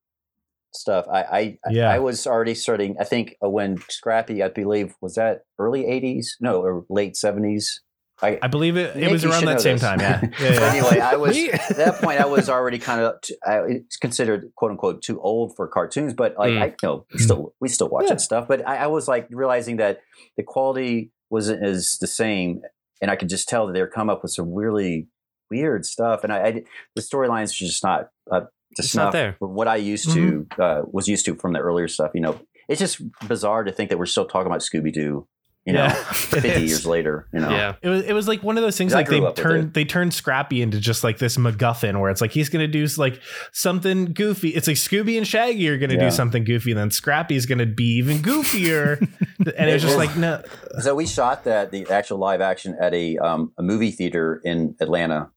stuff 0.73 1.07
i 1.09 1.23
i, 1.23 1.59
Yeah. 1.71 1.91
I 1.91 1.99
was 1.99 2.27
already 2.27 2.55
starting 2.55 2.97
i 3.01 3.05
think 3.05 3.37
uh, 3.45 3.49
when 3.49 3.79
scrappy 3.89 4.43
i 4.43 4.49
believe 4.49 4.95
was 5.01 5.15
that 5.17 5.43
early 5.59 5.83
80s 5.85 6.27
no 6.41 6.61
or 6.63 6.85
late 6.89 7.15
70s 7.15 7.81
i 8.23 8.39
I 8.43 8.49
believe 8.49 8.77
it. 8.77 8.95
It 8.97 9.01
Nick, 9.01 9.11
was 9.13 9.25
around 9.25 9.47
that 9.47 9.61
same 9.63 9.77
this. 9.79 9.83
time. 9.83 9.99
Yeah. 9.99 10.21
Yeah. 10.41 10.53
Yeah. 10.53 10.73
anyway, 10.73 11.01
I 11.01 11.17
was 11.17 11.37
at 11.39 11.77
that 11.79 12.03
point. 12.03 12.21
I 12.21 12.27
was 12.27 12.51
already 12.57 12.79
kind 12.79 13.01
of 13.01 13.15
I, 13.47 13.61
it's 13.77 13.97
considered 13.97 14.53
quote 14.57 14.73
unquote 14.73 15.01
too 15.03 15.19
old 15.23 15.57
for 15.57 15.67
cartoons, 15.67 16.13
but 16.13 16.37
like 16.39 16.53
Mm. 16.53 16.63
I 16.63 16.75
know 16.83 17.07
we 17.15 17.19
still 17.19 17.55
we 17.63 17.69
still 17.71 17.89
watch 17.89 18.05
Yeah. 18.09 18.15
that 18.17 18.21
stuff. 18.21 18.47
But 18.47 18.69
I, 18.69 18.77
I 18.85 18.87
was 18.89 19.09
like 19.09 19.27
realizing 19.31 19.79
that 19.79 20.01
the 20.37 20.43
quality 20.43 21.13
wasn't 21.31 21.65
as 21.65 21.97
the 21.99 22.07
same, 22.07 22.61
and 23.01 23.11
I 23.11 23.17
could 23.17 23.29
just 23.29 23.49
tell 23.49 23.67
that 23.67 23.73
they 23.73 23.81
were 23.81 23.87
come 23.89 24.11
up 24.11 24.23
with 24.23 24.33
some 24.33 24.53
really 24.53 25.09
weird 25.51 25.85
stuff, 25.85 26.25
and 26.25 26.33
I, 26.33 26.47
I 26.47 26.53
the 26.95 27.03
storylines 27.03 27.51
are 27.53 27.67
just 27.67 27.83
not 27.85 28.09
uh, 28.31 28.43
just 28.77 28.91
It's 28.91 28.95
not 28.95 29.13
there. 29.13 29.37
what 29.41 29.69
I 29.69 29.77
used 29.77 30.11
to 30.13 30.47
uh, 30.59 30.83
was 30.85 31.09
used 31.09 31.25
to 31.27 31.35
from 31.35 31.53
the 31.53 31.59
earlier 31.59 31.89
stuff. 31.89 32.13
You 32.15 32.21
know, 32.21 32.41
it's 32.69 32.81
just 32.81 33.03
bizarre 33.27 33.65
to 33.65 33.73
think 33.73 33.91
that 33.91 33.99
we're 33.99 34.07
still 34.07 34.27
talking 34.27 34.47
about 34.47 34.61
Scooby 34.61 34.93
Doo. 34.93 35.27
You 35.67 35.75
know, 35.75 35.85
Yeah. 35.85 35.93
fifty 36.13 36.63
years 36.63 36.87
later. 36.87 37.29
You 37.35 37.41
know, 37.41 37.51
Yeah. 37.51 37.75
It 37.83 37.89
was 37.91 38.03
it 38.05 38.13
was 38.15 38.27
like 38.27 38.43
one 38.43 38.57
of 38.57 38.63
those 38.63 38.79
things 38.79 38.95
like 38.95 39.09
they 39.09 39.19
grew 39.19 39.27
up 39.29 39.37
with 39.37 39.45
turned 39.45 39.65
it. 39.69 39.75
they 39.75 39.85
turned 39.85 40.15
Scrappy 40.15 40.63
into 40.63 40.81
just 40.81 41.05
like 41.05 41.19
this 41.19 41.37
MacGuffin 41.37 42.01
where 42.01 42.11
it's 42.11 42.21
like 42.23 42.31
he's 42.33 42.49
gonna 42.49 42.67
do 42.67 42.87
like 42.97 43.21
something 43.53 44.13
goofy. 44.15 44.49
It's 44.51 44.67
like 44.67 44.77
Scooby 44.79 45.19
and 45.19 45.27
Shaggy 45.27 45.69
are 45.69 45.77
gonna 45.79 45.95
Yeah. 45.95 46.09
do 46.09 46.11
something 46.11 46.45
goofy, 46.45 46.71
and 46.71 46.81
then 46.81 46.91
Scrappy's 46.91 47.45
gonna 47.47 47.67
be 47.67 47.97
even 47.99 48.19
goofier. 48.19 48.99
and 49.57 49.69
it 49.71 49.73
was 49.75 49.83
just 49.83 49.99
like 49.99 50.17
no, 50.17 50.43
So 50.81 50.95
we 50.95 51.07
shot 51.07 51.45
that 51.45 51.71
the 51.73 51.87
actual 51.91 52.19
live 52.19 52.41
action 52.41 52.75
at 52.81 52.95
a 52.95 53.19
um, 53.19 53.53
a 53.59 53.63
movie 53.63 53.91
theater 53.91 54.41
in 54.45 54.77
Atlanta. 54.81 55.31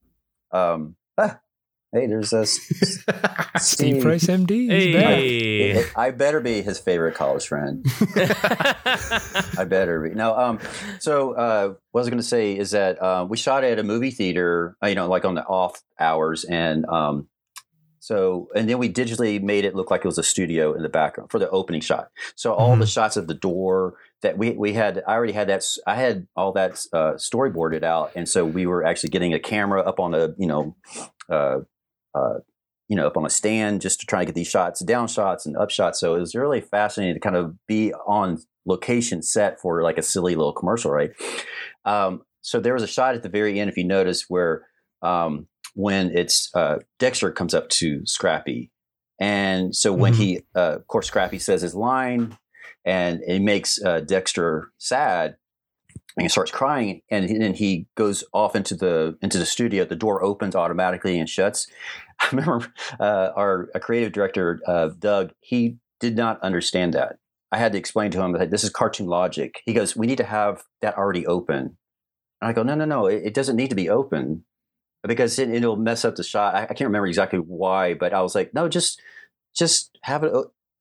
Um, 0.52 0.96
ah, 1.18 1.38
hey, 1.94 2.06
there's 2.06 2.32
a 2.32 2.44
Steve 2.46 3.04
Steve. 3.58 4.02
Price, 4.02 4.24
MD. 4.26 4.50
He's 4.70 4.94
back. 4.94 5.04
Hey. 5.14 5.84
I 5.96 6.10
better 6.10 6.40
be 6.40 6.60
his 6.60 6.78
favorite 6.78 7.14
college 7.14 7.46
friend. 7.46 7.84
I 8.16 9.64
better 9.68 10.00
be. 10.02 10.10
No, 10.14 10.36
um, 10.36 10.58
so 10.98 11.32
uh, 11.32 11.68
what 11.92 12.00
I 12.00 12.02
was 12.02 12.08
going 12.08 12.18
to 12.20 12.26
say 12.26 12.56
is 12.58 12.72
that 12.72 13.00
uh, 13.00 13.26
we 13.28 13.36
shot 13.36 13.64
at 13.64 13.78
a 13.78 13.82
movie 13.82 14.10
theater, 14.10 14.76
uh, 14.82 14.88
you 14.88 14.94
know, 14.94 15.08
like 15.08 15.24
on 15.24 15.34
the 15.34 15.44
off 15.44 15.82
hours, 15.98 16.44
and 16.44 16.84
um, 16.86 17.28
so 18.00 18.48
and 18.54 18.68
then 18.68 18.78
we 18.78 18.92
digitally 18.92 19.40
made 19.42 19.64
it 19.64 19.74
look 19.74 19.90
like 19.90 20.00
it 20.04 20.08
was 20.08 20.18
a 20.18 20.22
studio 20.22 20.74
in 20.74 20.82
the 20.82 20.88
background 20.88 21.30
for 21.30 21.38
the 21.38 21.48
opening 21.50 21.80
shot. 21.80 22.08
So 22.34 22.52
all 22.52 22.76
the 22.76 22.86
shots 22.86 23.16
of 23.16 23.28
the 23.28 23.34
door 23.34 23.94
that 24.22 24.36
we 24.36 24.50
we 24.50 24.72
had, 24.72 25.02
I 25.06 25.14
already 25.14 25.32
had 25.32 25.48
that. 25.48 25.58
s- 25.58 25.78
I 25.86 25.94
had 25.94 26.26
all 26.36 26.52
that 26.52 26.84
uh, 26.92 27.12
storyboarded 27.14 27.82
out, 27.84 28.12
and 28.16 28.28
so 28.28 28.44
we 28.44 28.66
were 28.66 28.84
actually 28.84 29.10
getting 29.10 29.32
a 29.32 29.38
camera 29.38 29.80
up 29.82 30.00
on 30.00 30.14
a 30.14 30.34
you 30.36 30.46
know. 30.46 30.76
Uh, 31.28 31.60
uh, 32.14 32.34
you 32.88 32.96
know, 32.96 33.06
up 33.06 33.16
on 33.16 33.24
a 33.24 33.30
stand 33.30 33.80
just 33.80 34.00
to 34.00 34.06
try 34.06 34.20
to 34.20 34.26
get 34.26 34.34
these 34.34 34.46
shots, 34.48 34.80
down 34.84 35.08
shots 35.08 35.46
and 35.46 35.56
up 35.56 35.70
shots. 35.70 35.98
So 35.98 36.14
it 36.14 36.20
was 36.20 36.34
really 36.34 36.60
fascinating 36.60 37.14
to 37.14 37.20
kind 37.20 37.36
of 37.36 37.54
be 37.66 37.92
on 38.06 38.38
location 38.66 39.22
set 39.22 39.60
for 39.60 39.82
like 39.82 39.98
a 39.98 40.02
silly 40.02 40.36
little 40.36 40.52
commercial, 40.52 40.90
right? 40.90 41.10
Um, 41.84 42.22
so 42.42 42.60
there 42.60 42.74
was 42.74 42.82
a 42.82 42.86
shot 42.86 43.14
at 43.14 43.22
the 43.22 43.28
very 43.30 43.58
end, 43.58 43.70
if 43.70 43.76
you 43.76 43.84
notice, 43.84 44.26
where 44.28 44.66
um, 45.02 45.46
when 45.74 46.10
it's 46.16 46.54
uh, 46.54 46.78
Dexter 46.98 47.30
comes 47.30 47.54
up 47.54 47.68
to 47.70 48.04
Scrappy, 48.04 48.70
and 49.18 49.74
so 49.74 49.92
when 49.92 50.12
Mhm. 50.12 50.16
he, 50.16 50.40
uh, 50.54 50.76
of 50.76 50.86
course, 50.86 51.06
Scrappy 51.06 51.38
says 51.38 51.62
his 51.62 51.74
line, 51.74 52.36
and 52.84 53.20
it 53.26 53.40
makes 53.40 53.82
uh, 53.82 54.00
Dexter 54.00 54.70
sad, 54.78 55.36
and 56.16 56.22
he 56.22 56.28
starts 56.28 56.50
crying, 56.50 57.00
and 57.10 57.28
then 57.40 57.54
he 57.54 57.86
goes 57.96 58.24
off 58.32 58.54
into 58.54 58.74
the 58.74 59.16
into 59.22 59.38
the 59.38 59.46
studio. 59.46 59.84
The 59.84 59.96
door 59.96 60.22
opens 60.22 60.54
automatically 60.54 61.18
and 61.18 61.28
shuts. 61.28 61.66
I 62.20 62.28
remember 62.30 62.72
uh, 63.00 63.30
our 63.36 63.68
a 63.74 63.80
creative 63.80 64.12
director, 64.12 64.60
uh, 64.66 64.90
Doug. 64.98 65.32
He 65.40 65.78
did 66.00 66.16
not 66.16 66.40
understand 66.42 66.94
that. 66.94 67.16
I 67.52 67.58
had 67.58 67.72
to 67.72 67.78
explain 67.78 68.10
to 68.12 68.20
him 68.20 68.32
that 68.32 68.50
this 68.50 68.64
is 68.64 68.70
cartoon 68.70 69.06
logic. 69.06 69.62
He 69.64 69.72
goes, 69.72 69.96
"We 69.96 70.06
need 70.06 70.18
to 70.18 70.24
have 70.24 70.64
that 70.82 70.96
already 70.96 71.26
open." 71.26 71.76
And 72.40 72.48
I 72.50 72.52
go, 72.52 72.62
"No, 72.62 72.74
no, 72.74 72.84
no. 72.84 73.06
It, 73.06 73.22
it 73.26 73.34
doesn't 73.34 73.56
need 73.56 73.70
to 73.70 73.76
be 73.76 73.88
open 73.88 74.44
because 75.06 75.38
it, 75.38 75.50
it'll 75.50 75.76
mess 75.76 76.04
up 76.04 76.16
the 76.16 76.24
shot." 76.24 76.54
I, 76.54 76.62
I 76.62 76.66
can't 76.66 76.82
remember 76.82 77.06
exactly 77.06 77.38
why, 77.38 77.94
but 77.94 78.12
I 78.12 78.22
was 78.22 78.34
like, 78.34 78.54
"No, 78.54 78.68
just 78.68 79.00
just 79.56 79.96
have 80.02 80.24
it." 80.24 80.32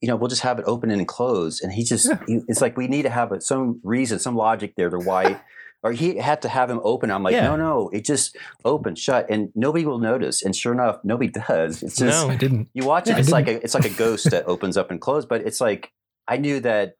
You 0.02 0.10
know, 0.10 0.18
we'll 0.18 0.28
just 0.28 0.42
have 0.42 0.60
it 0.60 0.66
open 0.68 0.92
and 0.92 1.08
closed. 1.08 1.64
And 1.64 1.72
he 1.72 1.86
just, 1.86 2.12
he, 2.28 2.42
it's 2.50 2.60
like 2.60 2.76
we 2.76 2.90
need 2.90 3.04
to 3.04 3.10
have 3.10 3.32
a, 3.32 3.40
some 3.40 3.80
reason, 3.84 4.20
some 4.20 4.36
logic 4.36 4.74
there 4.76 4.90
to 4.90 4.98
why, 4.98 5.40
or 5.84 5.92
he 5.92 6.16
had 6.18 6.42
to 6.44 6.50
have 6.50 6.70
him 6.70 6.80
open. 6.84 7.12
I'm 7.12 7.24
like, 7.24 7.34
Yeah. 7.34 7.48
no, 7.48 7.56
no, 7.58 7.90
it 7.92 8.06
just 8.06 8.38
open, 8.64 8.96
shut, 8.96 9.30
and 9.30 9.50
nobody 9.54 9.86
will 9.86 10.00
notice. 10.00 10.42
And 10.42 10.56
sure 10.56 10.72
enough, 10.74 11.00
nobody 11.04 11.30
does. 11.48 11.84
It's 11.84 11.98
just 11.98 12.26
No. 12.28 12.32
I 12.34 12.38
didn't. 12.38 12.70
you 12.74 12.86
watch 12.86 13.10
it, 13.10 13.16
I 13.16 13.20
it's 13.20 13.30
like 13.32 13.48
a 13.48 13.62
it's 13.64 13.74
like 13.74 13.86
a 13.86 13.90
ghost 13.90 14.32
that 14.32 14.46
opens 14.48 14.78
up 14.78 14.90
and 14.92 15.00
closes. 15.02 15.26
But 15.28 15.42
it's 15.42 15.60
like 15.62 15.92
I 16.28 16.38
knew 16.38 16.60
that 16.62 16.96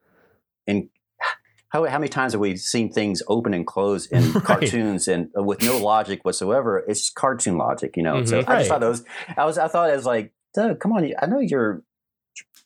in 0.68 0.90
how 1.70 1.86
how 1.86 1.98
many 1.98 2.10
times 2.10 2.34
have 2.34 2.40
we 2.42 2.56
seen 2.58 2.92
things 2.92 3.24
open 3.28 3.54
and 3.54 3.66
close 3.66 4.06
in 4.08 4.32
Right. 4.34 4.44
cartoons 4.44 5.08
and 5.08 5.30
uh, 5.38 5.42
with 5.44 5.64
no 5.64 5.78
logic 5.78 6.24
whatsoever? 6.26 6.84
It's 6.88 7.00
just 7.00 7.16
cartoon 7.16 7.58
logic, 7.58 7.98
you 7.98 8.04
know. 8.04 8.24
So 8.26 8.42
Mhm. 8.42 8.48
I 8.48 8.52
Right. 8.54 8.58
just 8.60 8.70
thought 8.70 8.82
that 8.82 8.90
was 8.90 9.04
I 9.38 9.46
was 9.46 9.58
I 9.58 9.68
thought 9.70 9.90
it 9.90 9.96
was 9.96 10.06
like, 10.06 10.34
Doug, 10.54 10.80
come 10.80 10.92
on, 10.92 11.10
I 11.22 11.26
know 11.26 11.40
you're. 11.40 11.82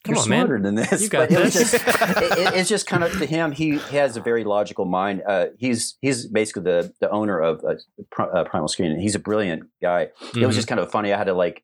Come 0.08 0.16
you're 0.16 0.24
on, 0.24 0.30
man. 0.30 0.46
smarter 0.48 0.64
than 0.64 0.76
this. 0.76 1.02
You 1.04 1.10
got 1.10 1.30
but 1.30 1.38
it 1.40 1.44
was 1.44 1.54
just, 1.54 1.74
it, 1.76 1.82
it- 1.84 2.54
it's 2.56 2.70
just 2.70 2.88
kind 2.88 3.04
of 3.04 3.12
to 3.20 3.26
him. 3.26 3.52
He, 3.52 3.78
he 3.78 3.98
has 3.98 4.18
a 4.18 4.22
very 4.22 4.44
logical 4.44 4.86
mind. 4.86 5.22
Uh, 5.28 5.48
he's 5.60 5.98
he's 6.02 6.26
basically 6.26 6.64
the 6.64 6.92
the 7.00 7.10
owner 7.12 7.40
of 7.40 7.64
uh, 7.64 7.76
Pri- 8.10 8.30
uh, 8.30 8.44
Primal 8.46 8.68
Screen. 8.68 8.92
and 8.92 9.02
He's 9.02 9.14
a 9.16 9.20
brilliant 9.20 9.64
guy 9.82 10.08
it 10.34 10.46
was 10.46 10.56
Mhm. 10.56 10.58
just 10.58 10.68
kind 10.68 10.80
of 10.82 10.90
funny. 10.90 11.14
I 11.14 11.18
had 11.18 11.26
to 11.26 11.34
like 11.34 11.64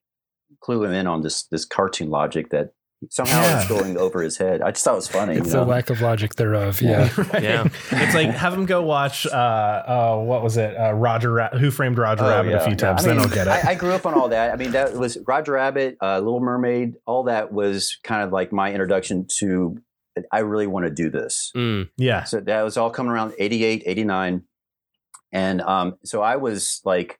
clue 0.60 0.84
him 0.84 0.92
in 0.92 1.06
on 1.06 1.22
this 1.22 1.42
this 1.44 1.64
cartoon 1.64 2.10
logic 2.10 2.50
that 2.50 2.72
somehow 3.10 3.40
Yeah. 3.42 3.60
it's 3.60 3.68
going 3.68 3.96
over 3.96 4.22
his 4.22 4.36
head. 4.36 4.62
I 4.62 4.70
just 4.70 4.84
thought 4.84 4.92
it 4.92 4.96
was 4.96 5.08
funny. 5.08 5.34
It's 5.36 5.46
you 5.46 5.52
the 5.52 5.58
know? 5.58 5.64
lack 5.64 5.90
of 5.90 6.00
logic 6.00 6.34
thereof. 6.34 6.80
Yeah. 6.82 7.08
Right. 7.16 7.42
Yeah. 7.42 7.68
it's 7.90 8.14
like 8.14 8.28
have 8.30 8.52
him 8.54 8.66
go 8.66 8.82
watch. 8.82 9.26
Uh, 9.26 9.30
uh, 9.30 10.16
what 10.18 10.42
was 10.42 10.56
it? 10.56 10.74
Uh, 10.76 10.92
Roger, 10.92 11.32
Ra- 11.32 11.50
Who 11.50 11.70
Framed 11.70 11.98
Roger 11.98 12.24
Oh, 12.24 12.28
Rabbit 12.28 12.50
yeah, 12.50 12.56
a 12.62 12.64
few 12.66 12.76
times. 12.76 13.04
I 13.04 13.08
mean, 13.08 13.16
then 13.16 13.26
I'll 13.26 13.34
get 13.34 13.46
it. 13.46 13.50
I, 13.66 13.70
I 13.70 13.74
grew 13.74 13.92
up 13.92 14.06
on 14.06 14.14
all 14.14 14.28
that. 14.28 14.52
I 14.52 14.56
mean, 14.56 14.72
that 14.72 14.94
was 14.94 15.18
Roger 15.26 15.52
Rabbit, 15.52 15.96
uh, 16.02 16.18
Little 16.18 16.40
Mermaid. 16.40 16.94
All 17.06 17.24
that 17.24 17.52
was 17.52 17.98
kind 18.04 18.22
of 18.22 18.32
like 18.32 18.52
my 18.52 18.70
introduction 18.72 19.26
to. 19.38 19.78
I 20.30 20.40
really 20.40 20.68
want 20.68 20.84
to 20.86 20.90
do 20.90 21.10
this. 21.10 21.50
Mm. 21.56 21.88
yeah. 21.96 22.22
So 22.24 22.38
that 22.40 22.62
was 22.62 22.76
all 22.76 22.90
coming 22.90 23.10
around 23.10 23.32
88, 23.38 23.82
89. 23.84 24.42
And 25.32 25.60
um, 25.62 25.96
so 26.04 26.22
I 26.22 26.36
was 26.36 26.80
like, 26.84 27.18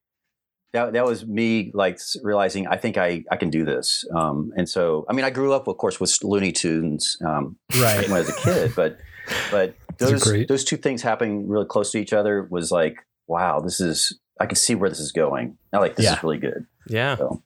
that, 0.75 0.93
that 0.93 1.05
was 1.07 1.25
me 1.27 1.71
like 1.73 1.99
realizing 2.23 2.67
I 2.67 2.77
think 2.77 2.99
I, 2.99 3.25
I 3.31 3.37
can 3.37 3.49
do 3.49 3.65
this. 3.65 4.05
Um, 4.15 4.53
and 4.57 4.69
so, 4.69 5.07
I 5.09 5.13
mean, 5.15 5.25
I 5.25 5.31
grew 5.31 5.53
up, 5.55 5.67
of 5.69 5.79
course, 5.79 5.99
with 5.99 6.13
Looney 6.23 6.53
Tunes 6.53 7.17
um, 7.25 7.57
Right. 7.81 8.03
when 8.09 8.13
I 8.13 8.19
was 8.21 8.29
a 8.29 8.35
kid, 8.35 8.73
but, 8.77 8.99
but 9.51 9.75
Those 9.99 10.25
those, 10.25 10.47
those 10.49 10.65
two 10.65 10.77
things 10.77 11.03
happening 11.03 11.49
really 11.49 11.67
close 11.67 11.93
to 11.93 11.99
each 11.99 12.13
other 12.13 12.49
was 12.51 12.73
like, 12.73 12.97
wow, 13.29 13.61
this 13.61 13.81
is, 13.81 14.19
I 14.41 14.47
can 14.47 14.57
see 14.57 14.75
where 14.75 14.91
this 14.91 14.99
is 14.99 15.13
going. 15.13 15.57
I 15.73 15.79
like, 15.79 15.95
this 15.95 16.05
Yeah. 16.07 16.17
is 16.17 16.23
really 16.25 16.39
good. 16.39 16.67
Yeah. 16.89 17.17
So, 17.17 17.41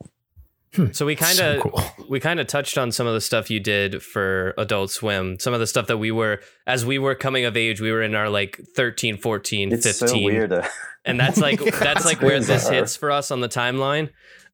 So 0.93 1.07
we 1.07 1.17
kind 1.17 1.37
So 1.37 1.57
of 1.57 1.63
cool. 1.63 1.83
we 2.09 2.21
kind 2.21 2.41
of 2.41 2.47
touched 2.47 2.77
on 2.79 2.93
some 2.93 3.07
of 3.07 3.15
the 3.15 3.21
stuff 3.21 3.51
you 3.51 3.61
did 3.61 4.03
for 4.03 4.55
Adult 4.59 4.91
Swim. 4.91 5.39
Some 5.39 5.55
of 5.55 5.61
the 5.61 5.67
stuff 5.67 5.87
that 5.89 5.99
we 5.99 6.11
were 6.11 6.41
as 6.67 6.85
we 6.85 6.99
were 6.99 7.15
coming 7.15 7.45
of 7.45 7.57
age, 7.57 7.81
we 7.81 7.91
were 7.93 8.03
in 8.03 8.15
our 8.15 8.29
like 8.29 8.61
13, 8.77 9.17
14, 9.17 9.73
it's 9.73 9.87
15. 9.87 10.09
so 10.09 10.19
weird. 10.25 10.51
To, 10.51 10.69
And 11.05 11.19
that's 11.19 11.39
like 11.39 11.61
Yeah, 11.65 11.71
that's 11.79 12.05
like 12.05 12.17
it's 12.19 12.23
where 12.23 12.41
this 12.41 12.69
hits 12.69 12.97
for 12.97 13.11
us 13.11 13.31
on 13.31 13.41
the 13.41 13.49
timeline. 13.49 14.11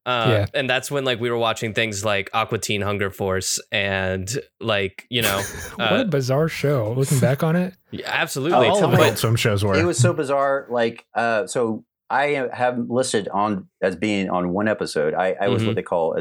Uh, 0.06 0.26
Yeah. 0.28 0.46
and 0.52 0.68
that's 0.68 0.90
when 0.90 1.04
like 1.04 1.18
we 1.18 1.30
were 1.30 1.38
watching 1.38 1.72
things 1.72 2.04
like 2.04 2.28
Aqua 2.34 2.58
Teen 2.58 2.82
Hunger 2.82 3.10
Force 3.10 3.58
and 3.72 4.28
like, 4.60 5.06
you 5.08 5.22
know, 5.22 5.38
what 5.76 5.92
a 5.92 5.94
uh, 5.94 6.04
bizarre 6.04 6.48
show. 6.48 6.92
Looking 6.96 7.20
back 7.20 7.42
on 7.42 7.56
it, 7.56 7.74
yeah, 7.90 8.10
absolutely. 8.12 8.68
all 8.68 8.84
of 8.84 8.90
me- 8.90 8.96
Adult 8.98 9.18
Swim 9.18 9.36
shows 9.36 9.64
were. 9.64 9.74
it 9.78 9.84
was 9.84 9.98
so 9.98 10.12
bizarre. 10.12 10.66
Like, 10.70 11.06
uh, 11.14 11.46
so 11.46 11.84
I 12.10 12.48
have 12.52 12.78
listed 12.88 13.28
on 13.28 13.68
as 13.82 13.96
being 13.96 14.28
on 14.30 14.50
one 14.50 14.68
episode. 14.68 15.14
I, 15.14 15.36
I 15.40 15.48
was 15.48 15.62
Mhm. 15.62 15.66
what 15.68 15.76
they 15.76 15.82
call 15.82 16.16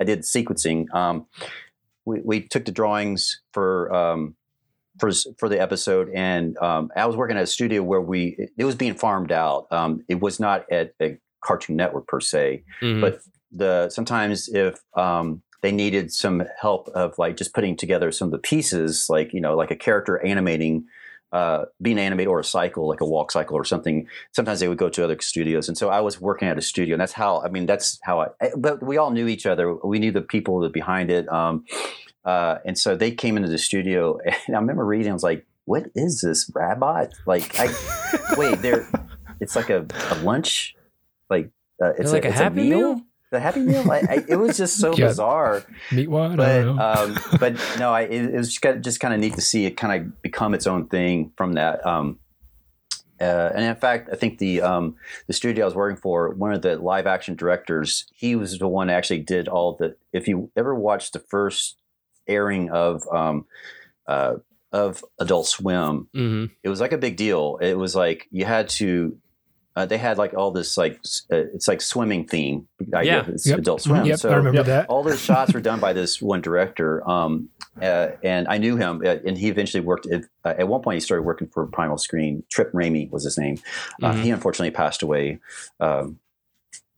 I 0.00 0.04
did 0.04 0.20
sequencing. 0.20 0.92
Um, 0.94 1.26
we, 2.04 2.20
we 2.24 2.40
took 2.40 2.64
the 2.64 2.72
drawings 2.72 3.40
for 3.52 3.92
um, 3.94 4.34
for 4.98 5.10
for 5.38 5.48
the 5.48 5.60
episode, 5.60 6.08
and 6.14 6.56
um, 6.58 6.90
I 6.96 7.04
was 7.06 7.16
working 7.16 7.36
at 7.36 7.42
a 7.42 7.46
studio 7.46 7.82
where 7.82 8.00
we 8.00 8.36
it, 8.56 8.64
was 8.64 8.74
being 8.74 8.94
farmed 8.94 9.30
out. 9.32 9.66
Um, 9.70 10.02
it 10.08 10.20
was 10.20 10.40
not 10.40 10.64
at 10.72 10.92
a 11.02 11.18
Cartoon 11.44 11.76
Network 11.76 12.06
per 12.06 12.20
se, 12.20 12.64
Mhm. 12.82 13.00
but 13.00 13.20
the 13.52 13.88
sometimes 13.90 14.48
if 14.48 14.80
um, 14.96 15.42
they 15.62 15.70
needed 15.72 16.12
some 16.12 16.44
help 16.60 16.88
of 16.88 17.18
like 17.18 17.36
just 17.36 17.54
putting 17.54 17.76
together 17.76 18.10
some 18.10 18.28
of 18.28 18.32
the 18.32 18.38
pieces, 18.38 19.06
like 19.10 19.32
you 19.34 19.40
know, 19.40 19.54
like 19.56 19.70
a 19.70 19.76
character 19.76 20.24
animating, 20.24 20.84
uh, 21.36 21.64
being 21.86 21.98
animated 21.98 22.28
or 22.32 22.38
a 22.40 22.44
cycle, 22.58 22.84
like 22.92 23.02
a 23.06 23.08
walk 23.14 23.28
cycle 23.36 23.56
or 23.60 23.64
something. 23.72 23.96
Sometimes 24.38 24.58
they 24.60 24.68
would 24.70 24.78
go 24.84 24.88
to 24.96 25.00
other 25.04 25.18
studios, 25.20 25.68
and 25.68 25.76
so 25.80 25.86
I 25.98 26.00
was 26.08 26.14
working 26.28 26.48
at 26.48 26.56
a 26.58 26.62
studio, 26.72 26.92
and 26.94 27.00
that's 27.02 27.16
how 27.22 27.32
I 27.46 27.48
mean 27.54 27.66
that's 27.66 27.98
how 28.08 28.16
I. 28.24 28.26
I- 28.44 28.56
But 28.66 28.74
we 28.90 28.94
all 29.00 29.10
knew 29.16 29.26
each 29.34 29.46
other. 29.52 29.64
We 29.92 29.98
knew 30.02 30.12
the 30.12 30.26
people 30.34 30.54
that 30.62 30.72
behind 30.72 31.10
it, 31.10 31.24
um, 31.40 31.64
uh, 32.24 32.54
and 32.66 32.76
so 32.78 32.88
they 32.96 33.10
came 33.22 33.36
into 33.38 33.48
the 33.56 33.58
studio, 33.58 34.18
and 34.46 34.56
I 34.56 34.58
remember 34.60 34.84
reading. 34.84 35.10
I 35.10 35.14
was 35.20 35.22
like, 35.32 35.44
"What 35.72 35.84
is 35.94 36.20
this 36.26 36.50
robot? 36.54 37.08
Like, 37.26 37.46
I 37.58 37.66
wait, 38.38 38.62
there. 38.62 38.88
It's 39.40 39.56
like 39.56 39.70
a, 39.70 39.80
a 40.14 40.16
lunch, 40.22 40.74
like." 41.28 41.50
Uh, 41.82 41.92
it's 41.98 42.10
like 42.12 42.24
a 42.24 42.28
it's 42.28 42.38
Happy 42.38 42.70
Meal? 42.70 43.02
The 43.32 43.40
Happy 43.40 43.60
Meal. 43.60 43.90
I, 43.90 43.96
I, 44.08 44.24
it 44.28 44.36
was 44.36 44.56
just 44.56 44.78
so 44.78 44.94
Yeah. 44.96 45.08
bizarre 45.08 45.64
Meatwad. 45.90 46.32
I 46.32 46.36
but 46.36 46.62
don't 46.62 46.76
know. 46.76 46.82
um, 46.82 47.18
but 47.40 47.76
no, 47.78 47.92
I, 47.92 48.02
it, 48.02 48.26
it 48.26 48.36
was 48.36 48.48
just, 48.48 48.62
kind 48.62 48.76
of- 48.76 48.82
just 48.82 49.00
kind 49.00 49.12
of 49.14 49.20
neat 49.20 49.34
to 49.34 49.40
see 49.40 49.66
it 49.66 49.76
kind 49.76 50.00
of 50.06 50.22
become 50.22 50.54
its 50.54 50.66
own 50.66 50.86
thing 50.88 51.32
from 51.36 51.54
that. 51.54 51.84
Um, 51.84 52.18
uh, 53.20 53.50
and 53.54 53.64
in 53.64 53.74
fact, 53.76 54.10
I 54.12 54.16
think 54.16 54.38
the 54.38 54.60
um, 54.60 54.96
the 55.26 55.32
studio 55.32 55.64
I 55.64 55.66
was 55.66 55.74
working 55.74 55.96
for, 55.96 56.30
one 56.34 56.52
of 56.52 56.60
the 56.60 56.76
live 56.76 57.06
action 57.06 57.34
directors, 57.34 58.06
he 58.14 58.36
was 58.36 58.58
the 58.58 58.68
one 58.68 58.88
that 58.88 58.94
actually 58.94 59.20
did 59.20 59.48
all 59.48 59.74
the. 59.74 59.96
If 60.12 60.28
you 60.28 60.50
ever 60.54 60.74
watched 60.74 61.14
the 61.14 61.18
first 61.20 61.78
airing 62.28 62.70
of 62.70 63.02
um, 63.10 63.46
uh, 64.06 64.34
of 64.70 65.02
Adult 65.18 65.46
Swim, 65.46 66.08
Mhm. 66.14 66.50
it 66.62 66.68
was 66.68 66.78
like 66.80 66.92
a 66.92 66.98
big 66.98 67.16
deal. 67.16 67.58
It 67.62 67.74
was 67.78 67.96
like 67.96 68.28
you 68.30 68.44
had 68.44 68.68
to. 68.80 69.16
Uh, 69.76 69.84
they 69.84 69.98
had 69.98 70.16
like 70.16 70.32
all 70.34 70.50
this 70.50 70.76
like 70.78 70.94
uh, 71.30 71.36
it's 71.54 71.68
like 71.68 71.80
swimming 71.82 72.26
theme. 72.26 72.66
The 72.80 72.96
idea 72.96 73.12
Yeah. 73.12 73.20
of 73.20 73.28
it's 73.28 73.46
Yep. 73.46 73.58
Adult 73.58 73.82
Swim. 73.82 74.06
yep, 74.06 74.18
so 74.18 74.30
I 74.30 74.36
remember 74.36 74.58
yep. 74.60 74.66
that. 74.66 74.86
all 74.88 75.02
those 75.02 75.20
shots 75.20 75.52
were 75.52 75.60
done 75.70 75.80
by 75.80 75.92
this 75.92 76.20
one 76.22 76.40
director 76.40 77.06
um, 77.08 77.50
uh, 77.82 78.08
and 78.22 78.48
i 78.48 78.56
knew 78.56 78.76
him 78.78 79.02
uh, 79.04 79.16
and 79.26 79.36
he 79.36 79.48
eventually 79.50 79.82
worked 79.82 80.06
at, 80.06 80.22
uh, 80.46 80.54
at 80.58 80.66
one 80.66 80.80
point 80.80 80.94
he 80.94 81.00
started 81.00 81.24
working 81.24 81.46
for 81.52 81.66
Primal 81.66 81.98
Screen 81.98 82.42
trip 82.50 82.72
Ramey 82.72 83.10
was 83.10 83.24
his 83.24 83.36
name 83.36 83.58
uh, 84.02 84.12
Mhm. 84.12 84.22
he 84.22 84.30
unfortunately 84.30 84.70
passed 84.70 85.02
away 85.02 85.40
um, 85.78 86.18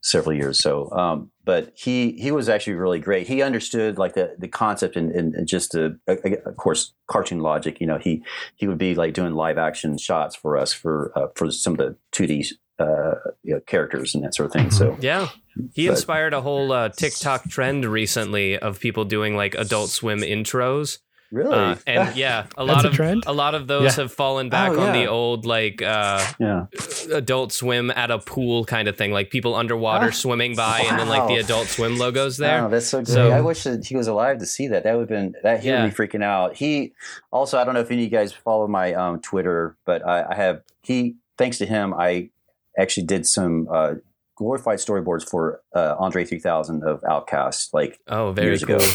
several 0.01 0.37
years 0.37 0.61
so 0.61 0.89
um, 0.93 1.31
but 1.45 1.73
he 1.75 2.13
he 2.13 2.31
was 2.31 2.49
actually 2.49 2.75
really 2.75 3.01
great 3.01 3.27
he 3.27 3.43
understood 3.43 3.99
like 3.99 4.15
the 4.15 4.37
the 4.39 4.47
concept 4.47 4.95
and, 4.95 5.11
and, 5.11 5.35
and 5.35 5.49
just 5.49 5.73
the 5.73 5.99
uh, 6.07 6.15
of 6.49 6.57
course 6.57 6.95
cartoon 7.09 7.41
logic 7.41 7.81
you 7.81 7.87
know 7.89 7.99
he 7.99 8.23
he 8.55 8.69
would 8.69 8.79
be 8.79 8.95
like 8.95 9.13
doing 9.15 9.35
live 9.35 9.59
action 9.59 9.99
shots 9.99 10.37
for 10.37 10.57
us 10.57 10.73
for 10.73 11.11
uh, 11.17 11.27
for 11.35 11.51
some 11.51 11.73
of 11.73 11.79
the 11.79 11.97
2d 12.13 12.53
uh, 12.79 13.15
you 13.43 13.55
know, 13.55 13.61
characters 13.67 14.15
and 14.15 14.23
that 14.25 14.35
sort 14.35 14.47
of 14.47 14.53
thing 14.53 14.71
so 14.71 14.97
Yeah. 15.01 15.29
He 15.75 15.87
But- 15.89 15.95
inspired 15.95 16.35
a 16.35 16.41
whole 16.41 16.71
uh, 16.73 16.89
TikTok 16.91 17.49
trend 17.51 17.85
recently 17.85 18.57
of 18.59 18.79
people 18.79 19.05
doing 19.05 19.35
like 19.37 19.55
Adult 19.57 19.91
Swim 19.91 20.21
intros. 20.21 20.99
really 21.33 21.53
Uh, 21.55 21.75
and 21.87 22.17
yeah, 22.25 22.47
a 22.57 22.65
That's 22.65 22.77
lot 22.77 22.85
a 22.85 22.89
of 22.89 22.95
trend? 22.95 23.25
a 23.27 23.33
lot 23.33 23.55
of 23.57 23.67
those 23.67 23.97
Yeah. 23.97 24.03
have 24.05 24.13
fallen 24.13 24.49
back 24.49 24.71
Oh, 24.73 24.81
on 24.81 24.93
the 24.93 25.07
old 25.09 25.45
like 25.45 25.83
uh, 25.83 26.25
yeah 26.39 26.67
Adult 27.13 27.53
Swim 27.53 27.91
at 27.91 28.11
a 28.11 28.19
pool 28.19 28.65
kind 28.65 28.87
of 28.89 28.97
thing, 28.97 29.13
like 29.13 29.31
people 29.31 29.55
underwater 29.55 30.07
Ah, 30.09 30.11
swimming 30.11 30.55
by, 30.55 30.81
and 30.89 30.99
then 30.99 31.09
like 31.09 31.27
the. 31.29 31.37
Adult 31.39 31.67
Swim 31.67 31.99
logos 31.99 32.37
there. 32.39 32.65
Oh, 32.65 32.69
that's 32.71 32.87
so 32.87 32.99
great. 32.99 33.09
So- 33.09 33.31
I 33.31 33.41
wish 33.41 33.65
that 33.65 33.85
he 33.87 33.97
was 33.97 34.07
alive 34.09 34.39
to 34.39 34.47
see 34.47 34.69
that. 34.69 34.85
That 34.85 34.95
would 34.95 35.03
have 35.03 35.09
been 35.09 35.35
that 35.43 35.61
he 35.61 35.69
Yeah. 35.69 35.83
would 35.85 35.95
be 35.95 35.97
freaking 35.97 36.23
out. 36.23 36.55
He 36.57 36.93
also, 37.31 37.59
I 37.59 37.65
don't 37.65 37.75
know 37.75 37.81
if 37.81 37.91
any 37.91 38.05
of 38.05 38.13
you 38.13 38.17
guys 38.17 38.33
follow 38.33 38.67
my 38.69 38.95
um, 38.95 39.21
Twitter, 39.21 39.77
but 39.85 40.07
I, 40.07 40.25
I 40.31 40.35
have 40.35 40.63
he. 40.83 41.17
Thanks 41.37 41.59
to 41.59 41.67
him, 41.67 41.95
I 41.95 42.31
actually 42.79 43.07
did 43.07 43.27
some 43.27 43.69
uh, 43.73 43.95
glorified 44.37 44.79
storyboards 44.79 45.29
for 45.29 45.61
uh, 45.75 45.97
Andre 45.99 46.25
3000 46.25 46.85
of 46.85 47.01
OutKast, 47.03 47.71
like 47.73 47.99
oh, 48.09 48.33
very 48.33 48.49
years 48.49 48.65
cool. 48.65 48.77
ago. 48.77 48.87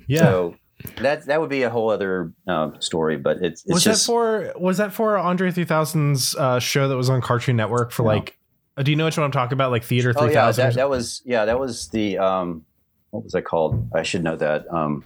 yeah. 0.06 0.20
So 0.20 0.54
that 0.98 1.26
that 1.26 1.40
would 1.40 1.50
be 1.50 1.62
a 1.62 1.70
whole 1.70 1.90
other 1.90 2.32
um, 2.46 2.80
story, 2.80 3.16
but 3.16 3.38
it's, 3.38 3.64
it's 3.64 3.74
was 3.74 3.84
just 3.84 4.06
that 4.06 4.12
for 4.12 4.52
was 4.56 4.78
that 4.78 4.92
for 4.92 5.18
Andre 5.18 5.50
3000's 5.50 6.34
uh, 6.36 6.58
show 6.58 6.88
that 6.88 6.96
was 6.96 7.10
on 7.10 7.20
Cartoon 7.20 7.56
Network 7.56 7.90
for 7.90 8.02
No. 8.02 8.08
like? 8.08 8.38
Uh, 8.76 8.82
do 8.82 8.90
you 8.90 8.96
know 8.96 9.04
which 9.04 9.16
one 9.16 9.24
I'm 9.24 9.30
talking 9.30 9.52
about? 9.52 9.70
Like 9.70 9.84
Theater 9.84 10.12
Oh 10.16 10.22
3000. 10.26 10.62
yeah, 10.62 10.70
that, 10.70 10.76
that 10.76 10.88
was 10.88 11.22
yeah, 11.24 11.44
that 11.44 11.58
was 11.58 11.88
the 11.88 12.18
um, 12.18 12.64
what 13.10 13.24
was 13.24 13.32
that 13.32 13.42
called? 13.42 13.88
I 13.94 14.02
should 14.02 14.24
know 14.24 14.36
that. 14.36 14.72
Um, 14.72 15.04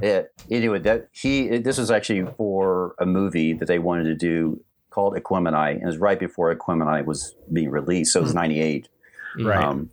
it, 0.00 0.32
anyway, 0.50 0.78
that 0.80 1.08
he 1.12 1.48
it, 1.48 1.64
this 1.64 1.78
was 1.78 1.90
actually 1.90 2.24
for 2.36 2.94
a 3.00 3.06
movie 3.06 3.52
that 3.54 3.66
they 3.66 3.80
wanted 3.80 4.04
to 4.04 4.14
do 4.14 4.62
called 4.98 5.14
Aquemini, 5.14 5.70
and 5.74 5.82
it 5.82 5.86
was 5.86 5.98
right 5.98 6.18
before 6.18 6.52
Aquemini 6.52 7.04
was 7.04 7.36
being 7.52 7.70
released, 7.70 8.12
so 8.12 8.18
it 8.18 8.24
was 8.24 8.34
'98. 8.34 8.88
Right. 9.40 9.64
Um, 9.64 9.90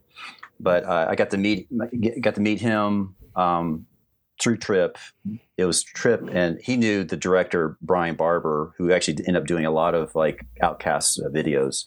but 0.60 0.84
uh, 0.86 1.06
I 1.10 1.16
got 1.16 1.30
to 1.32 1.38
meet 1.38 1.68
got 2.22 2.34
to 2.36 2.42
meet 2.42 2.60
him 2.60 3.16
um, 3.36 3.86
through 4.42 4.58
Trip. 4.58 4.98
It 5.58 5.66
was 5.66 5.84
Trip, 5.84 6.28
and 6.32 6.58
he 6.64 6.76
knew 6.76 7.04
the 7.04 7.18
director 7.18 7.78
Brian 7.82 8.16
Barber, 8.16 8.74
who 8.78 8.92
actually 8.92 9.18
ended 9.28 9.36
up 9.36 9.46
doing 9.46 9.66
a 9.66 9.72
lot 9.72 9.94
of 9.94 10.16
like 10.16 10.44
OutKast 10.64 11.24
uh, 11.24 11.30
videos. 11.30 11.86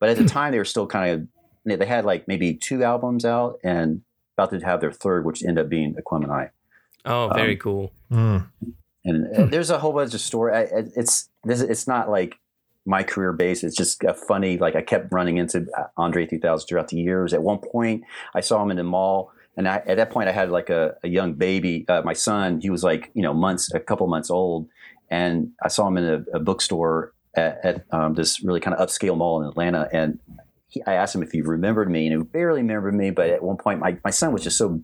But 0.00 0.08
at 0.08 0.16
the 0.16 0.24
time, 0.26 0.50
they 0.50 0.58
were 0.58 0.64
still 0.64 0.88
kind 0.88 1.28
of 1.64 1.78
they 1.78 1.86
had 1.86 2.04
like 2.04 2.26
maybe 2.26 2.54
two 2.54 2.82
albums 2.82 3.24
out, 3.24 3.60
and 3.62 4.02
about 4.36 4.50
to 4.50 4.58
have 4.66 4.80
their 4.80 4.92
third, 4.92 5.24
which 5.24 5.44
ended 5.44 5.64
up 5.64 5.68
being 5.70 5.94
Aquemini. 5.94 6.50
Oh, 7.04 7.30
very 7.32 7.52
Um, 7.52 7.58
cool. 7.58 7.92
Mm. 8.10 8.46
And 9.04 9.36
uh, 9.36 9.44
there's 9.46 9.70
a 9.70 9.78
whole 9.78 9.92
bunch 9.92 10.14
of 10.14 10.20
story. 10.20 10.52
I, 10.52 10.62
I- 10.62 10.90
it's 10.96 11.28
this, 11.44 11.60
it's 11.60 11.86
not 11.86 12.10
like 12.10 12.34
my 12.86 13.02
career 13.02 13.32
base. 13.32 13.64
It's 13.64 13.76
just 13.76 14.02
a 14.04 14.14
funny. 14.14 14.58
Like 14.58 14.76
I 14.76 14.82
kept 14.82 15.12
running 15.12 15.36
into 15.36 15.66
Andre 15.96 16.26
3000 16.26 16.66
throughout 16.66 16.88
the 16.88 16.96
years. 16.96 17.34
At 17.34 17.42
one 17.42 17.58
point, 17.58 18.04
I 18.34 18.40
saw 18.40 18.62
him 18.62 18.70
in 18.70 18.76
the 18.76 18.84
mall, 18.84 19.32
and 19.56 19.68
I, 19.68 19.82
at 19.86 19.96
that 19.96 20.10
point, 20.10 20.28
I 20.28 20.32
had 20.32 20.50
like 20.50 20.70
a, 20.70 20.96
a 21.02 21.08
young 21.08 21.34
baby. 21.34 21.84
Uh, 21.88 22.02
my 22.04 22.12
son, 22.12 22.60
he 22.60 22.70
was 22.70 22.84
like 22.84 23.10
you 23.14 23.22
know 23.22 23.34
months, 23.34 23.72
a 23.74 23.80
couple 23.80 24.06
months 24.06 24.30
old, 24.30 24.68
and 25.10 25.52
I 25.62 25.68
saw 25.68 25.86
him 25.88 25.96
in 25.98 26.04
a, 26.04 26.36
a 26.36 26.40
bookstore 26.40 27.12
at, 27.34 27.64
at 27.64 27.84
um, 27.90 28.14
this 28.14 28.42
really 28.42 28.60
kind 28.60 28.74
of 28.74 28.86
upscale 28.86 29.16
mall 29.16 29.42
in 29.42 29.48
Atlanta, 29.48 29.88
and. 29.92 30.18
He, 30.68 30.82
I 30.84 30.94
asked 30.94 31.14
him 31.14 31.22
if 31.22 31.30
he 31.30 31.42
remembered 31.42 31.88
me, 31.88 32.08
and 32.08 32.18
he 32.18 32.24
barely 32.24 32.60
remembered 32.60 32.92
me. 32.92 33.10
But 33.10 33.30
at 33.30 33.40
one 33.40 33.56
point, 33.56 33.78
my, 33.78 33.98
my 34.02 34.10
son 34.10 34.32
was 34.32 34.42
just 34.42 34.58
so 34.58 34.82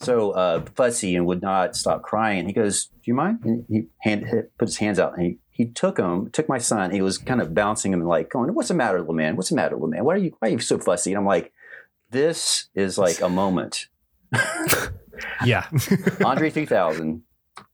so 0.00 0.30
uh, 0.30 0.64
fussy 0.74 1.14
and 1.14 1.26
would 1.26 1.42
not 1.42 1.76
stop 1.76 2.02
crying. 2.02 2.46
He 2.46 2.52
goes, 2.52 2.86
"Do 2.86 3.02
you 3.04 3.14
mind?" 3.14 3.40
And 3.44 3.64
he 3.68 3.86
hand, 4.00 4.24
put 4.58 4.68
his 4.68 4.78
hands 4.78 4.98
out 4.98 5.16
and 5.16 5.26
he, 5.26 5.38
he 5.50 5.66
took 5.66 5.98
him, 5.98 6.30
took 6.30 6.48
my 6.48 6.58
son. 6.58 6.90
He 6.90 7.02
was 7.02 7.18
kind 7.18 7.40
of 7.40 7.54
bouncing 7.54 7.92
him, 7.92 8.04
like 8.04 8.30
going, 8.30 8.54
"What's 8.54 8.68
the 8.68 8.74
matter, 8.74 8.98
little 9.00 9.14
man? 9.14 9.36
What's 9.36 9.50
the 9.50 9.56
matter, 9.56 9.74
little 9.74 9.88
man? 9.88 10.04
Why 10.04 10.14
are 10.14 10.18
you 10.18 10.36
why 10.38 10.48
are 10.48 10.52
you 10.52 10.58
so 10.58 10.78
fussy?" 10.78 11.12
And 11.12 11.18
I'm 11.18 11.26
like, 11.26 11.52
"This 12.10 12.68
is 12.74 12.98
like 12.98 13.20
a 13.20 13.28
moment." 13.28 13.86
Yeah. 15.44 15.66
Andre 16.24 16.50
3000 16.50 17.22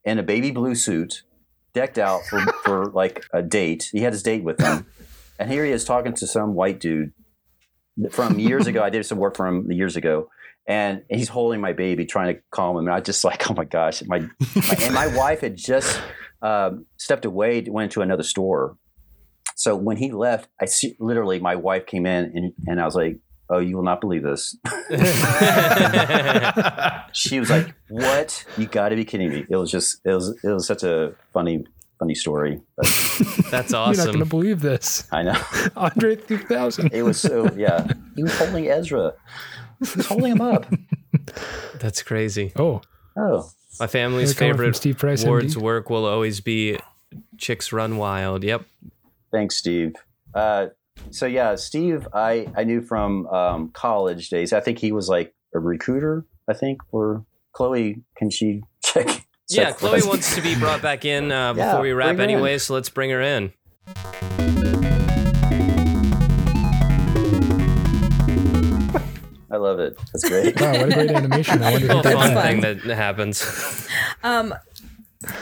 in 0.05 0.19
a 0.19 0.23
baby 0.23 0.51
blue 0.51 0.75
suit, 0.75 1.23
decked 1.75 1.99
out 1.99 2.23
for, 2.25 2.41
for 2.65 2.87
like 2.87 3.25
a 3.33 3.43
date. 3.43 3.91
He 3.93 4.01
had 4.01 4.13
his 4.13 4.23
date 4.23 4.45
with 4.45 4.61
him. 4.61 4.87
And 5.39 5.51
here 5.51 5.65
he 5.65 5.73
is 5.73 5.85
talking 5.85 6.15
to 6.15 6.27
some 6.27 6.55
white 6.55 6.81
dude 6.81 7.13
from 8.11 8.39
years 8.39 8.67
ago. 8.67 8.83
I 8.83 8.91
did 8.91 9.05
some 9.05 9.19
work 9.19 9.37
for 9.37 9.47
him 9.47 9.71
years 9.71 9.97
ago. 9.97 10.31
And 10.69 11.03
he's 11.09 11.29
holding 11.29 11.61
my 11.61 11.73
baby, 11.73 12.07
trying 12.07 12.35
to 12.35 12.41
calm 12.51 12.77
him. 12.77 12.87
And 12.87 12.95
I 12.95 13.01
just 13.01 13.23
like, 13.25 13.49
oh 13.51 13.55
my 13.55 13.65
gosh. 13.65 14.03
My, 14.07 14.21
my 14.21 14.77
and 14.83 14.95
my 14.95 15.07
wife 15.09 15.41
had 15.41 15.57
just 15.57 16.01
um, 16.47 16.87
stepped 16.97 17.25
away, 17.25 17.65
went 17.69 17.93
to 17.93 18.03
another 18.03 18.23
store. 18.23 18.77
So 19.57 19.75
when 19.75 19.97
he 19.97 20.13
left, 20.13 20.49
I 20.61 20.67
see 20.67 20.95
literally 21.01 21.41
my 21.41 21.57
wife 21.57 21.87
came 21.87 22.07
in 22.07 22.25
and, 22.35 22.53
and 22.67 22.81
I 22.81 22.85
was 22.85 22.95
like, 22.95 23.19
oh, 23.49 23.59
you 23.59 23.77
will 23.77 23.85
not 23.85 24.01
believe 24.01 24.23
this. 24.23 24.57
she 27.13 27.41
was 27.41 27.51
like, 27.51 27.75
"What? 27.89 28.45
You 28.57 28.67
got 28.67 28.91
to 28.91 28.97
be 28.97 29.05
kidding 29.05 29.31
me!" 29.31 29.47
It 29.49 29.57
was 29.57 29.71
just 29.71 30.01
it 30.05 30.13
was 30.13 30.29
it 30.45 30.51
was 30.51 30.67
such 30.67 30.83
a 30.83 31.15
funny 31.33 31.65
funny 31.99 32.15
story. 32.15 32.61
But 32.77 32.87
That's 33.51 33.73
You're 33.73 33.95
not 33.95 34.07
going 34.07 34.19
to 34.19 34.25
believe 34.27 34.61
this. 34.61 35.07
I 35.13 35.23
know 35.23 35.41
Andre 35.77 36.17
3000. 36.17 36.91
it 36.93 37.03
was 37.03 37.19
so 37.19 37.51
yeah. 37.57 37.87
He 38.15 38.23
was 38.23 38.37
holding 38.39 38.69
Ezra. 38.69 39.15
He 39.81 39.97
was 39.97 40.07
holding 40.07 40.33
him 40.33 40.41
up. 40.41 40.67
That's 41.81 42.03
crazy. 42.03 42.53
Oh, 42.57 42.83
Oh, 43.19 43.49
My 43.79 43.87
family's 43.87 44.35
They're 44.35 44.39
coming 44.49 44.53
from 44.55 44.59
favorite 44.65 44.77
Steve 44.77 44.99
Price, 44.99 45.25
Ward's 45.25 45.55
MD. 45.57 45.63
work 45.63 45.91
will 45.91 46.07
always 46.07 46.41
be 46.41 46.79
Chicks 47.39 47.73
Run 47.73 47.97
Wild. 47.99 48.43
Yep. 48.45 48.65
thanks, 49.33 49.57
Steve. 49.57 49.95
Uh, 50.35 50.69
so 51.11 51.27
yeah, 51.27 51.55
Steve, 51.57 52.09
I 52.13 52.49
I 52.57 52.65
knew 52.65 52.81
from 52.81 53.27
um, 53.29 53.69
college 53.71 54.31
days. 54.31 54.53
I 54.53 54.61
think 54.61 54.79
he 54.79 54.93
was 54.93 55.09
like 55.09 55.35
a 55.55 55.59
recruiter. 55.59 56.25
I 56.49 56.55
think 56.55 56.81
or 56.91 57.25
Chloe. 57.53 58.03
Can 58.17 58.31
she 58.31 58.63
check? 58.85 59.25
Yeah, 59.49 59.73
Chloe 59.73 59.99
us? 59.99 60.07
wants 60.07 60.35
to 60.35 60.41
be 60.43 60.55
brought 60.59 60.83
back 60.83 61.05
in 61.05 61.31
uh, 61.31 61.53
Yeah, 61.57 61.67
before 61.71 61.83
we 61.83 61.93
wrap 61.93 62.17
bring 62.17 62.31
in. 62.31 62.35
anyway, 62.37 62.59
so 62.59 62.75
let's 62.75 62.89
bring 62.89 63.11
her 63.11 63.21
in. 63.21 63.53
I 69.57 69.59
love 69.59 69.81
it. 69.81 69.97
That's 70.13 70.29
great. 70.29 70.61
wow, 70.61 70.71
what 70.73 70.91
a 70.91 70.95
great 70.95 71.11
animation. 71.11 71.63
I 71.63 71.73
wonder 71.73 71.87
who 71.87 71.95
Little 71.95 72.03
did 72.03 72.13
fun 72.35 72.43
thing 72.43 72.61
that 72.61 72.81
happens. 72.95 73.89
Um, 74.23 74.53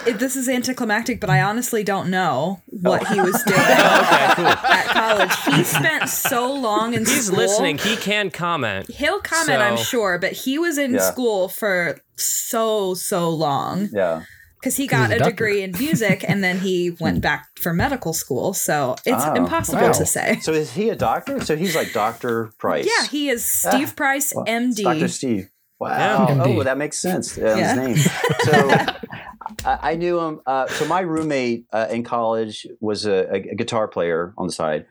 it, 0.07 0.21
this 0.21 0.37
is 0.37 0.49
anticlimactic, 0.49 1.21
but 1.21 1.31
I 1.31 1.43
honestly 1.43 1.83
don't 1.83 2.09
know 2.11 2.63
what 2.69 3.09
he 3.09 3.21
was 3.21 3.43
doing 3.43 3.59
okay, 3.61 4.33
cool. 4.37 4.47
at 4.47 4.87
college. 4.87 5.57
He 5.57 5.65
spent 5.79 6.09
so 6.09 6.53
long 6.55 6.95
in 6.95 7.05
school. 7.05 7.15
He's 7.17 7.27
school. 7.27 7.39
listening. 7.39 7.79
He 7.79 7.97
can 7.97 8.31
comment. 8.31 8.89
He'll 8.89 9.19
comment, 9.19 9.61
I'm 9.61 9.77
sure, 9.77 10.17
but 10.21 10.31
he 10.33 10.61
was 10.61 10.79
in 10.79 10.95
Yeah. 10.95 11.01
school 11.01 11.49
for 11.49 11.99
so 12.17 12.95
so 12.95 13.29
long 13.31 13.89
Yeah. 13.93 14.23
Because 14.65 14.77
he 14.77 14.87
'Cause 14.89 14.99
he's 15.01 15.09
got 15.11 15.21
a 15.21 15.27
a, 15.27 15.31
degree 15.31 15.63
in 15.63 15.73
music 15.79 16.25
and 16.27 16.43
then 16.43 16.59
he 16.59 16.91
went 17.01 17.21
back 17.21 17.49
for 17.59 17.75
medical 17.75 18.15
school. 18.15 18.55
So 18.55 18.97
it's 19.05 19.23
Oh, 19.25 19.35
impossible 19.35 19.83
wow. 19.83 19.93
to 19.93 20.07
say. 20.07 20.39
So 20.41 20.53
is 20.53 20.73
he 20.73 20.89
a 20.89 20.97
doctor? 20.97 21.45
So 21.45 21.55
he's 21.57 21.77
like 21.77 21.93
Doctor 21.93 22.51
Price. 22.59 22.87
Yeah, 22.87 23.07
he 23.07 23.29
is 23.29 23.45
Steve 23.45 23.95
Price, 23.95 24.33
Well, 24.35 24.47
MD. 24.47 24.83
Dr. 24.83 25.09
Steve. 25.09 25.51
Wow. 25.79 26.27
MD. 26.29 26.57
Oh, 26.57 26.63
that 26.63 26.79
makes 26.79 26.97
sense. 26.97 27.37
Uh, 27.37 27.55
Yeah. 27.59 27.75
His 27.75 27.77
name. 27.77 28.13
So 28.45 28.69
I, 29.67 29.91
I 29.93 29.95
knew 29.97 30.19
him. 30.21 30.41
Uh, 30.47 30.67
so 30.69 30.87
my 30.87 31.01
roommate 31.01 31.67
uh, 31.73 31.89
in 31.91 32.03
college 32.03 32.67
was 32.81 33.05
a, 33.07 33.29
a, 33.31 33.51
a 33.51 33.55
guitar 33.55 33.87
player 33.87 34.33
on 34.39 34.47
the 34.47 34.53
side, 34.53 34.87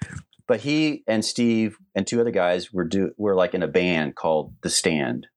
but 0.48 0.60
he 0.60 1.04
and 1.08 1.26
Steve 1.26 1.78
and 1.96 2.06
two 2.06 2.22
other 2.22 2.32
guys 2.32 2.72
were 2.72 2.84
do 2.84 3.12
were 3.18 3.34
like 3.36 3.54
in 3.56 3.64
a 3.64 3.68
band 3.68 4.16
called 4.16 4.54
The 4.62 4.70
Stand. 4.70 5.28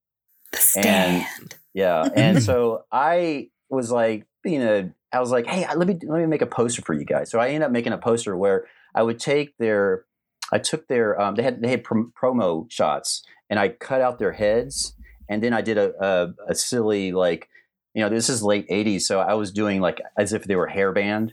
The 0.53 0.59
stand. 0.59 1.27
Yeah, 1.75 2.09
and 2.15 2.43
so 2.43 2.85
I 2.93 3.49
was 3.71 3.91
like 3.91 4.27
being 4.43 4.63
a. 4.63 4.93
I 5.13 5.21
was 5.21 5.31
like, 5.31 5.47
hey, 5.47 5.67
let 5.75 5.87
me 5.89 5.99
let 6.07 6.21
me 6.21 6.27
make 6.27 6.43
a 6.43 6.47
poster 6.47 6.83
for 6.83 6.93
you 6.95 7.05
guys. 7.05 7.31
So 7.31 7.39
I 7.39 7.49
ended 7.49 7.63
up 7.63 7.71
making 7.71 7.93
a 7.93 7.99
poster 7.99 8.37
where 8.37 8.67
I 8.95 9.03
would 9.03 9.19
take 9.19 9.57
their. 9.59 10.05
I 10.53 10.59
took 10.59 10.89
their. 10.89 11.21
Um, 11.21 11.35
they 11.35 11.43
had 11.43 11.61
they 11.63 11.69
had 11.69 11.85
prom- 11.85 12.13
promo 12.21 12.71
shots, 12.71 13.23
and 13.51 13.59
I 13.59 13.69
cut 13.71 14.01
out 14.01 14.19
their 14.19 14.33
heads, 14.33 14.95
and 15.29 15.43
then 15.43 15.53
I 15.53 15.61
did 15.63 15.79
a, 15.79 15.93
a 16.05 16.35
a 16.51 16.55
silly 16.55 17.13
like. 17.13 17.49
You 17.95 18.03
know, 18.03 18.11
this 18.11 18.29
is 18.29 18.43
late 18.43 18.69
'80s, 18.69 19.03
so 19.03 19.21
I 19.21 19.33
was 19.33 19.51
doing 19.51 19.81
like 19.81 20.03
as 20.19 20.35
if 20.35 20.45
they 20.45 20.55
were 20.55 20.69
hairband, 20.69 21.31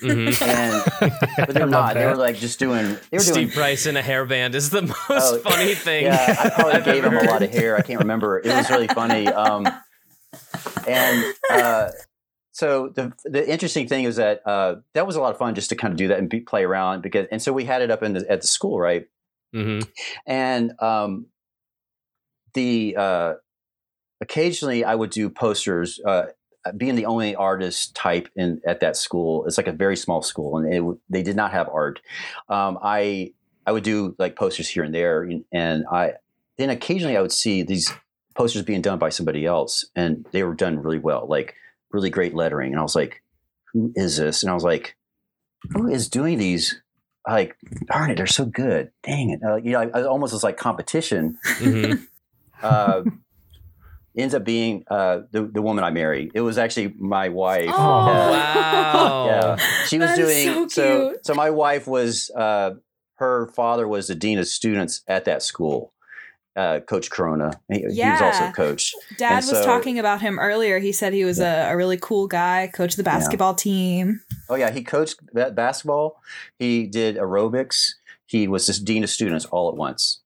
hmm 0.00 0.28
and 0.42 0.82
but 1.36 1.48
they're 1.50 1.66
love 1.66 1.70
not. 1.70 1.94
They 1.94 2.06
were 2.06 2.16
like 2.16 2.36
just 2.36 2.58
doing. 2.58 2.96
They 3.10 3.18
were 3.18 3.24
doing 3.24 3.48
Steve 3.48 3.52
Price 3.52 3.84
in 3.84 3.94
a 3.94 4.00
hairband 4.00 4.54
is 4.54 4.70
the 4.70 4.80
most 4.86 5.02
Oh, 5.10 5.38
funny 5.40 5.74
thing. 5.74 6.04
Yeah, 6.06 6.34
I 6.42 6.48
probably 6.48 6.72
I've 6.76 6.84
gave 6.86 7.04
him 7.04 7.14
a 7.14 7.24
lot 7.24 7.42
of 7.42 7.50
hair. 7.50 7.76
I 7.76 7.82
can't 7.82 8.00
remember. 8.00 8.38
It 8.38 8.46
was 8.46 8.70
really 8.70 8.88
funny. 8.88 9.26
Um, 9.28 9.68
and 10.88 11.34
uh, 11.50 11.90
so 12.52 12.88
the 12.88 13.12
the 13.24 13.48
interesting 13.48 13.86
thing 13.86 14.04
is 14.04 14.16
that 14.16 14.42
uh, 14.46 14.76
that 14.94 15.06
was 15.06 15.16
a 15.16 15.20
lot 15.20 15.30
of 15.32 15.38
fun 15.38 15.54
just 15.54 15.68
to 15.70 15.76
kind 15.76 15.92
of 15.92 15.98
do 15.98 16.08
that 16.08 16.18
and 16.18 16.28
be, 16.28 16.40
play 16.40 16.64
around 16.64 17.02
because 17.02 17.26
and 17.30 17.40
so 17.42 17.52
we 17.52 17.64
had 17.64 17.82
it 17.82 17.90
up 17.90 18.02
in 18.02 18.14
the, 18.14 18.30
at 18.30 18.40
the 18.40 18.46
school, 18.46 18.78
right? 18.80 19.06
Mhm. 19.54 19.86
And 20.26 20.72
um, 20.80 21.26
the 22.54 22.96
uh, 22.96 23.34
occasionally 24.20 24.84
I 24.84 24.94
would 24.94 25.10
do 25.10 25.30
posters. 25.30 26.00
Uh, 26.04 26.26
being 26.76 26.96
the 26.96 27.06
only 27.06 27.34
artist 27.34 27.94
type 27.94 28.28
in 28.36 28.60
at 28.66 28.80
that 28.80 28.94
school, 28.94 29.46
it's 29.46 29.56
like 29.56 29.68
a 29.68 29.72
very 29.72 29.96
small 29.96 30.20
school, 30.20 30.58
and 30.58 30.74
it, 30.74 30.98
they 31.08 31.22
did 31.22 31.36
not 31.36 31.50
have 31.52 31.66
art. 31.68 32.00
Um, 32.50 32.78
I 32.82 33.32
I 33.66 33.72
would 33.72 33.84
do 33.84 34.14
like 34.18 34.36
posters 34.36 34.68
here 34.68 34.82
and 34.82 34.94
there, 34.94 35.22
and- 35.22 35.44
and 35.50 35.86
I 35.90 36.14
then 36.58 36.68
occasionally 36.68 37.16
I 37.16 37.22
would 37.22 37.32
see 37.32 37.62
these 37.62 37.90
posters 38.38 38.62
being 38.62 38.80
done 38.80 38.98
by 38.98 39.10
somebody 39.10 39.44
else, 39.44 39.84
and 39.94 40.24
they 40.32 40.42
were 40.44 40.54
done 40.54 40.78
really 40.78 40.98
well, 41.00 41.26
like 41.28 41.54
really 41.92 42.08
great 42.10 42.34
lettering, 42.34 42.70
and 42.72 42.78
I 42.80 42.82
was 42.82 42.94
like, 42.94 43.20
"Who 43.74 43.92
is 43.96 44.16
this?" 44.16 44.42
And 44.42 44.50
I 44.50 44.54
was 44.54 44.64
like, 44.64 44.96
"Who 45.72 45.88
is 45.88 46.08
doing 46.08 46.38
these?" 46.38 46.80
Like, 47.26 47.56
darn 47.92 48.10
it, 48.12 48.16
they're 48.16 48.26
so 48.26 48.46
good. 48.46 48.90
Dang 49.02 49.30
it! 49.30 49.40
Uh, 49.46 49.56
you 49.56 49.72
know, 49.72 49.80
I, 49.80 50.00
I 50.00 50.02
almost 50.04 50.32
was 50.32 50.44
like 50.44 50.56
competition. 50.56 51.36
Mhm. 51.58 52.06
Uh, 52.62 53.02
ends 54.16 54.34
up 54.34 54.44
being 54.44 54.82
uh, 54.90 55.20
the 55.30 55.42
the 55.44 55.62
woman 55.62 55.84
I 55.84 55.90
marry. 55.90 56.30
It 56.34 56.40
was 56.40 56.58
actually 56.58 56.94
my 56.98 57.28
wife. 57.28 57.70
Oh, 57.72 57.98
Uh, 58.00 58.30
Wow. 58.32 59.26
yeah, 59.26 59.56
she 59.86 59.98
was 59.98 60.10
That 60.10 60.18
is 60.18 60.26
doing 60.44 60.46
so 60.46 60.68
so. 60.68 61.08
cute. 61.10 61.26
So 61.26 61.34
my 61.34 61.50
wife 61.50 61.86
was. 61.86 62.30
Uh, 62.36 62.70
her 63.16 63.48
father 63.48 63.88
was 63.88 64.06
the 64.06 64.14
dean 64.14 64.38
of 64.38 64.46
students 64.46 65.02
at 65.08 65.24
that 65.24 65.42
school, 65.42 65.92
uh, 66.58 66.80
Coach 66.80 67.08
Corona. 67.10 67.52
He, 67.70 67.78
he 67.80 68.02
was 68.02 68.20
also 68.20 68.44
a 68.48 68.52
coach. 68.52 68.92
Dad 69.16 69.28
And 69.28 69.36
was 69.46 69.50
so- 69.50 69.64
talking 69.64 69.98
about 69.98 70.20
him 70.20 70.38
earlier. 70.38 70.78
He 70.80 70.92
said 70.92 71.12
he 71.12 71.24
was 71.24 71.38
a, 71.38 71.70
a 71.70 71.76
really 71.76 71.96
cool 72.00 72.26
guy, 72.26 72.68
coached 72.74 72.96
the 72.96 73.02
basketball 73.04 73.54
team. 73.54 74.20
Oh 74.50 74.56
yeah, 74.56 74.70
he 74.70 74.82
coached 74.82 75.20
ba- 75.32 75.52
basketball. 75.52 76.20
He 76.58 76.86
did 76.86 77.16
aerobics. 77.16 77.92
He 78.26 78.48
was 78.48 78.66
this 78.66 78.78
dean 78.78 79.04
of 79.04 79.10
students 79.10 79.44
all 79.46 79.68
at 79.70 79.76
once. 79.76 80.20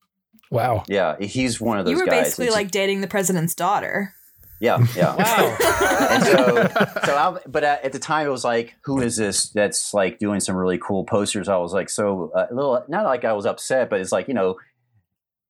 Wow. 0.51 0.83
Yeah, 0.87 1.15
he's 1.19 1.61
one 1.61 1.79
of 1.79 1.85
those 1.85 1.93
You 1.93 1.99
were 1.99 2.05
guys. 2.05 2.23
basically 2.25 2.45
It's- 2.47 2.57
like 2.57 2.71
dating 2.71 3.01
the 3.01 3.07
president's 3.07 3.55
daughter. 3.55 4.13
yeah, 4.59 4.85
yeah. 4.95 5.15
Wow. 5.15 5.57
so, 6.23 7.01
so 7.05 7.15
I, 7.17 7.37
but 7.47 7.63
at, 7.63 7.83
at 7.85 7.91
the 7.91 7.99
time 7.99 8.27
it 8.27 8.29
was 8.31 8.43
like, 8.43 8.75
who 8.83 9.01
is 9.01 9.17
this 9.17 9.49
that's 9.49 9.93
like 9.93 10.19
doing 10.19 10.39
some 10.39 10.55
really 10.55 10.77
cool 10.77 11.03
posters? 11.05 11.47
I 11.49 11.57
was 11.57 11.73
like, 11.73 11.89
so 11.89 12.31
uh, 12.35 12.47
a 12.49 12.53
little, 12.53 12.83
not 12.87 13.03
like 13.05 13.25
I 13.25 13.33
was 13.33 13.45
upset, 13.45 13.89
but 13.89 13.99
it's 14.01 14.11
like, 14.11 14.27
you 14.27 14.33
know, 14.33 14.57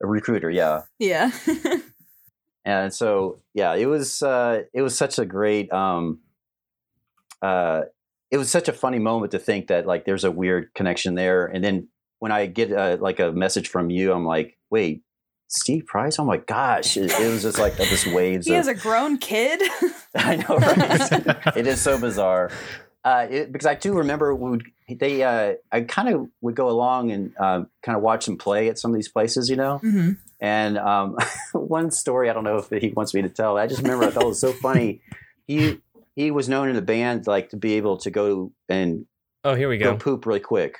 a 0.03 0.07
recruiter. 0.07 0.49
Yeah. 0.49 0.81
Yeah. 0.99 1.31
And 2.65 2.93
so, 2.93 3.39
yeah, 3.53 3.75
it 3.75 3.87
was, 3.87 4.21
uh, 4.21 4.63
it 4.73 4.81
was 4.81 4.97
such 4.97 5.19
a 5.19 5.25
great, 5.25 5.71
um, 5.73 6.19
uh, 7.41 7.81
it 8.31 8.37
was 8.37 8.49
such 8.49 8.69
a 8.69 8.73
funny 8.73 8.99
moment 8.99 9.31
to 9.33 9.39
think 9.39 9.67
that 9.67 9.85
like 9.85 10.05
there's 10.05 10.23
a 10.23 10.31
weird 10.31 10.73
connection 10.73 11.15
there. 11.15 11.45
And 11.45 11.63
then 11.63 11.89
when 12.19 12.31
I 12.31 12.45
get 12.45 12.71
uh, 12.71 12.97
like 12.99 13.19
a 13.19 13.31
message 13.31 13.67
from 13.67 13.89
you, 13.89 14.13
I'm 14.13 14.25
like, 14.25 14.57
wait, 14.69 15.03
Steve 15.49 15.85
Price? 15.85 16.17
Oh 16.19 16.25
my 16.25 16.37
gosh. 16.37 16.95
It, 16.95 17.11
it 17.11 17.27
was 17.29 17.43
just 17.43 17.59
like 17.59 17.75
this 17.75 18.07
waves 18.07 18.47
he 18.47 18.53
of, 18.53 18.57
has 18.57 18.67
a 18.67 18.73
grown 18.73 19.17
kid. 19.17 19.61
I 20.15 20.37
know, 20.37 20.57
right? 20.57 21.57
it 21.57 21.67
is 21.67 21.81
so 21.81 21.99
bizarre. 21.99 22.49
Uh, 23.03 23.27
it, 23.29 23.51
because 23.51 23.65
I 23.65 23.75
do 23.75 23.93
remember 23.93 24.33
we 24.33 24.51
would, 24.51 24.63
they, 24.93 25.23
uh, 25.23 25.53
I 25.71 25.81
kind 25.81 26.09
of 26.09 26.29
would 26.41 26.55
go 26.55 26.69
along 26.69 27.11
and 27.11 27.33
um, 27.37 27.67
kind 27.81 27.95
of 27.95 28.01
watch 28.01 28.25
them 28.25 28.37
play 28.37 28.69
at 28.69 28.77
some 28.79 28.91
of 28.91 28.95
these 28.95 29.09
places, 29.09 29.49
you 29.49 29.55
know. 29.55 29.77
hmm 29.79 30.11
And 30.39 30.77
um, 30.77 31.17
one 31.53 31.91
story, 31.91 32.29
I 32.29 32.33
don't 32.33 32.43
know 32.43 32.57
if 32.57 32.69
he 32.69 32.89
wants 32.95 33.13
me 33.13 33.21
to 33.21 33.29
tell. 33.29 33.57
I 33.57 33.67
just 33.67 33.81
remember 33.81 34.05
I 34.05 34.09
thought 34.11 34.23
it 34.23 34.27
was 34.27 34.39
so 34.41 34.53
funny. 34.67 35.01
He 35.47 35.79
he 36.15 36.31
was 36.31 36.47
known 36.47 36.69
in 36.69 36.75
the 36.75 36.81
band 36.81 37.25
like 37.27 37.49
to 37.49 37.57
be 37.57 37.73
able 37.73 37.97
to 37.97 38.11
go 38.11 38.51
and 38.69 39.05
Oh, 39.43 39.55
here 39.55 39.67
we 39.67 39.77
go 39.77 39.91
go. 39.93 39.97
poop 39.97 40.25
really 40.25 40.39
quick. 40.39 40.79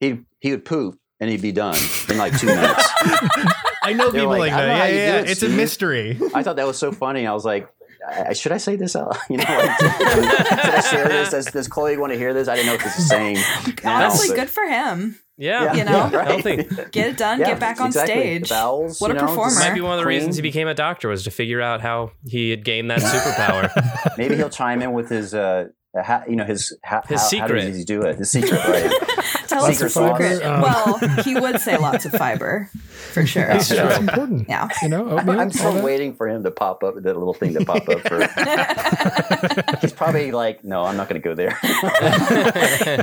He 0.00 0.20
he 0.40 0.50
would 0.52 0.64
poop 0.64 0.98
and 1.20 1.28
he'd 1.30 1.42
be 1.42 1.52
done 1.52 1.78
in 2.08 2.16
like 2.18 2.38
two 2.38 2.46
minutes. 2.46 2.88
I 3.82 3.92
know 3.94 4.10
They're 4.10 4.20
people 4.22 4.28
like, 4.38 4.52
like, 4.52 4.52
I 4.52 4.66
don't 4.66 4.68
that. 4.78 4.92
Yeah, 4.92 4.96
yeah. 5.14 5.20
it, 5.20 5.30
It's 5.30 5.42
a 5.42 5.48
mystery. 5.48 6.18
I 6.34 6.42
thought 6.42 6.56
that 6.56 6.66
was 6.66 6.78
so 6.78 6.92
funny. 6.92 7.26
I 7.26 7.32
was 7.32 7.44
like, 7.44 7.68
I, 8.08 8.32
should 8.32 8.52
I 8.52 8.58
say 8.58 8.76
this 8.76 8.96
out? 8.96 9.16
You 9.30 9.36
know, 9.38 9.44
like, 9.44 9.78
should 9.80 9.90
I 9.90 10.80
share 10.90 11.08
this? 11.08 11.30
Does, 11.30 11.46
does 11.46 11.68
Chloe 11.68 11.96
want 11.96 12.12
to 12.12 12.18
hear 12.18 12.32
this? 12.32 12.48
I 12.48 12.56
didn't 12.56 12.68
know 12.68 12.74
if 12.74 12.84
this 12.84 12.98
is 12.98 13.08
saying. 13.08 13.36
Honestly, 13.84 14.28
but- 14.28 14.36
good 14.36 14.50
for 14.50 14.64
him. 14.64 15.18
Yeah. 15.40 15.74
You 15.74 15.84
know? 15.84 16.10
right. 16.10 16.26
Healthy. 16.26 16.56
Get 16.90 17.10
it 17.10 17.16
done. 17.16 17.38
Yeah, 17.38 17.46
get 17.46 17.60
back 17.60 17.80
on 17.80 17.86
exactly. 17.88 18.14
stage. 18.14 18.48
The 18.48 18.54
vowels, 18.56 19.00
What 19.00 19.12
a 19.12 19.14
know, 19.14 19.20
performer. 19.20 19.54
Might 19.60 19.74
be 19.74 19.80
one 19.80 19.92
of 19.92 19.98
the 19.98 20.04
clean. 20.04 20.16
reasons 20.16 20.34
he 20.34 20.42
became 20.42 20.66
a 20.66 20.74
doctor 20.74 21.08
was 21.08 21.22
to 21.24 21.30
figure 21.30 21.60
out 21.60 21.80
how 21.80 22.10
he 22.26 22.50
had 22.50 22.64
gained 22.64 22.90
that 22.90 22.98
superpower. 22.98 23.70
Maybe 24.18 24.34
he'll 24.34 24.50
chime 24.50 24.82
in 24.82 24.92
with 24.94 25.08
his, 25.10 25.34
uh, 25.34 25.68
ha, 25.96 26.22
you 26.28 26.36
know, 26.36 26.44
his 26.44 26.76
ha, 26.84 27.02
His 27.08 27.20
how, 27.20 27.26
secret. 27.26 27.60
How 27.62 27.68
does 27.68 27.76
he 27.76 27.84
do 27.84 28.02
it? 28.02 28.18
The 28.18 28.24
secret, 28.24 28.64
right? 28.66 28.90
Tell 29.48 29.64
us 29.64 29.78
Secret 29.78 29.94
your 29.94 30.08
secret. 30.18 30.42
Um, 30.44 30.60
well, 30.60 30.98
he 31.24 31.34
would 31.34 31.58
say 31.60 31.78
lots 31.78 32.04
of 32.04 32.12
fiber, 32.12 32.68
for 33.12 33.24
sure. 33.24 33.46
That's, 33.46 33.70
Yeah. 33.70 33.86
that's 33.86 33.98
important. 34.00 34.46
Yeah. 34.48 34.68
You 34.82 34.88
know, 34.90 35.08
I'm, 35.08 35.18
oatmeal, 35.20 35.40
I'm 35.40 35.50
still 35.50 35.82
waiting 35.82 36.14
for 36.14 36.28
him 36.28 36.44
to 36.44 36.50
pop 36.50 36.84
up, 36.84 36.96
that 36.96 37.16
little 37.16 37.32
thing 37.32 37.54
to 37.54 37.64
pop 37.64 37.88
up. 37.88 38.00
For 38.06 39.78
he's 39.80 39.92
probably 39.94 40.32
like, 40.32 40.64
no, 40.64 40.84
I'm 40.84 40.98
not 40.98 41.08
going 41.08 41.20
to 41.20 41.26
go 41.26 41.34
there. 41.34 41.58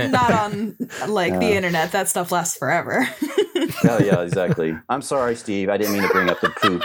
Not 0.10 0.32
on 0.32 0.78
like 1.07 1.34
the 1.40 1.53
internet. 1.53 1.91
That 1.91 2.10
stuff 2.10 2.32
lasts 2.32 2.57
forever. 2.57 3.07
oh 3.86 3.99
yeah, 4.03 4.22
exactly. 4.22 4.78
I'm 4.88 5.02
sorry, 5.02 5.36
Steve. 5.36 5.70
I 5.70 5.78
didn't 5.78 5.94
mean 5.94 6.03
to 6.03 6.10
bring 6.10 6.30
up 6.30 6.40
the 6.41 6.49
poop. 6.52 6.84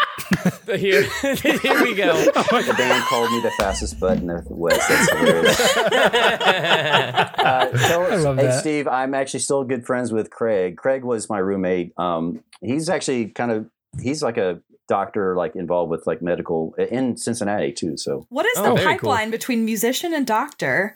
here, 0.78 1.02
here 1.34 1.82
we 1.82 1.94
go. 1.94 2.16
The 2.24 2.74
band 2.76 3.04
called 3.04 3.30
me 3.30 3.40
the 3.42 3.50
fastest 3.58 4.00
butt 4.00 4.18
in 4.18 4.26
the 4.26 4.42
West. 4.48 4.88
That's 4.88 5.12
hilarious. 5.12 5.60
Uh, 5.92 7.66
tell 7.70 8.02
us, 8.04 8.12
I 8.12 8.16
love 8.16 8.36
hey, 8.36 8.42
that. 8.46 8.60
Steve, 8.60 8.86
I'm 8.88 9.14
actually 9.14 9.40
still 9.40 9.64
good 9.64 9.84
friends 9.86 10.12
with 10.12 10.30
Craig. 10.30 10.76
Craig 10.76 11.04
was 11.04 11.28
my 11.28 11.38
roommate. 11.38 11.92
Um, 11.98 12.42
he's 12.60 12.88
actually 12.88 13.26
kind 13.28 13.50
of 13.50 13.66
he's 14.00 14.22
like 14.22 14.36
a 14.36 14.60
doctor, 14.88 15.36
like 15.36 15.56
involved 15.56 15.90
with 15.90 16.06
like 16.06 16.20
medical 16.22 16.74
in 16.74 17.16
Cincinnati 17.16 17.72
too. 17.72 17.96
So 17.96 18.26
What 18.28 18.46
is 18.46 18.52
Oh, 18.58 18.62
the 18.62 18.68
very 18.74 18.78
cool. 18.98 19.10
pipeline 19.10 19.30
between 19.30 19.64
musician 19.64 20.12
and 20.14 20.26
doctor? 20.26 20.94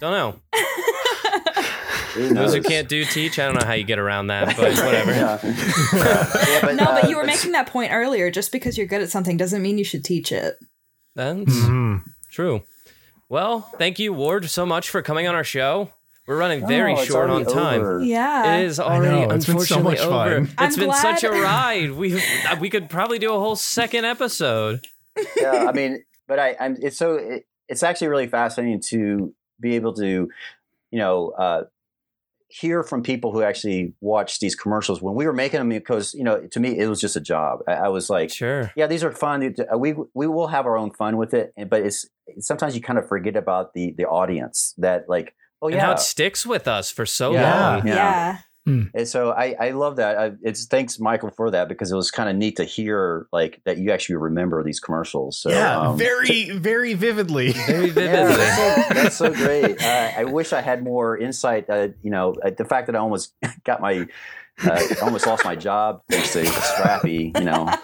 Don't 0.00 0.12
know. 0.12 0.40
Those 2.16 2.52
who 2.54 2.62
can't 2.62 2.88
do 2.88 3.04
teach, 3.04 3.38
I 3.38 3.46
don't 3.46 3.54
know 3.60 3.64
how 3.66 3.74
you 3.74 3.84
get 3.84 3.98
around 4.00 4.26
that, 4.28 4.56
but 4.56 4.74
whatever. 4.76 5.12
yeah. 5.12 5.38
Yeah, 6.48 6.58
but, 6.62 6.74
no, 6.74 6.84
uh, 6.84 7.00
but 7.02 7.10
you 7.10 7.16
were 7.16 7.22
but- 7.22 7.28
making 7.28 7.52
that 7.52 7.68
point 7.68 7.92
earlier. 7.92 8.28
Just 8.30 8.50
because 8.50 8.76
you're 8.76 8.88
good 8.88 9.02
at 9.02 9.08
something 9.10 9.36
doesn't 9.36 9.62
mean 9.62 9.78
you 9.78 9.84
should 9.84 10.04
teach 10.04 10.32
it. 10.32 10.56
That's 11.14 11.38
Mhm. 11.44 12.02
true. 12.32 12.62
Well, 13.28 13.60
thank 13.78 13.98
you, 13.98 14.12
Ward, 14.12 14.48
so 14.48 14.64
much 14.64 14.88
for 14.90 15.02
coming 15.02 15.26
on 15.28 15.34
our 15.34 15.44
show. 15.44 15.90
We're 16.26 16.38
running 16.38 16.66
very 16.66 16.92
Oh, 16.94 17.04
short 17.04 17.30
on 17.30 17.44
time. 17.46 17.80
over. 17.80 18.02
Yeah. 18.02 18.56
It 18.58 18.64
is 18.64 18.78
already 18.78 19.26
know, 19.26 19.34
it's 19.34 19.46
been 19.46 19.58
so 19.60 19.76
unfortunately 19.78 19.92
much 19.94 20.00
over. 20.00 20.10
fun. 20.46 20.54
I'm 20.58 20.66
It's 20.68 20.76
been 20.76 20.92
such 20.92 21.24
a 21.24 21.30
ride. 21.30 21.92
We 21.92 22.22
we 22.60 22.68
could 22.68 22.90
probably 22.90 23.18
do 23.18 23.32
a 23.34 23.38
whole 23.38 23.56
second 23.56 24.04
episode. 24.04 24.86
yeah, 25.40 25.66
I 25.68 25.72
mean, 25.72 26.04
but 26.26 26.38
I, 26.38 26.54
I'm. 26.60 26.76
It's 26.80 26.96
so. 26.98 27.14
It, 27.14 27.46
it's 27.68 27.82
actually 27.82 28.08
really 28.08 28.26
fascinating 28.28 28.80
to 28.88 29.34
be 29.60 29.74
able 29.76 29.92
to, 29.94 30.04
you 30.90 30.98
know, 30.98 31.30
uh, 31.30 31.62
hear 32.48 32.82
from 32.82 33.02
people 33.02 33.32
who 33.32 33.42
actually 33.42 33.94
watch 34.00 34.38
these 34.38 34.54
commercials 34.54 35.00
when 35.02 35.14
we 35.14 35.26
were 35.26 35.32
making 35.32 35.60
them. 35.60 35.70
Because 35.70 36.12
you 36.14 36.24
know, 36.24 36.46
to 36.46 36.60
me, 36.60 36.78
it 36.78 36.88
was 36.88 37.00
just 37.00 37.16
a 37.16 37.20
job. 37.22 37.60
I, 37.66 37.72
I 37.72 37.88
was 37.88 38.10
like, 38.10 38.30
Sure. 38.30 38.70
yeah, 38.76 38.86
these 38.86 39.02
are 39.02 39.12
fun. 39.12 39.54
Uh, 39.72 39.78
We 39.78 39.94
we 40.14 40.26
will 40.26 40.48
have 40.48 40.66
our 40.66 40.76
own 40.76 40.90
fun 40.92 41.16
with 41.16 41.32
it, 41.32 41.54
but 41.70 41.80
it's 41.82 42.06
sometimes 42.40 42.74
you 42.74 42.80
kind 42.80 42.98
of 42.98 43.06
forget 43.08 43.36
about 43.36 43.74
the 43.74 43.94
the 43.96 44.04
audience 44.06 44.74
that 44.78 45.08
like, 45.08 45.34
oh 45.62 45.68
And 45.68 45.78
how 45.80 45.88
yeah. 45.88 45.94
it 45.94 46.00
sticks 46.00 46.46
with 46.46 46.68
us 46.68 46.90
for 46.90 47.06
so 47.06 47.32
Yeah. 47.32 47.76
long. 47.76 47.86
Yeah. 47.86 47.94
yeah. 47.94 48.38
And 48.94 49.08
so 49.08 49.30
I, 49.30 49.56
I 49.58 49.70
love 49.70 49.96
that. 49.96 50.18
I, 50.18 50.32
it's 50.42 50.66
thanks 50.66 51.00
Michael 51.00 51.30
for 51.30 51.50
that 51.52 51.70
because 51.70 51.90
it 51.90 51.96
was 51.96 52.10
kind 52.10 52.28
of 52.28 52.36
neat 52.36 52.56
to 52.56 52.64
hear 52.64 53.26
like 53.32 53.62
that 53.64 53.78
you 53.78 53.90
actually 53.92 54.16
remember 54.16 54.62
these 54.62 54.78
commercials. 54.78 55.40
So 55.40 55.48
yeah, 55.48 55.78
um, 55.78 55.96
very, 55.96 56.50
very 56.58 56.92
vividly. 56.92 57.52
Very 57.66 57.86
Yeah, 57.86 58.26
that's, 58.26 58.88
so, 58.88 58.94
that's 58.94 59.16
so 59.16 59.32
great. 59.32 59.82
Uh, 59.82 60.10
I 60.18 60.24
wish 60.24 60.52
I 60.52 60.60
had 60.60 60.82
more 60.82 61.16
insight. 61.16 61.70
Uh, 61.70 61.88
you 62.02 62.10
know, 62.10 62.34
uh, 62.44 62.50
the 62.50 62.66
fact 62.66 62.88
that 62.88 62.94
I 62.94 62.98
almost 62.98 63.32
got 63.64 63.80
my, 63.80 64.06
uh, 64.64 64.80
almost 65.02 65.26
lost 65.26 65.44
my 65.44 65.54
job 65.56 66.02
thanks 66.08 66.32
to 66.32 66.46
Scrappy. 66.46 67.32
You 67.36 67.44
know, 67.44 67.66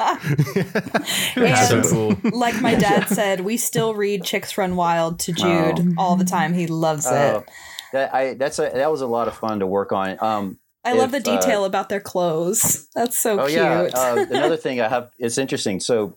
That's 1.35 1.69
so 1.69 1.79
And- 1.79 2.23
cool. 2.23 2.31
like 2.33 2.61
my 2.61 2.75
dad 2.75 3.09
said, 3.09 3.41
we 3.41 3.57
still 3.57 3.95
read 3.95 4.25
Chicks 4.25 4.57
Run 4.59 4.77
Wild 4.77 5.19
to 5.21 5.33
Jude 5.33 5.81
Oh. 5.81 5.95
all 5.99 6.17
the 6.17 6.25
time. 6.25 6.53
He 6.55 6.67
loves 6.67 7.07
Uh, 7.07 7.43
it. 7.45 7.51
that 7.93 8.15
I 8.15 8.35
that's 8.35 8.59
a, 8.59 8.71
that 8.75 8.91
was 8.91 9.01
a 9.01 9.07
lot 9.07 9.29
of 9.29 9.35
fun 9.37 9.61
to 9.61 9.67
work 9.67 9.93
on. 9.93 10.17
Um, 10.23 10.59
I 10.85 10.93
love 10.93 11.13
the 11.13 11.19
if, 11.19 11.27
uh, 11.29 11.41
detail 11.41 11.65
about 11.65 11.89
their 11.89 12.01
clothes. 12.01 12.89
That's 12.95 13.19
so 13.19 13.41
oh 13.41 13.47
cute. 13.47 13.59
yeah, 13.59 13.89
uh, 13.95 14.27
another 14.31 14.57
thing 14.57 14.81
I 14.81 14.89
have. 14.89 15.11
It's 15.19 15.39
interesting. 15.39 15.81
So, 15.81 16.17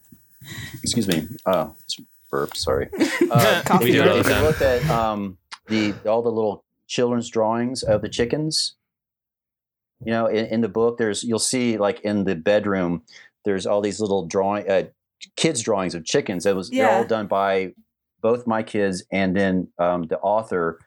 excuse 0.83 1.07
me. 1.07 1.27
Oh, 1.45 1.73
it's 1.83 1.97
burp. 2.29 2.55
Sorry. 2.55 2.89
Uh, 3.29 3.61
Coffee 3.65 3.89
if 3.89 3.95
you, 3.95 4.03
break. 4.03 4.17
if 4.25 4.29
you 4.29 4.35
looked 4.41 4.61
at 4.61 4.89
um, 4.89 5.37
the 5.67 5.93
all 6.05 6.21
the 6.21 6.31
little 6.31 6.63
children's 6.87 7.29
drawings 7.29 7.83
of 7.83 8.01
the 8.01 8.07
chickens, 8.07 8.75
you 10.03 10.11
know, 10.11 10.27
in, 10.27 10.45
in 10.47 10.61
the 10.61 10.69
book, 10.69 10.97
there's 10.97 11.23
you'll 11.23 11.39
see 11.39 11.77
like 11.77 12.01
in 12.01 12.23
the 12.23 12.35
bedroom, 12.35 13.03
there's 13.45 13.65
all 13.65 13.81
these 13.81 13.99
little 13.99 14.25
drawing, 14.25 14.69
uh, 14.69 14.83
kids 15.35 15.61
drawings 15.61 15.95
of 15.95 16.05
chickens. 16.05 16.45
It 16.45 16.55
was 16.55 16.69
they're 16.69 16.89
all 16.89 17.05
done 17.05 17.27
by 17.27 17.73
both 18.21 18.47
my 18.47 18.63
kids 18.63 19.03
and 19.11 19.35
then 19.35 19.69
um, 19.79 20.03
the 20.03 20.19
author. 20.19 20.79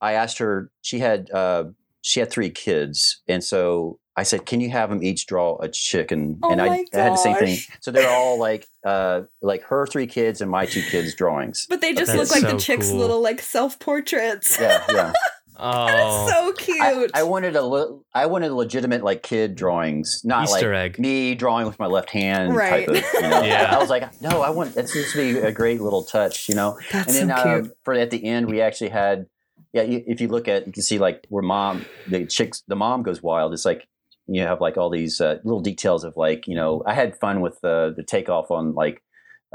I 0.00 0.12
asked 0.12 0.38
her. 0.38 0.70
She 0.82 0.98
had 0.98 1.30
uh, 1.30 1.64
she 2.02 2.20
had 2.20 2.30
three 2.30 2.50
kids, 2.50 3.22
and 3.28 3.42
so 3.42 3.98
I 4.16 4.22
said, 4.22 4.46
"Can 4.46 4.60
you 4.60 4.70
have 4.70 4.90
them 4.90 5.02
each 5.02 5.26
draw 5.26 5.56
a 5.58 5.68
chicken?" 5.68 6.38
Oh 6.42 6.50
and 6.50 6.60
I, 6.60 6.68
my 6.68 6.84
I 6.94 6.98
had 6.98 7.12
the 7.12 7.16
same 7.16 7.36
thing. 7.36 7.58
So 7.80 7.90
they're 7.90 8.10
all 8.10 8.38
like 8.38 8.66
uh, 8.84 9.22
like 9.42 9.62
her 9.64 9.86
three 9.86 10.06
kids 10.06 10.40
and 10.40 10.50
my 10.50 10.66
two 10.66 10.82
kids 10.82 11.14
drawings. 11.14 11.66
but 11.68 11.80
they 11.80 11.94
just 11.94 12.12
That's 12.12 12.30
look 12.30 12.42
like 12.42 12.52
the 12.52 12.58
chicks' 12.58 12.90
cool. 12.90 12.98
little 12.98 13.20
like 13.22 13.40
self 13.40 13.78
portraits. 13.78 14.58
Yeah, 14.60 14.84
yeah. 14.90 15.12
Oh, 15.56 15.86
That's 15.86 16.32
so 16.32 16.52
cute. 16.52 16.80
I, 17.14 17.20
I 17.20 17.22
wanted 17.22 17.54
a 17.56 17.62
le- 17.62 18.00
I 18.12 18.26
wanted 18.26 18.52
legitimate 18.52 19.04
like 19.04 19.22
kid 19.22 19.54
drawings, 19.54 20.20
not 20.24 20.44
Easter 20.44 20.72
like 20.74 20.92
egg. 20.94 20.98
me 20.98 21.34
drawing 21.34 21.66
with 21.66 21.78
my 21.78 21.86
left 21.86 22.10
hand 22.10 22.56
Right. 22.56 22.86
type 22.86 22.96
of. 22.96 23.04
You 23.22 23.28
know? 23.28 23.42
Yeah. 23.44 23.68
I 23.74 23.78
was 23.78 23.88
like, 23.90 24.20
no, 24.20 24.42
I 24.42 24.50
want 24.50 24.74
that's 24.74 24.92
to 24.92 25.16
be 25.16 25.38
a 25.38 25.52
great 25.52 25.80
little 25.80 26.02
touch, 26.02 26.48
you 26.48 26.54
know. 26.54 26.78
That's 26.92 27.18
and 27.18 27.30
then 27.30 27.36
so 27.36 27.42
uh, 27.42 27.60
cute. 27.62 27.76
for 27.84 27.94
at 27.94 28.10
the 28.10 28.24
end, 28.24 28.48
we 28.48 28.60
actually 28.60 28.90
had, 28.90 29.26
yeah. 29.72 29.82
You, 29.82 30.02
if 30.06 30.20
you 30.20 30.28
look 30.28 30.48
at, 30.48 30.66
you 30.66 30.72
can 30.72 30.82
see 30.82 30.98
like 30.98 31.24
where 31.28 31.42
mom, 31.42 31.84
the 32.08 32.26
chicks, 32.26 32.62
the 32.66 32.76
mom 32.76 33.02
goes 33.02 33.22
wild. 33.22 33.52
It's 33.52 33.64
like 33.64 33.86
you 34.26 34.42
have 34.42 34.60
like 34.60 34.76
all 34.76 34.90
these 34.90 35.20
uh, 35.20 35.38
little 35.44 35.60
details 35.60 36.02
of 36.02 36.16
like 36.16 36.48
you 36.48 36.56
know. 36.56 36.82
I 36.86 36.94
had 36.94 37.16
fun 37.18 37.40
with 37.40 37.62
uh, 37.64 37.90
the 37.90 38.02
takeoff 38.04 38.50
on 38.50 38.74
like 38.74 39.02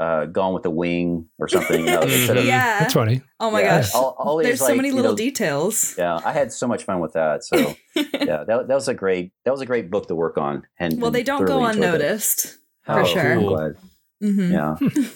uh, 0.00 0.24
Gone 0.26 0.54
with 0.54 0.62
the 0.64 0.70
Wing 0.70 1.28
or 1.38 1.46
something. 1.46 1.78
You 1.84 1.92
know, 1.92 2.00
instead 2.02 2.38
of 2.38 2.44
yeah. 2.46 2.80
That's 2.80 2.94
funny. 2.94 3.22
Oh 3.38 3.50
my 3.50 3.60
yeah, 3.60 3.78
gosh. 3.82 3.94
all, 3.94 4.16
all 4.18 4.36
these, 4.38 4.46
There's 4.46 4.58
so 4.60 4.66
like, 4.66 4.76
many 4.76 4.90
little 4.90 5.12
know, 5.12 5.16
details. 5.16 5.94
yeah, 5.98 6.18
I 6.24 6.32
had 6.32 6.52
so 6.52 6.66
much 6.66 6.84
fun 6.84 7.00
with 7.00 7.12
that. 7.12 7.44
So 7.44 7.76
yeah, 7.94 8.44
that, 8.44 8.66
that 8.68 8.74
was 8.74 8.88
a 8.88 8.94
great 8.94 9.32
that 9.44 9.50
was 9.52 9.60
a 9.60 9.66
great 9.66 9.90
book 9.90 10.08
to 10.08 10.14
work 10.14 10.38
on. 10.38 10.66
And 10.78 10.96
Well, 10.98 11.06
and 11.08 11.14
they 11.14 11.22
don't 11.22 11.44
go 11.44 11.58
thoroughly 11.60 11.70
it. 11.70 11.76
unnoticed. 11.76 12.58
For 12.86 13.00
Oh, 13.00 13.04
sure. 13.04 13.32
I'm 13.32 13.38
cool. 13.40 13.48
glad. 13.56 13.72
hmm 14.20 14.52
Yeah. 14.52 14.76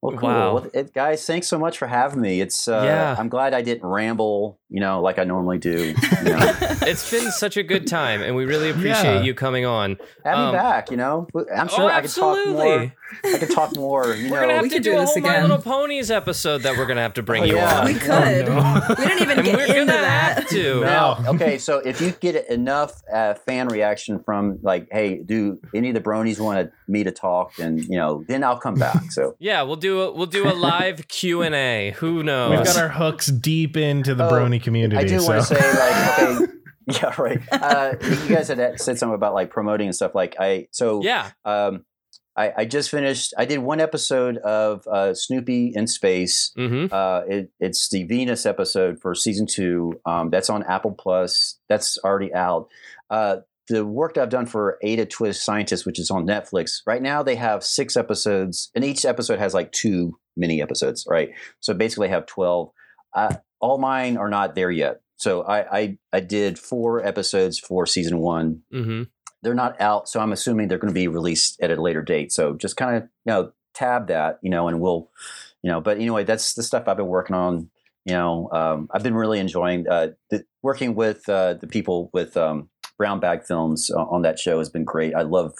Well, 0.00 0.16
cool. 0.16 0.28
Wow. 0.28 0.54
Well, 0.54 0.70
it, 0.72 0.94
guys, 0.94 1.26
thanks 1.26 1.48
so 1.48 1.58
much 1.58 1.76
for 1.76 1.88
having 1.88 2.20
me. 2.20 2.40
It's 2.40 2.68
uh, 2.68 2.82
Yeah. 2.84 3.16
I'm 3.18 3.28
glad 3.28 3.52
I 3.52 3.62
didn't 3.62 3.84
ramble, 3.84 4.60
you 4.70 4.80
know, 4.80 5.00
like 5.00 5.18
I 5.18 5.24
normally 5.24 5.58
do. 5.58 5.88
You 5.88 5.94
know. 6.24 6.54
it's 6.82 7.10
been 7.10 7.30
such 7.32 7.56
a 7.56 7.62
good 7.62 7.86
time, 7.86 8.22
and 8.22 8.34
we 8.36 8.44
really 8.44 8.70
appreciate 8.70 9.14
Yeah. 9.16 9.22
you 9.22 9.34
coming 9.34 9.64
on. 9.64 9.96
Have 10.24 10.38
Um, 10.38 10.46
me 10.46 10.52
back, 10.52 10.90
you 10.90 10.96
know. 10.96 11.26
I'm 11.54 11.68
oh, 11.70 11.74
sure 11.76 11.90
I 11.90 12.00
could 12.02 12.10
talk 12.10 12.36
more. 12.46 12.64
absolutely. 12.74 12.92
I 13.24 13.38
could 13.38 13.50
talk 13.50 13.74
more. 13.76 14.14
You 14.14 14.30
We're 14.30 14.36
know, 14.36 14.40
gonna 14.42 14.52
have 14.54 14.62
We 14.64 14.68
to 14.70 14.76
do, 14.80 14.90
do 14.90 14.96
a 14.96 15.00
this 15.00 15.14
whole 15.14 15.22
My. 15.22 15.40
Little 15.40 15.56
Ponies 15.58 16.10
episode 16.10 16.58
that 16.62 16.76
we're 16.76 16.84
gonna 16.84 17.00
have 17.00 17.14
to 17.14 17.22
bring 17.22 17.44
Oh, 17.44 17.46
you 17.46 17.56
yeah. 17.56 17.78
on. 17.80 17.86
We 17.86 17.94
could. 17.94 18.46
no. 18.48 18.82
We 18.90 18.94
didn't 19.06 19.22
even 19.22 19.38
and 19.38 19.46
get 19.46 19.56
we're 19.56 19.76
into 19.76 19.86
that. 19.92 20.34
have 20.40 20.48
to. 20.50 20.80
Now, 20.82 21.18
No. 21.24 21.30
okay, 21.30 21.56
so 21.56 21.78
if 21.78 22.02
you 22.02 22.10
get 22.10 22.48
enough 22.50 23.02
uh, 23.12 23.32
fan 23.34 23.68
reaction 23.68 24.22
from 24.22 24.58
like, 24.62 24.88
hey, 24.92 25.18
do 25.24 25.58
any 25.74 25.88
of 25.88 25.94
the 25.94 26.00
bronies 26.02 26.38
want 26.38 26.70
me 26.86 27.02
to 27.04 27.10
talk? 27.10 27.58
And 27.58 27.80
you 27.84 27.96
know, 27.96 28.24
then 28.28 28.44
I'll 28.44 28.58
come 28.58 28.74
back. 28.74 29.10
So 29.12 29.34
Yeah, 29.40 29.62
we'll 29.62 29.76
do 29.76 30.02
a 30.02 30.12
we'll 30.12 30.26
do 30.26 30.46
a 30.46 30.52
live 30.52 31.08
Q 31.08 31.40
and 31.42 31.54
A. 31.54 31.92
Who 31.92 32.22
knows? 32.22 32.50
We've 32.50 32.64
got 32.66 32.76
our 32.76 32.88
hooks 32.90 33.28
deep 33.28 33.74
into 33.78 34.14
the 34.14 34.26
Oh, 34.28 34.30
brony 34.32 34.57
community. 34.60 34.96
I 34.96 35.04
do 35.04 35.20
so. 35.20 35.28
want 35.28 35.46
to 35.46 35.54
say, 35.54 35.78
like, 35.78 36.18
okay, 36.18 36.52
yeah, 36.86 37.14
right. 37.20 37.40
Uh, 37.50 37.94
you 38.00 38.34
guys 38.34 38.48
had 38.48 38.80
said 38.80 38.98
something 38.98 39.14
about 39.14 39.34
like 39.34 39.50
promoting 39.50 39.88
and 39.88 39.94
stuff. 39.94 40.14
Like, 40.14 40.36
I 40.38 40.68
so 40.70 41.02
yeah. 41.02 41.30
Um, 41.44 41.84
I, 42.38 42.52
I 42.58 42.64
just 42.66 42.88
finished. 42.90 43.34
I 43.36 43.44
did 43.46 43.58
one 43.58 43.80
episode 43.80 44.36
of 44.38 44.86
uh, 44.86 45.12
Snoopy 45.12 45.72
in 45.74 45.88
Space. 45.88 46.52
Mm-hmm. 46.56 46.94
Uh, 46.94 47.22
it, 47.26 47.50
it's 47.58 47.88
the 47.88 48.04
Venus 48.04 48.46
episode 48.46 49.00
for 49.00 49.12
season 49.16 49.46
two. 49.46 50.00
Um, 50.06 50.30
that's 50.30 50.48
on 50.48 50.62
Apple 50.62 50.92
Plus. 50.92 51.58
That's 51.68 51.98
already 52.04 52.32
out. 52.32 52.68
Uh, 53.10 53.38
the 53.66 53.84
work 53.84 54.14
that 54.14 54.22
I've 54.22 54.28
done 54.28 54.46
for 54.46 54.78
Ada 54.82 55.06
Twist 55.06 55.44
Scientist, 55.44 55.84
which 55.84 55.98
is 55.98 56.12
on 56.12 56.26
Netflix, 56.26 56.80
right 56.86 57.02
now 57.02 57.24
they 57.24 57.34
have 57.34 57.64
six 57.64 57.96
episodes, 57.96 58.70
and 58.74 58.84
each 58.84 59.04
episode 59.04 59.40
has 59.40 59.52
like 59.52 59.72
two 59.72 60.16
mini 60.36 60.62
episodes, 60.62 61.04
right? 61.08 61.30
So 61.60 61.74
basically, 61.74 62.08
have 62.08 62.26
12. 62.26 62.70
All 63.60 63.78
mine 63.78 64.16
are 64.16 64.30
not 64.30 64.54
there 64.54 64.70
yet. 64.70 65.00
So 65.16 65.42
I, 65.42 65.78
I, 65.78 65.98
I 66.12 66.20
did 66.20 66.58
four 66.58 67.04
episodes 67.04 67.58
for 67.58 67.86
season 67.86 68.18
one. 68.18 68.62
Mm-hmm. 68.72 69.04
They're 69.42 69.54
not 69.54 69.80
out, 69.80 70.08
so 70.08 70.20
I'm 70.20 70.32
assuming 70.32 70.68
they're 70.68 70.78
going 70.78 70.92
to 70.92 70.94
be 70.94 71.08
released 71.08 71.60
at 71.60 71.70
a 71.70 71.80
later 71.80 72.02
date. 72.02 72.32
So 72.32 72.54
just 72.54 72.76
kind 72.76 72.96
of 72.96 73.02
you 73.02 73.32
know 73.32 73.52
tab 73.74 74.08
that 74.08 74.38
you 74.42 74.50
know, 74.50 74.68
and 74.68 74.80
we'll 74.80 75.10
you 75.62 75.70
know. 75.70 75.80
But 75.80 75.98
anyway, 75.98 76.24
that's 76.24 76.54
the 76.54 76.62
stuff 76.62 76.88
I've 76.88 76.96
been 76.96 77.06
working 77.06 77.36
on. 77.36 77.70
You 78.04 78.14
know, 78.14 78.48
um, 78.52 78.88
I've 78.92 79.02
been 79.02 79.14
really 79.14 79.38
enjoying 79.38 79.86
uh, 79.88 80.08
the, 80.30 80.44
working 80.62 80.94
with 80.94 81.28
uh, 81.28 81.54
the 81.54 81.66
people 81.66 82.10
with 82.12 82.36
um, 82.36 82.68
Brown 82.96 83.20
Bag 83.20 83.44
Films 83.44 83.90
uh, 83.90 84.02
on 84.02 84.22
that 84.22 84.38
show 84.38 84.58
has 84.58 84.68
been 84.68 84.84
great. 84.84 85.14
I 85.14 85.22
love, 85.22 85.54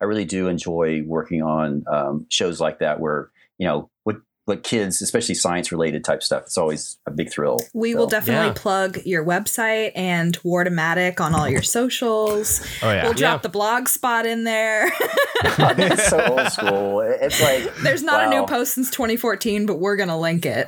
I 0.00 0.04
really 0.04 0.24
do 0.24 0.48
enjoy 0.48 1.02
working 1.04 1.42
on 1.42 1.84
um, 1.92 2.26
shows 2.30 2.60
like 2.60 2.78
that 2.78 3.00
where 3.00 3.30
you 3.58 3.66
know 3.66 3.90
what 4.04 4.16
what 4.46 4.62
kids, 4.62 5.00
especially 5.00 5.34
science 5.34 5.72
related 5.72 6.04
type 6.04 6.22
stuff. 6.22 6.42
It's 6.44 6.58
always 6.58 6.98
a 7.06 7.10
big 7.10 7.30
thrill. 7.32 7.58
We 7.72 7.94
will 7.94 8.06
definitely 8.06 8.48
Yeah. 8.48 8.52
plug 8.54 8.98
your 9.06 9.24
website 9.24 9.92
and 9.94 10.38
Wardomatic 10.42 11.18
on 11.18 11.34
all 11.34 11.48
your 11.48 11.62
socials. 11.62 12.60
Oh 12.82 12.90
yeah. 12.90 13.04
We'll 13.04 13.14
drop 13.14 13.38
Yeah. 13.38 13.42
the 13.42 13.48
blog 13.48 13.88
spot 13.88 14.26
in 14.26 14.44
there. 14.44 14.92
it's 15.44 16.08
so 16.10 16.20
old 16.38 16.52
school. 16.52 17.00
It's 17.00 17.40
like 17.40 17.74
There's 17.76 18.02
not 18.02 18.24
a 18.26 18.28
new 18.28 18.44
post 18.46 18.74
since 18.74 18.90
2014, 18.90 19.64
but 19.66 19.78
we're 19.78 19.96
gonna 19.96 20.18
link 20.18 20.44
it. 20.44 20.66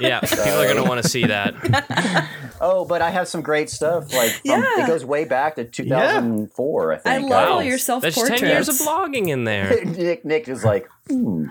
Yeah, 0.00 0.20
people 0.22 0.42
are 0.60 0.66
gonna 0.68 0.84
want 0.88 1.02
to 1.02 1.08
see 1.08 1.24
that. 1.26 1.54
Oh, 2.60 2.84
but 2.84 3.00
I 3.02 3.10
have 3.10 3.26
some 3.28 3.40
great 3.42 3.70
stuff. 3.70 4.12
Like 4.12 4.32
um, 4.32 4.40
from, 4.44 4.50
Yeah. 4.76 4.84
it 4.84 4.86
goes 4.86 5.04
way 5.04 5.24
back 5.24 5.56
to 5.56 5.64
2004. 5.64 6.92
I 6.92 6.96
I 6.96 6.98
think. 6.98 7.30
love 7.30 7.48
Wow. 7.48 7.54
all 7.54 7.62
your 7.62 7.78
self 7.78 8.02
There's 8.02 8.14
portraits. 8.14 8.40
ten 8.40 8.50
years 8.50 8.68
of 8.68 8.76
blogging 8.76 9.28
in 9.28 9.44
there. 9.44 9.82
Nick 9.84 10.24
Nick 10.24 10.48
is 10.48 10.64
like 10.64 10.88
hmm. 11.08 11.46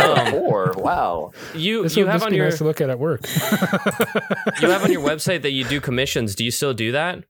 Um, 0.00 0.30
four. 0.30 0.74
Wow. 0.76 1.32
you 1.54 1.82
This 1.82 1.96
you 1.96 2.06
have 2.06 2.22
on 2.22 2.34
your 2.34 2.46
nice 2.46 2.58
to 2.58 2.64
look 2.64 2.80
at 2.80 2.90
at 2.90 2.98
work. 2.98 3.22
you 4.60 4.70
have 4.70 4.84
on 4.84 4.92
your 4.92 5.02
website 5.02 5.42
that 5.42 5.50
you 5.52 5.64
do 5.64 5.80
commissions. 5.80 6.34
Do 6.34 6.44
you 6.44 6.50
still 6.50 6.74
do 6.74 6.92
that? 6.92 7.24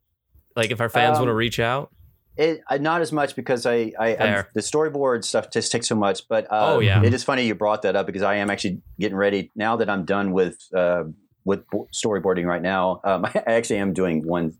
Like 0.57 0.71
if 0.71 0.81
our 0.81 0.89
fans 0.89 1.17
Um, 1.17 1.23
want 1.23 1.29
to 1.31 1.35
reach 1.35 1.59
out? 1.61 1.91
It 2.37 2.63
uh, 2.69 2.79
not 2.79 3.01
as 3.01 3.13
much 3.13 3.37
because 3.37 3.67
I, 3.67 3.93
I 3.99 4.45
the 4.55 4.61
storyboard 4.61 5.25
stuff 5.25 5.51
just 5.51 5.73
takes 5.73 5.89
so 5.89 5.95
much. 5.95 6.29
But 6.29 6.45
uh, 6.51 6.75
Oh, 6.75 6.81
yeah. 6.81 7.03
it 7.03 7.13
is 7.13 7.25
funny 7.25 7.47
you 7.47 7.55
brought 7.55 7.83
that 7.83 7.97
up 7.97 8.07
because 8.07 8.23
I 8.23 8.37
am 8.37 8.51
actually 8.51 8.81
getting 8.99 9.17
ready 9.17 9.51
now 9.55 9.77
that 9.77 9.91
I'm 9.91 10.05
done 10.05 10.33
with 10.33 10.59
uh, 10.75 11.05
with 11.45 11.65
storyboarding 11.95 12.47
right 12.47 12.63
now. 12.63 13.01
Um, 13.05 13.25
I 13.35 13.43
actually 13.47 13.79
am 13.79 13.93
doing 13.93 14.27
one 14.27 14.55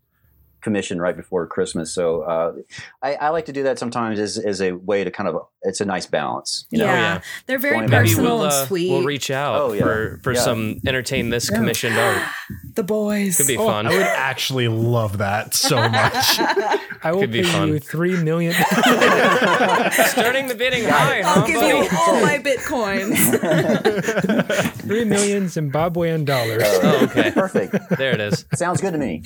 commission 0.61 1.01
right 1.01 1.15
before 1.15 1.45
Christmas, 1.47 1.93
so 1.93 2.21
uh, 2.21 2.53
I, 3.01 3.15
I 3.15 3.29
like 3.29 3.45
to 3.45 3.53
do 3.53 3.63
that 3.63 3.79
sometimes 3.79 4.19
as, 4.19 4.37
as 4.37 4.61
a 4.61 4.71
way 4.73 5.03
to 5.03 5.11
kind 5.11 5.27
of 5.29 5.45
it's 5.63 5.79
a 5.81 5.85
nice 5.85 6.07
balance. 6.07 6.65
You 6.71 6.79
know? 6.79 6.85
yeah. 6.85 6.91
Oh, 6.91 6.95
yeah. 6.95 7.21
they're 7.45 7.59
very 7.59 7.75
Going 7.77 7.89
personal 7.89 8.23
we'll 8.37 8.43
and 8.45 8.51
uh, 8.53 8.65
sweet. 8.65 8.89
we'll 8.91 9.03
reach 9.03 9.29
out 9.29 9.55
Oh, 9.61 9.73
yeah. 9.73 9.81
for 9.83 10.19
for 10.23 10.33
Yeah. 10.33 10.39
some 10.41 10.79
entertain 10.87 11.29
this 11.29 11.49
commissioned 11.51 11.97
art. 11.97 12.21
the 12.75 12.83
boys. 12.83 13.37
Could 13.37 13.47
be 13.47 13.57
Oh, 13.57 13.67
fun. 13.67 13.85
I 13.85 13.91
would 13.91 14.01
actually 14.01 14.67
love 14.69 15.19
that 15.19 15.53
so 15.53 15.75
much. 15.89 16.39
I 17.03 17.11
will 17.11 17.19
Could 17.21 17.31
be 17.31 17.43
pay 17.43 17.49
fun. 17.49 17.67
you 17.69 17.79
three 17.79 18.21
million. 18.23 18.53
Starting 20.05 20.47
the 20.47 20.55
bidding 20.57 20.83
high, 20.87 21.21
I'll 21.21 21.45
give 21.45 21.59
buddy? 21.59 21.77
you 21.77 21.87
all 21.97 22.21
my 22.21 22.37
bitcoins. 22.39 23.17
three 24.81 25.05
million 25.05 25.45
Zimbabwean 25.45 26.25
dollars. 26.25 26.63
Oh, 26.65 27.03
okay. 27.05 27.31
Perfect. 27.31 27.75
There 27.97 28.11
it 28.13 28.19
is. 28.19 28.45
Sounds 28.55 28.81
good 28.81 28.93
to 28.93 28.97
me. 28.99 29.21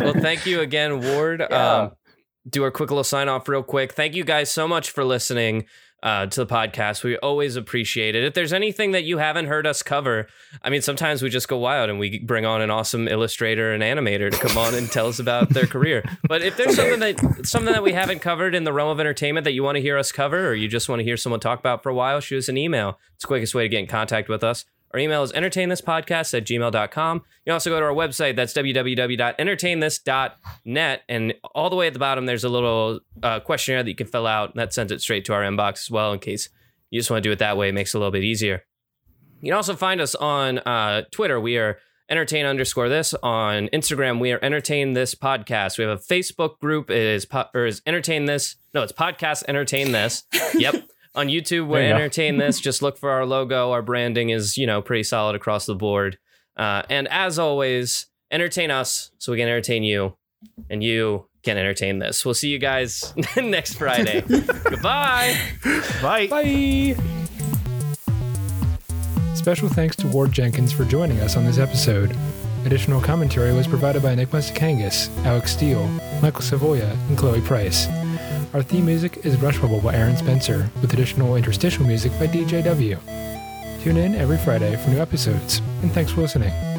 Well, 0.00 0.14
thank 0.14 0.46
you 0.46 0.60
again, 0.60 1.00
Ward. 1.00 1.44
Um, 1.58 1.92
do 2.48 2.62
our 2.62 2.70
quick 2.70 2.90
little 2.90 3.04
sign 3.04 3.28
off 3.28 3.48
real 3.48 3.62
quick. 3.62 3.92
Thank 3.92 4.14
you 4.14 4.24
guys 4.24 4.50
so 4.50 4.66
much 4.68 4.90
for 4.90 5.04
listening 5.04 5.66
uh, 6.02 6.26
to 6.26 6.44
the 6.44 6.46
podcast. 6.46 7.02
We 7.02 7.16
always 7.18 7.56
appreciate 7.56 8.14
it. 8.14 8.24
If 8.24 8.34
there's 8.34 8.52
anything 8.52 8.92
that 8.92 9.04
you 9.04 9.18
haven't 9.18 9.46
heard 9.46 9.66
us 9.66 9.82
cover, 9.82 10.28
I 10.62 10.70
mean, 10.70 10.80
sometimes 10.80 11.22
we 11.22 11.30
just 11.30 11.48
go 11.48 11.58
wild 11.58 11.90
and 11.90 11.98
we 11.98 12.20
bring 12.20 12.46
on 12.46 12.62
an 12.62 12.70
awesome 12.70 13.08
illustrator 13.08 13.72
and 13.72 13.82
animator 13.82 14.30
to 14.30 14.38
come 14.38 14.56
on 14.56 14.74
and 14.74 14.90
tell 14.90 15.08
us 15.08 15.18
about 15.18 15.50
their 15.50 15.66
career. 15.66 16.04
But 16.28 16.42
if 16.42 16.56
there's 16.56 16.76
something 16.76 17.00
that 17.00 17.46
something 17.46 17.72
that 17.72 17.82
we 17.82 17.92
haven't 17.92 18.20
covered 18.20 18.54
in 18.54 18.64
the 18.64 18.72
realm 18.72 18.90
of 18.90 19.00
entertainment 19.00 19.44
that 19.44 19.52
you 19.52 19.62
want 19.62 19.76
to 19.76 19.82
hear 19.82 19.98
us 19.98 20.12
cover, 20.12 20.48
or 20.48 20.54
you 20.54 20.68
just 20.68 20.88
want 20.88 21.00
to 21.00 21.04
hear 21.04 21.16
someone 21.16 21.40
talk 21.40 21.58
about 21.58 21.82
for 21.82 21.90
a 21.90 21.94
while, 21.94 22.20
shoot 22.20 22.38
us 22.38 22.48
an 22.48 22.56
email. 22.56 22.98
It's 23.14 23.24
the 23.24 23.28
quickest 23.28 23.54
way 23.54 23.64
to 23.64 23.68
get 23.68 23.80
in 23.80 23.86
contact 23.86 24.28
with 24.28 24.44
us. 24.44 24.64
Our 24.92 25.00
email 25.00 25.22
is 25.22 25.32
entertainthispodcast 25.32 26.36
at 26.36 26.44
gmail.com. 26.46 27.16
You 27.16 27.22
can 27.46 27.52
also 27.52 27.70
go 27.70 27.78
to 27.78 27.86
our 27.86 27.92
website. 27.92 28.36
That's 28.36 28.52
www.entertainthis.net. 28.54 31.02
And 31.08 31.34
all 31.54 31.70
the 31.70 31.76
way 31.76 31.86
at 31.86 31.92
the 31.92 31.98
bottom, 31.98 32.26
there's 32.26 32.44
a 32.44 32.48
little 32.48 33.00
uh, 33.22 33.40
questionnaire 33.40 33.82
that 33.82 33.90
you 33.90 33.96
can 33.96 34.06
fill 34.06 34.26
out. 34.26 34.50
And 34.50 34.60
that 34.60 34.72
sends 34.72 34.92
it 34.92 35.00
straight 35.00 35.24
to 35.26 35.34
our 35.34 35.42
inbox 35.42 35.84
as 35.84 35.90
well, 35.90 36.12
in 36.12 36.18
case 36.20 36.48
you 36.90 36.98
just 36.98 37.10
want 37.10 37.22
to 37.22 37.28
do 37.28 37.32
it 37.32 37.38
that 37.40 37.56
way. 37.56 37.68
It 37.68 37.74
makes 37.74 37.94
it 37.94 37.98
a 37.98 38.00
little 38.00 38.12
bit 38.12 38.24
easier. 38.24 38.64
You 39.40 39.50
can 39.50 39.56
also 39.56 39.76
find 39.76 40.00
us 40.00 40.14
on 40.14 40.58
uh, 40.60 41.02
Twitter. 41.12 41.40
We 41.40 41.58
are 41.58 41.78
entertain 42.08 42.46
underscore 42.46 42.88
this. 42.88 43.14
On 43.22 43.68
Instagram, 43.68 44.20
we 44.20 44.32
are 44.32 44.38
entertain 44.42 44.94
this 44.94 45.14
podcast. 45.14 45.78
We 45.78 45.84
have 45.84 45.98
a 45.98 46.02
Facebook 46.02 46.58
group. 46.58 46.90
It 46.90 47.02
is, 47.02 47.26
po- 47.26 47.46
or 47.54 47.66
is 47.66 47.82
entertain 47.86 48.24
this. 48.24 48.56
No, 48.74 48.82
it's 48.82 48.92
podcast 48.92 49.44
entertain 49.48 49.92
this. 49.92 50.24
Yep. 50.54 50.88
On 51.18 51.26
YouTube, 51.26 51.66
we're 51.66 51.80
There 51.80 51.90
go. 51.90 51.96
entertain 51.96 52.36
this. 52.38 52.60
Just 52.68 52.80
look 52.80 52.96
for 52.96 53.10
our 53.10 53.26
logo. 53.26 53.72
Our 53.72 53.82
branding 53.82 54.30
is, 54.30 54.56
you 54.56 54.68
know, 54.68 54.80
pretty 54.80 55.02
solid 55.02 55.34
across 55.34 55.66
the 55.66 55.74
board. 55.74 56.16
Uh, 56.56 56.82
and 56.88 57.08
as 57.08 57.40
always, 57.40 58.06
entertain 58.30 58.70
us 58.70 59.10
so 59.18 59.32
we 59.32 59.38
can 59.38 59.48
entertain 59.48 59.82
you, 59.82 60.16
and 60.70 60.82
you 60.84 61.26
can 61.42 61.56
entertain 61.58 61.98
this. 61.98 62.24
We'll 62.24 62.34
see 62.34 62.50
you 62.50 62.60
guys 62.60 63.12
next 63.36 63.74
Friday. 63.74 64.20
Goodbye. 64.28 65.36
Bye. 66.00 66.28
Bye. 66.28 66.96
Special 69.34 69.68
thanks 69.68 69.96
to 69.96 70.06
Ward 70.06 70.30
Jenkins 70.30 70.72
for 70.72 70.84
joining 70.84 71.18
us 71.18 71.36
on 71.36 71.44
this 71.44 71.58
episode. 71.58 72.16
Additional 72.64 73.00
commentary 73.00 73.52
was 73.52 73.66
provided 73.66 74.02
by 74.02 74.14
Nick 74.14 74.28
Mustakangas, 74.30 75.08
Alex 75.24 75.52
Steele, 75.52 75.86
Michael 76.22 76.42
Savoya, 76.42 76.90
and 77.08 77.18
Chloe 77.18 77.40
Price. 77.40 77.86
Our 78.54 78.62
theme 78.62 78.86
music 78.86 79.26
is 79.26 79.36
Rush 79.42 79.58
Bubble 79.58 79.82
by 79.82 79.94
Aaron 79.94 80.16
Spencer, 80.16 80.70
with 80.80 80.94
additional 80.94 81.36
interstitial 81.36 81.84
music 81.84 82.12
by 82.12 82.28
DJW. 82.28 82.98
Tune 83.82 83.96
in 83.98 84.14
every 84.14 84.38
Friday 84.38 84.74
for 84.76 84.88
new 84.88 85.00
episodes, 85.00 85.58
and 85.82 85.92
thanks 85.92 86.12
for 86.12 86.22
listening. 86.22 86.77